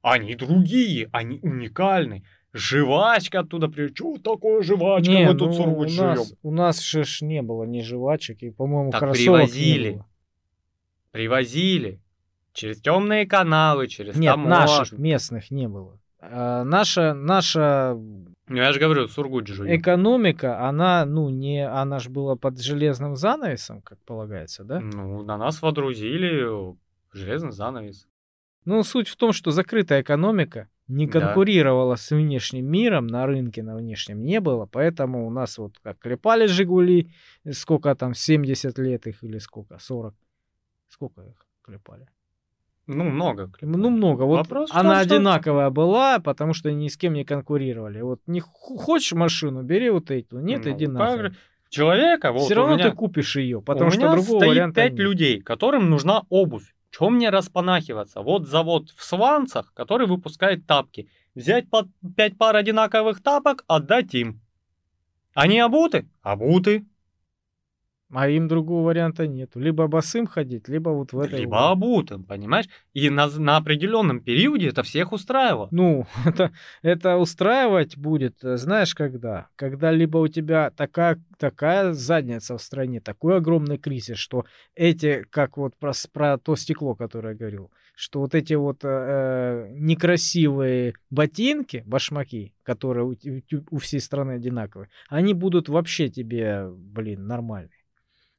Они 0.03 0.35
другие, 0.35 1.09
они 1.13 1.41
уникальны. 1.43 2.25
Жвачка 2.55 3.41
оттуда 3.41 3.69
при... 3.69 3.93
Что 3.95 4.17
такое 4.19 4.63
жвачка? 4.63 5.11
Не, 5.11 5.27
Мы 5.27 5.35
тут 5.35 5.49
ну, 5.49 5.55
сургут 5.55 5.87
у 5.87 5.91
жуем. 5.91 6.09
нас, 6.17 6.35
у 6.43 6.51
нас 6.51 6.81
же 6.83 7.05
ж 7.05 7.21
не 7.23 7.43
было 7.43 7.65
ни 7.65 7.83
жвачек, 7.83 8.43
и, 8.43 8.51
по-моему, 8.51 8.91
Так 8.91 9.01
кроссовок 9.01 9.41
привозили. 9.43 9.89
не 9.91 9.97
было. 9.97 10.07
Привозили. 11.11 12.01
Через 12.53 12.81
темные 12.81 13.27
каналы, 13.27 13.87
через 13.87 14.17
Нет, 14.17 14.33
таможню. 14.35 14.51
наших 14.51 14.99
местных 14.99 15.51
не 15.51 15.69
было. 15.69 15.99
А, 16.21 16.65
наша, 16.65 17.15
наша 17.15 17.95
Ну, 17.95 18.57
я 18.57 18.73
же 18.73 18.81
говорю, 18.81 19.07
сургут 19.09 19.47
жуем. 19.47 19.77
экономика, 19.81 20.67
она, 20.67 21.05
ну, 21.05 21.29
не, 21.29 21.69
она 21.69 21.99
же 22.01 22.11
была 22.11 22.35
под 22.35 22.61
железным 22.61 23.15
занавесом, 23.15 23.81
как 23.83 23.99
полагается, 24.05 24.65
да? 24.65 24.81
Ну, 24.81 25.23
на 25.23 25.37
нас 25.37 25.63
водрузили 25.63 26.75
железный 27.13 27.53
занавес. 27.53 28.07
Ну, 28.65 28.83
суть 28.83 29.09
в 29.09 29.17
том, 29.17 29.33
что 29.33 29.51
закрытая 29.51 30.03
экономика 30.03 30.69
не 30.89 31.07
Да. 31.07 31.21
конкурировала 31.21 31.97
с 31.97 32.11
внешним 32.11 32.67
миром, 32.67 33.07
на 33.07 33.27
рынке 33.27 33.63
на 33.63 33.77
внешнем 33.77 34.23
не 34.23 34.41
было, 34.41 34.67
поэтому 34.67 35.27
у 35.27 35.31
нас 35.31 35.59
вот 35.59 35.79
как 35.83 35.99
клепали 35.99 36.47
«Жигули», 36.47 37.11
сколько 37.53 37.95
там, 37.95 38.15
70 38.15 38.79
лет 38.79 39.07
их 39.07 39.23
или 39.25 39.39
сколько, 39.39 39.79
40, 39.79 40.15
сколько 40.89 41.23
их 41.23 41.47
клепали? 41.63 42.09
Ну, 42.87 43.05
много. 43.05 43.51
Ну, 43.61 43.91
много. 43.91 44.23
Вот 44.23 44.39
Вопрос 44.39 44.71
она 44.73 44.95
том, 45.01 45.05
что- 45.05 45.15
одинаковая 45.17 45.69
была, 45.69 46.21
потому 46.21 46.55
что 46.55 46.73
ни 46.73 46.89
с 46.89 46.97
кем 46.97 47.13
не 47.13 47.25
конкурировали. 47.25 48.01
Вот 48.01 48.21
не 48.27 48.41
хочешь 48.41 49.13
машину, 49.13 49.63
бери 49.63 49.91
вот 49.91 50.11
эту. 50.11 50.41
Нет, 50.41 50.65
Ну, 50.65 50.73
иди 50.73 50.87
нахрен. 50.87 51.37
Человека, 51.69 52.33
вот 52.33 52.45
Все 52.47 52.55
равно 52.55 52.77
меня- 52.77 52.89
ты 52.91 52.97
купишь 52.97 53.37
ее, 53.37 53.61
потому 53.61 53.89
у 53.89 53.91
что 53.91 54.01
меня 54.01 54.13
другого 54.13 54.39
стоит 54.41 54.49
варианта 54.51 54.77
пять 54.77 54.93
нет. 54.93 55.01
людей, 55.01 55.41
которым 55.43 55.91
нужна 55.91 56.23
обувь. 56.31 56.75
Чем 56.99 57.15
мне 57.15 57.31
распанахиваться? 57.31 58.23
Вот 58.23 58.49
завод 58.49 58.91
в 58.97 59.05
Сванцах, 59.05 59.73
который 59.73 60.09
выпускает 60.09 60.67
тапки. 60.67 61.09
Взять 61.35 61.71
по 61.71 61.89
пять 62.17 62.37
пар 62.37 62.57
одинаковых 62.57 63.23
тапок, 63.23 63.65
отдать 63.69 64.15
им. 64.15 64.41
Они 65.33 65.61
обуты? 65.61 66.09
Обуты. 66.23 66.87
А 68.11 68.29
им 68.29 68.49
другого 68.49 68.87
варианта 68.87 69.27
нету. 69.27 69.61
Либо 69.61 69.87
босым 69.87 70.27
ходить, 70.27 70.67
либо 70.69 70.89
вот 70.91 71.13
в 71.13 71.19
этой... 71.19 71.41
Либо 71.41 71.71
обутым, 71.71 72.25
понимаешь? 72.25 72.67
И 72.95 73.11
на, 73.11 73.27
на 73.27 73.59
определенном 73.59 74.21
периоде 74.21 74.69
это 74.69 74.83
всех 74.83 75.13
устраивало. 75.13 75.69
Ну, 75.71 76.07
это, 76.25 76.53
это 76.81 77.17
устраивать 77.17 77.99
будет, 77.99 78.43
э, 78.43 78.57
знаешь, 78.57 78.95
когда? 78.95 79.49
Когда 79.57 79.91
либо 79.91 80.19
у 80.19 80.29
тебя 80.29 80.71
такая, 80.71 81.23
такая 81.39 81.93
задница 81.93 82.57
в 82.57 82.63
стране, 82.63 83.01
такой 83.01 83.37
огромный 83.37 83.77
кризис, 83.77 84.17
что 84.17 84.47
эти, 84.75 85.27
как 85.29 85.59
вот 85.59 85.77
про, 85.77 85.93
про 86.11 86.39
то 86.39 86.57
стекло, 86.57 86.95
которое 86.95 87.35
я 87.35 87.39
говорил, 87.39 87.71
что 87.95 88.21
вот 88.21 88.35
эти 88.35 88.55
вот 88.55 88.85
э, 88.85 88.89
э, 88.89 89.69
некрасивые 89.73 90.95
ботинки, 91.11 91.83
башмаки, 91.85 92.55
которые 92.63 93.05
у 93.05 93.15
у 93.71 93.79
всей 93.79 94.01
страны 94.01 94.33
одинаковые, 94.33 94.89
они 95.09 95.35
будут 95.35 95.69
вообще 95.69 96.09
тебе, 96.09 96.69
блин, 96.71 97.27
нормальные. 97.27 97.78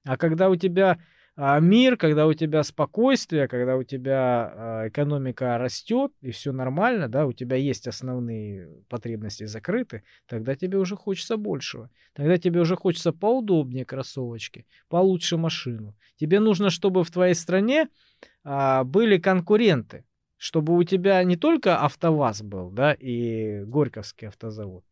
А 0.09 0.17
когда 0.17 0.49
у 0.49 0.55
тебя 0.55 0.97
а, 1.35 1.59
мир, 1.59 1.95
когда 1.95 2.25
у 2.25 2.33
тебя 2.33 2.63
спокойствие, 2.63 3.47
когда 3.47 3.75
у 3.75 3.83
тебя 3.83 4.51
а, 4.55 4.87
экономика 4.87 5.59
растет 5.59 6.11
и 6.21 6.31
все 6.31 6.51
нормально, 6.51 7.07
да, 7.07 7.27
у 7.27 7.31
тебя 7.31 7.57
есть 7.57 7.87
основные 7.87 8.69
потребности 8.89 9.45
закрыты, 9.45 10.01
тогда 10.25 10.55
тебе 10.55 10.79
уже 10.79 10.95
хочется 10.95 11.37
большего. 11.37 11.91
Тогда 12.13 12.39
тебе 12.39 12.59
уже 12.59 12.75
хочется 12.75 13.11
поудобнее 13.11 13.85
кроссовочки, 13.85 14.65
получше 14.87 15.37
машину. 15.37 15.95
Тебе 16.15 16.39
нужно, 16.39 16.71
чтобы 16.71 17.03
в 17.03 17.11
твоей 17.11 17.35
стране 17.35 17.87
а, 18.43 18.83
были 18.85 19.19
конкуренты, 19.19 20.05
чтобы 20.37 20.75
у 20.75 20.83
тебя 20.83 21.23
не 21.23 21.35
только 21.35 21.77
АвтоВАЗ 21.77 22.41
был, 22.41 22.71
да, 22.71 22.93
и 22.93 23.63
Горьковский 23.63 24.29
автозавод, 24.29 24.83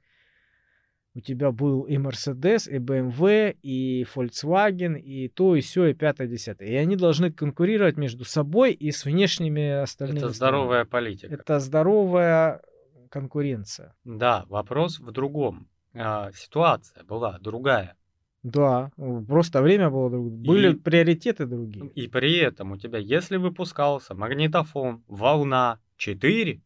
у 1.18 1.20
тебя 1.20 1.52
был 1.52 1.82
и 1.82 1.96
Mercedes, 1.98 2.70
и 2.70 2.78
BMW, 2.78 3.58
и 3.64 4.06
Volkswagen, 4.16 5.00
и 5.00 5.28
то, 5.30 5.56
и 5.56 5.62
все, 5.62 5.88
и 5.88 5.94
пятое, 5.96 6.28
десятое. 6.28 6.68
И 6.68 6.76
они 6.76 6.96
должны 6.96 7.32
конкурировать 7.32 7.98
между 7.98 8.24
собой 8.24 8.72
и 8.74 8.92
с 8.92 9.04
внешними 9.04 9.82
остальными. 9.82 10.20
Это 10.20 10.32
странами. 10.34 10.58
здоровая 10.60 10.86
политика. 10.86 11.34
Это 11.34 11.60
здоровая 11.60 12.62
конкуренция. 13.10 13.96
Да, 14.04 14.46
вопрос 14.48 15.00
в 15.00 15.12
другом. 15.12 15.68
А, 15.96 16.32
ситуация 16.34 17.04
была 17.04 17.40
другая. 17.40 17.96
Да, 18.44 18.92
просто 19.28 19.64
время 19.64 19.90
было 19.90 20.12
другое. 20.12 20.38
Были 20.38 20.74
И- 20.74 20.76
приоритеты 20.76 21.48
другие. 21.48 21.88
И 21.96 22.08
при 22.08 22.38
этом 22.38 22.74
у 22.74 22.78
тебя, 22.78 23.00
если 23.00 23.38
выпускался 23.38 24.14
магнитофон 24.14 25.04
«Волна 25.08 25.80
4», 25.98 26.62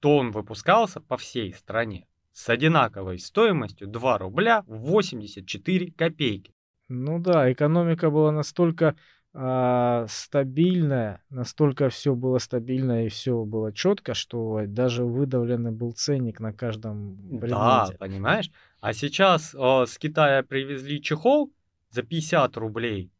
то 0.00 0.18
он 0.18 0.30
выпускался 0.30 1.00
по 1.00 1.16
всей 1.16 1.54
стране 1.54 2.06
с 2.32 2.48
одинаковой 2.48 3.18
стоимостью 3.18 3.88
2 3.88 4.18
рубля 4.18 4.62
84 4.66 5.92
копейки. 5.92 6.54
Ну 6.88 7.18
да, 7.20 7.52
экономика 7.52 8.10
была 8.10 8.32
настолько 8.32 8.96
а, 9.32 10.06
стабильная, 10.08 11.22
настолько 11.30 11.88
все 11.88 12.14
было 12.14 12.38
стабильно 12.38 13.06
и 13.06 13.08
все 13.08 13.44
было 13.44 13.72
четко, 13.72 14.14
что 14.14 14.62
даже 14.66 15.04
выдавленный 15.04 15.70
был 15.70 15.92
ценник 15.92 16.40
на 16.40 16.52
каждом 16.52 17.16
Да, 17.38 17.38
предмете. 17.86 17.98
понимаешь? 17.98 18.50
А 18.80 18.92
сейчас 18.92 19.54
э, 19.54 19.84
с 19.86 19.98
Китая 19.98 20.42
привезли 20.42 21.00
чехол 21.00 21.52
за 21.90 22.02
50 22.02 22.56
рублей. 22.56 23.12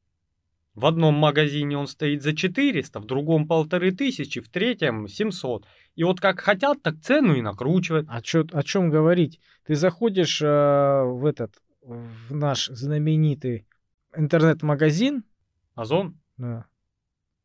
В 0.75 0.87
одном 0.87 1.15
магазине 1.15 1.77
он 1.77 1.87
стоит 1.87 2.23
за 2.23 2.35
400, 2.35 3.01
в 3.01 3.05
другом 3.05 3.49
полторы 3.49 3.91
тысячи, 3.91 4.41
в 4.41 4.49
третьем 4.49 5.09
700. 5.09 5.67
И 5.97 6.05
вот 6.05 6.21
как 6.21 6.41
хотят, 6.41 6.83
так 6.83 7.01
цену 7.01 7.35
и 7.35 7.43
накручивают. 7.43 8.07
А 8.09 8.23
чё, 8.23 8.47
о 8.53 8.63
чем 8.63 8.89
говорить? 8.89 9.41
Ты 9.67 9.75
заходишь 9.75 10.41
а, 10.43 11.05
в 11.05 11.27
этот, 11.27 11.55
в 11.83 12.35
наш 12.35 12.67
знаменитый 12.69 13.67
интернет-магазин, 14.15 15.25
Озон? 15.75 16.19
Да. 16.37 16.67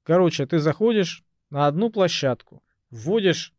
Короче, 0.03 0.45
ты 0.45 0.59
заходишь 0.59 1.23
на 1.49 1.67
одну 1.67 1.89
площадку, 1.89 2.63
вводишь 2.89 3.53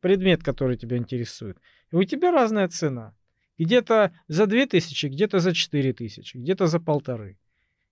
предмет, 0.00 0.42
который 0.42 0.76
тебя 0.76 0.96
интересует, 0.96 1.58
и 1.90 1.96
у 1.96 2.04
тебя 2.04 2.30
разная 2.30 2.68
цена. 2.68 3.16
Где-то 3.58 4.12
за 4.28 4.46
2000, 4.46 5.06
где-то 5.06 5.38
за 5.38 5.54
4000, 5.54 6.36
где-то 6.36 6.66
за 6.66 6.80
полторы. 6.80 7.38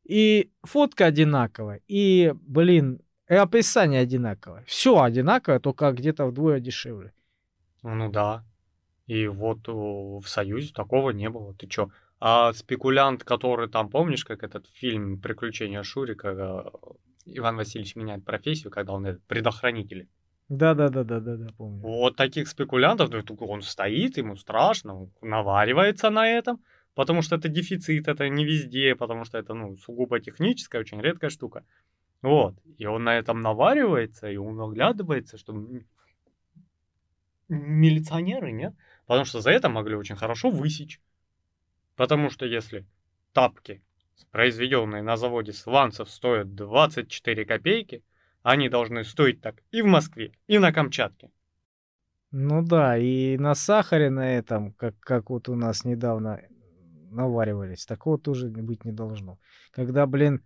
И 0.05 0.51
фотка 0.63 1.07
одинаковая, 1.07 1.81
и, 1.87 2.35
блин, 2.35 3.01
и 3.29 3.35
описание 3.35 4.01
одинаковое. 4.01 4.65
Все 4.67 5.01
одинаковое, 5.01 5.61
только 5.61 5.93
где-то 5.93 6.27
вдвое 6.27 6.61
дешевле. 6.61 7.13
Ну 7.83 8.11
да. 8.11 8.45
И 9.07 9.27
вот 9.27 9.67
в 9.67 10.23
Союзе 10.27 10.73
такого 10.73 11.11
не 11.11 11.29
было. 11.29 11.55
Ты 11.55 11.67
чё? 11.67 11.91
А 12.21 12.53
спекулянт, 12.53 13.25
который 13.25 13.69
там, 13.69 13.89
помнишь, 13.89 14.25
как 14.25 14.43
этот 14.43 14.67
фильм 14.69 15.19
«Приключения 15.21 15.83
Шурика», 15.83 16.29
э, 16.29 16.65
Иван 17.25 17.57
Васильевич 17.57 17.97
меняет 17.97 18.25
профессию, 18.25 18.71
когда 18.71 18.93
он 18.93 19.07
этот 19.07 19.25
предохранитель. 19.25 20.07
Да-да-да-да-да, 20.49 21.47
помню. 21.57 21.81
Вот 21.81 22.17
таких 22.17 22.49
спекулянтов, 22.49 23.11
ну, 23.11 23.23
он 23.47 23.63
стоит, 23.63 24.19
ему 24.19 24.37
страшно, 24.37 25.03
он 25.03 25.11
наваривается 25.23 26.11
на 26.11 26.29
этом, 26.29 26.61
потому 26.95 27.23
что 27.23 27.37
это 27.37 27.49
дефицит, 27.49 28.09
это 28.09 28.29
не 28.29 28.45
везде, 28.45 28.95
потому 28.95 29.25
что 29.25 29.39
это, 29.39 29.55
ну, 29.55 29.77
сугубо 29.77 30.21
техническая, 30.21 30.81
очень 30.81 31.01
редкая 31.01 31.31
штука. 31.31 31.65
Вот, 32.23 32.55
и 32.79 32.87
он 32.87 33.05
на 33.05 33.17
этом 33.17 33.41
наваривается, 33.41 34.31
и 34.31 34.37
он 34.37 34.61
оглядывается, 34.61 35.39
что 35.39 35.55
милиционеры, 37.49 38.53
нет? 38.53 38.75
Потому 39.07 39.25
что 39.25 39.41
за 39.41 39.51
это 39.51 39.69
могли 39.69 39.97
очень 39.97 40.17
хорошо 40.17 40.51
высечь. 40.51 41.01
Потому 41.97 42.31
что 42.31 42.47
если 42.47 42.87
тапки, 43.33 43.83
произведенные 44.31 45.03
на 45.03 45.17
заводе 45.17 45.53
Сванцев, 45.53 46.11
стоят 46.11 46.55
24 46.55 47.45
копейки, 47.45 48.05
они 48.43 48.69
должны 48.69 49.05
стоить 49.05 49.41
так 49.41 49.63
и 49.71 49.83
в 49.83 49.87
Москве, 49.87 50.33
и 50.47 50.59
на 50.59 50.73
Камчатке. 50.73 51.31
Ну 52.31 52.63
да, 52.63 52.97
и 52.97 53.37
на 53.39 53.55
сахаре 53.55 54.09
на 54.09 54.37
этом, 54.37 54.73
как, 54.73 54.99
как 55.01 55.31
вот 55.31 55.49
у 55.49 55.57
нас 55.57 55.85
недавно 55.85 56.41
наваривались, 57.11 57.87
такого 57.87 58.19
тоже 58.19 58.49
быть 58.49 58.85
не 58.85 58.93
должно. 58.93 59.39
Когда, 59.73 60.07
блин, 60.07 60.43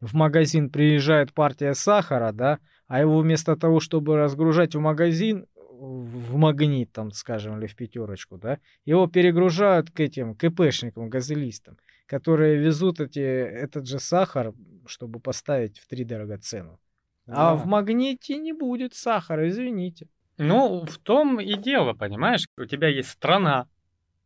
в 0.00 0.14
магазин 0.14 0.70
приезжает 0.70 1.32
партия 1.32 1.74
сахара, 1.74 2.32
да, 2.32 2.58
а 2.86 3.00
его 3.00 3.18
вместо 3.18 3.56
того, 3.56 3.80
чтобы 3.80 4.16
разгружать 4.16 4.74
в 4.74 4.80
магазин, 4.80 5.46
в 5.70 6.36
магнит, 6.36 6.92
там, 6.92 7.12
скажем, 7.12 7.58
или 7.58 7.66
в 7.66 7.76
пятерочку, 7.76 8.36
да, 8.36 8.58
его 8.84 9.06
перегружают 9.06 9.90
к 9.90 10.00
этим 10.00 10.34
КПшникам, 10.34 11.08
газелистам, 11.08 11.78
которые 12.06 12.56
везут 12.56 13.00
эти, 13.00 13.20
этот 13.20 13.86
же 13.86 14.00
сахар, 14.00 14.52
чтобы 14.86 15.20
поставить 15.20 15.78
в 15.78 15.86
три 15.86 16.04
дорого 16.04 16.38
цену. 16.38 16.80
А 17.26 17.54
в 17.54 17.66
магните 17.66 18.38
не 18.38 18.52
будет 18.52 18.94
сахара, 18.94 19.48
извините. 19.48 20.08
Ну, 20.38 20.84
в 20.86 20.98
том 20.98 21.40
и 21.40 21.54
дело, 21.54 21.92
понимаешь? 21.92 22.46
У 22.56 22.64
тебя 22.64 22.88
есть 22.88 23.10
страна, 23.10 23.68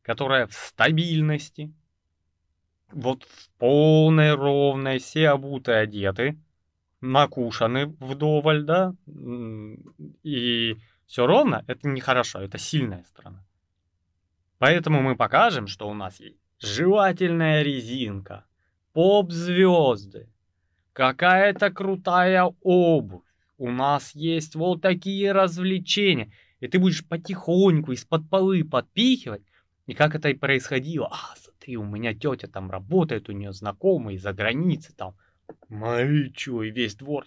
которая 0.03 0.47
в 0.47 0.53
стабильности, 0.53 1.73
вот 2.93 3.25
в 3.25 3.51
полной, 3.59 4.35
ровной, 4.35 4.99
все 4.99 5.31
обуты, 5.31 5.73
одеты, 5.73 6.39
накушаны 7.01 7.87
вдоволь, 8.01 8.65
да, 8.65 8.95
и 10.23 10.77
все 11.07 11.27
ровно, 11.27 11.65
это 11.67 11.89
нехорошо, 11.89 12.41
это 12.41 12.59
сильная 12.59 13.05
страна. 13.05 13.45
Поэтому 14.59 15.03
мы 15.03 15.17
покажем, 15.17 15.67
что 15.67 15.89
у 15.89 15.95
нас 15.95 16.21
есть 16.21 16.39
жевательная 16.61 17.63
резинка, 17.63 18.45
поп-звезды, 18.93 20.29
какая-то 20.93 21.71
крутая 21.71 22.45
обувь, 22.61 23.25
у 23.63 23.71
нас 23.71 24.13
есть 24.17 24.57
вот 24.57 24.83
такие 24.83 25.31
развлечения. 25.31 26.33
И 26.59 26.67
ты 26.67 26.81
будешь 26.81 27.07
потихоньку 27.07 27.93
из-под 27.93 28.29
полы 28.29 28.65
подпихивать. 28.65 29.43
И 29.87 29.95
как 29.95 30.17
это 30.17 30.31
и 30.31 30.35
происходило. 30.35 31.09
А, 31.13 31.35
смотри, 31.63 31.77
у 31.77 31.85
меня 31.85 32.15
тетя 32.15 32.49
там 32.49 32.71
работает, 32.71 33.29
у 33.29 33.33
нее 33.33 33.53
знакомые 33.53 34.19
за 34.19 34.33
границей 34.33 34.95
там. 34.97 35.15
Смотри, 35.69 36.33
что, 36.35 36.63
и 36.63 36.71
весь 36.71 36.95
двор. 36.95 37.25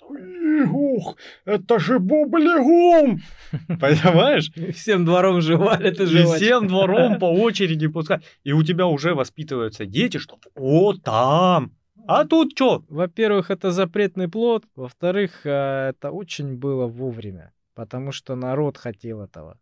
Ух, 0.72 1.18
это 1.46 1.80
же 1.80 2.00
бублигум! 2.00 3.20
Понимаешь? 3.68 4.52
Всем 4.74 5.06
двором 5.06 5.42
жевали 5.42 5.90
это 5.90 6.06
же. 6.06 6.26
всем 6.26 6.68
двором 6.68 7.20
по 7.20 7.26
очереди 7.26 7.88
пускай. 7.88 8.20
И 8.44 8.54
у 8.54 8.64
тебя 8.64 8.88
уже 8.88 9.14
воспитываются 9.14 9.86
дети, 9.86 10.18
что 10.18 10.38
вот 10.56 11.04
там 11.04 11.72
а 12.08 12.24
тут 12.24 12.52
что? 12.52 12.84
Во-первых, 12.88 13.50
это 13.50 13.72
запретный 13.72 14.28
плод. 14.28 14.64
Во-вторых, 14.76 15.44
э, 15.44 15.90
это 15.90 16.12
очень 16.12 16.56
было 16.56 16.86
вовремя. 16.86 17.52
Потому 17.74 18.12
что 18.12 18.36
народ 18.36 18.78
хотел 18.78 19.22
этого. 19.22 19.58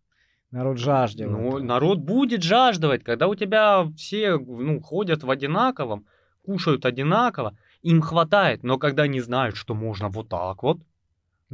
Народ 0.54 0.78
жаждал. 0.78 1.32
Ну, 1.32 1.58
народ 1.58 1.98
будет 1.98 2.44
жаждывать, 2.44 3.04
когда 3.04 3.28
у 3.28 3.34
тебя 3.34 3.88
все 3.98 4.38
ну, 4.38 4.80
ходят 4.82 5.24
в 5.24 5.32
одинаковом, 5.32 6.06
кушают 6.46 6.86
одинаково, 6.86 7.58
им 7.82 8.02
хватает, 8.02 8.62
но 8.62 8.78
когда 8.78 9.08
не 9.08 9.20
знают, 9.20 9.56
что 9.56 9.74
можно 9.74 10.10
вот 10.10 10.30
так 10.30 10.62
вот, 10.62 10.78
ну, 10.78 10.86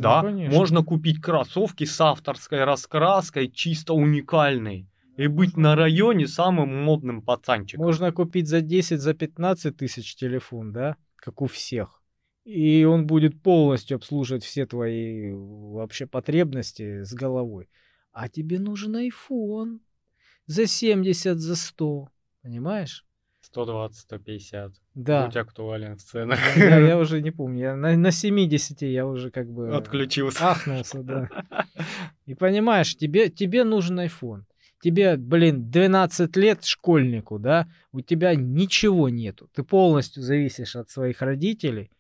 да, 0.04 0.22
конечно. 0.22 0.54
можно 0.54 0.84
купить 0.84 1.22
кроссовки 1.22 1.86
с 1.86 2.02
авторской 2.02 2.66
раскраской, 2.66 3.50
чисто 3.50 3.94
уникальные 3.94 4.90
и 5.16 5.28
быть 5.28 5.56
на 5.56 5.78
районе 5.78 6.28
самым 6.28 6.84
модным 6.84 7.22
пацанчиком. 7.22 7.86
Можно 7.86 8.12
купить 8.12 8.50
за 8.50 8.60
10, 8.60 9.00
за 9.00 9.14
15 9.14 9.78
тысяч 9.78 10.18
телефон, 10.18 10.74
да, 10.74 10.98
как 11.16 11.42
у 11.42 11.48
всех. 11.48 12.02
И 12.44 12.84
он 12.84 13.08
будет 13.08 13.42
полностью 13.42 13.96
обслуживать 13.96 14.44
все 14.44 14.66
твои 14.66 15.32
вообще 15.32 16.06
потребности 16.06 17.04
с 17.04 17.14
головой. 17.14 17.70
А 18.12 18.30
тебе 18.30 18.60
нужен 18.60 18.96
iPhone 18.96 19.80
за 20.46 20.68
70, 20.68 21.38
за 21.38 21.56
100, 21.56 22.10
понимаешь? 22.42 23.06
120, 23.42 24.02
150. 24.02 24.74
Да. 24.96 25.26
Будь 25.26 25.36
актуален 25.38 25.96
в 25.96 26.04
ценах. 26.04 26.40
Да, 26.56 26.78
я 26.78 26.98
уже 27.00 27.22
не 27.22 27.32
помню. 27.32 27.60
Я 27.60 27.76
на, 27.76 27.96
на 27.96 28.12
70 28.12 28.82
я 28.84 29.08
уже 29.08 29.32
как 29.32 29.50
бы... 29.50 29.76
Отключился. 29.76 30.52
Ахнулся, 30.52 31.02
да. 31.02 31.30
И 32.26 32.36
понимаешь, 32.36 32.96
тебе, 32.96 33.30
тебе 33.30 33.64
нужен 33.64 34.00
iPhone 34.00 34.44
тебе, 34.82 35.18
блин, 35.18 35.70
12 35.70 36.36
лет 36.38 36.66
школьнику, 36.66 37.40
да, 37.40 37.68
у 37.92 38.02
тебя 38.02 38.36
ничего 38.36 39.10
нету, 39.10 39.50
ты 39.54 39.64
полностью 39.64 40.24
зависишь 40.24 40.76
от 40.76 40.90
своих 40.90 41.22
родителей, 41.22 41.92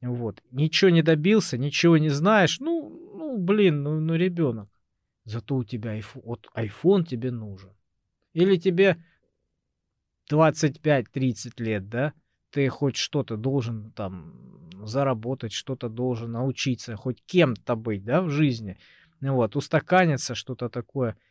вот, 0.00 0.42
ничего 0.50 0.90
не 0.90 1.02
добился, 1.02 1.58
ничего 1.58 1.98
не 1.98 2.08
знаешь, 2.08 2.60
ну, 2.60 2.88
ну, 3.14 3.38
блин, 3.38 3.82
ну, 3.82 4.00
ну 4.00 4.14
ребенок, 4.14 4.68
зато 5.24 5.56
у 5.56 5.64
тебя 5.64 5.98
iPhone, 5.98 6.22
вот 6.24 6.48
iPhone 6.54 7.04
тебе 7.04 7.30
нужен. 7.30 7.70
Или 8.32 8.56
тебе 8.56 9.02
25-30 10.30 11.52
лет, 11.58 11.88
да, 11.88 12.12
ты 12.50 12.68
хоть 12.68 12.96
что-то 12.96 13.36
должен 13.36 13.92
там 13.92 14.70
заработать, 14.84 15.52
что-то 15.52 15.88
должен 15.88 16.32
научиться, 16.32 16.96
хоть 16.96 17.22
кем-то 17.26 17.76
быть, 17.76 18.04
да, 18.04 18.22
в 18.22 18.30
жизни, 18.30 18.78
вот, 19.20 19.56
устаканиться, 19.56 20.34
что-то 20.34 20.68
такое– 20.68 21.16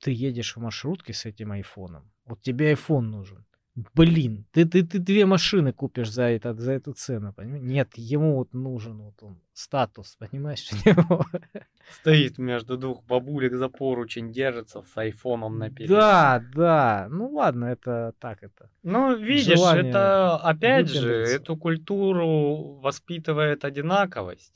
ты 0.00 0.12
едешь 0.12 0.56
в 0.56 0.60
маршрутке 0.60 1.12
с 1.12 1.24
этим 1.24 1.52
айфоном. 1.52 2.10
Вот 2.24 2.42
тебе 2.42 2.68
айфон 2.70 3.10
нужен. 3.10 3.45
Блин, 3.94 4.46
ты, 4.52 4.64
ты, 4.64 4.86
ты 4.86 4.98
две 4.98 5.26
машины 5.26 5.70
купишь 5.70 6.10
за, 6.10 6.22
это, 6.22 6.54
за 6.54 6.72
эту 6.72 6.94
цену, 6.94 7.34
понимаешь? 7.34 7.62
Нет, 7.62 7.88
ему 7.96 8.36
вот 8.36 8.54
нужен 8.54 9.02
вот 9.02 9.22
он 9.22 9.38
статус, 9.52 10.16
понимаешь? 10.18 10.70
Стоит 11.90 12.38
между 12.38 12.78
двух 12.78 13.04
бабулек 13.04 13.54
за 13.54 13.68
поручень, 13.68 14.32
держится 14.32 14.80
с 14.80 14.96
айфоном 14.96 15.58
на 15.58 15.70
перед. 15.70 15.90
Да, 15.90 16.42
да. 16.54 17.06
Ну 17.10 17.28
ладно, 17.28 17.66
это 17.66 18.14
так 18.18 18.42
это. 18.42 18.70
Ну, 18.82 19.14
видишь, 19.14 19.58
Желание 19.58 19.90
это 19.90 20.36
опять 20.38 20.88
же, 20.88 21.12
эту 21.12 21.54
культуру 21.58 22.80
воспитывает 22.80 23.66
одинаковость. 23.66 24.54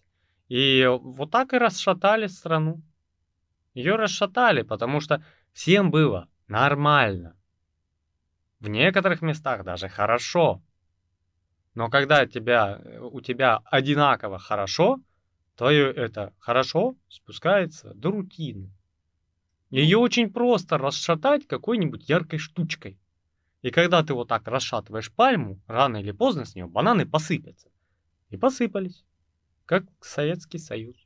И 0.49 0.87
вот 0.89 1.31
так 1.31 1.53
и 1.53 1.59
расшатали 1.59 2.27
страну. 2.27 2.81
Ее 3.75 3.97
расшатали, 3.97 4.63
потому 4.63 5.01
что 5.01 5.23
всем 5.53 5.91
было 5.91 6.27
нормально. 6.49 7.37
В 8.61 8.69
некоторых 8.69 9.23
местах 9.23 9.65
даже 9.65 9.89
хорошо. 9.89 10.63
Но 11.75 11.89
когда 11.89 12.27
тебя, 12.27 12.81
у 13.01 13.21
тебя 13.21 13.61
одинаково 13.65 14.39
хорошо, 14.39 15.01
то 15.57 15.71
это 15.71 16.35
хорошо 16.39 16.97
спускается 17.09 17.95
до 17.95 18.11
рутины. 18.11 18.71
Ее 19.71 19.99
очень 19.99 20.33
просто 20.33 20.79
расшатать 20.79 21.47
какой-нибудь 21.47 22.09
яркой 22.09 22.39
штучкой. 22.39 22.99
И 23.63 23.71
когда 23.71 24.03
ты 24.03 24.15
вот 24.15 24.29
так 24.29 24.49
расшатываешь 24.49 25.13
пальму, 25.13 25.61
рано 25.67 25.99
или 25.99 26.13
поздно 26.13 26.45
с 26.45 26.55
нее 26.55 26.67
бананы 26.67 27.07
посыпятся. 27.07 27.71
И 28.31 28.37
посыпались, 28.37 29.05
как 29.67 29.85
Советский 30.01 30.59
Союз. 30.59 30.97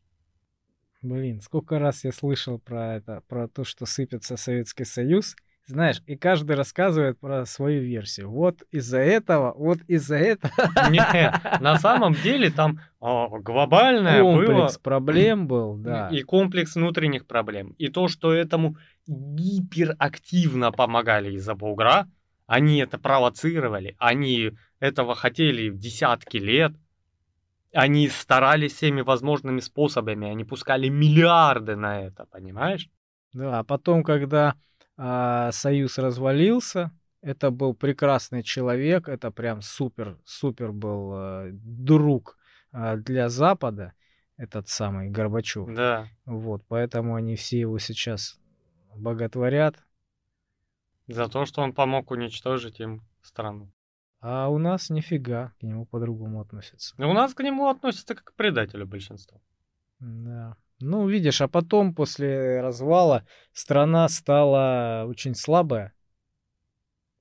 Блин, 1.03 1.41
сколько 1.41 1.79
раз 1.79 2.05
я 2.05 2.13
слышал 2.13 2.59
про 2.59 2.97
это, 2.97 3.23
про 3.29 3.49
то, 3.49 3.65
что 3.65 3.87
сыпется 3.87 4.37
Советский 4.37 4.85
Союз. 4.85 5.37
Знаешь, 5.67 6.03
и 6.07 6.15
каждый 6.15 6.57
рассказывает 6.57 7.19
про 7.19 7.47
свою 7.47 7.83
версию. 7.83 8.31
Вот 8.31 8.63
из-за 8.71 8.99
этого, 8.99 9.55
вот 9.57 9.79
из-за 9.89 10.17
этого. 10.17 10.53
Нет, 10.91 11.35
на 11.61 11.79
самом 11.79 12.13
деле 12.13 12.51
там 12.51 12.81
о, 13.01 13.39
глобальное 13.39 14.21
комплекс 14.21 14.75
было... 14.75 14.83
проблем 14.83 15.47
был, 15.47 15.77
да. 15.77 16.09
И 16.11 16.23
комплекс 16.23 16.75
внутренних 16.75 17.27
проблем. 17.27 17.75
И 17.79 17.89
то, 17.89 18.09
что 18.09 18.33
этому 18.33 18.77
гиперактивно 19.07 20.71
помогали 20.71 21.33
из-за 21.33 21.55
бугра, 21.55 22.09
они 22.47 22.79
это 22.79 22.99
провоцировали, 22.99 23.97
они 23.99 24.53
этого 24.81 25.15
хотели 25.15 25.71
десятки 25.71 26.37
лет, 26.37 26.73
они 27.73 28.09
старались 28.09 28.75
всеми 28.75 29.01
возможными 29.01 29.61
способами, 29.61 30.29
они 30.29 30.45
пускали 30.45 30.89
миллиарды 30.89 31.75
на 31.75 32.03
это, 32.03 32.27
понимаешь? 32.27 32.91
Да, 33.33 33.61
а 33.61 33.65
потом, 33.65 34.05
когда 34.05 34.55
э, 34.97 35.51
Союз 35.53 35.99
развалился, 35.99 36.91
это 37.21 37.51
был 37.51 37.75
прекрасный 37.75 38.43
человек, 38.43 39.09
это 39.09 39.31
прям 39.31 39.63
супер, 39.63 40.19
супер 40.25 40.73
был 40.73 41.13
э, 41.15 41.51
друг 41.53 42.37
э, 42.73 42.97
для 42.97 43.29
Запада, 43.29 43.95
этот 44.37 44.69
самый 44.69 45.11
Горбачев. 45.11 45.75
Да. 45.75 46.09
Вот, 46.27 46.65
поэтому 46.69 47.15
они 47.15 47.37
все 47.37 47.61
его 47.61 47.79
сейчас 47.79 48.39
боготворят. 48.95 49.77
За 51.07 51.29
то, 51.29 51.45
что 51.47 51.63
он 51.63 51.73
помог 51.73 52.11
уничтожить 52.11 52.81
им 52.81 53.03
страну. 53.23 53.73
А 54.21 54.49
у 54.49 54.59
нас 54.59 54.89
нифига 54.89 55.53
к 55.61 55.63
нему 55.63 55.85
по-другому 55.87 56.41
относятся. 56.41 56.95
У 56.99 57.13
нас 57.13 57.35
к 57.35 57.43
нему 57.43 57.69
относятся 57.69 58.15
как 58.15 58.25
к 58.25 58.35
предателю 58.35 58.87
большинство. 58.87 59.41
Да. 59.99 60.57
Ну, 60.81 61.09
видишь, 61.09 61.41
а 61.41 61.49
потом, 61.49 61.95
после 61.95 62.61
развала, 62.61 63.25
страна 63.53 64.09
стала 64.09 65.05
очень 65.07 65.35
слабая. 65.35 65.93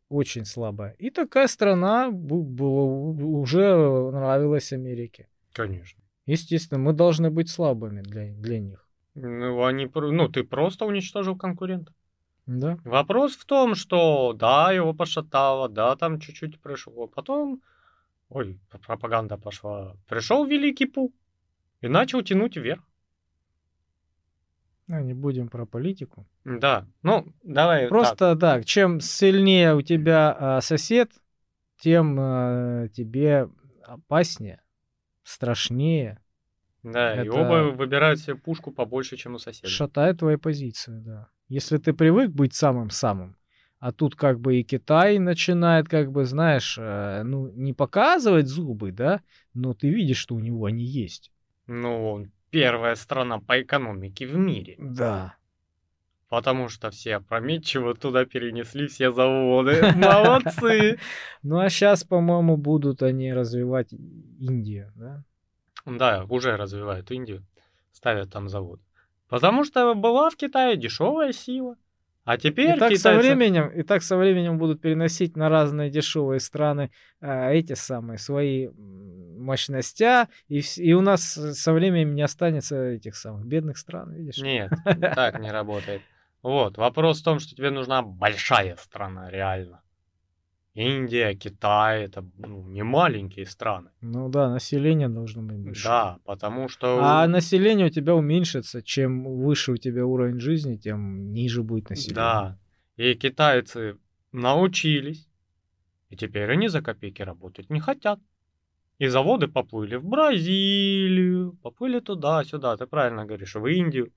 Очень 0.09 0.45
слабая. 0.45 0.95
И 0.99 1.09
такая 1.09 1.47
страна 1.47 2.11
была, 2.11 2.83
уже 2.83 4.11
нравилась 4.11 4.73
Америке. 4.73 5.27
Конечно. 5.53 6.01
Естественно, 6.25 6.79
мы 6.79 6.93
должны 6.93 7.29
быть 7.29 7.49
слабыми 7.49 8.01
для, 8.01 8.33
для 8.33 8.59
них. 8.59 8.87
Ну, 9.15 9.63
они, 9.63 9.89
ну, 9.93 10.27
ты 10.29 10.43
просто 10.43 10.85
уничтожил 10.85 11.37
конкурента. 11.37 11.93
Да. 12.45 12.77
Вопрос 12.83 13.35
в 13.35 13.45
том, 13.45 13.75
что 13.75 14.33
да, 14.33 14.71
его 14.71 14.93
пошатало, 14.93 15.69
да, 15.69 15.95
там 15.95 16.19
чуть-чуть 16.19 16.59
пришло. 16.59 17.07
Потом, 17.07 17.61
ой, 18.29 18.59
пропаганда 18.85 19.37
пошла. 19.37 19.95
Пришел 20.07 20.45
великий 20.45 20.85
Пу 20.85 21.13
и 21.81 21.87
начал 21.87 22.21
тянуть 22.21 22.57
вверх. 22.57 22.83
Ну, 24.87 24.99
не 25.01 25.13
будем 25.13 25.47
про 25.47 25.65
политику. 25.65 26.27
Да, 26.43 26.85
ну, 27.03 27.25
давай. 27.43 27.87
Просто 27.87 28.35
так, 28.35 28.65
чем 28.65 28.99
сильнее 28.99 29.75
у 29.75 29.81
тебя 29.81 30.35
а, 30.37 30.61
сосед, 30.61 31.11
тем 31.77 32.17
а, 32.19 32.87
тебе 32.89 33.49
опаснее, 33.83 34.61
страшнее, 35.23 36.19
Да, 36.83 37.15
и 37.15 37.19
это- 37.27 37.33
оба 37.33 37.71
выбирают 37.75 38.19
себе 38.19 38.35
пушку 38.35 38.71
побольше, 38.71 39.15
чем 39.15 39.35
у 39.35 39.39
соседа. 39.39 39.67
шатает 39.69 40.19
твою 40.19 40.37
позицию, 40.37 41.01
да. 41.01 41.27
Если 41.47 41.77
ты 41.77 41.93
привык 41.93 42.31
быть 42.31 42.53
самым-самым, 42.53 43.37
а 43.79 43.91
тут 43.91 44.15
как 44.15 44.39
бы 44.39 44.57
и 44.57 44.63
Китай 44.63 45.19
начинает, 45.19 45.87
как 45.89 46.11
бы, 46.11 46.25
знаешь, 46.25 46.77
э, 46.79 47.23
ну, 47.23 47.49
не 47.51 47.73
показывать 47.73 48.47
зубы, 48.47 48.91
да, 48.91 49.21
но 49.53 49.73
ты 49.73 49.89
видишь, 49.89 50.17
что 50.17 50.35
у 50.35 50.39
него 50.39 50.65
они 50.65 50.83
есть. 50.85 51.31
Ну, 51.67 52.11
он 52.11 52.31
первая 52.53 52.95
страна 52.95 53.39
по 53.39 53.61
экономике 53.61 54.27
в 54.27 54.37
мире. 54.37 54.75
Да. 54.77 55.35
Потому 56.29 56.69
что 56.69 56.91
все 56.91 57.15
опрометчиво 57.15 57.95
туда 57.95 58.25
перенесли 58.25 58.87
все 58.87 59.11
заводы. 59.11 59.81
Молодцы! 59.95 60.99
Ну, 61.41 61.59
а 61.59 61.69
сейчас, 61.69 62.03
по-моему, 62.03 62.57
будут 62.57 63.01
они 63.01 63.33
развивать 63.33 63.91
Индию, 63.91 64.91
да? 64.95 65.23
Да, 65.85 66.25
уже 66.29 66.55
развивают 66.55 67.11
Индию, 67.11 67.43
ставят 67.91 68.31
там 68.31 68.47
завод. 68.49 68.79
Потому 69.27 69.63
что 69.63 69.95
была 69.95 70.29
в 70.29 70.35
Китае 70.35 70.77
дешевая 70.77 71.33
сила. 71.33 71.75
А 72.25 72.37
теперь 72.37 72.75
И 72.77 72.79
так, 72.79 72.89
со 72.95 73.09
китайцы- 73.09 73.17
временем, 73.19 73.69
и 73.69 73.83
так 73.83 74.01
со 74.01 74.15
временем 74.15 74.57
будут 74.57 74.79
переносить 74.81 75.35
на 75.35 75.49
разные 75.49 75.89
дешевые 75.89 76.39
страны 76.39 76.89
а, 77.19 77.51
эти 77.51 77.73
самые 77.73 78.17
свои 78.17 78.67
м, 78.67 79.41
мощностя, 79.43 80.29
и, 80.47 80.61
и 80.77 80.93
у 80.93 81.01
нас 81.01 81.37
э, 81.37 81.53
со 81.53 81.73
временем 81.73 82.15
не 82.15 82.21
останется 82.21 82.81
этих 82.81 83.15
самых 83.17 83.45
бедных 83.45 83.77
стран, 83.77 84.13
видишь? 84.13 84.37
Нет, 84.37 84.71
так 85.15 85.39
не 85.39 85.51
работает. 85.51 86.01
Вот, 86.41 86.77
вопрос 86.77 87.21
в 87.21 87.23
том, 87.25 87.39
что 87.39 87.55
тебе 87.55 87.71
нужна 87.71 88.01
большая 88.01 88.77
страна, 88.77 89.29
реально. 89.29 89.81
Индия, 90.75 91.35
Китай, 91.35 92.05
это 92.05 92.25
ну, 92.37 92.67
не 92.67 92.83
маленькие 92.83 93.45
страны. 93.45 93.91
Ну 94.01 94.29
да, 94.29 94.49
население 94.49 95.07
должно 95.07 95.43
быть 95.43 95.57
большое. 95.57 95.93
Да, 95.93 96.19
потому 96.25 96.67
что... 96.67 96.99
А 96.99 97.27
население 97.27 97.87
у 97.87 97.89
тебя 97.91 98.15
уменьшится, 98.15 98.81
чем 98.81 99.23
выше 99.23 99.73
у 99.73 99.77
тебя 99.77 100.03
уровень 100.05 100.39
жизни, 100.39 100.77
тем 100.77 101.31
ниже 101.31 101.61
будет 101.61 101.91
население. 101.91 102.15
Да. 102.15 102.59
И 102.97 103.13
китайцы 103.13 103.97
научились, 104.31 105.29
и 106.09 106.15
теперь 106.15 106.51
они 106.51 106.67
за 106.69 106.81
копейки 106.81 107.21
работать 107.21 107.69
не 107.69 107.79
хотят. 107.79 108.19
И 108.97 109.07
заводы 109.07 109.47
поплыли 109.47 109.95
в 109.95 110.05
Бразилию, 110.05 111.57
поплыли 111.61 111.99
туда-сюда, 111.99 112.77
ты 112.77 112.87
правильно 112.87 113.25
говоришь, 113.25 113.55
в 113.55 113.65
Индию. 113.67 114.11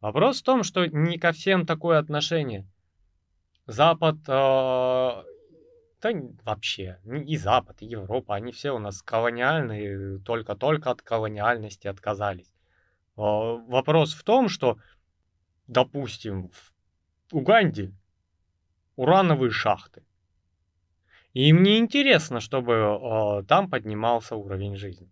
Вопрос 0.00 0.40
в 0.40 0.44
том, 0.44 0.64
что 0.64 0.86
не 0.86 1.18
ко 1.18 1.32
всем 1.32 1.64
такое 1.64 1.98
отношение. 1.98 2.66
Запад, 3.66 4.16
э, 4.28 5.22
да 6.12 6.20
вообще, 6.44 6.98
и 7.04 7.36
Запад, 7.36 7.82
и 7.82 7.86
Европа, 7.86 8.34
они 8.34 8.52
все 8.52 8.70
у 8.72 8.78
нас 8.78 9.02
колониальные, 9.02 10.18
только-только 10.20 10.90
от 10.90 11.02
колониальности 11.02 11.86
отказались. 11.88 12.52
Э, 13.16 13.20
Вопрос 13.20 14.14
в 14.14 14.22
том, 14.22 14.48
что, 14.48 14.78
допустим, 15.66 16.50
в 16.50 16.72
Уганде 17.32 17.92
урановые 18.96 19.50
шахты. 19.50 20.04
И 21.32 21.48
им 21.48 21.62
не 21.62 21.78
интересно, 21.78 22.40
чтобы 22.40 22.72
э, 22.74 23.44
там 23.48 23.68
поднимался 23.68 24.36
уровень 24.36 24.76
жизни. 24.76 25.10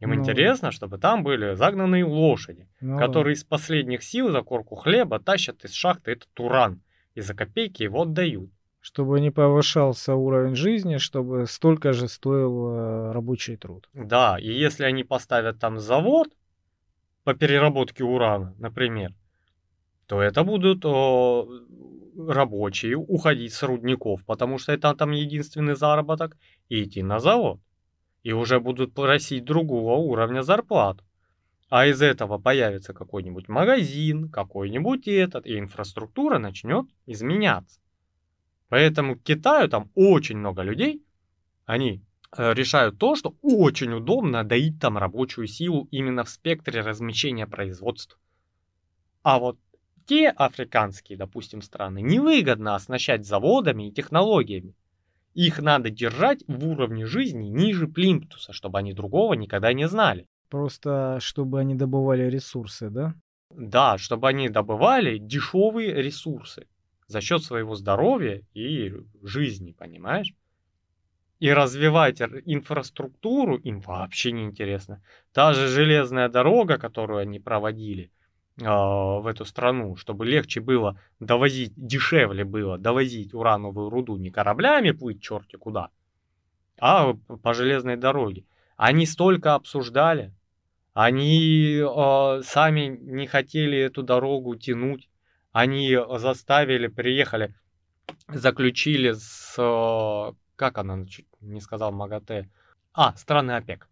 Им 0.00 0.10
Ну. 0.10 0.20
интересно, 0.20 0.72
чтобы 0.72 0.98
там 0.98 1.22
были 1.22 1.54
загнанные 1.54 2.04
лошади, 2.04 2.68
Ну 2.80 2.98
которые 2.98 3.34
из 3.34 3.44
последних 3.44 4.02
сил 4.02 4.30
за 4.30 4.42
корку 4.42 4.74
хлеба 4.74 5.20
тащат 5.20 5.64
из 5.64 5.72
шахты 5.72 6.12
этот 6.12 6.38
уран 6.40 6.82
и 7.14 7.20
за 7.20 7.34
копейки 7.34 7.84
его 7.84 8.02
отдают. 8.02 8.50
Чтобы 8.82 9.20
не 9.20 9.30
повышался 9.30 10.14
уровень 10.14 10.56
жизни, 10.56 10.98
чтобы 10.98 11.46
столько 11.46 11.92
же 11.92 12.08
стоил 12.08 12.68
э, 12.68 13.12
рабочий 13.12 13.56
труд. 13.56 13.88
Да, 13.94 14.36
и 14.38 14.52
если 14.52 14.84
они 14.84 15.04
поставят 15.04 15.60
там 15.60 15.78
завод 15.78 16.28
по 17.22 17.32
переработке 17.32 18.02
урана, 18.02 18.54
например, 18.58 19.14
то 20.08 20.20
это 20.20 20.42
будут 20.42 20.84
о, 20.84 21.48
рабочие 22.16 22.96
уходить 22.96 23.52
с 23.52 23.62
рудников, 23.62 24.24
потому 24.26 24.58
что 24.58 24.72
это 24.72 24.94
там 24.94 25.12
единственный 25.12 25.76
заработок, 25.76 26.36
и 26.68 26.82
идти 26.82 27.02
на 27.02 27.18
завод. 27.18 27.60
И 28.22 28.32
уже 28.32 28.60
будут 28.60 28.94
просить 28.94 29.44
другого 29.44 29.94
уровня 29.94 30.42
зарплат. 30.42 30.98
А 31.68 31.86
из 31.86 32.02
этого 32.02 32.38
появится 32.38 32.92
какой-нибудь 32.92 33.48
магазин, 33.48 34.28
какой-нибудь 34.28 35.08
этот, 35.08 35.46
и 35.46 35.58
инфраструктура 35.58 36.38
начнет 36.38 36.86
изменяться. 37.06 37.80
Поэтому 38.72 39.16
к 39.16 39.22
Китаю 39.22 39.68
там 39.68 39.90
очень 39.94 40.38
много 40.38 40.62
людей, 40.62 41.04
они 41.66 42.02
э, 42.34 42.54
решают 42.54 42.96
то, 42.96 43.16
что 43.16 43.36
очень 43.42 43.92
удобно 43.92 44.44
доить 44.44 44.80
там 44.80 44.96
рабочую 44.96 45.46
силу 45.46 45.88
именно 45.90 46.24
в 46.24 46.30
спектре 46.30 46.80
размещения 46.80 47.46
производств. 47.46 48.18
А 49.22 49.38
вот 49.38 49.58
те 50.06 50.30
африканские, 50.30 51.18
допустим, 51.18 51.60
страны 51.60 52.00
невыгодно 52.00 52.74
оснащать 52.74 53.26
заводами 53.26 53.88
и 53.88 53.92
технологиями. 53.92 54.74
Их 55.34 55.60
надо 55.60 55.90
держать 55.90 56.42
в 56.46 56.66
уровне 56.66 57.04
жизни 57.04 57.48
ниже 57.48 57.88
плинтуса, 57.88 58.54
чтобы 58.54 58.78
они 58.78 58.94
другого 58.94 59.34
никогда 59.34 59.74
не 59.74 59.86
знали. 59.86 60.26
Просто 60.48 61.18
чтобы 61.20 61.60
они 61.60 61.74
добывали 61.74 62.22
ресурсы, 62.30 62.88
да? 62.88 63.14
Да, 63.50 63.98
чтобы 63.98 64.28
они 64.28 64.48
добывали 64.48 65.18
дешевые 65.18 65.92
ресурсы 65.92 66.68
за 67.12 67.20
счет 67.20 67.42
своего 67.42 67.74
здоровья 67.74 68.42
и 68.54 68.92
жизни, 69.22 69.72
понимаешь? 69.72 70.34
И 71.38 71.52
развивать 71.52 72.20
инфраструктуру 72.20 73.56
им 73.56 73.80
вообще 73.80 74.32
не 74.32 74.44
интересно. 74.44 75.02
Та 75.32 75.52
же 75.52 75.68
железная 75.68 76.28
дорога, 76.28 76.78
которую 76.78 77.20
они 77.20 77.38
проводили 77.40 78.10
а, 78.60 79.18
в 79.18 79.26
эту 79.26 79.44
страну, 79.44 79.96
чтобы 79.96 80.26
легче 80.26 80.60
было 80.60 81.00
довозить, 81.20 81.72
дешевле 81.76 82.44
было 82.44 82.78
довозить 82.78 83.34
урановую 83.34 83.90
руду 83.90 84.16
не 84.16 84.30
кораблями 84.30 84.92
плыть 84.92 85.20
черти 85.22 85.56
куда, 85.56 85.88
а 86.78 87.14
по 87.14 87.54
железной 87.54 87.96
дороге. 87.96 88.44
Они 88.76 89.06
столько 89.06 89.54
обсуждали, 89.54 90.32
они 90.94 91.76
э, 91.78 92.42
сами 92.44 92.98
не 93.00 93.26
хотели 93.26 93.78
эту 93.78 94.02
дорогу 94.02 94.56
тянуть. 94.56 95.08
Они 95.52 95.96
заставили, 96.16 96.86
приехали, 96.86 97.54
заключили 98.28 99.12
с... 99.12 99.54
э, 99.58 100.32
как 100.56 100.78
она, 100.78 101.04
чуть 101.06 101.26
не 101.40 101.60
сказал 101.60 101.92
МАГАТЭ. 101.92 102.48
А, 102.94 103.14
страны 103.16 103.52
ОПЕК. 103.52 103.88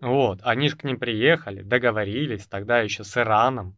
Вот, 0.00 0.40
они 0.42 0.68
же 0.68 0.76
к 0.76 0.84
ним 0.84 0.98
приехали, 0.98 1.62
договорились 1.62 2.46
тогда 2.46 2.80
еще 2.80 3.04
с 3.04 3.16
Ираном 3.16 3.76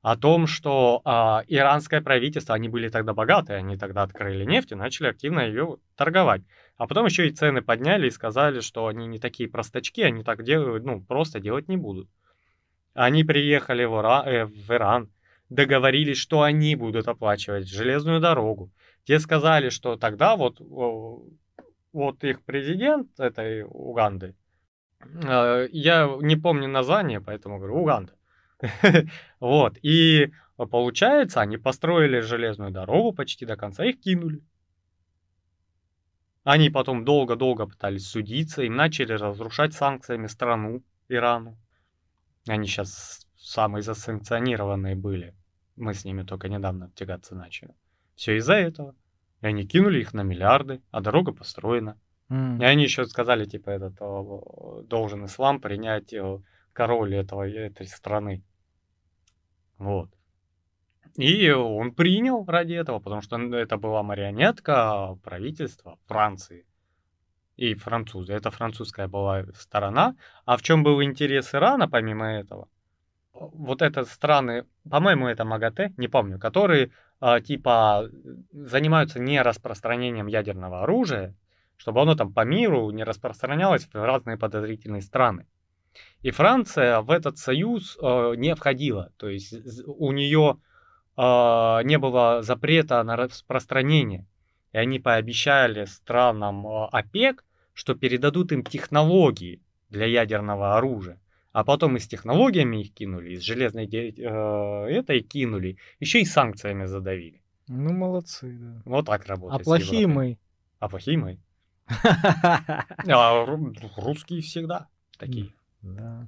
о 0.00 0.16
том, 0.16 0.48
что 0.48 1.00
а, 1.04 1.44
иранское 1.46 2.00
правительство, 2.00 2.54
они 2.54 2.68
были 2.68 2.88
тогда 2.88 3.14
богатые, 3.14 3.58
они 3.58 3.76
тогда 3.76 4.02
открыли 4.02 4.44
нефть 4.44 4.72
и 4.72 4.74
начали 4.74 5.08
активно 5.08 5.40
ее 5.40 5.76
торговать. 5.96 6.42
А 6.76 6.88
потом 6.88 7.06
еще 7.06 7.28
и 7.28 7.32
цены 7.32 7.62
подняли 7.62 8.08
и 8.08 8.10
сказали, 8.10 8.60
что 8.60 8.88
они 8.88 9.06
не 9.06 9.20
такие 9.20 9.48
простачки, 9.48 10.02
они 10.02 10.24
так 10.24 10.42
делают, 10.42 10.84
ну, 10.84 11.00
просто 11.00 11.38
делать 11.38 11.68
не 11.68 11.76
будут. 11.76 12.08
Они 12.94 13.22
приехали 13.22 13.84
в, 13.84 13.92
Ира- 13.92 14.26
э, 14.26 14.46
в 14.46 14.70
Иран, 14.70 15.08
договорились, 15.54 16.18
что 16.18 16.42
они 16.42 16.76
будут 16.76 17.08
оплачивать 17.08 17.68
железную 17.68 18.20
дорогу. 18.20 18.70
Те 19.04 19.18
сказали, 19.18 19.68
что 19.70 19.96
тогда 19.96 20.36
вот, 20.36 20.60
вот 21.92 22.24
их 22.24 22.42
президент 22.42 23.18
этой 23.18 23.64
Уганды, 23.64 24.34
э, 25.00 25.68
я 25.72 26.16
не 26.20 26.36
помню 26.36 26.68
название, 26.68 27.20
поэтому 27.20 27.58
говорю 27.58 27.76
Уганда. 27.76 28.14
Вот, 29.40 29.76
и 29.82 30.32
получается, 30.56 31.40
они 31.40 31.56
построили 31.56 32.20
железную 32.20 32.70
дорогу 32.70 33.12
почти 33.12 33.44
до 33.44 33.56
конца, 33.56 33.84
их 33.84 34.00
кинули. 34.00 34.42
Они 36.44 36.70
потом 36.70 37.04
долго-долго 37.04 37.66
пытались 37.66 38.08
судиться, 38.08 38.62
им 38.62 38.74
начали 38.74 39.12
разрушать 39.12 39.74
санкциями 39.74 40.26
страну 40.26 40.82
Ирану. 41.08 41.56
Они 42.48 42.66
сейчас 42.66 43.26
самые 43.36 43.82
засанкционированные 43.82 44.96
были. 44.96 45.34
Мы 45.76 45.94
с 45.94 46.04
ними 46.04 46.22
только 46.22 46.48
недавно 46.48 46.90
тягаться 46.94 47.34
начали. 47.34 47.74
Все 48.14 48.36
из-за 48.36 48.54
этого. 48.54 48.94
И 49.40 49.46
они 49.46 49.66
кинули 49.66 50.00
их 50.00 50.14
на 50.14 50.22
миллиарды, 50.22 50.82
а 50.90 51.00
дорога 51.00 51.32
построена. 51.32 51.98
М. 52.28 52.60
И 52.60 52.64
они 52.64 52.84
еще 52.84 53.04
сказали, 53.04 53.44
типа, 53.44 53.70
этот 53.70 54.00
о, 54.00 54.82
должен 54.86 55.24
ислам 55.24 55.60
принять 55.60 56.14
о, 56.14 56.42
король 56.72 57.14
этого, 57.14 57.48
этой 57.48 57.86
страны. 57.86 58.44
Вот. 59.78 60.10
И 61.16 61.50
он 61.50 61.92
принял 61.94 62.44
ради 62.46 62.72
этого, 62.74 62.98
потому 62.98 63.20
что 63.20 63.36
это 63.54 63.76
была 63.76 64.02
марионетка 64.02 65.18
правительства 65.22 65.98
Франции 66.06 66.66
и 67.56 67.74
французы. 67.74 68.32
Это 68.32 68.50
французская 68.50 69.08
была 69.08 69.44
сторона. 69.54 70.16
А 70.46 70.56
в 70.56 70.62
чем 70.62 70.82
был 70.82 71.02
интерес 71.02 71.54
Ирана, 71.54 71.88
помимо 71.88 72.26
этого? 72.26 72.68
Вот 73.32 73.82
это 73.82 74.04
страны, 74.04 74.66
по-моему, 74.88 75.26
это 75.26 75.44
МАГАТЭ, 75.44 75.94
не 75.96 76.08
помню, 76.08 76.38
которые 76.38 76.92
э, 77.20 77.40
типа 77.40 78.08
занимаются 78.52 79.20
не 79.20 79.40
распространением 79.40 80.26
ядерного 80.26 80.82
оружия, 80.82 81.34
чтобы 81.76 82.02
оно 82.02 82.14
там 82.14 82.32
по 82.32 82.44
миру 82.44 82.90
не 82.90 83.04
распространялось 83.04 83.88
в 83.92 83.94
разные 83.94 84.36
подозрительные 84.36 85.02
страны. 85.02 85.46
И 86.20 86.30
Франция 86.30 87.00
в 87.00 87.10
этот 87.10 87.38
союз 87.38 87.98
э, 88.00 88.34
не 88.36 88.54
входила, 88.54 89.12
то 89.16 89.28
есть 89.28 89.54
у 89.86 90.12
нее 90.12 90.58
э, 91.16 91.20
не 91.84 91.98
было 91.98 92.42
запрета 92.42 93.02
на 93.02 93.16
распространение. 93.16 94.26
И 94.72 94.78
они 94.78 95.00
пообещали 95.00 95.84
странам 95.86 96.66
э, 96.66 96.88
ОПЕК, 96.92 97.44
что 97.74 97.94
передадут 97.94 98.52
им 98.52 98.62
технологии 98.62 99.62
для 99.90 100.06
ядерного 100.06 100.76
оружия. 100.76 101.18
А 101.52 101.64
потом 101.64 101.96
и 101.96 102.00
с 102.00 102.08
технологиями 102.08 102.80
их 102.80 102.94
кинули, 102.94 103.34
и 103.34 103.36
с 103.36 103.42
железной 103.42 103.86
э, 103.86 104.90
этой 104.90 105.20
кинули, 105.20 105.76
еще 106.00 106.20
и 106.20 106.24
санкциями 106.24 106.86
задавили. 106.86 107.42
Ну, 107.68 107.92
молодцы, 107.92 108.56
да. 108.58 108.82
Вот 108.84 109.06
так 109.06 109.26
работает. 109.26 109.60
А 109.60 109.64
плохие 109.64 110.06
мы. 110.06 110.38
А 110.78 110.88
плохие 110.88 111.18
мы. 111.18 111.38
А 111.88 113.44
русские 113.96 114.40
всегда 114.40 114.88
такие. 115.18 115.52
Да. 115.82 116.26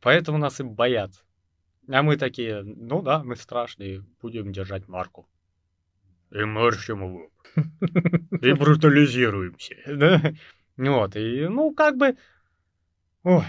Поэтому 0.00 0.38
нас 0.38 0.60
и 0.60 0.62
боятся. 0.62 1.22
А 1.88 2.02
мы 2.02 2.16
такие, 2.16 2.62
ну 2.62 3.02
да, 3.02 3.22
мы 3.22 3.36
страшные, 3.36 4.04
будем 4.20 4.52
держать 4.52 4.88
марку. 4.88 5.26
И 6.30 6.44
морщим 6.44 7.02
лоб. 7.02 7.32
И 8.42 8.52
брутализируемся. 8.52 9.76
Да? 9.86 10.34
Вот, 10.76 11.14
и 11.14 11.46
ну 11.48 11.72
как 11.72 11.96
бы... 11.96 12.16
Ой, 13.22 13.44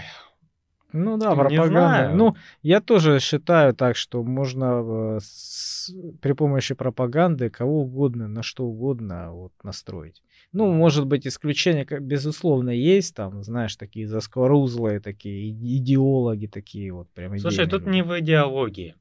ну 0.96 1.16
да, 1.18 1.34
пропаганда. 1.34 2.14
Ну, 2.14 2.34
я 2.62 2.80
тоже 2.80 3.20
считаю 3.20 3.74
так, 3.74 3.96
что 3.96 4.22
можно 4.22 5.16
э, 5.16 5.18
с, 5.22 5.94
при 6.20 6.32
помощи 6.32 6.74
пропаганды 6.74 7.50
кого 7.50 7.82
угодно, 7.82 8.28
на 8.28 8.42
что 8.42 8.64
угодно 8.64 9.32
вот, 9.32 9.52
настроить. 9.62 10.22
Ну, 10.52 10.72
может 10.72 11.06
быть, 11.06 11.26
исключения, 11.26 11.84
безусловно, 11.84 12.70
есть, 12.70 13.14
там, 13.14 13.42
знаешь, 13.42 13.76
такие 13.76 14.08
заскорузлые, 14.08 15.00
такие 15.00 15.50
идеологи, 15.50 16.46
такие 16.46 16.92
вот 16.92 17.08
прям 17.10 17.38
Слушай, 17.38 17.66
тут 17.66 17.86
не 17.86 18.02
в 18.02 18.18
идеологии. 18.18 18.94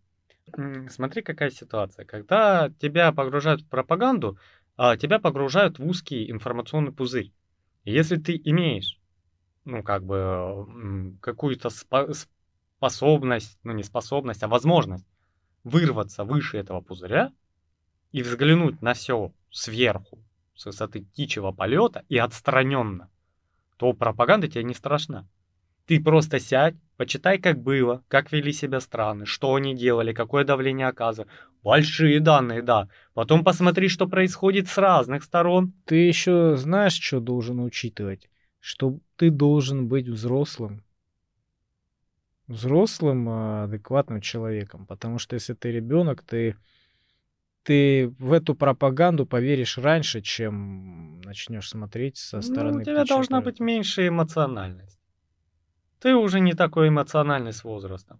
Смотри, 0.89 1.21
какая 1.21 1.49
ситуация. 1.49 2.05
Когда 2.05 2.71
тебя 2.79 3.11
погружают 3.11 3.61
в 3.61 3.67
пропаганду, 3.67 4.37
а, 4.77 4.97
тебя 4.97 5.19
погружают 5.19 5.79
в 5.79 5.85
узкий 5.85 6.29
информационный 6.29 6.91
пузырь. 6.91 7.31
Если 7.85 8.17
ты 8.17 8.39
имеешь 8.43 8.99
ну, 9.65 9.83
как 9.83 10.03
бы, 10.03 11.17
какую-то 11.21 11.69
способность, 11.69 13.59
ну, 13.63 13.73
не 13.73 13.83
способность, 13.83 14.43
а 14.43 14.47
возможность 14.47 15.05
вырваться 15.63 16.23
выше 16.23 16.57
этого 16.57 16.81
пузыря 16.81 17.31
и 18.11 18.21
взглянуть 18.21 18.81
на 18.81 18.93
все 18.93 19.31
сверху, 19.51 20.19
с 20.55 20.65
высоты 20.65 21.01
птичьего 21.01 21.51
полета 21.51 22.05
и 22.07 22.17
отстраненно, 22.17 23.09
то 23.77 23.93
пропаганда 23.93 24.47
тебе 24.47 24.63
не 24.63 24.73
страшна. 24.73 25.27
Ты 25.87 26.01
просто 26.01 26.39
сядь, 26.39 26.75
почитай, 26.97 27.37
как 27.37 27.61
было, 27.61 28.03
как 28.07 28.31
вели 28.31 28.53
себя 28.53 28.79
страны, 28.79 29.25
что 29.25 29.53
они 29.53 29.75
делали, 29.75 30.13
какое 30.13 30.43
давление 30.43 30.87
оказывали. 30.87 31.31
Большие 31.61 32.19
данные, 32.19 32.61
да. 32.61 32.89
Потом 33.13 33.43
посмотри, 33.43 33.89
что 33.89 34.07
происходит 34.07 34.67
с 34.67 34.77
разных 34.77 35.23
сторон. 35.23 35.73
Ты 35.85 35.95
еще 35.95 36.55
знаешь, 36.55 36.93
что 36.93 37.19
должен 37.19 37.59
учитывать? 37.59 38.29
что 38.65 38.97
ты 39.15 39.29
должен 39.29 39.87
быть 39.87 40.07
взрослым. 40.07 40.83
Взрослым, 42.47 43.27
а, 43.29 43.63
адекватным 43.63 44.21
человеком. 44.21 44.85
Потому 44.85 45.17
что 45.17 45.35
если 45.35 45.53
ты 45.53 45.71
ребенок, 45.71 46.21
ты, 46.21 46.55
ты 47.63 48.07
в 48.19 48.33
эту 48.33 48.53
пропаганду 48.55 49.25
поверишь 49.25 49.77
раньше, 49.77 50.21
чем 50.21 51.21
начнешь 51.21 51.69
смотреть 51.69 52.17
со 52.17 52.41
стороны. 52.41 52.73
Ну, 52.73 52.81
у 52.81 52.83
тебя 52.83 53.05
должна 53.05 53.41
быть 53.41 53.59
меньше 53.59 54.07
эмоциональность. 54.07 54.99
Ты 55.99 56.15
уже 56.15 56.39
не 56.39 56.53
такой 56.53 56.89
эмоциональный 56.89 57.53
с 57.53 57.63
возрастом. 57.63 58.19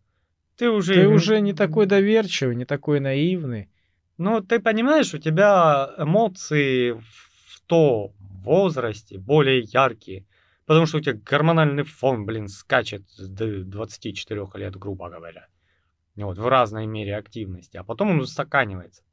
Ты 0.57 0.69
уже... 0.69 0.93
Ты 0.95 1.07
уже 1.07 1.41
не 1.41 1.53
такой 1.53 1.85
доверчивый, 1.85 2.55
не 2.55 2.65
такой 2.65 2.99
наивный. 2.99 3.69
Ну, 4.17 4.41
ты 4.41 4.59
понимаешь, 4.59 5.13
у 5.13 5.17
тебя 5.17 5.93
эмоции 5.97 6.93
в 6.93 7.61
то 7.67 8.13
возрасте 8.17 9.17
более 9.17 9.59
яркие. 9.59 10.25
Потому 10.65 10.87
что 10.87 10.97
у 10.97 11.01
тебя 11.01 11.13
гормональный 11.13 11.83
фон, 11.83 12.25
блин, 12.25 12.47
скачет 12.47 13.03
до 13.17 13.63
24 13.63 14.47
лет, 14.55 14.75
грубо 14.75 15.09
говоря. 15.09 15.47
Вот, 16.15 16.37
в 16.37 16.47
разной 16.47 16.87
мере 16.87 17.15
активности. 17.15 17.77
А 17.77 17.83
потом 17.83 18.11
он 18.11 18.19
устаканивается. 18.19 19.03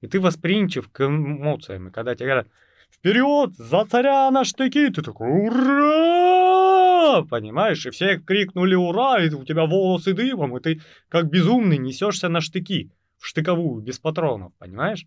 И 0.00 0.08
ты 0.08 0.20
восприимчив 0.20 0.88
к 0.90 1.06
эмоциям. 1.06 1.88
И 1.88 1.90
когда 1.90 2.14
тебе 2.14 2.26
говорят, 2.26 2.48
вперед, 2.90 3.54
за 3.54 3.84
царя 3.84 4.30
на 4.30 4.44
штыки, 4.44 4.88
ты 4.90 5.02
такой, 5.02 5.28
ура! 5.28 7.22
Понимаешь? 7.28 7.86
И 7.86 7.90
все 7.90 8.18
крикнули 8.18 8.74
ура, 8.74 9.22
и 9.22 9.30
у 9.30 9.44
тебя 9.44 9.66
волосы 9.66 10.12
дымом, 10.12 10.56
и 10.56 10.60
ты 10.60 10.80
как 11.08 11.30
безумный 11.30 11.78
несешься 11.78 12.28
на 12.28 12.40
штыки, 12.40 12.90
в 13.18 13.26
штыковую, 13.26 13.82
без 13.82 13.98
патронов, 13.98 14.52
понимаешь? 14.58 15.06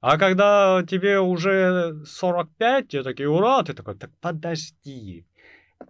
А 0.00 0.16
когда 0.16 0.82
тебе 0.88 1.20
уже 1.20 2.04
45, 2.06 2.88
тебе 2.88 3.02
такие, 3.02 3.28
ура, 3.28 3.62
ты 3.62 3.74
такой, 3.74 3.96
так 3.96 4.10
подожди, 4.20 5.26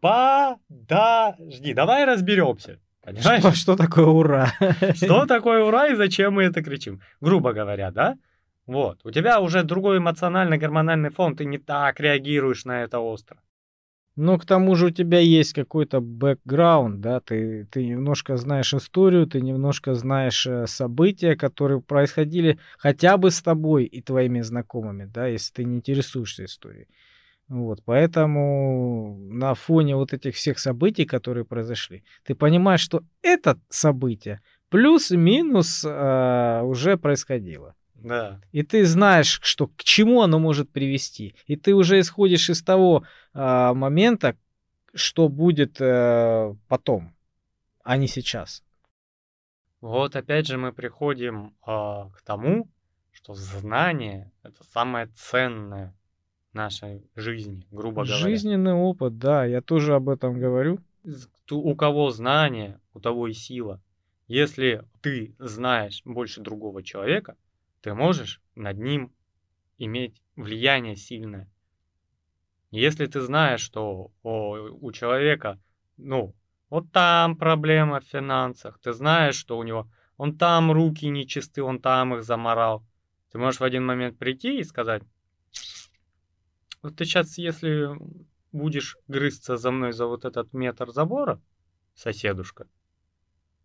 подожди, 0.00 1.74
давай 1.74 2.04
разберемся. 2.04 2.80
Понимаешь? 3.02 3.40
Что, 3.40 3.52
что 3.54 3.76
такое 3.76 4.06
ура? 4.06 4.52
Что 4.94 5.26
такое 5.26 5.62
ура 5.64 5.88
и 5.88 5.94
зачем 5.94 6.34
мы 6.34 6.44
это 6.44 6.62
кричим? 6.62 7.00
Грубо 7.20 7.52
говоря, 7.52 7.90
да? 7.90 8.16
Вот. 8.66 9.00
У 9.04 9.10
тебя 9.10 9.40
уже 9.40 9.62
другой 9.62 9.98
эмоциональный 9.98 10.58
гормональный 10.58 11.10
фон, 11.10 11.36
ты 11.36 11.44
не 11.44 11.58
так 11.58 12.00
реагируешь 12.00 12.64
на 12.64 12.82
это 12.82 12.98
остро. 12.98 13.38
Но 14.16 14.38
к 14.38 14.44
тому 14.44 14.74
же 14.74 14.86
у 14.86 14.90
тебя 14.90 15.20
есть 15.20 15.52
какой-то 15.52 16.00
бэкграунд, 16.00 17.00
да, 17.00 17.20
ты, 17.20 17.66
ты 17.70 17.86
немножко 17.86 18.36
знаешь 18.36 18.74
историю, 18.74 19.26
ты 19.26 19.40
немножко 19.40 19.94
знаешь 19.94 20.46
э, 20.46 20.66
события, 20.66 21.36
которые 21.36 21.80
происходили 21.80 22.58
хотя 22.76 23.16
бы 23.16 23.30
с 23.30 23.40
тобой 23.40 23.84
и 23.84 24.02
твоими 24.02 24.40
знакомыми, 24.40 25.04
да, 25.04 25.26
если 25.26 25.52
ты 25.54 25.64
не 25.64 25.76
интересуешься 25.76 26.44
историей. 26.44 26.88
Вот, 27.48 27.82
поэтому 27.84 29.18
на 29.30 29.54
фоне 29.54 29.96
вот 29.96 30.12
этих 30.12 30.34
всех 30.34 30.58
событий, 30.58 31.04
которые 31.04 31.44
произошли, 31.44 32.04
ты 32.24 32.34
понимаешь, 32.34 32.80
что 32.80 33.02
это 33.22 33.58
событие 33.68 34.40
плюс-минус 34.70 35.84
э, 35.84 36.60
уже 36.62 36.96
происходило. 36.96 37.74
Да. 38.02 38.40
И 38.52 38.62
ты 38.62 38.84
знаешь, 38.84 39.40
что 39.42 39.68
к 39.68 39.84
чему 39.84 40.22
оно 40.22 40.38
может 40.38 40.70
привести. 40.70 41.34
И 41.46 41.56
ты 41.56 41.74
уже 41.74 42.00
исходишь 42.00 42.50
из 42.50 42.62
того 42.62 43.04
э, 43.34 43.72
момента, 43.74 44.36
что 44.94 45.28
будет 45.28 45.80
э, 45.80 46.54
потом, 46.68 47.14
а 47.84 47.96
не 47.96 48.08
сейчас. 48.08 48.62
Вот 49.80 50.16
опять 50.16 50.46
же 50.46 50.58
мы 50.58 50.72
приходим 50.72 51.54
э, 51.66 51.70
к 51.70 52.22
тому, 52.24 52.68
что 53.12 53.34
знание 53.34 54.30
это 54.42 54.64
самое 54.64 55.06
ценное 55.14 55.94
в 56.52 56.54
нашей 56.54 57.04
жизни, 57.14 57.66
грубо 57.70 58.04
говоря. 58.04 58.16
Жизненный 58.16 58.74
опыт, 58.74 59.18
да, 59.18 59.44
я 59.44 59.60
тоже 59.60 59.94
об 59.94 60.08
этом 60.08 60.38
говорю. 60.38 60.80
У 61.50 61.74
кого 61.74 62.10
знание, 62.10 62.80
у 62.92 63.00
того 63.00 63.28
и 63.28 63.32
сила. 63.32 63.80
Если 64.28 64.84
ты 65.00 65.34
знаешь 65.38 66.02
больше 66.04 66.40
другого 66.40 66.82
человека, 66.82 67.36
ты 67.80 67.94
можешь 67.94 68.40
над 68.54 68.78
ним 68.78 69.12
иметь 69.78 70.22
влияние 70.36 70.96
сильное. 70.96 71.48
Если 72.70 73.06
ты 73.06 73.20
знаешь, 73.20 73.60
что 73.60 74.12
о, 74.22 74.56
у 74.70 74.92
человека, 74.92 75.60
ну, 75.96 76.34
вот 76.68 76.92
там 76.92 77.36
проблема 77.36 78.00
в 78.00 78.04
финансах, 78.04 78.78
ты 78.80 78.92
знаешь, 78.92 79.34
что 79.34 79.58
у 79.58 79.62
него, 79.64 79.90
он 80.16 80.38
там 80.38 80.70
руки 80.70 81.08
нечисты, 81.08 81.62
он 81.62 81.80
там 81.80 82.14
их 82.14 82.22
заморал, 82.22 82.86
ты 83.32 83.38
можешь 83.38 83.60
в 83.60 83.64
один 83.64 83.84
момент 83.84 84.18
прийти 84.18 84.60
и 84.60 84.64
сказать, 84.64 85.02
вот 86.82 86.96
ты 86.96 87.04
сейчас, 87.04 87.38
если 87.38 87.88
будешь 88.52 88.96
грызться 89.08 89.56
за 89.56 89.70
мной 89.70 89.92
за 89.92 90.06
вот 90.06 90.24
этот 90.24 90.52
метр 90.52 90.90
забора, 90.90 91.40
соседушка, 91.94 92.68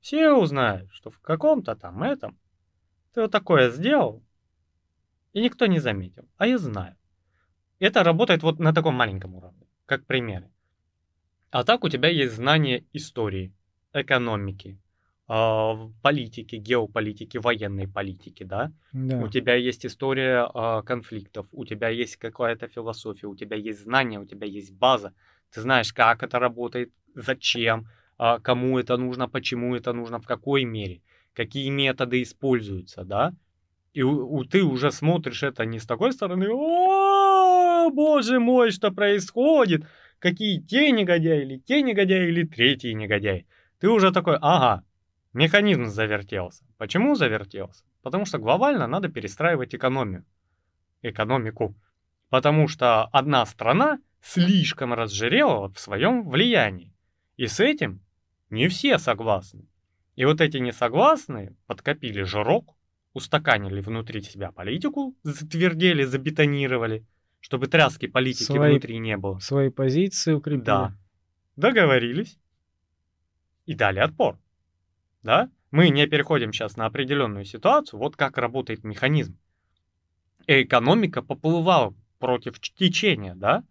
все 0.02 0.32
узнают, 0.32 0.92
что 0.92 1.10
в 1.10 1.20
каком-то 1.20 1.76
там 1.76 2.04
этом 2.04 2.38
ты 3.16 3.22
вот 3.22 3.32
такое 3.32 3.70
сделал, 3.70 4.22
и 5.34 5.42
никто 5.42 5.66
не 5.68 5.80
заметил. 5.80 6.26
А 6.38 6.48
я 6.48 6.58
знаю. 6.58 6.96
Это 7.80 8.04
работает 8.04 8.44
вот 8.44 8.60
на 8.60 8.74
таком 8.74 8.96
маленьком 8.96 9.36
уровне, 9.36 9.68
как 9.86 10.06
примеры. 10.06 10.50
А 11.50 11.64
так 11.64 11.84
у 11.84 11.90
тебя 11.90 12.10
есть 12.10 12.36
знание 12.36 12.84
истории, 12.94 13.54
экономики, 13.94 14.78
а, 15.28 15.90
политики, 16.02 16.58
геополитики, 16.58 17.38
военной 17.38 17.88
политики, 17.88 18.44
да? 18.44 18.72
Да. 18.94 19.22
У 19.22 19.30
тебя 19.30 19.56
есть 19.56 19.86
история 19.86 20.50
а, 20.54 20.82
конфликтов, 20.82 21.48
у 21.52 21.66
тебя 21.66 21.88
есть 21.88 22.18
какая-то 22.18 22.68
философия, 22.68 23.28
у 23.28 23.36
тебя 23.36 23.56
есть 23.56 23.84
знания, 23.84 24.20
у 24.20 24.26
тебя 24.26 24.48
есть 24.48 24.74
база. 24.74 25.14
Ты 25.52 25.62
знаешь, 25.62 25.94
как 25.94 26.24
это 26.24 26.40
работает, 26.40 26.92
зачем, 27.16 27.88
а, 28.18 28.40
кому 28.40 28.78
это 28.78 28.98
нужно, 28.98 29.30
почему 29.30 29.76
это 29.76 29.94
нужно, 29.94 30.20
в 30.20 30.28
какой 30.28 30.66
мере, 30.66 31.02
какие 31.36 31.70
методы 31.70 32.22
используются, 32.22 33.04
да? 33.04 33.34
И 33.94 34.02
у, 34.02 34.38
у- 34.38 34.44
ты 34.46 34.64
уже 34.64 34.92
смотришь 34.92 35.44
это 35.44 35.66
не 35.66 35.80
с 35.80 35.86
такой 35.86 36.12
стороны, 36.12 36.48
о, 36.52 37.90
боже 37.92 38.40
мой, 38.40 38.72
что 38.72 38.92
происходит, 38.92 39.86
какие 40.20 40.60
те 40.60 40.92
негодяи, 40.92 41.44
или 41.44 41.58
те 41.58 41.82
негодяи, 41.82 42.28
или 42.28 42.44
третий 42.44 42.94
негодяй. 42.94 43.46
Ты 43.80 43.90
уже 43.90 44.12
такой, 44.12 44.38
ага, 44.42 44.84
механизм 45.34 45.86
завертелся. 45.86 46.66
Почему 46.78 47.16
завертелся? 47.16 47.84
Потому 48.02 48.26
что 48.26 48.38
глобально 48.38 48.88
надо 48.88 49.10
перестраивать 49.10 49.76
экономию, 49.76 50.26
экономику. 51.02 51.76
Потому 52.30 52.68
что 52.68 53.06
одна 53.06 53.46
страна 53.46 54.00
слишком 54.22 54.94
разжирела 54.94 55.72
в 55.72 55.80
своем 55.80 56.28
влиянии. 56.28 56.92
И 57.38 57.48
с 57.48 57.60
этим 57.60 58.02
не 58.50 58.68
все 58.68 58.98
согласны. 58.98 59.68
И 60.16 60.26
вот 60.26 60.42
эти 60.42 60.58
несогласные 60.58 61.56
подкопили 61.68 62.24
жирок, 62.24 62.76
устаканили 63.14 63.82
внутри 63.82 64.22
себя 64.22 64.52
политику, 64.52 65.16
затвердели, 65.24 66.04
забетонировали, 66.04 67.06
чтобы 67.40 67.68
тряски 67.68 68.08
политики 68.08 68.44
Свои- 68.44 68.72
внутри 68.72 68.98
не 69.00 69.18
было. 69.18 69.40
Свои 69.40 69.70
позиции 69.70 70.34
укрепили. 70.34 70.66
Да. 70.66 70.98
Договорились 71.56 72.38
и 73.66 73.74
дали 73.74 74.00
отпор. 74.00 74.40
Да? 75.24 75.50
Мы 75.72 75.90
не 75.90 76.08
переходим 76.08 76.54
сейчас 76.54 76.78
на 76.78 76.86
определенную 76.86 77.46
ситуацию, 77.46 78.00
вот 78.00 78.16
как 78.16 78.38
работает 78.38 78.84
механизм. 78.84 79.38
И 80.48 80.64
экономика 80.64 81.22
поплывала 81.22 81.94
против 82.20 82.60
течения, 82.60 83.36
да? 83.36 83.64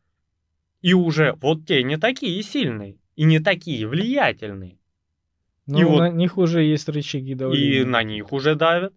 И 0.82 0.92
уже 0.92 1.32
вот 1.40 1.66
те 1.66 1.82
не 1.82 1.96
такие 1.96 2.42
сильные 2.42 2.98
и 3.16 3.24
не 3.24 3.38
такие 3.38 3.86
влиятельные. 3.86 4.78
Ну, 5.66 5.78
И 5.80 5.84
вот- 5.84 5.98
на 5.98 6.08
них 6.10 6.36
уже 6.38 6.62
есть 6.62 6.88
рычаги 6.88 7.34
давления. 7.34 7.82
И 7.82 7.84
на 7.84 8.02
них 8.02 8.32
уже 8.32 8.54
давят. 8.54 8.92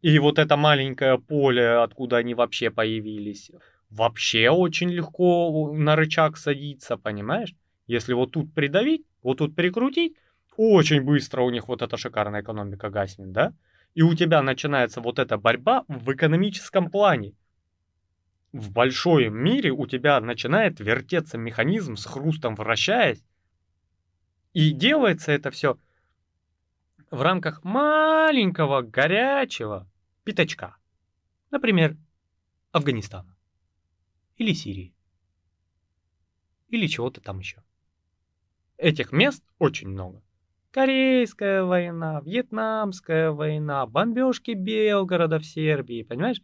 И 0.00 0.18
вот 0.18 0.38
это 0.38 0.56
маленькое 0.56 1.18
поле, 1.18 1.82
откуда 1.82 2.16
они 2.16 2.34
вообще 2.34 2.70
появились, 2.70 3.52
вообще 3.88 4.50
очень 4.50 4.90
легко 4.90 5.72
на 5.72 5.94
рычаг 5.94 6.36
садиться, 6.36 6.96
понимаешь? 6.96 7.54
Если 7.86 8.14
вот 8.14 8.32
тут 8.32 8.52
придавить, 8.52 9.04
вот 9.22 9.38
тут 9.38 9.54
прикрутить, 9.54 10.16
очень 10.56 11.02
быстро 11.02 11.42
у 11.42 11.50
них 11.50 11.68
вот 11.68 11.82
эта 11.82 11.96
шикарная 11.96 12.42
экономика 12.42 12.90
гаснет, 12.90 13.30
да? 13.32 13.54
И 13.94 14.02
у 14.02 14.14
тебя 14.14 14.42
начинается 14.42 15.00
вот 15.00 15.18
эта 15.18 15.38
борьба 15.38 15.84
в 15.86 16.12
экономическом 16.12 16.90
плане. 16.90 17.34
В 18.52 18.70
большом 18.72 19.34
мире 19.34 19.70
у 19.70 19.86
тебя 19.86 20.20
начинает 20.20 20.80
вертеться 20.80 21.38
механизм 21.38 21.96
с 21.96 22.04
хрустом 22.06 22.54
вращаясь. 22.54 23.24
И 24.52 24.72
делается 24.72 25.32
это 25.32 25.50
все 25.50 25.78
в 27.12 27.20
рамках 27.20 27.62
маленького 27.62 28.80
горячего 28.80 29.86
пятачка. 30.24 30.76
Например, 31.50 31.94
Афганистана. 32.72 33.36
Или 34.38 34.54
Сирии. 34.54 34.94
Или 36.68 36.86
чего-то 36.86 37.20
там 37.20 37.38
еще. 37.38 37.62
Этих 38.78 39.12
мест 39.12 39.44
очень 39.58 39.88
много. 39.88 40.22
Корейская 40.70 41.64
война, 41.64 42.22
Вьетнамская 42.24 43.30
война, 43.30 43.84
бомбежки 43.84 44.52
Белгорода 44.52 45.38
в 45.38 45.44
Сербии, 45.44 46.04
понимаешь? 46.04 46.40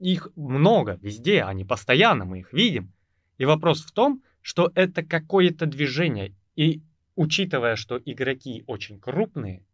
Их 0.00 0.28
много 0.34 0.98
везде, 1.00 1.44
они 1.44 1.64
постоянно, 1.64 2.24
мы 2.24 2.40
их 2.40 2.52
видим. 2.52 2.92
И 3.38 3.44
вопрос 3.44 3.84
в 3.84 3.92
том, 3.92 4.24
что 4.40 4.72
это 4.74 5.04
какое-то 5.04 5.66
движение. 5.66 6.34
И 6.56 6.82
учитывая, 7.14 7.76
что 7.76 7.96
игроки 8.04 8.64
очень 8.66 8.98
крупные, 8.98 9.64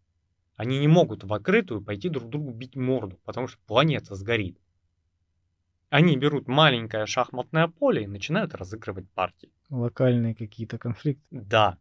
они 0.61 0.78
не 0.78 0.89
могут 0.89 1.24
в 1.24 1.32
открытую 1.32 1.81
пойти 1.81 2.11
друг 2.11 2.28
другу 2.28 2.53
бить 2.53 2.77
морду, 2.77 3.19
потому 3.24 3.49
что 3.49 3.59
планета 3.66 4.15
сгорит. 4.15 4.59
Они 5.89 6.19
берут 6.19 6.49
маленькое 6.49 7.07
шахматное 7.07 7.66
поле 7.69 8.03
и 8.03 8.07
начинают 8.07 8.55
разыгрывать 8.55 9.09
партии. 9.12 9.51
Локальные 9.70 10.35
какие-то 10.35 10.77
конфликты. 10.77 11.24
Да. 11.31 11.78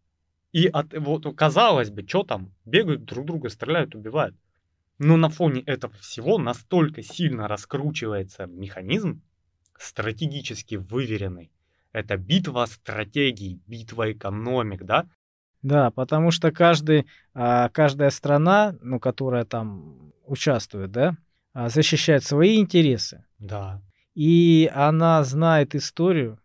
И 0.54 0.68
от, 0.68 0.94
вот, 0.98 1.26
казалось 1.36 1.90
бы, 1.90 2.08
что 2.08 2.24
там, 2.24 2.56
бегают 2.64 3.04
друг 3.04 3.26
друга, 3.26 3.50
стреляют, 3.50 3.96
убивают. 3.96 4.38
Но 4.98 5.18
на 5.18 5.28
фоне 5.28 5.60
этого 5.64 5.94
всего 5.96 6.38
настолько 6.38 7.04
сильно 7.04 7.50
раскручивается 7.50 8.46
механизм, 8.46 9.22
стратегически 9.78 10.76
выверенный. 10.76 11.52
Это 11.92 12.16
битва 12.16 12.66
стратегий, 12.66 13.62
битва 13.68 14.14
экономик, 14.14 14.86
да? 14.86 15.10
Да, 15.62 15.92
потому 15.92 16.32
что 16.32 16.52
каждый, 16.52 17.06
а, 17.34 17.70
каждая 17.70 18.10
страна, 18.12 18.76
ну, 18.82 19.00
которая 19.00 19.46
там 19.46 20.14
участвует, 20.26 20.92
да, 20.92 21.18
а, 21.54 21.70
защищает 21.70 22.24
свои 22.24 22.60
интересы. 22.60 23.26
Да. 23.40 23.82
И 24.16 24.70
она 24.74 25.24
знает 25.24 25.76
историю. 25.76 26.40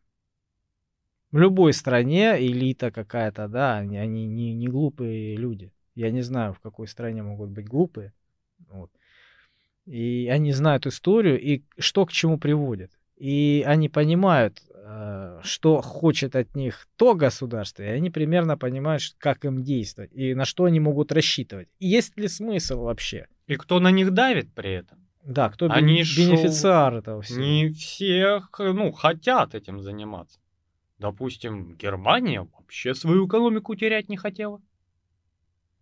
В 1.30 1.38
любой 1.38 1.72
стране 1.72 2.36
элита 2.38 2.90
какая-то, 2.90 3.48
да, 3.48 3.76
они, 3.76 3.98
они 3.98 4.26
не, 4.26 4.54
не 4.54 4.68
глупые 4.68 5.36
люди. 5.36 5.72
Я 5.94 6.10
не 6.10 6.22
знаю, 6.22 6.54
в 6.54 6.60
какой 6.60 6.88
стране 6.88 7.22
могут 7.22 7.50
быть 7.50 7.66
глупые. 7.66 8.12
Вот. 8.68 8.90
И 9.86 10.28
они 10.32 10.52
знают 10.52 10.86
историю 10.86 11.40
и 11.40 11.62
что 11.78 12.06
к 12.06 12.12
чему 12.12 12.38
приводит. 12.38 12.92
И 13.16 13.64
они 13.66 13.88
понимают, 13.88 14.62
что 15.42 15.80
хочет 15.80 16.36
от 16.36 16.54
них 16.54 16.86
то 16.96 17.14
государство, 17.14 17.82
и 17.82 17.86
они 17.86 18.10
примерно 18.10 18.58
понимают, 18.58 19.02
как 19.18 19.44
им 19.44 19.62
действовать 19.62 20.12
и 20.12 20.34
на 20.34 20.44
что 20.44 20.64
они 20.64 20.80
могут 20.80 21.12
рассчитывать. 21.12 21.68
И 21.78 21.86
есть 21.86 22.16
ли 22.18 22.28
смысл 22.28 22.82
вообще? 22.82 23.26
И 23.46 23.56
кто 23.56 23.80
на 23.80 23.90
них 23.90 24.12
давит 24.12 24.52
при 24.54 24.72
этом? 24.72 25.06
Да, 25.24 25.48
кто 25.48 25.68
Они 25.70 26.04
шо- 26.04 26.20
бенефициар 26.20 26.94
этого 26.96 27.22
всего? 27.22 27.40
Не 27.40 27.70
всех, 27.70 28.50
ну, 28.58 28.92
хотят 28.92 29.54
этим 29.54 29.80
заниматься. 29.80 30.38
Допустим, 30.98 31.74
Германия 31.76 32.42
вообще 32.42 32.94
свою 32.94 33.26
экономику 33.26 33.74
терять 33.74 34.08
не 34.08 34.16
хотела. 34.16 34.60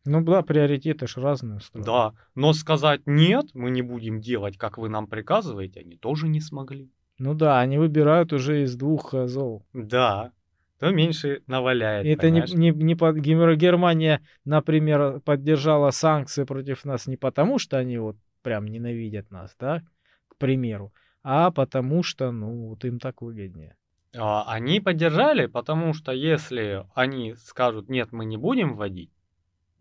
Ну 0.05 0.21
да, 0.23 0.43
приоритеты 0.43 1.07
ж 1.07 1.17
разные 1.17 1.59
устроены. 1.59 1.87
Да, 1.87 2.15
но 2.35 2.53
сказать 2.53 3.03
нет, 3.07 3.47
мы 3.55 3.71
не 3.71 3.83
будем 3.83 4.21
делать, 4.21 4.57
как 4.59 4.79
вы 4.79 4.89
нам 4.89 5.07
приказываете, 5.07 5.81
они 5.81 5.97
тоже 5.97 6.29
не 6.29 6.41
смогли. 6.41 6.91
Ну 7.23 7.35
да, 7.35 7.61
они 7.61 7.79
выбирают 7.79 8.33
уже 8.33 8.65
из 8.65 8.75
двух 8.75 9.15
э, 9.15 9.29
зол. 9.29 9.65
Да, 9.73 10.33
то 10.81 10.91
меньше 10.91 11.45
наваляет. 11.47 12.05
Это 12.05 12.31
не, 12.31 12.41
понимаешь? 12.43 12.53
не, 12.53 12.71
не 12.73 12.95
под, 12.97 13.17
Гер- 13.19 13.55
Германия, 13.55 14.27
например, 14.45 15.21
поддержала 15.21 15.93
санкции 15.93 16.43
против 16.43 16.85
нас 16.85 17.07
не 17.07 17.17
потому, 17.17 17.61
что 17.61 17.79
они 17.79 17.99
вот 17.99 18.17
прям 18.43 18.67
ненавидят 18.67 19.31
нас, 19.31 19.55
да, 19.61 19.85
к 20.27 20.37
примеру, 20.37 20.93
а 21.23 21.53
потому 21.53 22.03
что, 22.03 22.33
ну, 22.33 22.71
вот 22.71 22.85
им 22.85 22.99
так 22.99 23.23
выгоднее. 23.23 23.77
А, 24.17 24.43
Они 24.53 24.81
поддержали, 24.81 25.47
потому 25.47 25.95
что 25.95 26.11
если 26.11 26.85
они 26.93 27.37
скажут 27.37 27.89
нет, 27.89 28.11
мы 28.11 28.25
не 28.25 28.37
будем 28.37 28.75
вводить, 28.75 29.13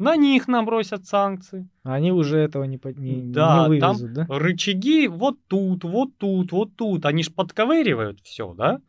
на 0.02 0.16
них 0.16 0.48
набросят 0.48 1.06
санкции. 1.06 1.70
Они 1.84 2.12
уже 2.12 2.40
этого 2.40 2.64
не, 2.64 2.80
не, 2.96 3.22
не 3.22 3.34
Да, 3.34 3.68
там 3.80 3.96
вывезут, 3.96 4.14
да? 4.14 4.26
рычаги 4.28 5.08
вот 5.08 5.38
тут, 5.48 5.84
вот 5.84 6.18
тут, 6.18 6.52
вот 6.52 6.76
тут. 6.76 7.06
Они 7.06 7.24
ж 7.24 7.32
подковыривают 7.32 8.20
все, 8.22 8.54
да? 8.54 8.82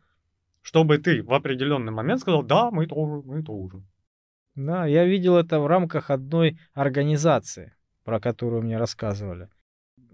Чтобы 0.61 0.97
ты 0.97 1.21
в 1.21 1.33
определенный 1.33 1.91
момент 1.91 2.21
сказал, 2.21 2.41
да, 2.43 2.71
мы 2.71 2.87
тоже, 2.87 3.21
мы 3.25 3.43
тоже. 3.43 3.83
Да, 4.55 4.85
я 4.85 5.05
видел 5.05 5.35
это 5.35 5.59
в 5.59 5.67
рамках 5.67 6.09
одной 6.09 6.59
организации, 6.73 7.73
про 8.03 8.19
которую 8.19 8.63
мне 8.63 8.77
рассказывали. 8.77 9.49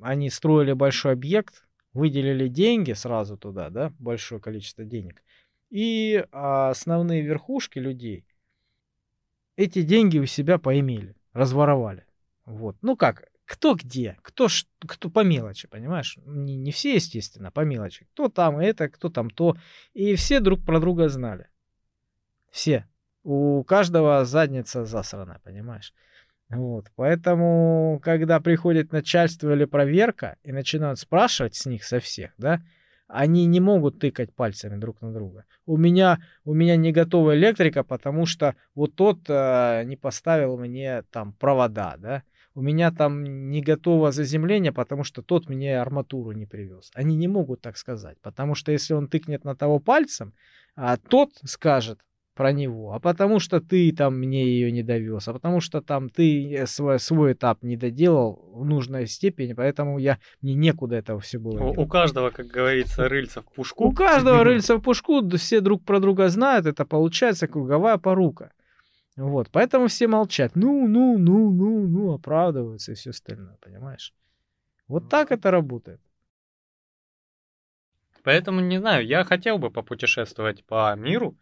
Они 0.02 0.30
строили 0.30 0.74
большой 0.74 1.14
объект, 1.14 1.66
выделили 1.94 2.48
деньги 2.48 2.94
сразу 2.94 3.38
туда, 3.38 3.70
да, 3.70 3.94
большое 4.00 4.42
количество 4.42 4.84
денег. 4.84 5.24
И 5.70 6.26
а, 6.32 6.70
основные 6.70 7.22
верхушки 7.22 7.80
людей 7.80 8.26
эти 9.60 9.82
деньги 9.82 10.18
у 10.20 10.26
себя 10.26 10.58
поимели, 10.58 11.16
разворовали. 11.34 12.06
Вот. 12.46 12.78
Ну 12.82 12.96
как, 12.96 13.26
кто 13.46 13.76
где, 13.76 14.18
кто, 14.22 14.48
кто 14.88 15.10
по 15.10 15.22
мелочи, 15.22 15.68
понимаешь? 15.68 16.18
Не, 16.26 16.56
не 16.56 16.72
все, 16.72 16.96
естественно, 16.96 17.52
по 17.52 17.62
мелочи. 17.62 18.08
Кто 18.14 18.30
там 18.30 18.58
это, 18.58 18.88
кто 18.88 19.10
там 19.10 19.30
то. 19.30 19.58
И 19.94 20.16
все 20.16 20.40
друг 20.40 20.64
про 20.66 20.80
друга 20.80 21.10
знали. 21.10 21.50
Все. 22.52 22.88
У 23.24 23.62
каждого 23.66 24.24
задница 24.24 24.86
засрана, 24.86 25.42
понимаешь? 25.44 25.94
Вот. 26.48 26.86
Поэтому, 26.96 28.00
когда 28.02 28.40
приходит 28.40 28.94
начальство 28.94 29.54
или 29.54 29.66
проверка 29.66 30.38
и 30.44 30.54
начинают 30.54 31.00
спрашивать 31.00 31.56
с 31.56 31.66
них 31.66 31.84
со 31.84 32.00
всех, 32.00 32.32
да, 32.38 32.62
они 33.10 33.48
не 33.48 33.60
могут 33.60 34.00
тыкать 34.00 34.34
пальцами 34.34 34.78
друг 34.78 35.02
на 35.02 35.12
друга. 35.12 35.46
У 35.66 35.78
меня, 35.78 36.20
у 36.46 36.54
меня 36.54 36.78
не 36.78 36.92
готовая 36.92 37.36
электрика, 37.36 37.84
потому 37.84 38.26
что 38.26 38.56
вот 38.76 38.96
тот 38.96 39.20
э, 39.28 39.84
не 39.86 39.98
поставил 39.98 40.58
мне 40.58 41.04
там 41.12 41.34
провода, 41.34 41.96
да. 41.98 42.24
У 42.54 42.62
меня 42.62 42.92
там 42.92 43.24
не 43.50 43.62
готово 43.62 44.12
заземление, 44.12 44.72
потому 44.72 45.04
что 45.04 45.22
тот 45.22 45.50
мне 45.50 45.80
арматуру 45.80 46.32
не 46.32 46.46
привез. 46.46 46.92
Они 46.94 47.16
не 47.16 47.28
могут 47.28 47.62
так 47.62 47.78
сказать, 47.78 48.18
потому 48.22 48.54
что 48.56 48.72
если 48.72 48.94
он 48.94 49.08
тыкнет 49.08 49.44
на 49.44 49.56
того 49.56 49.80
пальцем, 49.80 50.34
а 50.76 50.98
тот 50.98 51.32
скажет, 51.46 52.00
про 52.40 52.54
него, 52.54 52.94
а 52.94 53.02
потому 53.02 53.42
что 53.42 53.60
ты 53.60 53.92
там 53.92 54.18
мне 54.18 54.46
ее 54.46 54.72
не 54.72 54.82
довез, 54.82 55.28
а 55.28 55.34
потому 55.34 55.60
что 55.60 55.82
там 55.82 56.08
ты 56.08 56.56
э, 56.56 56.68
свой, 56.68 56.98
свой 56.98 57.34
этап 57.34 57.64
не 57.64 57.76
доделал 57.76 58.50
в 58.54 58.64
нужной 58.64 59.08
степени, 59.08 59.52
поэтому 59.52 60.00
я 60.00 60.20
мне 60.42 60.54
некуда 60.54 60.96
этого 60.96 61.20
все 61.20 61.38
было. 61.38 61.62
У, 61.62 61.82
у 61.82 61.86
каждого, 61.86 62.30
как 62.30 62.48
говорится, 62.48 63.10
рыльца 63.10 63.42
в 63.42 63.54
пушку. 63.54 63.84
У 63.84 63.92
каждого 63.92 64.46
рыльца 64.46 64.78
в 64.78 64.82
пушку, 64.82 65.30
все 65.36 65.60
друг 65.60 65.84
про 65.84 66.00
друга 66.00 66.30
знают, 66.30 66.66
это 66.66 66.86
получается 66.86 67.50
круговая 67.50 67.98
порука. 67.98 68.54
Вот, 69.18 69.50
поэтому 69.52 69.88
все 69.88 70.08
молчат. 70.08 70.54
Ну, 70.56 70.88
ну, 70.88 71.18
ну, 71.18 71.52
ну, 71.52 71.88
ну, 71.88 72.14
оправдываются 72.14 72.94
и 72.94 72.96
все 72.96 73.10
остальное, 73.10 73.58
понимаешь? 73.60 74.14
Вот 74.88 75.10
так 75.10 75.34
это 75.34 75.52
работает. 75.52 76.00
Поэтому, 78.24 78.62
не 78.62 78.78
знаю, 78.78 79.06
я 79.06 79.26
хотел 79.26 79.58
бы 79.58 79.72
попутешествовать 79.72 80.64
по 80.64 80.96
миру, 80.96 81.36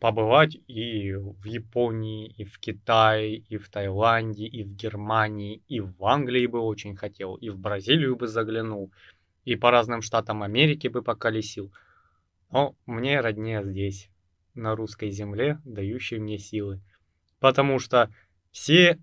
побывать 0.00 0.56
и 0.66 1.14
в 1.14 1.44
Японии, 1.44 2.28
и 2.36 2.44
в 2.44 2.58
Китае, 2.58 3.36
и 3.36 3.56
в 3.56 3.68
Таиланде, 3.68 4.46
и 4.46 4.62
в 4.62 4.74
Германии, 4.74 5.62
и 5.68 5.80
в 5.80 6.04
Англии 6.04 6.46
бы 6.46 6.60
очень 6.60 6.96
хотел, 6.96 7.34
и 7.36 7.48
в 7.50 7.58
Бразилию 7.58 8.16
бы 8.16 8.26
заглянул, 8.26 8.92
и 9.44 9.56
по 9.56 9.70
разным 9.70 10.02
штатам 10.02 10.42
Америки 10.42 10.88
бы 10.88 11.02
поколесил. 11.02 11.72
Но 12.50 12.74
мне 12.86 13.20
роднее 13.20 13.64
здесь, 13.64 14.10
на 14.54 14.74
русской 14.74 15.10
земле, 15.10 15.60
дающей 15.64 16.18
мне 16.18 16.38
силы. 16.38 16.80
Потому 17.40 17.78
что 17.78 18.10
все 18.50 18.98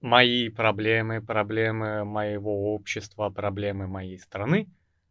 мои 0.00 0.48
проблемы, 0.48 1.20
проблемы 1.20 2.04
моего 2.04 2.74
общества, 2.74 3.30
проблемы 3.30 3.86
моей 3.86 4.18
страны, 4.18 4.68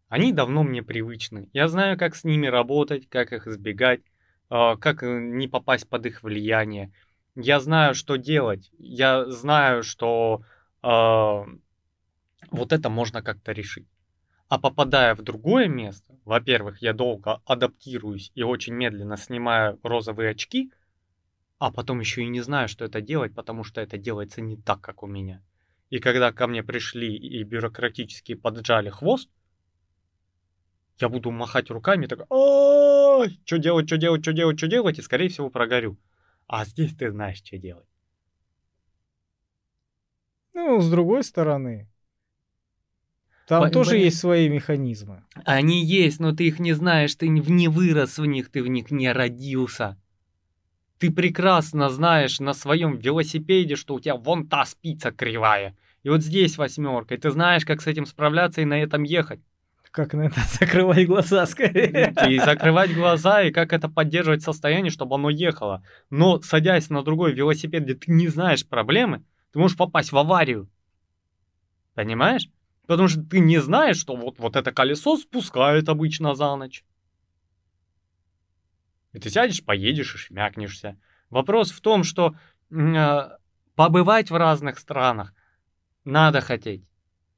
они 0.08 0.32
давно 0.32 0.64
мне 0.64 0.84
привычны. 0.84 1.50
Я 1.54 1.68
знаю, 1.68 1.98
как 1.98 2.16
с 2.16 2.24
ними 2.24 2.48
работать, 2.48 3.10
как 3.10 3.34
их 3.34 3.48
избегать, 3.48 4.02
как 4.50 5.04
э, 5.04 5.20
не 5.20 5.48
попасть 5.48 5.88
под 5.90 6.06
их 6.06 6.24
влияние. 6.24 6.92
Я 7.36 7.60
знаю, 7.60 7.94
что 7.94 8.16
делать. 8.16 8.72
Я 8.78 9.26
знаю, 9.26 9.84
что 9.84 10.42
э, 10.84 10.88
вот 12.52 12.74
это 12.74 12.90
можно 12.90 13.22
как-то 13.22 13.52
решить. 13.52 13.88
А 14.50 14.58
попадая 14.58 15.14
в 15.14 15.22
другое 15.22 15.68
место, 15.68 16.18
во-первых, 16.24 16.82
я 16.82 16.94
долго 16.94 17.42
адаптируюсь 17.46 18.32
и 18.34 18.44
очень 18.44 18.74
медленно 18.74 19.18
снимаю 19.18 19.78
розовые 19.84 20.32
очки, 20.32 20.72
а 21.60 21.72
потом 21.72 22.00
еще 22.00 22.24
и 22.24 22.28
не 22.28 22.40
знаю, 22.42 22.70
что 22.70 22.86
это 22.86 23.02
делать, 23.02 23.36
потому 23.36 23.64
что 23.64 23.82
это 23.82 23.98
делается 23.98 24.42
не 24.42 24.56
так, 24.56 24.80
как 24.80 25.04
у 25.04 25.08
меня. 25.08 25.44
И 25.90 26.00
когда 26.00 26.32
ко 26.32 26.48
мне 26.48 26.64
пришли 26.64 27.16
и 27.16 27.44
бюрократически 27.44 28.36
поджали 28.36 28.90
хвост, 28.90 29.30
я 31.00 31.10
буду 31.10 31.32
махать 31.32 31.70
руками, 31.70 32.08
так, 32.08 32.26
ой, 33.08 33.40
что 33.46 33.58
делать, 33.58 33.88
что 33.88 33.98
делать, 33.98 34.22
что 34.22 34.34
делать, 34.34 34.58
что 34.58 34.68
делать, 34.68 35.00
и, 35.00 35.02
скорее 35.02 35.30
всего, 35.30 35.50
прогорю. 35.50 35.98
А 36.48 36.66
здесь 36.66 36.96
ты 36.96 37.12
знаешь, 37.12 37.42
что 37.44 37.58
делать. 37.58 37.88
Ну, 40.54 40.82
с 40.82 40.90
другой 40.90 41.24
стороны, 41.24 41.88
там 43.48 43.64
По, 43.64 43.70
тоже 43.70 43.92
блин. 43.92 44.04
есть 44.04 44.20
свои 44.20 44.50
механизмы. 44.50 45.24
Они 45.46 45.84
есть, 45.86 46.20
но 46.20 46.34
ты 46.34 46.48
их 46.48 46.60
не 46.60 46.74
знаешь, 46.74 47.16
ты 47.16 47.30
не 47.30 47.70
вырос 47.70 48.18
в 48.18 48.26
них, 48.26 48.52
ты 48.52 48.62
в 48.62 48.68
них 48.68 48.92
не 48.92 49.12
родился. 49.12 49.98
Ты 50.98 51.12
прекрасно 51.12 51.90
знаешь 51.90 52.40
на 52.42 52.54
своем 52.54 52.98
велосипеде, 52.98 53.76
что 53.76 53.96
у 53.96 54.00
тебя 54.02 54.16
вон 54.16 54.48
та 54.48 54.66
спица 54.66 55.12
кривая. 55.12 55.78
И 56.04 56.10
вот 56.10 56.24
здесь 56.24 56.58
восьмерка, 56.58 57.16
и 57.16 57.18
ты 57.18 57.32
знаешь, 57.32 57.66
как 57.66 57.82
с 57.82 57.88
этим 57.88 58.06
справляться 58.06 58.62
и 58.62 58.66
на 58.66 58.82
этом 58.82 59.04
ехать 59.04 59.40
как 59.92 60.14
на 60.14 60.24
это 60.24 60.42
закрывать 60.60 61.08
глаза 61.08 61.46
скорее. 61.46 62.14
И 62.28 62.40
закрывать 62.40 62.94
глаза, 62.94 63.44
и 63.44 63.52
как 63.52 63.74
это 63.74 63.90
поддерживать 63.90 64.44
состояние, 64.44 64.92
чтобы 64.92 65.16
оно 65.16 65.30
ехало. 65.30 65.84
Но 66.10 66.42
садясь 66.42 66.90
на 66.90 67.04
другой 67.04 67.34
велосипед, 67.34 67.84
где 67.84 67.96
ты 67.96 68.12
не 68.12 68.28
знаешь 68.28 68.68
проблемы, 68.68 69.24
ты 69.52 69.60
можешь 69.60 69.78
попасть 69.78 70.12
в 70.12 70.18
аварию. 70.18 70.70
Понимаешь? 71.94 72.50
Потому 72.86 73.08
что 73.08 73.22
ты 73.22 73.40
не 73.40 73.60
знаешь, 73.60 73.98
что 73.98 74.16
вот, 74.16 74.40
вот 74.40 74.56
это 74.56 74.72
колесо 74.72 75.18
спускает 75.18 75.90
обычно 75.90 76.36
за 76.36 76.56
ночь. 76.56 76.86
И 79.14 79.20
ты 79.20 79.30
сядешь, 79.30 79.64
поедешь 79.64 80.16
и 80.16 80.18
шмякнешься. 80.18 80.98
Вопрос 81.30 81.72
в 81.72 81.82
том, 81.82 82.04
что 82.04 82.36
э, 82.72 83.30
побывать 83.76 84.30
в 84.30 84.36
разных 84.36 84.80
странах 84.80 85.34
надо 86.06 86.40
хотеть. 86.40 86.88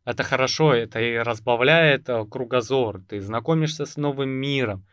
Это 0.10 0.24
хорошо, 0.24 0.74
это 0.74 1.00
и 1.00 1.18
разбавляет 1.18 2.10
э, 2.10 2.26
кругозор, 2.26 3.00
ты 3.08 3.22
знакомишься 3.22 3.86
с 3.86 3.96
новым 3.96 4.30
миром. 4.30 4.84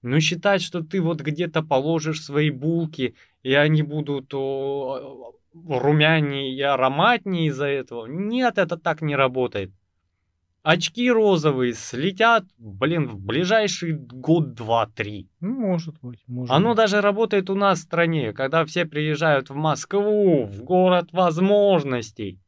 Но 0.00 0.18
считать, 0.18 0.62
что 0.62 0.82
ты 0.82 1.02
вот 1.02 1.20
где-то 1.20 1.62
положишь 1.62 2.24
свои 2.24 2.48
булки, 2.48 3.14
и 3.42 3.52
они 3.52 3.82
будут 3.82 4.32
румянее 4.32 6.54
и 6.54 6.62
ароматнее 6.62 7.48
из-за 7.48 7.66
этого. 7.66 8.06
Нет, 8.06 8.56
это 8.56 8.78
так 8.78 9.02
не 9.02 9.14
работает. 9.14 9.72
Очки 10.62 11.10
розовые 11.10 11.74
слетят, 11.74 12.44
блин, 12.56 13.08
в 13.08 13.20
ближайший 13.20 13.92
год, 13.92 14.54
два, 14.54 14.86
три. 14.86 15.28
Ну, 15.40 15.52
может 15.52 16.00
быть, 16.00 16.24
может 16.26 16.50
Оно 16.50 16.70
быть. 16.70 16.78
даже 16.78 17.02
работает 17.02 17.50
у 17.50 17.54
нас 17.54 17.80
в 17.80 17.82
стране, 17.82 18.32
когда 18.32 18.64
все 18.64 18.86
приезжают 18.86 19.50
в 19.50 19.54
Москву, 19.54 20.46
в 20.46 20.62
город 20.62 21.12
возможностей. 21.12 22.38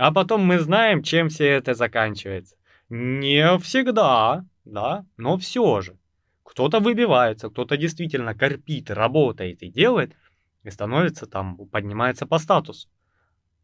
А 0.00 0.12
потом 0.12 0.40
мы 0.40 0.58
знаем, 0.58 1.02
чем 1.02 1.28
все 1.28 1.46
это 1.46 1.74
заканчивается. 1.74 2.56
Не 2.88 3.58
всегда, 3.58 4.46
да, 4.64 5.04
но 5.18 5.36
все 5.36 5.82
же. 5.82 5.98
Кто-то 6.42 6.80
выбивается, 6.80 7.50
кто-то 7.50 7.76
действительно 7.76 8.34
корпит, 8.34 8.90
работает 8.90 9.62
и 9.62 9.68
делает, 9.68 10.16
и 10.62 10.70
становится 10.70 11.26
там, 11.26 11.58
поднимается 11.68 12.26
по 12.26 12.38
статусу. 12.38 12.88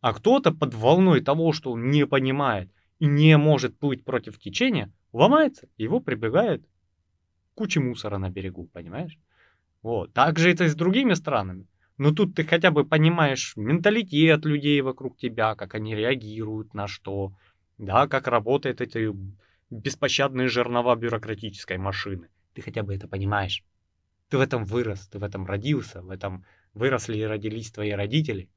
А 0.02 0.12
кто-то 0.12 0.52
под 0.52 0.74
волной 0.74 1.22
того, 1.22 1.54
что 1.54 1.72
он 1.72 1.88
не 1.88 2.06
понимает 2.06 2.70
и 2.98 3.06
не 3.06 3.38
может 3.38 3.78
плыть 3.78 4.04
против 4.04 4.38
течения, 4.38 4.92
ломается, 5.14 5.68
его 5.78 6.00
прибегает 6.00 6.68
куча 7.54 7.80
мусора 7.80 8.18
на 8.18 8.28
берегу, 8.28 8.66
понимаешь? 8.74 9.18
Вот. 9.80 10.12
Так 10.12 10.38
же 10.38 10.50
это 10.50 10.64
и 10.64 10.68
с 10.68 10.74
другими 10.74 11.14
странами. 11.14 11.66
Но 11.98 12.12
тут 12.12 12.35
ты 12.35 12.44
хотя 12.44 12.70
бы 12.70 12.85
понимаешь 12.85 13.55
менталитет 13.56 14.44
людей 14.44 14.81
вокруг 14.82 15.16
тебя, 15.16 15.55
как 15.55 15.74
они 15.74 15.94
реагируют 15.94 16.74
на 16.74 16.86
что, 16.86 17.32
да, 17.78 18.06
как 18.06 18.27
работает 18.27 18.81
эти 18.81 19.10
беспощадные 19.70 20.48
жернова 20.48 20.94
бюрократической 20.94 21.78
машины. 21.78 22.28
Ты 22.52 22.62
хотя 22.62 22.82
бы 22.82 22.94
это 22.94 23.09
понимаешь. 23.09 23.64
Ты 24.28 24.39
в 24.39 24.40
этом 24.40 24.64
вырос, 24.64 25.09
ты 25.09 25.18
в 25.18 25.23
этом 25.23 25.47
родился, 25.47 26.02
в 26.02 26.10
этом 26.10 26.44
выросли 26.74 27.18
и 27.18 27.24
родились 27.24 27.70
твои 27.70 27.93
родители. 27.93 28.51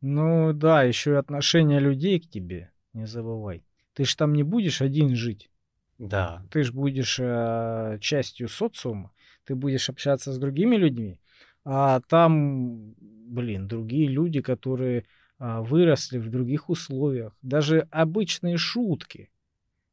Ну 0.00 0.52
да, 0.52 0.84
еще 0.84 1.12
и 1.12 1.14
отношение 1.14 1.80
людей 1.80 2.20
к 2.20 2.28
тебе, 2.28 2.70
не 2.92 3.06
забывай. 3.06 3.64
Ты 3.94 4.04
ж 4.04 4.14
там 4.14 4.32
не 4.32 4.44
будешь 4.44 4.80
один 4.80 5.16
жить. 5.16 5.50
Да. 5.98 6.46
Ты 6.52 6.62
ж 6.62 6.72
будешь 6.72 7.18
э, 7.18 7.98
частью 8.00 8.48
социума, 8.48 9.12
ты 9.44 9.56
будешь 9.56 9.88
общаться 9.88 10.32
с 10.32 10.38
другими 10.38 10.76
людьми, 10.76 11.20
а 11.70 12.00
там, 12.08 12.94
блин, 12.98 13.68
другие 13.68 14.08
люди, 14.08 14.40
которые 14.40 15.04
а, 15.38 15.60
выросли 15.60 16.16
в 16.16 16.30
других 16.30 16.70
условиях. 16.70 17.36
Даже 17.42 17.86
обычные 17.90 18.56
шутки, 18.56 19.28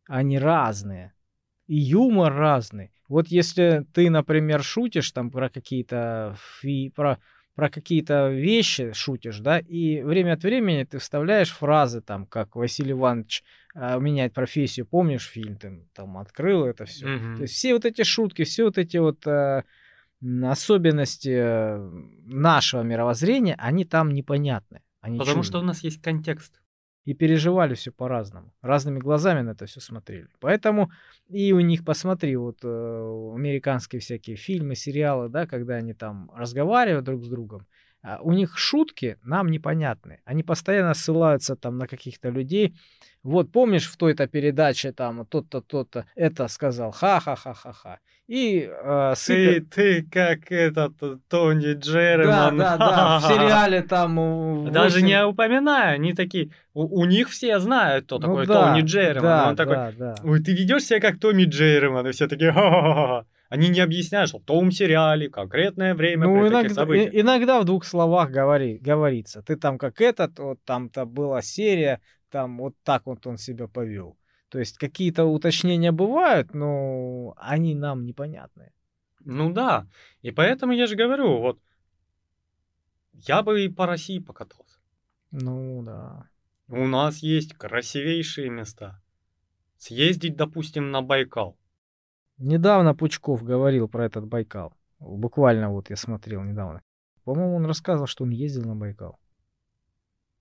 они 0.08 0.40
разные. 0.40 1.12
И 1.68 1.76
юмор 1.76 2.34
разный. 2.34 2.94
Вот 3.10 3.28
если 3.28 3.86
ты, 3.94 4.10
например, 4.10 4.64
шутишь 4.64 5.12
там 5.12 5.30
про 5.30 5.50
какие-то 5.50 6.38
фи... 6.62 6.94
про 6.96 7.20
про 7.56 7.70
какие-то 7.70 8.30
вещи 8.30 8.92
шутишь, 8.92 9.40
да, 9.40 9.60
и 9.60 10.02
время 10.02 10.34
от 10.34 10.44
времени 10.44 10.84
ты 10.84 10.98
вставляешь 10.98 11.52
фразы 11.52 12.02
там, 12.02 12.26
как 12.26 12.58
Василий 12.58 12.92
Иванович 12.92 13.46
э, 13.74 13.98
меняет 13.98 14.34
профессию, 14.34 14.86
помнишь 14.86 15.26
фильм, 15.26 15.56
ты 15.56 15.88
там 15.94 16.18
открыл 16.18 16.66
это 16.66 16.84
все. 16.84 17.08
Mm-hmm. 17.08 17.36
То 17.38 17.42
есть 17.44 17.54
все 17.54 17.74
вот 17.74 17.86
эти 17.86 18.04
шутки, 18.04 18.44
все 18.44 18.66
вот 18.66 18.78
эти 18.78 18.98
вот 18.98 19.26
э, 19.26 19.64
особенности 20.22 21.30
э, 21.30 21.78
нашего 22.26 22.82
мировоззрения, 22.84 23.56
они 23.58 23.86
там 23.86 24.12
непонятны. 24.14 24.82
Они 25.02 25.20
Потому 25.20 25.44
чудные. 25.44 25.50
что 25.50 25.60
у 25.60 25.64
нас 25.64 25.84
есть 25.84 26.02
контекст. 26.02 26.62
И 27.04 27.14
переживали 27.14 27.76
все 27.76 27.92
по-разному. 27.92 28.52
Разными 28.64 28.98
глазами 28.98 29.42
на 29.42 29.52
это 29.52 29.68
все 29.68 29.80
смотрели. 29.80 30.28
Поэтому 30.40 30.90
и 31.30 31.54
у 31.54 31.60
них, 31.60 31.86
посмотри, 31.86 32.36
вот 32.36 32.58
э, 32.64 32.68
американские 33.36 34.00
всякие 34.00 34.36
фильмы, 34.38 34.74
сериалы, 34.76 35.30
да, 35.30 35.46
когда 35.46 35.76
они 35.76 35.94
там 35.94 36.32
разговаривают 36.36 37.06
друг 37.06 37.24
с 37.24 37.28
другом, 37.28 37.68
А 38.02 38.20
у 38.22 38.32
них 38.32 38.58
шутки 38.58 39.18
нам 39.24 39.50
непонятны. 39.52 40.22
Они 40.26 40.42
постоянно 40.44 40.96
ссылаются 40.96 41.56
там 41.56 41.78
на 41.78 41.88
каких-то 41.88 42.30
людей. 42.30 42.76
Вот 43.22 43.52
помнишь 43.52 43.88
в 43.88 43.98
той-то 43.98 44.28
передаче 44.28 44.92
там 44.92 45.26
тот-то, 45.28 45.62
тот-то 45.62 46.06
это 46.16 46.48
сказал, 46.48 46.92
ха-ха-ха-ха-ха. 46.92 48.00
И 48.28 48.68
э, 48.68 49.14
Ты, 49.28 49.62
ты 49.62 50.02
как 50.04 50.52
этот 50.52 50.94
Тони 51.30 51.74
Да, 51.74 51.80
Джерриман. 51.80 52.58
да, 52.58 52.78
да, 52.78 53.20
в 53.20 53.24
сериале 53.28 53.84
там... 53.84 54.68
э, 54.68 54.72
Даже 54.72 54.96
восемь- 55.02 55.06
не 55.08 55.24
упоминаю, 55.26 55.96
они 55.96 56.14
такие, 56.14 56.50
у, 56.74 57.02
у 57.02 57.06
них 57.06 57.30
все 57.30 57.60
знают, 57.60 58.06
кто 58.06 58.16
Ну 58.18 58.22
такой 58.22 58.48
да, 58.48 58.74
Тони 58.74 58.82
Джерриман. 58.82 59.22
Да, 59.22 59.50
Он 59.50 59.56
такой, 59.56 59.76
да, 59.76 59.92
да. 59.98 60.16
ой, 60.24 60.42
ты 60.42 60.54
ведешь 60.54 60.86
себя 60.86 61.00
как 61.00 61.20
Томми 61.20 61.44
Джерриман, 61.44 62.08
и 62.08 62.12
все 62.14 62.28
такие, 62.28 62.52
ха-ха-ха. 62.52 63.26
Они 63.48 63.70
не 63.70 63.80
объясняют, 63.80 64.30
что 64.30 64.40
в 64.40 64.44
том 64.44 64.72
сериале, 64.72 65.30
конкретное 65.30 65.94
время, 65.94 66.26
Ну, 66.26 66.34
при 66.34 66.50
таких 66.50 66.54
иногда, 66.72 66.74
событиях. 66.74 67.14
и- 67.14 67.22
иногда 67.22 67.62
в 67.62 67.66
двух 67.66 67.86
словах 67.86 68.32
говори, 68.32 68.80
говорится. 68.80 69.44
Ты 69.44 69.56
там 69.56 69.78
как 69.78 70.02
этот, 70.02 70.40
вот 70.40 70.58
там-то 70.66 71.06
была 71.06 71.44
серия, 71.44 72.02
там 72.32 72.58
вот 72.58 72.74
так 72.84 73.04
вот 73.06 73.28
он 73.28 73.38
себя 73.38 73.68
повел. 73.68 74.18
То 74.50 74.60
есть 74.60 74.78
какие-то 74.78 75.26
уточнения 75.26 75.92
бывают, 75.92 76.54
но 76.54 77.34
они 77.38 77.76
нам 77.76 78.06
непонятны. 78.06 78.72
Ну 79.20 79.52
да, 79.52 79.88
и 80.22 80.32
поэтому 80.32 80.74
я 80.74 80.88
же 80.88 80.96
говорю, 80.96 81.40
вот, 81.40 81.60
я 83.14 83.42
бы 83.42 83.64
и 83.64 83.70
по 83.70 83.86
России 83.86 84.20
покатался. 84.20 84.80
Ну 85.32 85.84
да. 85.84 86.30
У 86.68 86.86
нас 86.88 87.20
есть 87.20 87.54
красивейшие 87.54 88.50
места. 88.50 89.02
Съездить, 89.78 90.36
допустим, 90.36 90.92
на 90.92 91.02
Байкал. 91.02 91.58
Недавно 92.38 92.96
Пучков 92.96 93.44
говорил 93.44 93.88
про 93.88 94.06
этот 94.06 94.26
Байкал. 94.28 94.74
Буквально 95.00 95.70
вот 95.70 95.90
я 95.90 95.96
смотрел 95.96 96.44
недавно. 96.44 96.82
По-моему, 97.24 97.56
он 97.56 97.66
рассказывал, 97.66 98.08
что 98.08 98.24
он 98.24 98.32
ездил 98.32 98.66
на 98.66 98.76
Байкал. 98.76 99.20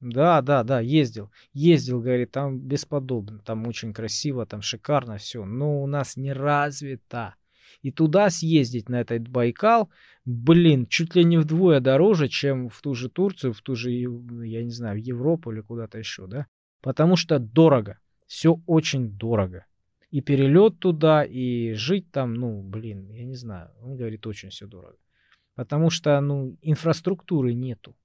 Да, 0.05 0.43
да, 0.43 0.63
да, 0.65 0.81
ездил. 0.81 1.31
Ездил, 1.55 2.01
говорит, 2.01 2.31
там 2.31 2.59
бесподобно, 2.59 3.39
там 3.39 3.67
очень 3.67 3.95
красиво, 3.95 4.45
там 4.45 4.61
шикарно 4.61 5.17
все. 5.17 5.47
Но 5.47 5.83
у 5.83 5.87
нас 5.87 6.17
не 6.17 6.35
развито. 6.35 7.37
И 7.81 7.91
туда 7.91 8.29
съездить 8.29 8.91
на 8.91 9.01
этот 9.01 9.27
Байкал, 9.29 9.89
блин, 10.27 10.87
чуть 10.87 11.15
ли 11.15 11.25
не 11.25 11.39
вдвое 11.39 11.81
дороже, 11.81 12.29
чем 12.29 12.69
в 12.69 12.81
ту 12.83 12.95
же 12.95 13.09
Турцию, 13.09 13.55
в 13.55 13.63
ту 13.63 13.75
же, 13.75 13.91
я 13.91 14.63
не 14.63 14.71
знаю, 14.71 14.97
в 14.97 15.03
Европу 15.03 15.51
или 15.51 15.61
куда-то 15.61 15.99
еще, 15.99 16.27
да? 16.27 16.47
Потому 16.83 17.17
что 17.17 17.39
дорого. 17.39 17.99
Все 18.27 18.61
очень 18.67 19.11
дорого. 19.11 19.65
И 20.11 20.21
перелет 20.21 20.79
туда, 20.81 21.25
и 21.25 21.73
жить 21.73 22.11
там, 22.11 22.35
ну, 22.35 22.63
блин, 22.63 23.11
я 23.11 23.25
не 23.25 23.35
знаю. 23.35 23.71
Он 23.83 23.97
говорит, 23.97 24.27
очень 24.27 24.51
все 24.51 24.67
дорого. 24.67 24.99
Потому 25.55 25.89
что, 25.89 26.21
ну, 26.21 26.59
инфраструктуры 26.61 27.55
нету. 27.55 27.97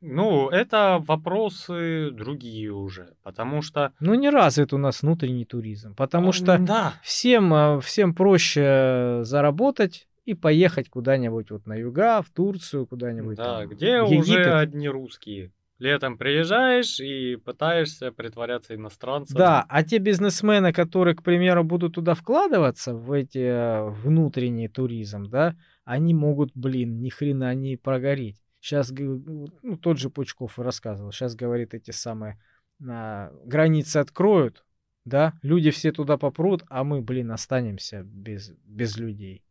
Ну, 0.00 0.48
это 0.48 1.02
вопросы 1.06 2.10
другие 2.10 2.72
уже, 2.72 3.14
потому 3.22 3.60
что... 3.60 3.92
Ну, 4.00 4.14
не 4.14 4.30
развит 4.30 4.72
у 4.72 4.78
нас 4.78 5.02
внутренний 5.02 5.44
туризм. 5.44 5.94
Потому 5.94 6.32
что 6.32 6.58
Да, 6.58 6.94
всем, 7.02 7.52
э, 7.52 7.80
всем 7.80 8.14
проще 8.14 9.20
заработать 9.22 10.08
и 10.24 10.34
поехать 10.34 10.88
куда-нибудь 10.88 11.50
вот 11.50 11.66
на 11.66 11.74
юга, 11.74 12.22
в 12.22 12.30
Турцию, 12.30 12.86
куда-нибудь 12.86 13.36
да, 13.36 13.60
там, 13.60 13.68
где 13.68 14.00
уже 14.00 14.54
одни 14.54 14.88
русские. 14.88 15.52
Летом 15.78 16.18
приезжаешь 16.18 17.00
и 17.00 17.36
пытаешься 17.36 18.12
притворяться 18.12 18.74
иностранцем. 18.74 19.38
Да, 19.38 19.64
а 19.66 19.82
те 19.82 19.96
бизнесмены, 19.96 20.74
которые, 20.74 21.14
к 21.16 21.22
примеру, 21.22 21.64
будут 21.64 21.94
туда 21.94 22.14
вкладываться, 22.14 22.94
в 22.94 23.12
эти 23.12 23.38
э, 23.38 23.88
внутренний 23.88 24.68
туризм, 24.68 25.30
да, 25.30 25.56
они 25.84 26.12
могут, 26.12 26.50
блин, 26.54 27.00
ни 27.00 27.08
хрена 27.08 27.54
не 27.54 27.76
прогореть. 27.76 28.36
Сейчас, 28.60 28.90
ну, 28.90 29.76
тот 29.80 29.98
же 29.98 30.10
Пучков 30.10 30.58
и 30.58 30.62
рассказывал, 30.62 31.12
сейчас, 31.12 31.34
говорит, 31.34 31.74
эти 31.74 31.92
самые 31.92 32.38
а, 32.86 33.32
границы 33.44 33.98
откроют, 33.98 34.64
да, 35.04 35.38
люди 35.42 35.70
все 35.70 35.92
туда 35.92 36.18
попрут, 36.18 36.64
а 36.68 36.84
мы, 36.84 37.00
блин, 37.00 37.32
останемся 37.32 38.02
без, 38.02 38.52
без 38.64 38.96
людей. 38.96 39.42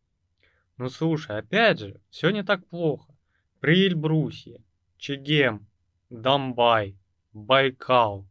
Ну 0.77 0.89
слушай, 0.89 1.37
опять 1.37 1.79
же, 1.79 2.01
все 2.09 2.29
не 2.29 2.43
так 2.43 2.65
плохо. 2.67 3.13
При 3.59 3.87
Эльбрусе, 3.87 4.61
Чегем, 4.97 5.67
Домбай, 6.09 6.97
Байкал. 7.33 8.25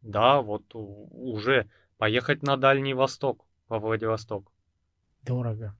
Да, 0.00 0.40
вот 0.40 0.64
уже 0.72 1.68
поехать 1.98 2.42
на 2.42 2.56
Дальний 2.56 2.94
Восток, 2.94 3.46
во 3.68 3.78
Владивосток. 3.78 4.50
Дорого. 5.22 5.76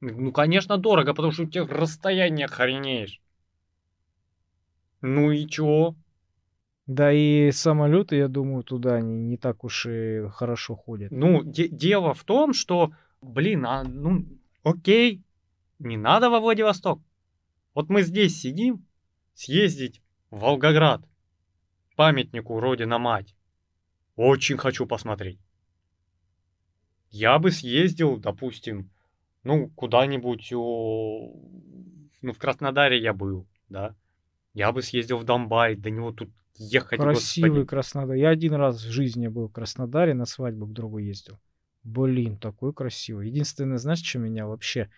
Ну, 0.00 0.32
конечно, 0.32 0.78
дорого, 0.78 1.12
потому 1.12 1.32
что 1.32 1.42
у 1.44 1.46
тебя 1.46 1.66
расстояние 1.66 2.46
охренеешь. 2.46 3.20
Ну 5.00 5.30
и 5.30 5.46
чё? 5.46 5.94
Да 6.86 7.12
и 7.12 7.50
самолеты, 7.52 8.16
я 8.16 8.28
думаю, 8.28 8.62
туда 8.64 8.94
они 8.94 9.14
не 9.14 9.36
так 9.36 9.62
уж 9.62 9.86
и 9.86 10.26
хорошо 10.30 10.74
ходят. 10.74 11.12
Ну, 11.12 11.42
де- 11.44 11.68
дело 11.68 12.14
в 12.14 12.24
том, 12.24 12.54
что, 12.54 12.92
блин, 13.20 13.66
а, 13.66 13.84
ну, 13.84 14.24
окей, 14.62 15.22
не 15.78 15.96
надо 15.96 16.30
во 16.30 16.40
Владивосток. 16.40 17.00
Вот 17.74 17.90
мы 17.90 18.02
здесь 18.02 18.40
сидим, 18.40 18.86
съездить 19.34 20.00
в 20.30 20.40
Волгоград, 20.40 21.02
памятнику 21.94 22.58
Родина-Мать. 22.58 23.36
Очень 24.16 24.56
хочу 24.56 24.86
посмотреть. 24.86 25.38
Я 27.10 27.38
бы 27.38 27.50
съездил, 27.50 28.16
допустим, 28.16 28.90
ну, 29.44 29.68
куда-нибудь, 29.70 30.48
ну, 30.50 32.32
в 32.32 32.38
Краснодаре 32.38 32.98
я 32.98 33.12
был, 33.12 33.46
да. 33.68 33.94
Я 34.54 34.72
бы 34.72 34.82
съездил 34.82 35.18
в 35.18 35.24
Донбай, 35.24 35.76
до 35.76 35.90
него 35.90 36.12
тут 36.12 36.30
ехать, 36.56 37.00
Красивый 37.00 37.50
господи. 37.50 37.68
Краснодар. 37.68 38.16
Я 38.16 38.30
один 38.30 38.54
раз 38.54 38.82
в 38.82 38.90
жизни 38.90 39.28
был 39.28 39.48
в 39.48 39.52
Краснодаре, 39.52 40.14
на 40.14 40.26
свадьбу 40.26 40.66
к 40.66 40.72
другу 40.72 40.98
ездил. 40.98 41.38
Блин, 41.84 42.36
такой 42.36 42.72
красивый. 42.72 43.28
Единственное, 43.28 43.78
знаешь, 43.78 44.02
что 44.02 44.18
меня 44.18 44.46
вообще... 44.46 44.90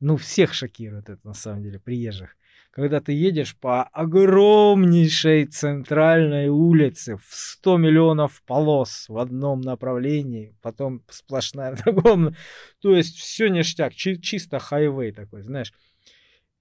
Ну, 0.00 0.16
всех 0.16 0.52
шокирует 0.52 1.08
это, 1.08 1.26
на 1.26 1.32
самом 1.32 1.62
деле, 1.62 1.80
приезжих. 1.80 2.36
Когда 2.70 3.00
ты 3.00 3.12
едешь 3.12 3.56
по 3.56 3.84
огромнейшей 3.84 5.46
центральной 5.46 6.48
улице 6.48 7.16
в 7.16 7.24
100 7.30 7.78
миллионов 7.78 8.42
полос 8.44 9.06
в 9.08 9.16
одном 9.16 9.62
направлении, 9.62 10.54
потом 10.60 11.02
сплошная 11.08 11.74
в 11.74 11.82
другом. 11.84 12.36
То 12.82 12.94
есть 12.94 13.16
все 13.16 13.48
ништяк, 13.48 13.94
чи- 13.94 14.20
чисто 14.20 14.58
хайвей 14.58 15.12
такой, 15.12 15.40
знаешь. 15.42 15.72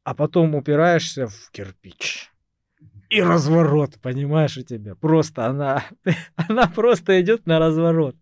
А 0.06 0.14
потом 0.14 0.54
упираешься 0.54 1.28
в 1.28 1.50
кирпич. 1.52 2.32
И 3.10 3.22
разворот, 3.22 4.00
понимаешь, 4.02 4.56
у 4.56 4.62
тебя. 4.62 4.94
Просто 4.96 5.48
она, 5.48 5.84
она 6.36 6.68
просто 6.68 7.20
идет 7.22 7.46
на 7.48 7.60
разворот. 7.60 8.16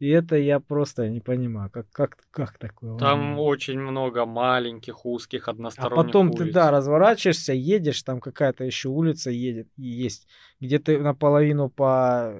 И 0.00 0.08
это 0.08 0.36
я 0.36 0.58
просто 0.58 1.08
не 1.08 1.20
понимаю, 1.20 1.70
как, 1.70 1.88
как, 1.90 2.16
как 2.32 2.58
такое. 2.58 2.98
Там 2.98 3.38
очень 3.38 3.78
много 3.78 4.26
маленьких, 4.26 5.06
узких, 5.06 5.46
А 5.46 5.52
односторонних 5.52 6.06
потом 6.06 6.32
ты, 6.32 6.42
улиц. 6.42 6.54
да, 6.54 6.72
разворачиваешься, 6.72 7.52
едешь, 7.52 8.02
там 8.02 8.20
какая-то 8.20 8.64
еще 8.64 8.88
улица 8.88 9.30
едет, 9.30 9.68
и 9.76 9.84
есть, 9.86 10.26
где 10.58 10.80
ты 10.80 10.98
наполовину 10.98 11.70
по, 11.70 12.34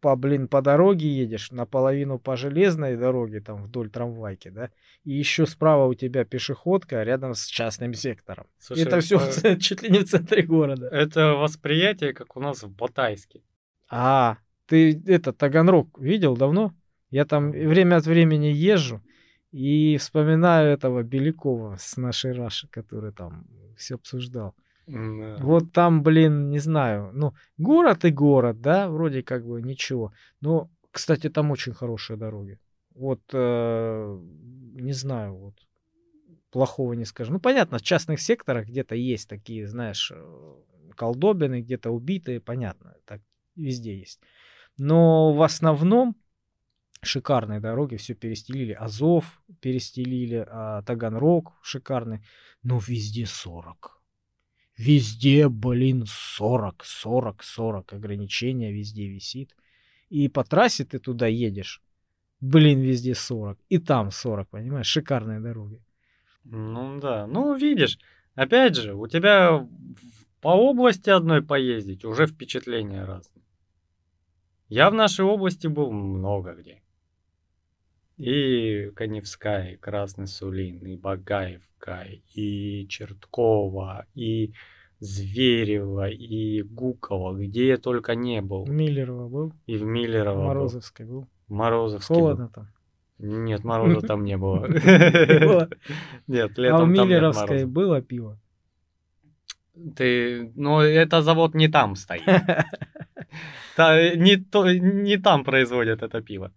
по, 0.00 0.16
блин, 0.16 0.48
по 0.48 0.62
дороге 0.62 1.08
едешь, 1.08 1.50
наполовину 1.50 2.18
по 2.18 2.36
железной 2.36 2.96
дороге, 2.96 3.40
там, 3.40 3.64
вдоль 3.64 3.90
трамвайки, 3.90 4.48
да, 4.48 4.70
и 5.04 5.12
еще 5.12 5.46
справа 5.46 5.86
у 5.86 5.94
тебя 5.94 6.24
пешеходка 6.24 7.02
рядом 7.02 7.34
с 7.34 7.46
частным 7.46 7.94
сектором. 7.94 8.46
Слушай, 8.58 8.84
это 8.84 9.00
все 9.00 9.20
э, 9.44 9.56
чуть 9.60 9.82
ли 9.82 9.90
не 9.90 9.98
в 10.00 10.04
центре 10.04 10.42
города. 10.42 10.88
Это 10.88 11.34
восприятие, 11.34 12.12
как 12.12 12.36
у 12.36 12.40
нас 12.40 12.62
в 12.62 12.70
Батайске. 12.70 13.42
А, 13.88 14.38
ты 14.66 15.00
это 15.06 15.32
Таганрог 15.32 15.98
видел 15.98 16.36
давно? 16.36 16.74
Я 17.10 17.24
там 17.24 17.50
время 17.50 17.96
от 17.96 18.06
времени 18.06 18.46
езжу 18.46 19.02
и 19.50 19.96
вспоминаю 19.96 20.72
этого 20.72 21.02
Белякова 21.02 21.76
с 21.78 21.96
нашей 21.96 22.32
Раши, 22.32 22.68
который 22.68 23.12
там 23.12 23.46
все 23.76 23.96
обсуждал. 23.96 24.54
Да. 24.90 25.36
Вот 25.40 25.72
там, 25.72 26.02
блин, 26.02 26.50
не 26.50 26.58
знаю, 26.58 27.10
ну, 27.12 27.32
город 27.58 28.04
и 28.04 28.10
город, 28.10 28.60
да, 28.60 28.88
вроде 28.88 29.22
как 29.22 29.46
бы 29.46 29.62
ничего. 29.62 30.12
Но, 30.40 30.68
кстати, 30.90 31.30
там 31.30 31.50
очень 31.50 31.72
хорошие 31.72 32.16
дороги. 32.16 32.58
Вот, 32.94 33.20
э, 33.32 34.18
не 34.74 34.92
знаю, 34.92 35.36
вот, 35.36 35.54
плохого 36.50 36.94
не 36.94 37.04
скажу. 37.04 37.32
Ну, 37.32 37.38
понятно, 37.38 37.78
в 37.78 37.82
частных 37.82 38.20
секторах 38.20 38.66
где-то 38.66 38.96
есть 38.96 39.28
такие, 39.28 39.68
знаешь, 39.68 40.10
э, 40.12 40.54
колдобины, 40.96 41.60
где-то 41.60 41.90
убитые, 41.90 42.40
понятно, 42.40 42.96
так 43.04 43.20
везде 43.54 43.96
есть. 43.96 44.20
Но 44.76 45.32
в 45.32 45.42
основном 45.42 46.16
шикарные 47.02 47.60
дороги, 47.60 47.96
все 47.96 48.14
перестелили. 48.14 48.72
Азов 48.72 49.40
перестелили, 49.60 50.44
а 50.50 50.82
Таганрог 50.82 51.52
шикарный. 51.62 52.24
Но 52.62 52.78
везде 52.78 53.26
40. 53.26 53.99
Везде, 54.80 55.48
блин, 55.48 56.04
40, 56.06 56.84
40, 56.84 57.42
40 57.42 57.92
ограничения 57.92 58.72
везде 58.72 59.08
висит. 59.08 59.54
И 60.08 60.28
по 60.28 60.42
трассе 60.44 60.84
ты 60.84 60.98
туда 60.98 61.26
едешь, 61.26 61.82
блин, 62.40 62.80
везде 62.80 63.14
40. 63.14 63.58
И 63.68 63.78
там 63.78 64.10
40, 64.10 64.48
понимаешь, 64.48 64.86
шикарные 64.86 65.40
дороги. 65.40 65.82
Ну 66.44 66.98
да, 67.00 67.26
ну 67.26 67.54
видишь, 67.54 67.98
Опять 68.34 68.76
же, 68.76 68.94
у 68.94 69.06
тебя 69.06 69.68
по 70.40 70.48
области 70.48 71.10
одной 71.10 71.42
поездить 71.42 72.04
уже 72.04 72.26
впечатления 72.26 73.04
разные. 73.04 73.44
Я 74.68 74.90
в 74.90 74.94
нашей 74.94 75.24
области 75.24 75.66
был 75.66 75.90
много 75.90 76.54
где. 76.54 76.80
И 78.20 78.90
Коневская, 78.94 79.72
и 79.72 79.76
Красный 79.76 80.26
Сулин, 80.26 80.76
и 80.84 80.94
Багаевка, 80.94 82.06
и 82.34 82.86
Черткова, 82.86 84.04
и 84.14 84.52
Зверева, 84.98 86.10
и 86.10 86.60
Гукова, 86.60 87.34
где 87.38 87.68
я 87.68 87.76
только 87.78 88.14
не 88.14 88.42
был. 88.42 88.66
Миллерова 88.66 89.26
был? 89.26 89.52
И 89.66 89.78
в 89.78 89.84
Миллерово 89.84 90.48
Морозовской 90.48 91.06
был? 91.06 91.20
был. 91.20 91.28
Морозовский 91.48 92.14
Холодно 92.14 92.44
был. 92.44 92.52
там? 92.52 92.68
Нет, 93.18 93.64
мороза 93.64 94.06
там 94.06 94.24
не 94.24 94.36
было. 94.36 94.66
Нет, 96.26 96.58
А 96.58 96.60
летом 96.60 96.78
там 96.78 96.92
нет 96.92 97.04
Миллеровской 97.06 97.64
было 97.64 98.02
пиво? 98.02 98.38
Ты, 99.96 100.52
ну, 100.56 100.80
это 100.80 101.22
завод 101.22 101.54
не 101.54 101.68
там 101.68 101.96
стоит. 101.96 102.26
Не, 103.78 104.36
то, 104.36 104.70
не 104.70 105.16
там 105.16 105.42
производят 105.44 106.02
это 106.02 106.20
пиво. 106.20 106.52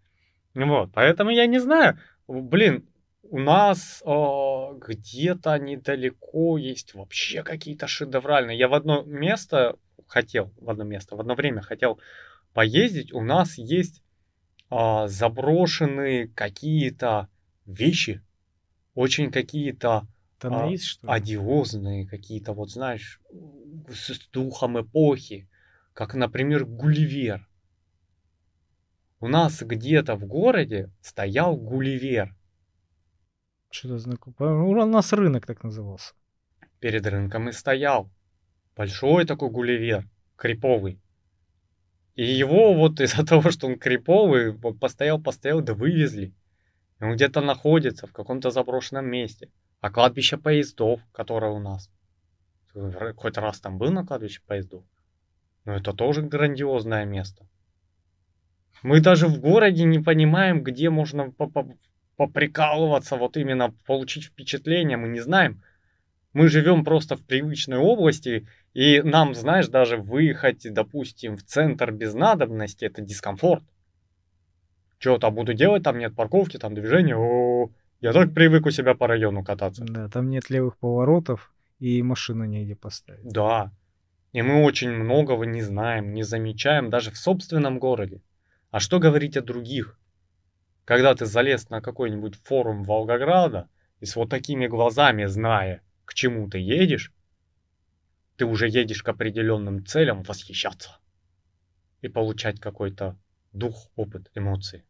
Вот, 0.53 0.91
поэтому 0.93 1.31
я 1.31 1.45
не 1.47 1.59
знаю. 1.59 1.97
Блин, 2.27 2.87
у 3.23 3.39
нас 3.39 4.03
э, 4.05 4.77
где-то 4.79 5.57
недалеко 5.57 6.57
есть 6.57 6.93
вообще 6.93 7.43
какие-то 7.43 7.87
шедевральные. 7.87 8.57
Я 8.57 8.67
в 8.67 8.73
одно 8.73 9.03
место 9.03 9.77
хотел, 10.07 10.53
в 10.57 10.69
одно 10.69 10.83
место, 10.83 11.15
в 11.15 11.19
одно 11.19 11.35
время 11.35 11.61
хотел 11.61 11.99
поездить. 12.53 13.13
У 13.13 13.21
нас 13.21 13.57
есть 13.57 14.03
а, 14.69 15.07
заброшенные 15.07 16.27
какие-то 16.29 17.27
вещи, 17.65 18.23
очень 18.95 19.31
какие-то 19.31 20.07
Там 20.39 20.53
А, 20.53 20.77
что 20.77 21.07
ли? 21.07 21.13
одиозные, 21.13 22.07
какие-то, 22.07 22.53
вот 22.53 22.71
знаешь, 22.71 23.21
с 23.89 24.19
духом 24.29 24.81
эпохи, 24.81 25.47
как, 25.93 26.15
например, 26.15 26.65
Гулливер. 26.65 27.47
У 29.23 29.29
нас 29.29 29.63
где-то 29.63 30.17
в 30.17 30.25
городе 30.25 30.91
стоял 30.99 31.55
Гулливер. 31.55 32.35
Что-то 33.69 33.97
знакомое. 33.97 34.53
Ну, 34.53 34.69
У 34.71 34.85
нас 34.85 35.13
рынок 35.13 35.45
так 35.45 35.63
назывался. 35.63 36.13
Перед 36.81 37.07
рынком 37.07 37.47
и 37.47 37.53
стоял. 37.53 38.11
Большой 38.75 39.25
такой 39.25 39.49
Гулливер, 39.49 40.09
криповый. 40.35 40.99
И 42.15 42.25
его 42.25 42.73
вот 42.73 42.99
из-за 42.99 43.25
того, 43.25 43.49
что 43.49 43.67
он 43.67 43.79
криповый, 43.79 44.51
вот 44.51 44.77
постоял, 44.77 45.21
постоял, 45.21 45.61
да 45.61 45.73
вывезли. 45.73 46.33
И 46.99 47.03
он 47.05 47.15
где-то 47.15 47.39
находится 47.39 48.07
в 48.07 48.11
каком-то 48.11 48.51
заброшенном 48.51 49.05
месте. 49.05 49.49
А 49.79 49.89
кладбище 49.89 50.35
поездов, 50.35 50.99
которое 51.13 51.53
у 51.53 51.59
нас. 51.59 51.89
Хоть 52.73 53.37
раз 53.37 53.61
там 53.61 53.77
был 53.77 53.89
на 53.89 54.05
кладбище 54.05 54.41
поездов? 54.45 54.83
Но 55.63 55.75
это 55.77 55.93
тоже 55.93 56.23
грандиозное 56.23 57.05
место. 57.05 57.47
Мы 58.83 58.99
даже 58.99 59.27
в 59.27 59.39
городе 59.39 59.85
не 59.85 59.99
понимаем, 59.99 60.61
где 60.61 60.89
можно 60.89 61.31
по- 61.31 61.47
по- 61.47 61.77
поприкалываться, 62.17 63.15
вот 63.15 63.37
именно 63.37 63.73
получить 63.85 64.25
впечатление, 64.25 64.97
мы 64.97 65.07
не 65.07 65.21
знаем. 65.21 65.63
Мы 66.33 66.49
живем 66.49 66.83
просто 66.83 67.15
в 67.15 67.23
привычной 67.23 67.77
области, 67.77 68.47
и 68.73 69.01
нам, 69.01 69.35
знаешь, 69.35 69.67
даже 69.67 69.97
выехать, 69.97 70.65
допустим, 70.71 71.37
в 71.37 71.43
центр 71.43 71.91
без 71.91 72.13
надобности, 72.13 72.85
это 72.85 73.01
дискомфорт. 73.01 73.63
Что 74.97 75.17
там 75.17 75.35
буду 75.35 75.53
делать, 75.53 75.83
там 75.83 75.97
нет 75.97 76.15
парковки, 76.15 76.57
там 76.57 76.73
движения, 76.75 77.15
о, 77.15 77.69
я 78.01 78.11
так 78.11 78.33
привык 78.33 78.65
у 78.65 78.71
себя 78.71 78.95
по 78.95 79.07
району 79.07 79.43
кататься. 79.43 79.85
Да, 79.85 80.09
там 80.09 80.27
нет 80.27 80.49
левых 80.49 80.77
поворотов 80.77 81.53
и 81.79 82.01
машину 82.01 82.45
негде 82.45 82.75
поставить. 82.75 83.23
Да. 83.23 83.71
И 84.33 84.41
мы 84.41 84.63
очень 84.63 84.91
многого 84.91 85.45
не 85.45 85.61
знаем, 85.61 86.13
не 86.13 86.23
замечаем 86.23 86.89
даже 86.89 87.11
в 87.11 87.17
собственном 87.17 87.79
городе. 87.79 88.21
А 88.73 88.79
что 88.79 88.97
говорить 88.97 89.37
о 89.37 89.43
других? 89.43 89.99
Когда 90.83 91.13
ты 91.13 91.27
залез 91.27 91.69
на 91.69 91.79
какой-нибудь 91.79 92.33
форум 92.37 92.83
Волгограда 92.83 93.69
и 93.99 94.07
с 94.07 94.15
вот 94.15 94.31
такими 94.31 94.65
глазами, 94.65 95.25
зная, 95.25 95.83
к 96.05 96.15
чему 96.15 96.49
ты 96.49 96.57
едешь, 96.57 97.13
ты 98.35 98.45
уже 98.45 98.67
едешь 98.67 99.03
к 99.03 99.09
определенным 99.09 99.85
целям 99.85 100.23
восхищаться 100.23 100.97
и 102.01 102.07
получать 102.07 102.59
какой-то 102.59 103.15
дух, 103.51 103.91
опыт, 103.95 104.31
эмоции. 104.33 104.83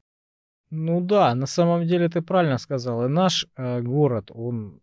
Ну 0.69 1.01
да, 1.01 1.35
на 1.35 1.45
самом 1.45 1.85
деле 1.85 2.07
ты 2.07 2.22
правильно 2.22 2.60
сказал. 2.60 3.05
И 3.05 3.10
наш 3.10 3.45
э, 3.57 3.81
город, 3.81 4.31
он 4.34 4.80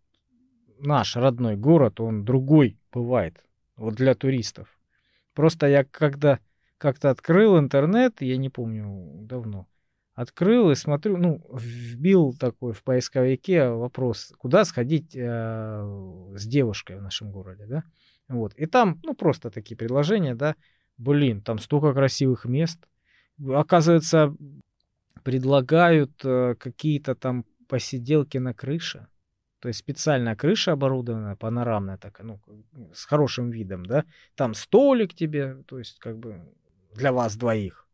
наш 0.79 1.17
родной 1.17 1.57
город, 1.57 2.01
он 2.01 2.27
другой 2.27 2.79
бывает. 2.93 3.43
Вот 3.77 3.95
для 3.95 4.15
туристов. 4.15 4.69
Просто 5.33 5.69
я 5.69 5.85
когда 5.85 6.39
как-то 6.81 7.11
открыл 7.11 7.59
интернет, 7.59 8.23
я 8.23 8.39
не 8.39 8.49
помню 8.49 9.27
давно, 9.27 9.69
открыл 10.15 10.71
и 10.71 10.75
смотрю, 10.75 11.19
ну, 11.19 11.45
вбил 11.53 12.35
такой 12.35 12.73
в 12.73 12.83
поисковике 12.83 13.69
вопрос, 13.69 14.33
куда 14.39 14.65
сходить 14.65 15.15
э, 15.15 16.31
с 16.35 16.47
девушкой 16.47 16.97
в 16.97 17.03
нашем 17.03 17.31
городе, 17.31 17.67
да? 17.67 17.85
Вот. 18.29 18.55
И 18.55 18.67
там, 18.67 18.99
ну, 19.03 19.15
просто 19.15 19.51
такие 19.51 19.77
предложения, 19.77 20.35
да. 20.35 20.57
Блин, 20.97 21.43
там 21.43 21.59
столько 21.59 21.93
красивых 21.93 22.47
мест. 22.47 22.79
Оказывается, 23.47 24.35
предлагают 25.23 26.25
э, 26.25 26.55
какие-то 26.59 27.15
там 27.15 27.45
посиделки 27.69 28.39
на 28.39 28.55
крыше. 28.55 29.07
То 29.61 29.69
есть 29.69 29.81
специальная 29.81 30.35
крыша 30.35 30.73
оборудованная, 30.73 31.37
панорамная 31.37 31.99
такая, 31.99 32.27
ну, 32.27 32.41
с 32.95 33.05
хорошим 33.05 33.51
видом, 33.51 33.85
да. 33.85 34.05
Там 34.35 34.55
столик 34.55 35.15
тебе, 35.15 35.63
то 35.67 35.79
есть 35.79 35.99
как 35.99 36.19
бы 36.19 36.43
для 36.95 37.13
вас 37.13 37.37
двоих. 37.37 37.87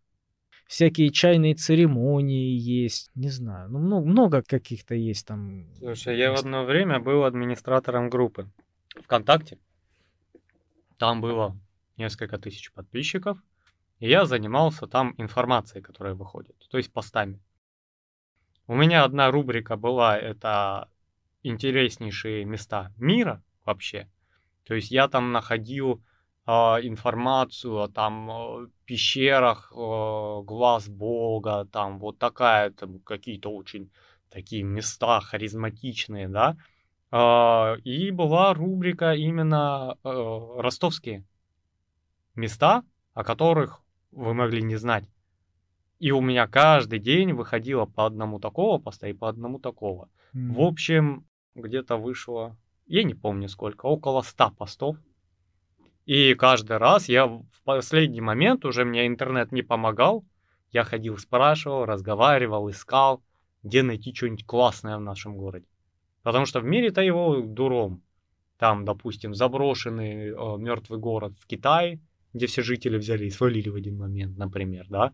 Всякие 0.66 1.10
чайные 1.10 1.54
церемонии 1.54 2.50
есть, 2.50 3.10
не 3.14 3.28
знаю, 3.28 3.70
ну 3.70 3.78
много, 3.78 4.06
много 4.06 4.42
каких-то 4.42 4.94
есть 4.94 5.26
там. 5.26 5.72
Слушай, 5.78 6.18
я 6.18 6.32
в 6.32 6.38
одно 6.38 6.64
время 6.64 6.98
был 6.98 7.24
администратором 7.24 8.10
группы 8.10 8.50
ВКонтакте. 9.04 9.58
Там 10.98 11.20
было 11.20 11.56
несколько 11.96 12.38
тысяч 12.38 12.72
подписчиков. 12.72 13.38
И 13.98 14.08
я 14.08 14.26
занимался 14.26 14.86
там 14.86 15.14
информацией, 15.16 15.82
которая 15.82 16.14
выходит, 16.14 16.56
то 16.68 16.76
есть 16.76 16.92
постами. 16.92 17.40
У 18.66 18.74
меня 18.74 19.04
одна 19.04 19.30
рубрика 19.30 19.76
была, 19.76 20.18
это 20.18 20.90
интереснейшие 21.42 22.44
места 22.44 22.92
мира 22.96 23.42
вообще. 23.64 24.10
То 24.64 24.74
есть 24.74 24.90
я 24.90 25.08
там 25.08 25.32
находил 25.32 26.02
информацию 26.46 27.82
о 27.82 27.88
там 27.88 28.70
пещерах 28.84 29.72
глаз 29.72 30.88
Бога, 30.88 31.66
там 31.72 31.98
вот 31.98 32.18
такая, 32.18 32.70
там 32.70 33.00
какие-то 33.00 33.50
очень 33.50 33.90
такие 34.30 34.62
места 34.62 35.20
харизматичные, 35.20 36.28
да. 36.28 36.56
А, 37.10 37.76
И 37.84 38.10
была 38.10 38.54
рубрика 38.54 39.14
именно 39.14 39.96
э, 40.04 40.08
ростовские 40.58 41.24
места, 42.34 42.82
о 43.14 43.24
которых 43.24 43.82
вы 44.12 44.34
могли 44.34 44.62
не 44.62 44.76
знать. 44.76 45.04
И 45.98 46.10
у 46.10 46.20
меня 46.20 46.46
каждый 46.46 46.98
день 46.98 47.32
выходило 47.32 47.86
по 47.86 48.04
одному 48.06 48.38
такого 48.38 48.78
поста 48.78 49.08
и 49.08 49.14
по 49.14 49.28
одному 49.28 49.58
такого. 49.58 50.10
м, 50.34 50.52
В 50.54 50.60
общем, 50.60 51.26
где-то 51.54 51.96
вышло, 51.96 52.56
я 52.86 53.02
не 53.02 53.14
помню 53.14 53.48
сколько, 53.48 53.86
около 53.86 54.22
100 54.22 54.50
постов. 54.50 54.96
И 56.06 56.34
каждый 56.34 56.76
раз 56.78 57.08
я 57.08 57.26
в 57.26 57.44
последний 57.64 58.20
момент, 58.20 58.64
уже 58.64 58.84
мне 58.84 59.06
интернет 59.06 59.50
не 59.50 59.62
помогал, 59.62 60.24
я 60.70 60.84
ходил, 60.84 61.18
спрашивал, 61.18 61.84
разговаривал, 61.84 62.70
искал, 62.70 63.22
где 63.64 63.82
найти 63.82 64.14
что-нибудь 64.14 64.46
классное 64.46 64.96
в 64.96 65.00
нашем 65.00 65.36
городе. 65.36 65.66
Потому 66.22 66.46
что 66.46 66.60
в 66.60 66.64
мире-то 66.64 67.00
его 67.00 67.40
дуром. 67.40 68.02
Там, 68.58 68.84
допустим, 68.84 69.34
заброшенный 69.34 70.30
э, 70.30 70.56
мертвый 70.58 70.98
город 70.98 71.34
в 71.38 71.46
Китае, 71.46 72.00
где 72.32 72.46
все 72.46 72.62
жители 72.62 72.96
взяли 72.96 73.26
и 73.26 73.30
свалили 73.30 73.68
в 73.68 73.74
один 73.74 73.98
момент, 73.98 74.38
например, 74.38 74.86
да. 74.88 75.12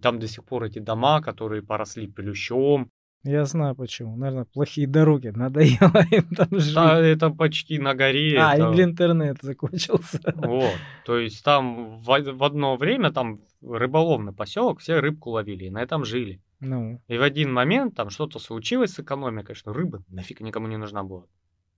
Там 0.00 0.18
до 0.18 0.26
сих 0.26 0.44
пор 0.44 0.64
эти 0.64 0.78
дома, 0.78 1.22
которые 1.22 1.62
поросли 1.62 2.06
плющом, 2.06 2.90
Я 3.24 3.44
знаю 3.44 3.74
почему. 3.76 4.16
Наверное, 4.16 4.44
плохие 4.46 4.86
дороги. 4.88 5.28
Надоело 5.28 6.02
им 6.10 6.28
там 6.34 6.48
жить. 6.58 6.74
Да, 6.74 6.98
это 6.98 7.30
почти 7.30 7.78
на 7.78 7.94
горе. 7.94 8.36
а, 8.40 8.54
это- 8.56 8.72
или 8.72 8.82
интернет 8.82 9.38
закончился. 9.42 10.20
Вот. 10.34 10.74
То 11.04 11.18
есть 11.18 11.44
там 11.44 11.98
в, 12.00 12.04
в 12.04 12.42
одно 12.44 12.76
время 12.76 13.12
там 13.12 13.40
рыболовный 13.62 14.32
поселок, 14.32 14.80
все 14.80 14.98
рыбку 14.98 15.30
ловили 15.30 15.66
и 15.66 15.70
на 15.70 15.82
этом 15.82 16.04
жили. 16.04 16.40
Ну, 16.58 17.00
И 17.08 17.16
в 17.18 17.22
один 17.22 17.52
момент 17.52 17.94
там 17.96 18.10
что-то 18.10 18.38
случилось 18.38 18.92
с 18.94 19.00
экономикой, 19.00 19.54
что 19.54 19.72
рыба 19.72 20.02
нафиг 20.08 20.40
никому 20.40 20.66
не 20.68 20.76
нужна 20.76 21.02
была. 21.04 21.24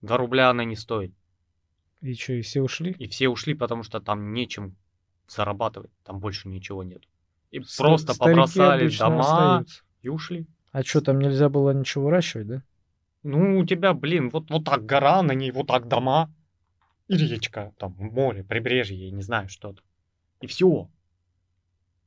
Два 0.03 0.16
рубля 0.19 0.51
она 0.51 0.65
не 0.65 0.77
стоит. 0.77 1.12
и 2.03 2.15
что, 2.15 2.33
и 2.35 2.41
все 2.43 2.61
ушли? 2.62 2.95
И 2.99 3.07
все 3.09 3.29
ушли, 3.29 3.55
потому 3.55 3.83
что 3.83 4.01
там 4.01 4.33
нечем 4.33 4.77
зарабатывать, 5.29 5.91
там 6.05 6.21
больше 6.21 6.49
ничего 6.49 6.83
нет. 6.85 7.03
И 7.51 7.61
Ста- 7.61 7.83
просто 7.85 8.19
побросали 8.19 8.89
дома 8.99 9.21
остаются. 9.21 9.83
и 10.03 10.09
ушли. 10.09 10.47
А 10.74 10.82
что, 10.82 11.01
там 11.01 11.20
нельзя 11.20 11.48
было 11.48 11.70
ничего 11.70 12.06
выращивать, 12.06 12.48
да? 12.48 12.62
Ну, 13.22 13.60
у 13.60 13.64
тебя, 13.64 13.94
блин, 13.94 14.28
вот, 14.30 14.51
вот 14.51 14.64
так 14.64 14.84
гора, 14.84 15.22
на 15.22 15.30
ней 15.30 15.52
вот 15.52 15.68
так 15.68 15.86
дома. 15.86 16.34
И 17.06 17.16
речка, 17.16 17.72
там, 17.78 17.94
море, 17.96 18.42
прибрежье, 18.42 19.06
я 19.06 19.12
не 19.12 19.22
знаю, 19.22 19.48
что-то. 19.48 19.80
И 20.40 20.48
все. 20.48 20.90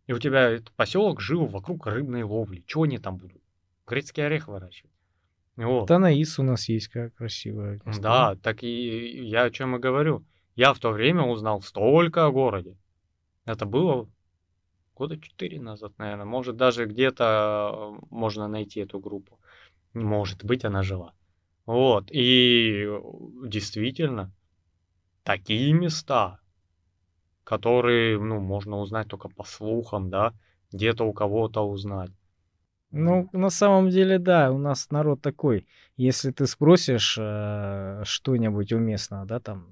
И 0.06 0.12
у 0.12 0.20
тебя 0.20 0.50
этот 0.50 0.74
поселок 0.74 1.22
жил 1.22 1.46
вокруг 1.46 1.88
рыбной 1.88 2.24
ловли. 2.24 2.66
Чего 2.68 2.84
они 2.84 2.98
там 2.98 3.16
будут? 3.16 3.42
Грецкий 3.88 4.26
орех 4.26 4.50
выращивать. 4.50 4.92
Вот. 5.56 5.88
Танаис 5.88 6.38
у 6.38 6.44
нас 6.44 6.68
есть 6.68 6.90
как 6.90 7.16
красивая. 7.16 7.80
место, 7.86 8.02
Да, 8.02 8.36
так 8.36 8.64
и 8.64 9.30
я 9.30 9.44
о 9.44 9.50
чем 9.50 9.78
и 9.78 9.80
говорю. 9.80 10.26
Я 10.58 10.74
в 10.74 10.80
то 10.80 10.92
время 10.92 11.24
узнал 11.24 11.62
столько 11.62 12.26
о 12.26 12.32
городе. 12.32 12.78
Это 13.46 13.66
было 13.66 14.10
года 14.98 15.20
четыре 15.20 15.62
назад, 15.62 15.94
наверное. 15.98 16.26
Может, 16.26 16.56
даже 16.56 16.86
где-то 16.86 17.24
э, 18.02 18.06
можно 18.10 18.48
найти 18.48 18.80
эту 18.80 19.00
группу. 19.00 19.40
Может 19.94 20.44
быть, 20.44 20.66
она 20.66 20.82
жила. 20.82 21.14
Вот. 21.66 22.10
И 22.12 22.86
э, 22.88 23.02
действительно, 23.48 24.32
такие 25.24 25.74
места, 25.74 26.40
которые, 27.44 28.20
ну, 28.20 28.40
можно 28.40 28.80
узнать 28.80 29.08
только 29.08 29.30
по 29.30 29.44
слухам, 29.44 30.10
да, 30.10 30.34
где-то 30.72 31.06
у 31.06 31.14
кого-то 31.14 31.62
узнать. 31.62 32.12
Ну, 32.92 33.30
на 33.34 33.50
самом 33.50 33.90
деле, 33.90 34.18
да, 34.18 34.52
у 34.52 34.58
нас 34.58 34.90
народ 34.92 35.22
такой. 35.22 35.68
Если 35.98 36.32
ты 36.32 36.48
спросишь 36.48 37.18
э, 37.20 38.02
что-нибудь 38.04 38.74
у 38.74 38.80
местного, 38.80 39.26
да, 39.26 39.40
там, 39.40 39.68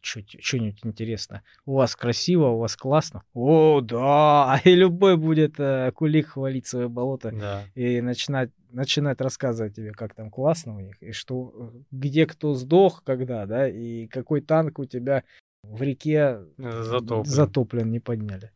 что-нибудь 0.00 0.80
интересное, 0.84 1.42
у 1.66 1.74
вас 1.74 1.94
красиво, 1.96 2.46
у 2.48 2.58
вас 2.58 2.76
классно. 2.76 3.22
О, 3.34 3.80
да! 3.80 4.60
И 4.64 4.74
любой 4.74 5.16
будет 5.16 5.58
э, 5.58 5.90
кулик 5.92 6.28
хвалить 6.28 6.66
свое 6.66 6.88
болото 6.88 7.30
Да. 7.32 7.62
и 7.74 8.00
начинать, 8.00 8.50
начинать 8.70 9.20
рассказывать 9.20 9.74
тебе, 9.76 9.92
как 9.92 10.14
там 10.14 10.30
классно 10.30 10.76
у 10.76 10.80
них, 10.80 11.02
и 11.02 11.12
что, 11.12 11.52
э, 11.74 11.78
где 11.90 12.26
кто 12.26 12.54
сдох, 12.54 13.02
когда, 13.04 13.46
да, 13.46 13.68
и 13.68 14.06
какой 14.06 14.40
танк 14.40 14.78
у 14.78 14.84
тебя 14.84 15.24
в 15.62 15.82
реке 15.82 16.40
Затоплен. 16.56 17.24
затоплен, 17.24 17.90
не 17.90 18.00
подняли. 18.00 18.52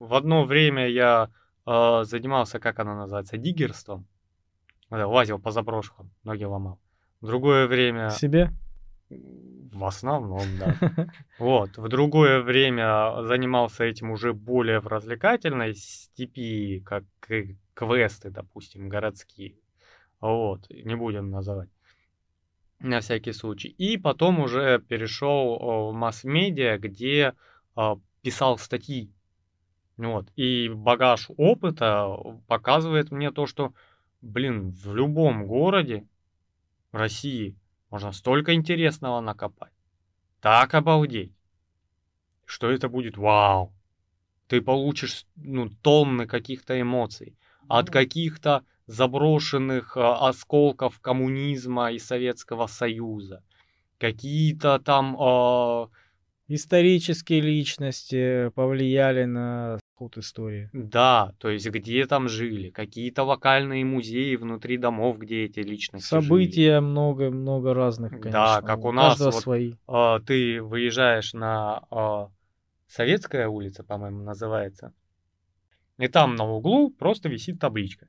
В 0.00 0.14
одно 0.14 0.44
время 0.44 0.88
я 0.88 1.30
э, 1.66 2.04
занимался, 2.04 2.58
как 2.58 2.80
оно 2.80 2.94
называется, 2.96 3.36
диггерством. 3.38 4.06
Э, 4.90 5.04
Лазил 5.04 5.38
по 5.38 5.52
заброшкам, 5.52 6.10
ноги 6.24 6.44
ломал. 6.44 6.78
В 7.20 7.26
другое 7.28 7.68
время, 7.68 8.10
Себе? 8.10 8.50
В 9.72 9.84
основном, 9.84 10.46
да. 10.58 10.76
Вот. 11.38 11.76
В 11.78 11.88
другое 11.88 12.42
время 12.42 13.22
занимался 13.24 13.84
этим 13.84 14.10
уже 14.10 14.32
более 14.32 14.80
в 14.80 14.86
развлекательной 14.86 15.74
степи, 15.74 16.82
как 16.84 17.04
квесты, 17.74 18.30
допустим, 18.30 18.88
городские. 18.88 19.56
Вот. 20.20 20.68
Не 20.70 20.94
будем 20.94 21.30
называть. 21.30 21.70
На 22.80 23.00
всякий 23.00 23.32
случай. 23.32 23.68
И 23.68 23.96
потом 23.96 24.40
уже 24.40 24.80
перешел 24.80 25.56
э, 25.56 25.90
в 25.90 25.94
масс-медиа, 25.94 26.78
где 26.78 27.34
э, 27.76 27.96
писал 28.22 28.58
статьи. 28.58 29.12
Вот. 29.96 30.28
И 30.36 30.68
багаж 30.68 31.30
опыта 31.36 32.08
показывает 32.46 33.10
мне 33.10 33.30
то, 33.30 33.46
что, 33.46 33.72
блин, 34.20 34.70
в 34.70 34.94
любом 34.94 35.46
городе 35.46 36.06
России 36.92 37.56
можно 37.92 38.10
столько 38.12 38.54
интересного 38.54 39.20
накопать. 39.20 39.72
Так 40.40 40.74
обалдеть. 40.74 41.32
Что 42.44 42.70
это 42.70 42.88
будет 42.88 43.16
вау. 43.16 43.72
Ты 44.48 44.60
получишь 44.60 45.26
ну, 45.36 45.68
тонны 45.68 46.26
каких-то 46.26 46.80
эмоций. 46.80 47.36
От 47.68 47.90
каких-то 47.90 48.64
заброшенных 48.86 49.96
а, 49.96 50.28
осколков 50.28 50.98
коммунизма 51.00 51.92
и 51.92 51.98
Советского 51.98 52.66
Союза. 52.66 53.44
Какие-то 53.98 54.80
там 54.80 55.16
а, 55.20 55.88
Исторические 56.54 57.40
личности 57.40 58.50
повлияли 58.50 59.24
на 59.24 59.78
ход 60.02 60.18
истории. 60.18 60.68
Да, 60.72 61.32
то 61.38 61.48
есть 61.48 61.68
где 61.68 62.06
там 62.06 62.28
жили, 62.28 62.70
какие-то 62.70 63.22
локальные 63.22 63.84
музеи 63.84 64.34
внутри 64.34 64.76
домов, 64.76 65.18
где 65.18 65.44
эти 65.44 65.60
личности. 65.60 66.06
События 66.06 66.80
много-много 66.80 67.72
разных, 67.72 68.10
конечно. 68.10 68.32
Да, 68.32 68.62
как 68.62 68.84
у 68.84 68.90
нас 68.90 69.12
каждого 69.12 69.30
вот 69.30 69.42
свои. 69.42 69.74
А, 69.86 70.18
ты 70.20 70.60
выезжаешь 70.60 71.34
на 71.34 71.84
а, 71.90 72.30
Советская 72.88 73.46
улица, 73.46 73.84
по-моему, 73.84 74.24
называется, 74.24 74.92
и 75.98 76.08
там 76.08 76.34
на 76.34 76.50
углу 76.50 76.90
просто 76.90 77.28
висит 77.28 77.60
табличка 77.60 78.08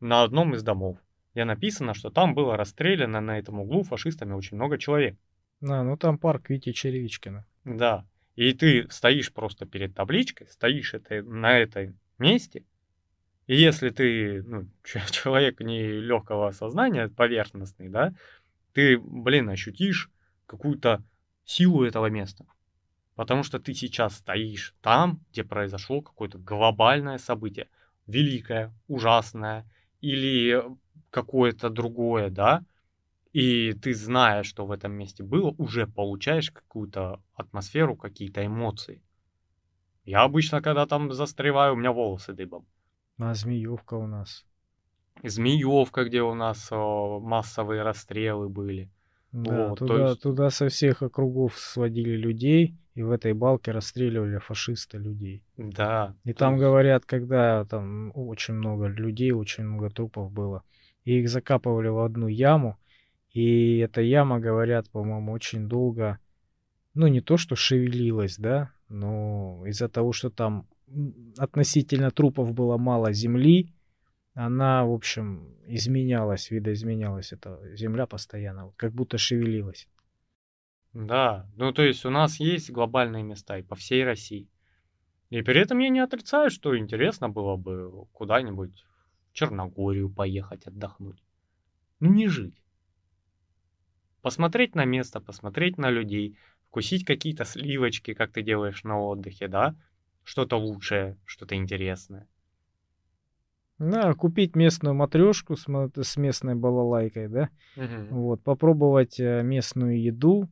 на 0.00 0.22
одном 0.22 0.54
из 0.54 0.62
домов, 0.62 0.96
где 1.34 1.44
написано, 1.44 1.92
что 1.92 2.08
там 2.08 2.34
было 2.34 2.56
расстреляно 2.56 3.20
на 3.20 3.38
этом 3.38 3.60
углу 3.60 3.82
фашистами 3.82 4.32
очень 4.32 4.56
много 4.56 4.78
человек. 4.78 5.18
Да, 5.60 5.84
ну 5.84 5.98
там 5.98 6.16
парк 6.16 6.48
Вити 6.48 6.72
Черевичкина. 6.72 7.44
Да. 7.64 8.06
И 8.34 8.52
ты 8.52 8.88
стоишь 8.90 9.32
просто 9.32 9.66
перед 9.66 9.94
табличкой, 9.94 10.48
стоишь 10.48 10.94
это, 10.94 11.22
на 11.22 11.58
этом 11.58 11.98
месте, 12.18 12.64
и 13.46 13.56
если 13.56 13.90
ты 13.90 14.42
ну, 14.42 14.68
человек 15.10 15.60
не 15.60 15.82
легкого 15.82 16.50
сознания, 16.52 17.08
поверхностный, 17.08 17.88
да, 17.88 18.14
ты, 18.72 18.98
блин, 18.98 19.48
ощутишь 19.48 20.10
какую-то 20.46 21.02
силу 21.44 21.84
этого 21.84 22.06
места. 22.06 22.46
Потому 23.14 23.42
что 23.42 23.58
ты 23.58 23.74
сейчас 23.74 24.16
стоишь 24.16 24.74
там, 24.80 25.20
где 25.30 25.44
произошло 25.44 26.00
какое-то 26.00 26.38
глобальное 26.38 27.18
событие, 27.18 27.68
великое, 28.06 28.72
ужасное, 28.88 29.68
или 30.00 30.62
какое-то 31.10 31.68
другое, 31.68 32.30
да, 32.30 32.64
и 33.32 33.72
ты, 33.72 33.94
зная, 33.94 34.42
что 34.42 34.66
в 34.66 34.70
этом 34.70 34.92
месте 34.92 35.22
было, 35.22 35.54
уже 35.58 35.86
получаешь 35.86 36.50
какую-то 36.50 37.20
атмосферу, 37.34 37.96
какие-то 37.96 38.44
эмоции. 38.44 39.02
Я 40.04 40.22
обычно, 40.24 40.60
когда 40.60 40.86
там 40.86 41.12
застреваю, 41.12 41.74
у 41.74 41.76
меня 41.76 41.92
волосы 41.92 42.32
дыбом. 42.32 42.66
А 43.18 43.34
Змеевка 43.34 43.94
у 43.94 44.06
нас. 44.06 44.44
Змеевка, 45.22 46.04
где 46.04 46.22
у 46.22 46.34
нас 46.34 46.68
о, 46.72 47.20
массовые 47.20 47.82
расстрелы 47.82 48.48
были. 48.48 48.90
Да, 49.30 49.68
Вот, 49.68 49.78
туда, 49.78 50.08
есть- 50.10 50.22
туда 50.22 50.50
со 50.50 50.68
всех 50.68 51.02
округов 51.02 51.58
сводили 51.58 52.16
людей, 52.16 52.76
и 52.94 53.02
в 53.02 53.10
этой 53.10 53.32
балке 53.32 53.70
расстреливали 53.72 54.38
фашисты 54.38 54.98
людей. 54.98 55.42
Да. 55.56 56.14
И 56.24 56.32
там 56.34 56.54
есть- 56.54 56.62
говорят, 56.64 57.06
когда 57.06 57.64
там 57.64 58.12
очень 58.14 58.54
много 58.54 58.86
людей, 58.88 59.30
очень 59.32 59.64
много 59.64 59.88
трупов 59.88 60.30
было, 60.32 60.62
и 61.04 61.20
их 61.20 61.28
закапывали 61.30 61.88
в 61.88 61.98
одну 62.00 62.26
яму, 62.26 62.76
и 63.32 63.78
эта 63.78 64.00
яма, 64.00 64.40
говорят, 64.40 64.90
по-моему, 64.90 65.32
очень 65.32 65.68
долго, 65.68 66.18
ну 66.94 67.06
не 67.06 67.20
то 67.20 67.36
что 67.36 67.56
шевелилась, 67.56 68.36
да, 68.36 68.72
но 68.88 69.62
из-за 69.66 69.88
того, 69.88 70.12
что 70.12 70.30
там 70.30 70.68
относительно 71.38 72.10
трупов 72.10 72.52
было 72.52 72.76
мало 72.76 73.12
земли, 73.12 73.74
она, 74.34 74.84
в 74.84 74.92
общем, 74.92 75.56
изменялась, 75.66 76.50
видоизменялась 76.50 77.32
эта 77.32 77.60
земля 77.74 78.06
постоянно, 78.06 78.66
вот 78.66 78.74
как 78.76 78.92
будто 78.92 79.18
шевелилась. 79.18 79.88
Да, 80.92 81.50
ну 81.56 81.72
то 81.72 81.82
есть 81.82 82.04
у 82.04 82.10
нас 82.10 82.38
есть 82.38 82.70
глобальные 82.70 83.22
места 83.22 83.58
и 83.58 83.62
по 83.62 83.74
всей 83.74 84.04
России. 84.04 84.48
И 85.30 85.40
при 85.40 85.58
этом 85.58 85.78
я 85.78 85.88
не 85.88 86.00
отрицаю, 86.00 86.50
что 86.50 86.76
интересно 86.76 87.30
было 87.30 87.56
бы 87.56 88.06
куда-нибудь 88.12 88.84
в 89.30 89.32
Черногорию 89.32 90.10
поехать 90.10 90.66
отдохнуть. 90.66 91.24
Ну 92.00 92.12
не 92.12 92.28
жить. 92.28 92.61
Посмотреть 94.22 94.74
на 94.74 94.84
место, 94.84 95.20
посмотреть 95.20 95.78
на 95.78 95.90
людей, 95.90 96.38
вкусить 96.68 97.04
какие-то 97.04 97.44
сливочки, 97.44 98.14
как 98.14 98.32
ты 98.32 98.42
делаешь 98.42 98.84
на 98.84 99.00
отдыхе, 99.00 99.48
да? 99.48 99.74
Что-то 100.24 100.56
лучшее, 100.56 101.18
что-то 101.26 101.56
интересное. 101.56 102.28
Да, 103.78 104.14
купить 104.14 104.54
местную 104.54 104.94
матрешку 104.94 105.56
с, 105.56 105.66
с 105.66 106.16
местной 106.16 106.54
балалайкой, 106.54 107.28
да, 107.28 107.50
Мгм. 107.74 108.08
Вот, 108.10 108.42
попробовать 108.42 109.18
э, 109.18 109.42
местную 109.42 110.00
еду, 110.00 110.48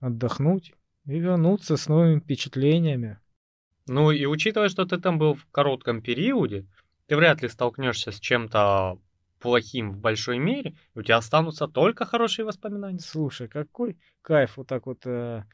отдохнуть 0.00 0.74
и 1.06 1.18
вернуться 1.18 1.76
с 1.76 1.88
новыми 1.88 2.20
впечатлениями. 2.20 3.18
Ну 3.86 4.10
и 4.10 4.26
учитывая, 4.26 4.68
что 4.68 4.84
ты 4.84 4.98
там 4.98 5.18
был 5.18 5.34
в 5.34 5.46
коротком 5.46 6.02
периоде, 6.02 6.66
ты 7.06 7.16
вряд 7.16 7.40
ли 7.40 7.48
столкнешься 7.48 8.12
с 8.12 8.20
чем-то 8.20 8.98
плохим 9.38 9.92
в 9.92 9.98
большой 9.98 10.38
мере, 10.38 10.74
у 10.94 11.02
тебя 11.02 11.16
останутся 11.16 11.66
только 11.66 12.04
хорошие 12.04 12.44
воспоминания. 12.44 12.98
Слушай, 12.98 13.48
какой 13.48 13.98
кайф 14.22 14.56
вот 14.56 14.66
так 14.66 14.86
вот 14.86 15.06
э, 15.06 15.44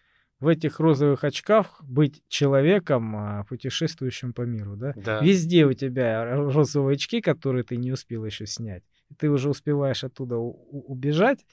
в 0.41 0.49
этих 0.49 0.81
розовых 0.81 1.25
очках 1.25 1.83
быть 1.83 2.23
человеком, 2.29 3.17
а, 3.17 3.45
путешествующим 3.45 4.33
по 4.33 4.43
миру, 4.43 4.77
да? 4.77 4.93
Да. 4.97 5.21
Везде 5.21 5.65
у 5.65 5.73
тебя 5.73 6.37
розовые 6.37 6.95
очки, 6.95 7.21
которые 7.21 7.65
ты 7.65 7.77
не 7.77 7.93
успел 7.93 8.25
еще 8.25 8.47
снять. 8.47 8.83
Ты 9.19 9.31
уже 9.31 9.49
успеваешь 9.49 10.05
оттуда 10.05 10.37
убежать, 10.37 11.45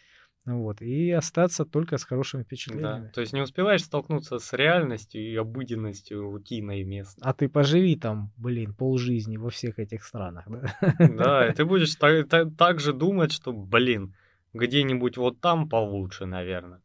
вот, 0.46 0.82
и 0.82 1.12
остаться 1.12 1.66
только 1.66 1.98
с 1.98 2.04
хорошими 2.04 2.42
Да. 2.42 2.46
впечатлениями. 2.46 3.12
То 3.14 3.22
есть 3.22 3.34
не 3.34 3.42
успеваешь 3.42 3.84
столкнуться 3.84 4.40
с 4.40 4.54
реальностью 4.54 5.22
и 5.22 5.36
обыденностью, 5.36 6.32
рутиной 6.32 6.84
местной. 6.84 7.24
А 7.24 7.34
ты 7.34 7.48
поживи 7.48 7.96
там, 7.96 8.32
блин, 8.38 8.74
полжизни 8.74 9.38
во 9.38 9.50
всех 9.50 9.78
этих 9.80 10.04
странах, 10.04 10.46
да? 10.48 10.98
Да, 11.00 11.48
и 11.48 11.54
ты 11.54 11.66
будешь 11.66 11.96
так, 11.96 12.28
так 12.58 12.80
же 12.80 12.94
думать, 12.94 13.32
что, 13.32 13.52
блин, 13.54 14.16
где-нибудь 14.54 15.18
вот 15.18 15.40
там 15.40 15.70
получше, 15.70 16.26
наверное. 16.26 16.82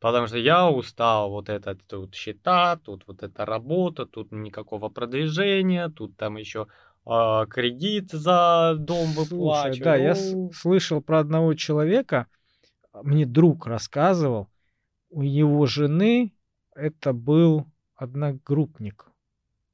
Потому 0.00 0.26
что 0.26 0.36
я 0.36 0.68
устал, 0.70 1.30
вот 1.30 1.48
это 1.48 1.74
тут 1.74 2.14
счета, 2.14 2.76
тут 2.76 3.04
вот 3.06 3.22
эта 3.22 3.46
работа, 3.46 4.04
тут 4.04 4.32
никакого 4.32 4.90
продвижения, 4.90 5.88
тут 5.88 6.16
там 6.16 6.36
еще 6.36 6.66
а, 7.06 7.46
кредит 7.46 8.10
за 8.10 8.76
дом 8.78 9.12
выплачивать. 9.12 9.82
да, 9.82 9.96
я 9.96 10.14
слышал 10.52 11.00
про 11.00 11.20
одного 11.20 11.54
человека, 11.54 12.26
мне 13.02 13.26
друг 13.26 13.66
рассказывал, 13.66 14.48
у 15.10 15.22
его 15.22 15.66
жены 15.66 16.32
это 16.74 17.12
был 17.12 17.66
одногруппник. 17.94 19.06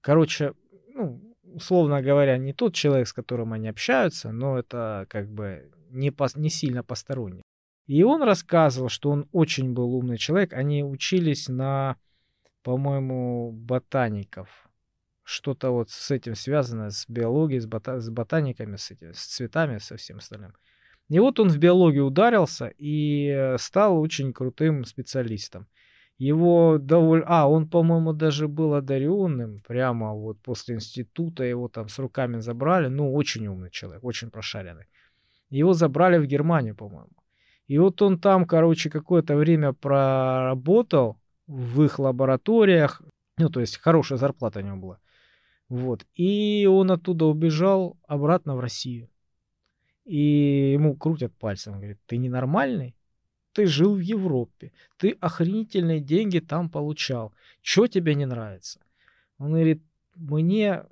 Короче, 0.00 0.54
ну, 0.94 1.20
условно 1.42 2.02
говоря, 2.02 2.36
не 2.38 2.52
тот 2.52 2.74
человек, 2.74 3.08
с 3.08 3.12
которым 3.12 3.52
они 3.52 3.68
общаются, 3.68 4.32
но 4.32 4.58
это 4.58 5.06
как 5.08 5.28
бы 5.28 5.70
не, 5.90 6.10
по, 6.10 6.28
не 6.34 6.50
сильно 6.50 6.82
посторонний. 6.82 7.42
И 7.86 8.02
он 8.04 8.22
рассказывал, 8.22 8.88
что 8.88 9.10
он 9.10 9.28
очень 9.32 9.72
был 9.72 9.94
умный 9.94 10.16
человек. 10.16 10.52
Они 10.52 10.84
учились 10.84 11.48
на, 11.48 11.96
по-моему, 12.62 13.50
ботаников. 13.50 14.68
Что-то 15.24 15.70
вот 15.70 15.90
с 15.90 16.10
этим 16.10 16.34
связано, 16.34 16.90
с 16.90 17.08
биологией, 17.08 17.60
с, 17.60 17.66
бота- 17.66 18.00
с 18.00 18.08
ботаниками, 18.08 18.76
с, 18.76 18.90
этими, 18.90 19.12
с 19.12 19.24
цветами, 19.24 19.78
со 19.78 19.96
всем 19.96 20.18
остальным. 20.18 20.54
И 21.10 21.18
вот 21.18 21.40
он 21.40 21.48
в 21.48 21.58
биологию 21.58 22.06
ударился 22.06 22.72
и 22.78 23.56
стал 23.58 24.00
очень 24.00 24.32
крутым 24.32 24.84
специалистом. 24.84 25.66
Его 26.18 26.78
довольно... 26.78 27.26
А, 27.26 27.48
он, 27.48 27.68
по-моему, 27.68 28.12
даже 28.12 28.46
был 28.46 28.74
одаренным. 28.74 29.60
Прямо 29.66 30.14
вот 30.14 30.38
после 30.40 30.76
института 30.76 31.42
его 31.42 31.68
там 31.68 31.88
с 31.88 31.98
руками 31.98 32.38
забрали. 32.38 32.86
Ну, 32.86 33.12
очень 33.12 33.48
умный 33.48 33.70
человек, 33.70 34.04
очень 34.04 34.30
прошаренный. 34.30 34.84
Его 35.48 35.72
забрали 35.72 36.18
в 36.18 36.26
Германию, 36.26 36.76
по-моему. 36.76 37.10
И 37.66 37.78
вот 37.78 38.00
он 38.02 38.20
там, 38.20 38.46
короче, 38.46 38.88
какое-то 38.88 39.34
время 39.34 39.72
проработал 39.72 41.18
в 41.48 41.82
их 41.82 41.98
лабораториях. 41.98 43.02
Ну, 43.36 43.48
то 43.48 43.60
есть 43.60 43.78
хорошая 43.78 44.18
зарплата 44.18 44.60
у 44.60 44.62
него 44.62 44.76
была. 44.76 44.98
Вот. 45.68 46.06
И 46.14 46.68
он 46.70 46.92
оттуда 46.92 47.24
убежал 47.24 47.98
обратно 48.06 48.54
в 48.54 48.60
Россию. 48.60 49.08
И 50.10 50.72
ему 50.72 50.96
крутят 50.96 51.32
пальцем. 51.38 51.74
Говорит, 51.74 51.98
ты 52.06 52.16
ненормальный? 52.16 52.96
Ты 53.52 53.66
жил 53.66 53.94
в 53.94 54.00
Европе. 54.00 54.72
Ты 54.96 55.16
охренительные 55.20 56.00
деньги 56.00 56.40
там 56.40 56.68
получал. 56.68 57.32
Что 57.62 57.86
тебе 57.86 58.16
не 58.16 58.26
нравится? 58.26 58.80
Он 59.38 59.52
говорит, 59.52 59.84
мне 60.16 60.82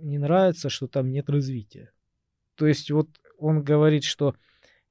не 0.00 0.18
нравится, 0.18 0.68
что 0.68 0.86
там 0.86 1.10
нет 1.10 1.28
развития. 1.28 1.90
То 2.54 2.68
есть 2.68 2.92
вот 2.92 3.08
он 3.38 3.64
говорит, 3.64 4.04
что 4.04 4.36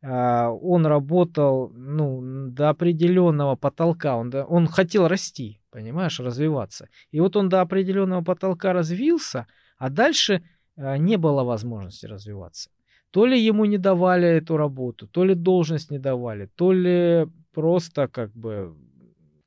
а, 0.03 0.49
он 0.49 0.85
работал 0.85 1.69
ну, 1.69 2.49
до 2.51 2.67
определенного 2.71 3.55
потолка. 3.55 4.17
Он, 4.17 4.29
да, 4.29 4.43
он 4.43 4.67
хотел 4.67 5.07
расти, 5.07 5.61
понимаешь, 5.69 6.19
развиваться. 6.19 6.89
И 7.11 7.21
вот 7.21 7.37
он 7.37 7.47
до 7.47 7.61
определенного 7.61 8.25
потолка 8.25 8.73
развился, 8.73 9.47
а 9.77 9.89
дальше 9.89 10.43
а, 10.75 10.97
не 10.97 11.15
было 11.15 11.45
возможности 11.45 12.07
развиваться. 12.07 12.69
То 13.11 13.25
ли 13.25 13.39
ему 13.39 13.65
не 13.65 13.77
давали 13.77 14.27
эту 14.27 14.57
работу, 14.57 15.07
то 15.07 15.23
ли 15.23 15.33
должность 15.33 15.91
не 15.91 15.99
давали, 15.99 16.47
то 16.55 16.71
ли 16.71 17.27
просто 17.53 18.07
как 18.07 18.31
бы 18.33 18.75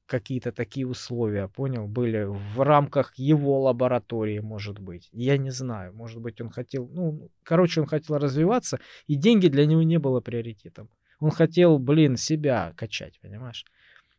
какие-то 0.06 0.52
такие 0.52 0.86
условия, 0.86 1.48
понял, 1.48 1.86
были 1.88 2.24
в 2.24 2.60
рамках 2.60 3.14
его 3.16 3.62
лаборатории, 3.62 4.40
может 4.40 4.78
быть. 4.78 5.08
Я 5.12 5.38
не 5.38 5.50
знаю, 5.50 5.94
может 5.94 6.20
быть, 6.20 6.40
он 6.40 6.50
хотел, 6.50 6.86
ну, 6.92 7.30
короче, 7.42 7.80
он 7.80 7.86
хотел 7.86 8.18
развиваться, 8.18 8.78
и 9.06 9.14
деньги 9.14 9.48
для 9.48 9.64
него 9.64 9.82
не 9.82 9.98
было 9.98 10.20
приоритетом. 10.20 10.90
Он 11.18 11.30
хотел, 11.30 11.78
блин, 11.78 12.16
себя 12.16 12.74
качать, 12.76 13.20
понимаешь? 13.22 13.64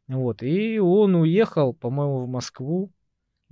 Вот, 0.08 0.42
и 0.42 0.80
он 0.80 1.16
уехал, 1.16 1.74
по-моему, 1.74 2.26
в 2.26 2.28
Москву, 2.28 2.92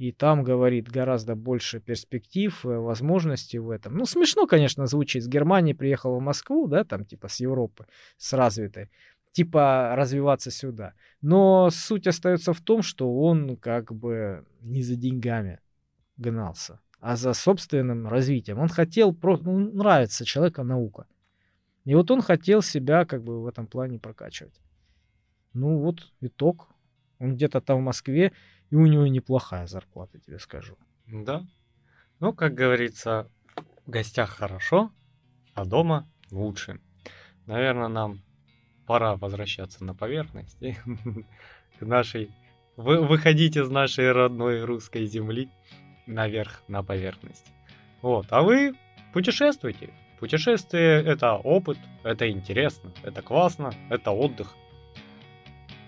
и 0.02 0.12
там, 0.12 0.44
говорит, 0.44 0.90
гораздо 0.90 1.36
больше 1.36 1.80
перспектив, 1.80 2.66
э, 2.66 2.70
возможностей 2.70 3.60
в 3.60 3.70
этом. 3.70 3.98
Ну, 3.98 4.06
смешно, 4.08 4.48
конечно, 4.48 4.88
звучит. 4.88 5.24
С 5.24 5.28
Германии 5.28 5.74
приехал 5.74 6.16
в 6.18 6.22
Москву, 6.24 6.68
да, 6.68 6.84
там 6.84 7.06
типа 7.06 7.28
с 7.28 7.40
Европы, 7.40 7.86
с 8.18 8.34
развитой, 8.34 8.90
типа 9.32 9.94
развиваться 9.96 10.50
сюда. 10.50 10.94
Но 11.22 11.70
суть 11.70 12.08
остается 12.08 12.54
в 12.54 12.62
том, 12.62 12.82
что 12.82 13.16
он 13.16 13.58
как 13.58 13.94
бы 13.94 14.44
не 14.62 14.82
за 14.82 14.96
деньгами 14.96 15.60
гнался, 16.18 16.80
а 17.00 17.16
за 17.16 17.34
собственным 17.34 18.08
развитием. 18.08 18.58
Он 18.58 18.70
хотел, 18.70 19.14
просто 19.14 19.46
ну, 19.46 19.72
нравится 19.72 20.26
человека 20.26 20.64
наука. 20.64 21.06
И 21.86 21.94
вот 21.94 22.10
он 22.10 22.24
хотел 22.24 22.64
себя 22.64 23.06
как 23.06 23.24
бы 23.24 23.44
в 23.44 23.46
этом 23.46 23.68
плане 23.68 24.00
прокачивать. 24.00 24.60
Ну 25.54 25.78
вот 25.78 26.12
итог. 26.22 26.70
Он 27.20 27.36
где-то 27.36 27.62
там 27.62 27.82
в 27.82 27.84
Москве 27.84 28.32
и 28.72 28.76
у 28.76 28.86
него 28.86 29.06
неплохая 29.06 29.68
зарплата, 29.68 30.18
тебе 30.20 30.40
скажу. 30.40 30.78
Да. 31.06 31.46
Ну, 32.20 32.34
как 32.34 32.54
говорится, 32.54 33.30
в 33.86 33.90
гостях 33.90 34.30
хорошо, 34.30 34.92
а 35.54 35.66
дома 35.66 36.10
лучше. 36.32 36.80
Наверное, 37.46 37.90
нам 37.90 38.22
пора 38.88 39.16
возвращаться 39.18 39.84
на 39.84 39.94
поверхность. 39.94 40.58
К 41.80 41.82
нашей... 41.82 42.32
Вы, 42.78 43.06
выходить 43.06 43.58
из 43.58 43.70
нашей 43.70 44.12
родной 44.12 44.64
русской 44.64 45.06
земли 45.06 45.50
наверх, 46.08 46.64
на 46.68 46.82
поверхность. 46.82 47.46
Вот. 48.02 48.28
А 48.30 48.42
вы 48.42 48.74
путешествуйте. 49.14 49.94
Путешествие— 50.20 51.04
это 51.06 51.34
опыт, 51.34 51.78
это 52.04 52.30
интересно, 52.30 52.92
это 53.04 53.22
классно, 53.22 53.74
это 53.90 54.12
отдых. 54.12 54.56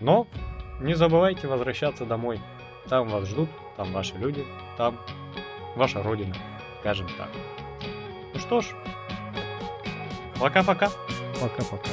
Но 0.02 0.28
не 0.82 0.96
забывайте 0.96 1.48
возвращаться 1.48 2.06
домой. 2.06 2.40
Там 2.90 3.08
вас 3.08 3.28
ждут, 3.28 3.50
там 3.78 3.92
ваши 3.94 4.16
люди, 4.16 4.46
там 4.78 4.98
ваша 5.76 6.04
родина, 6.04 6.36
скажем 6.80 7.08
так. 7.18 7.30
Ну 8.34 8.40
что 8.40 8.62
ж, 8.62 8.68
пока-пока. 10.40 10.90
Пока-пока. 11.40 11.90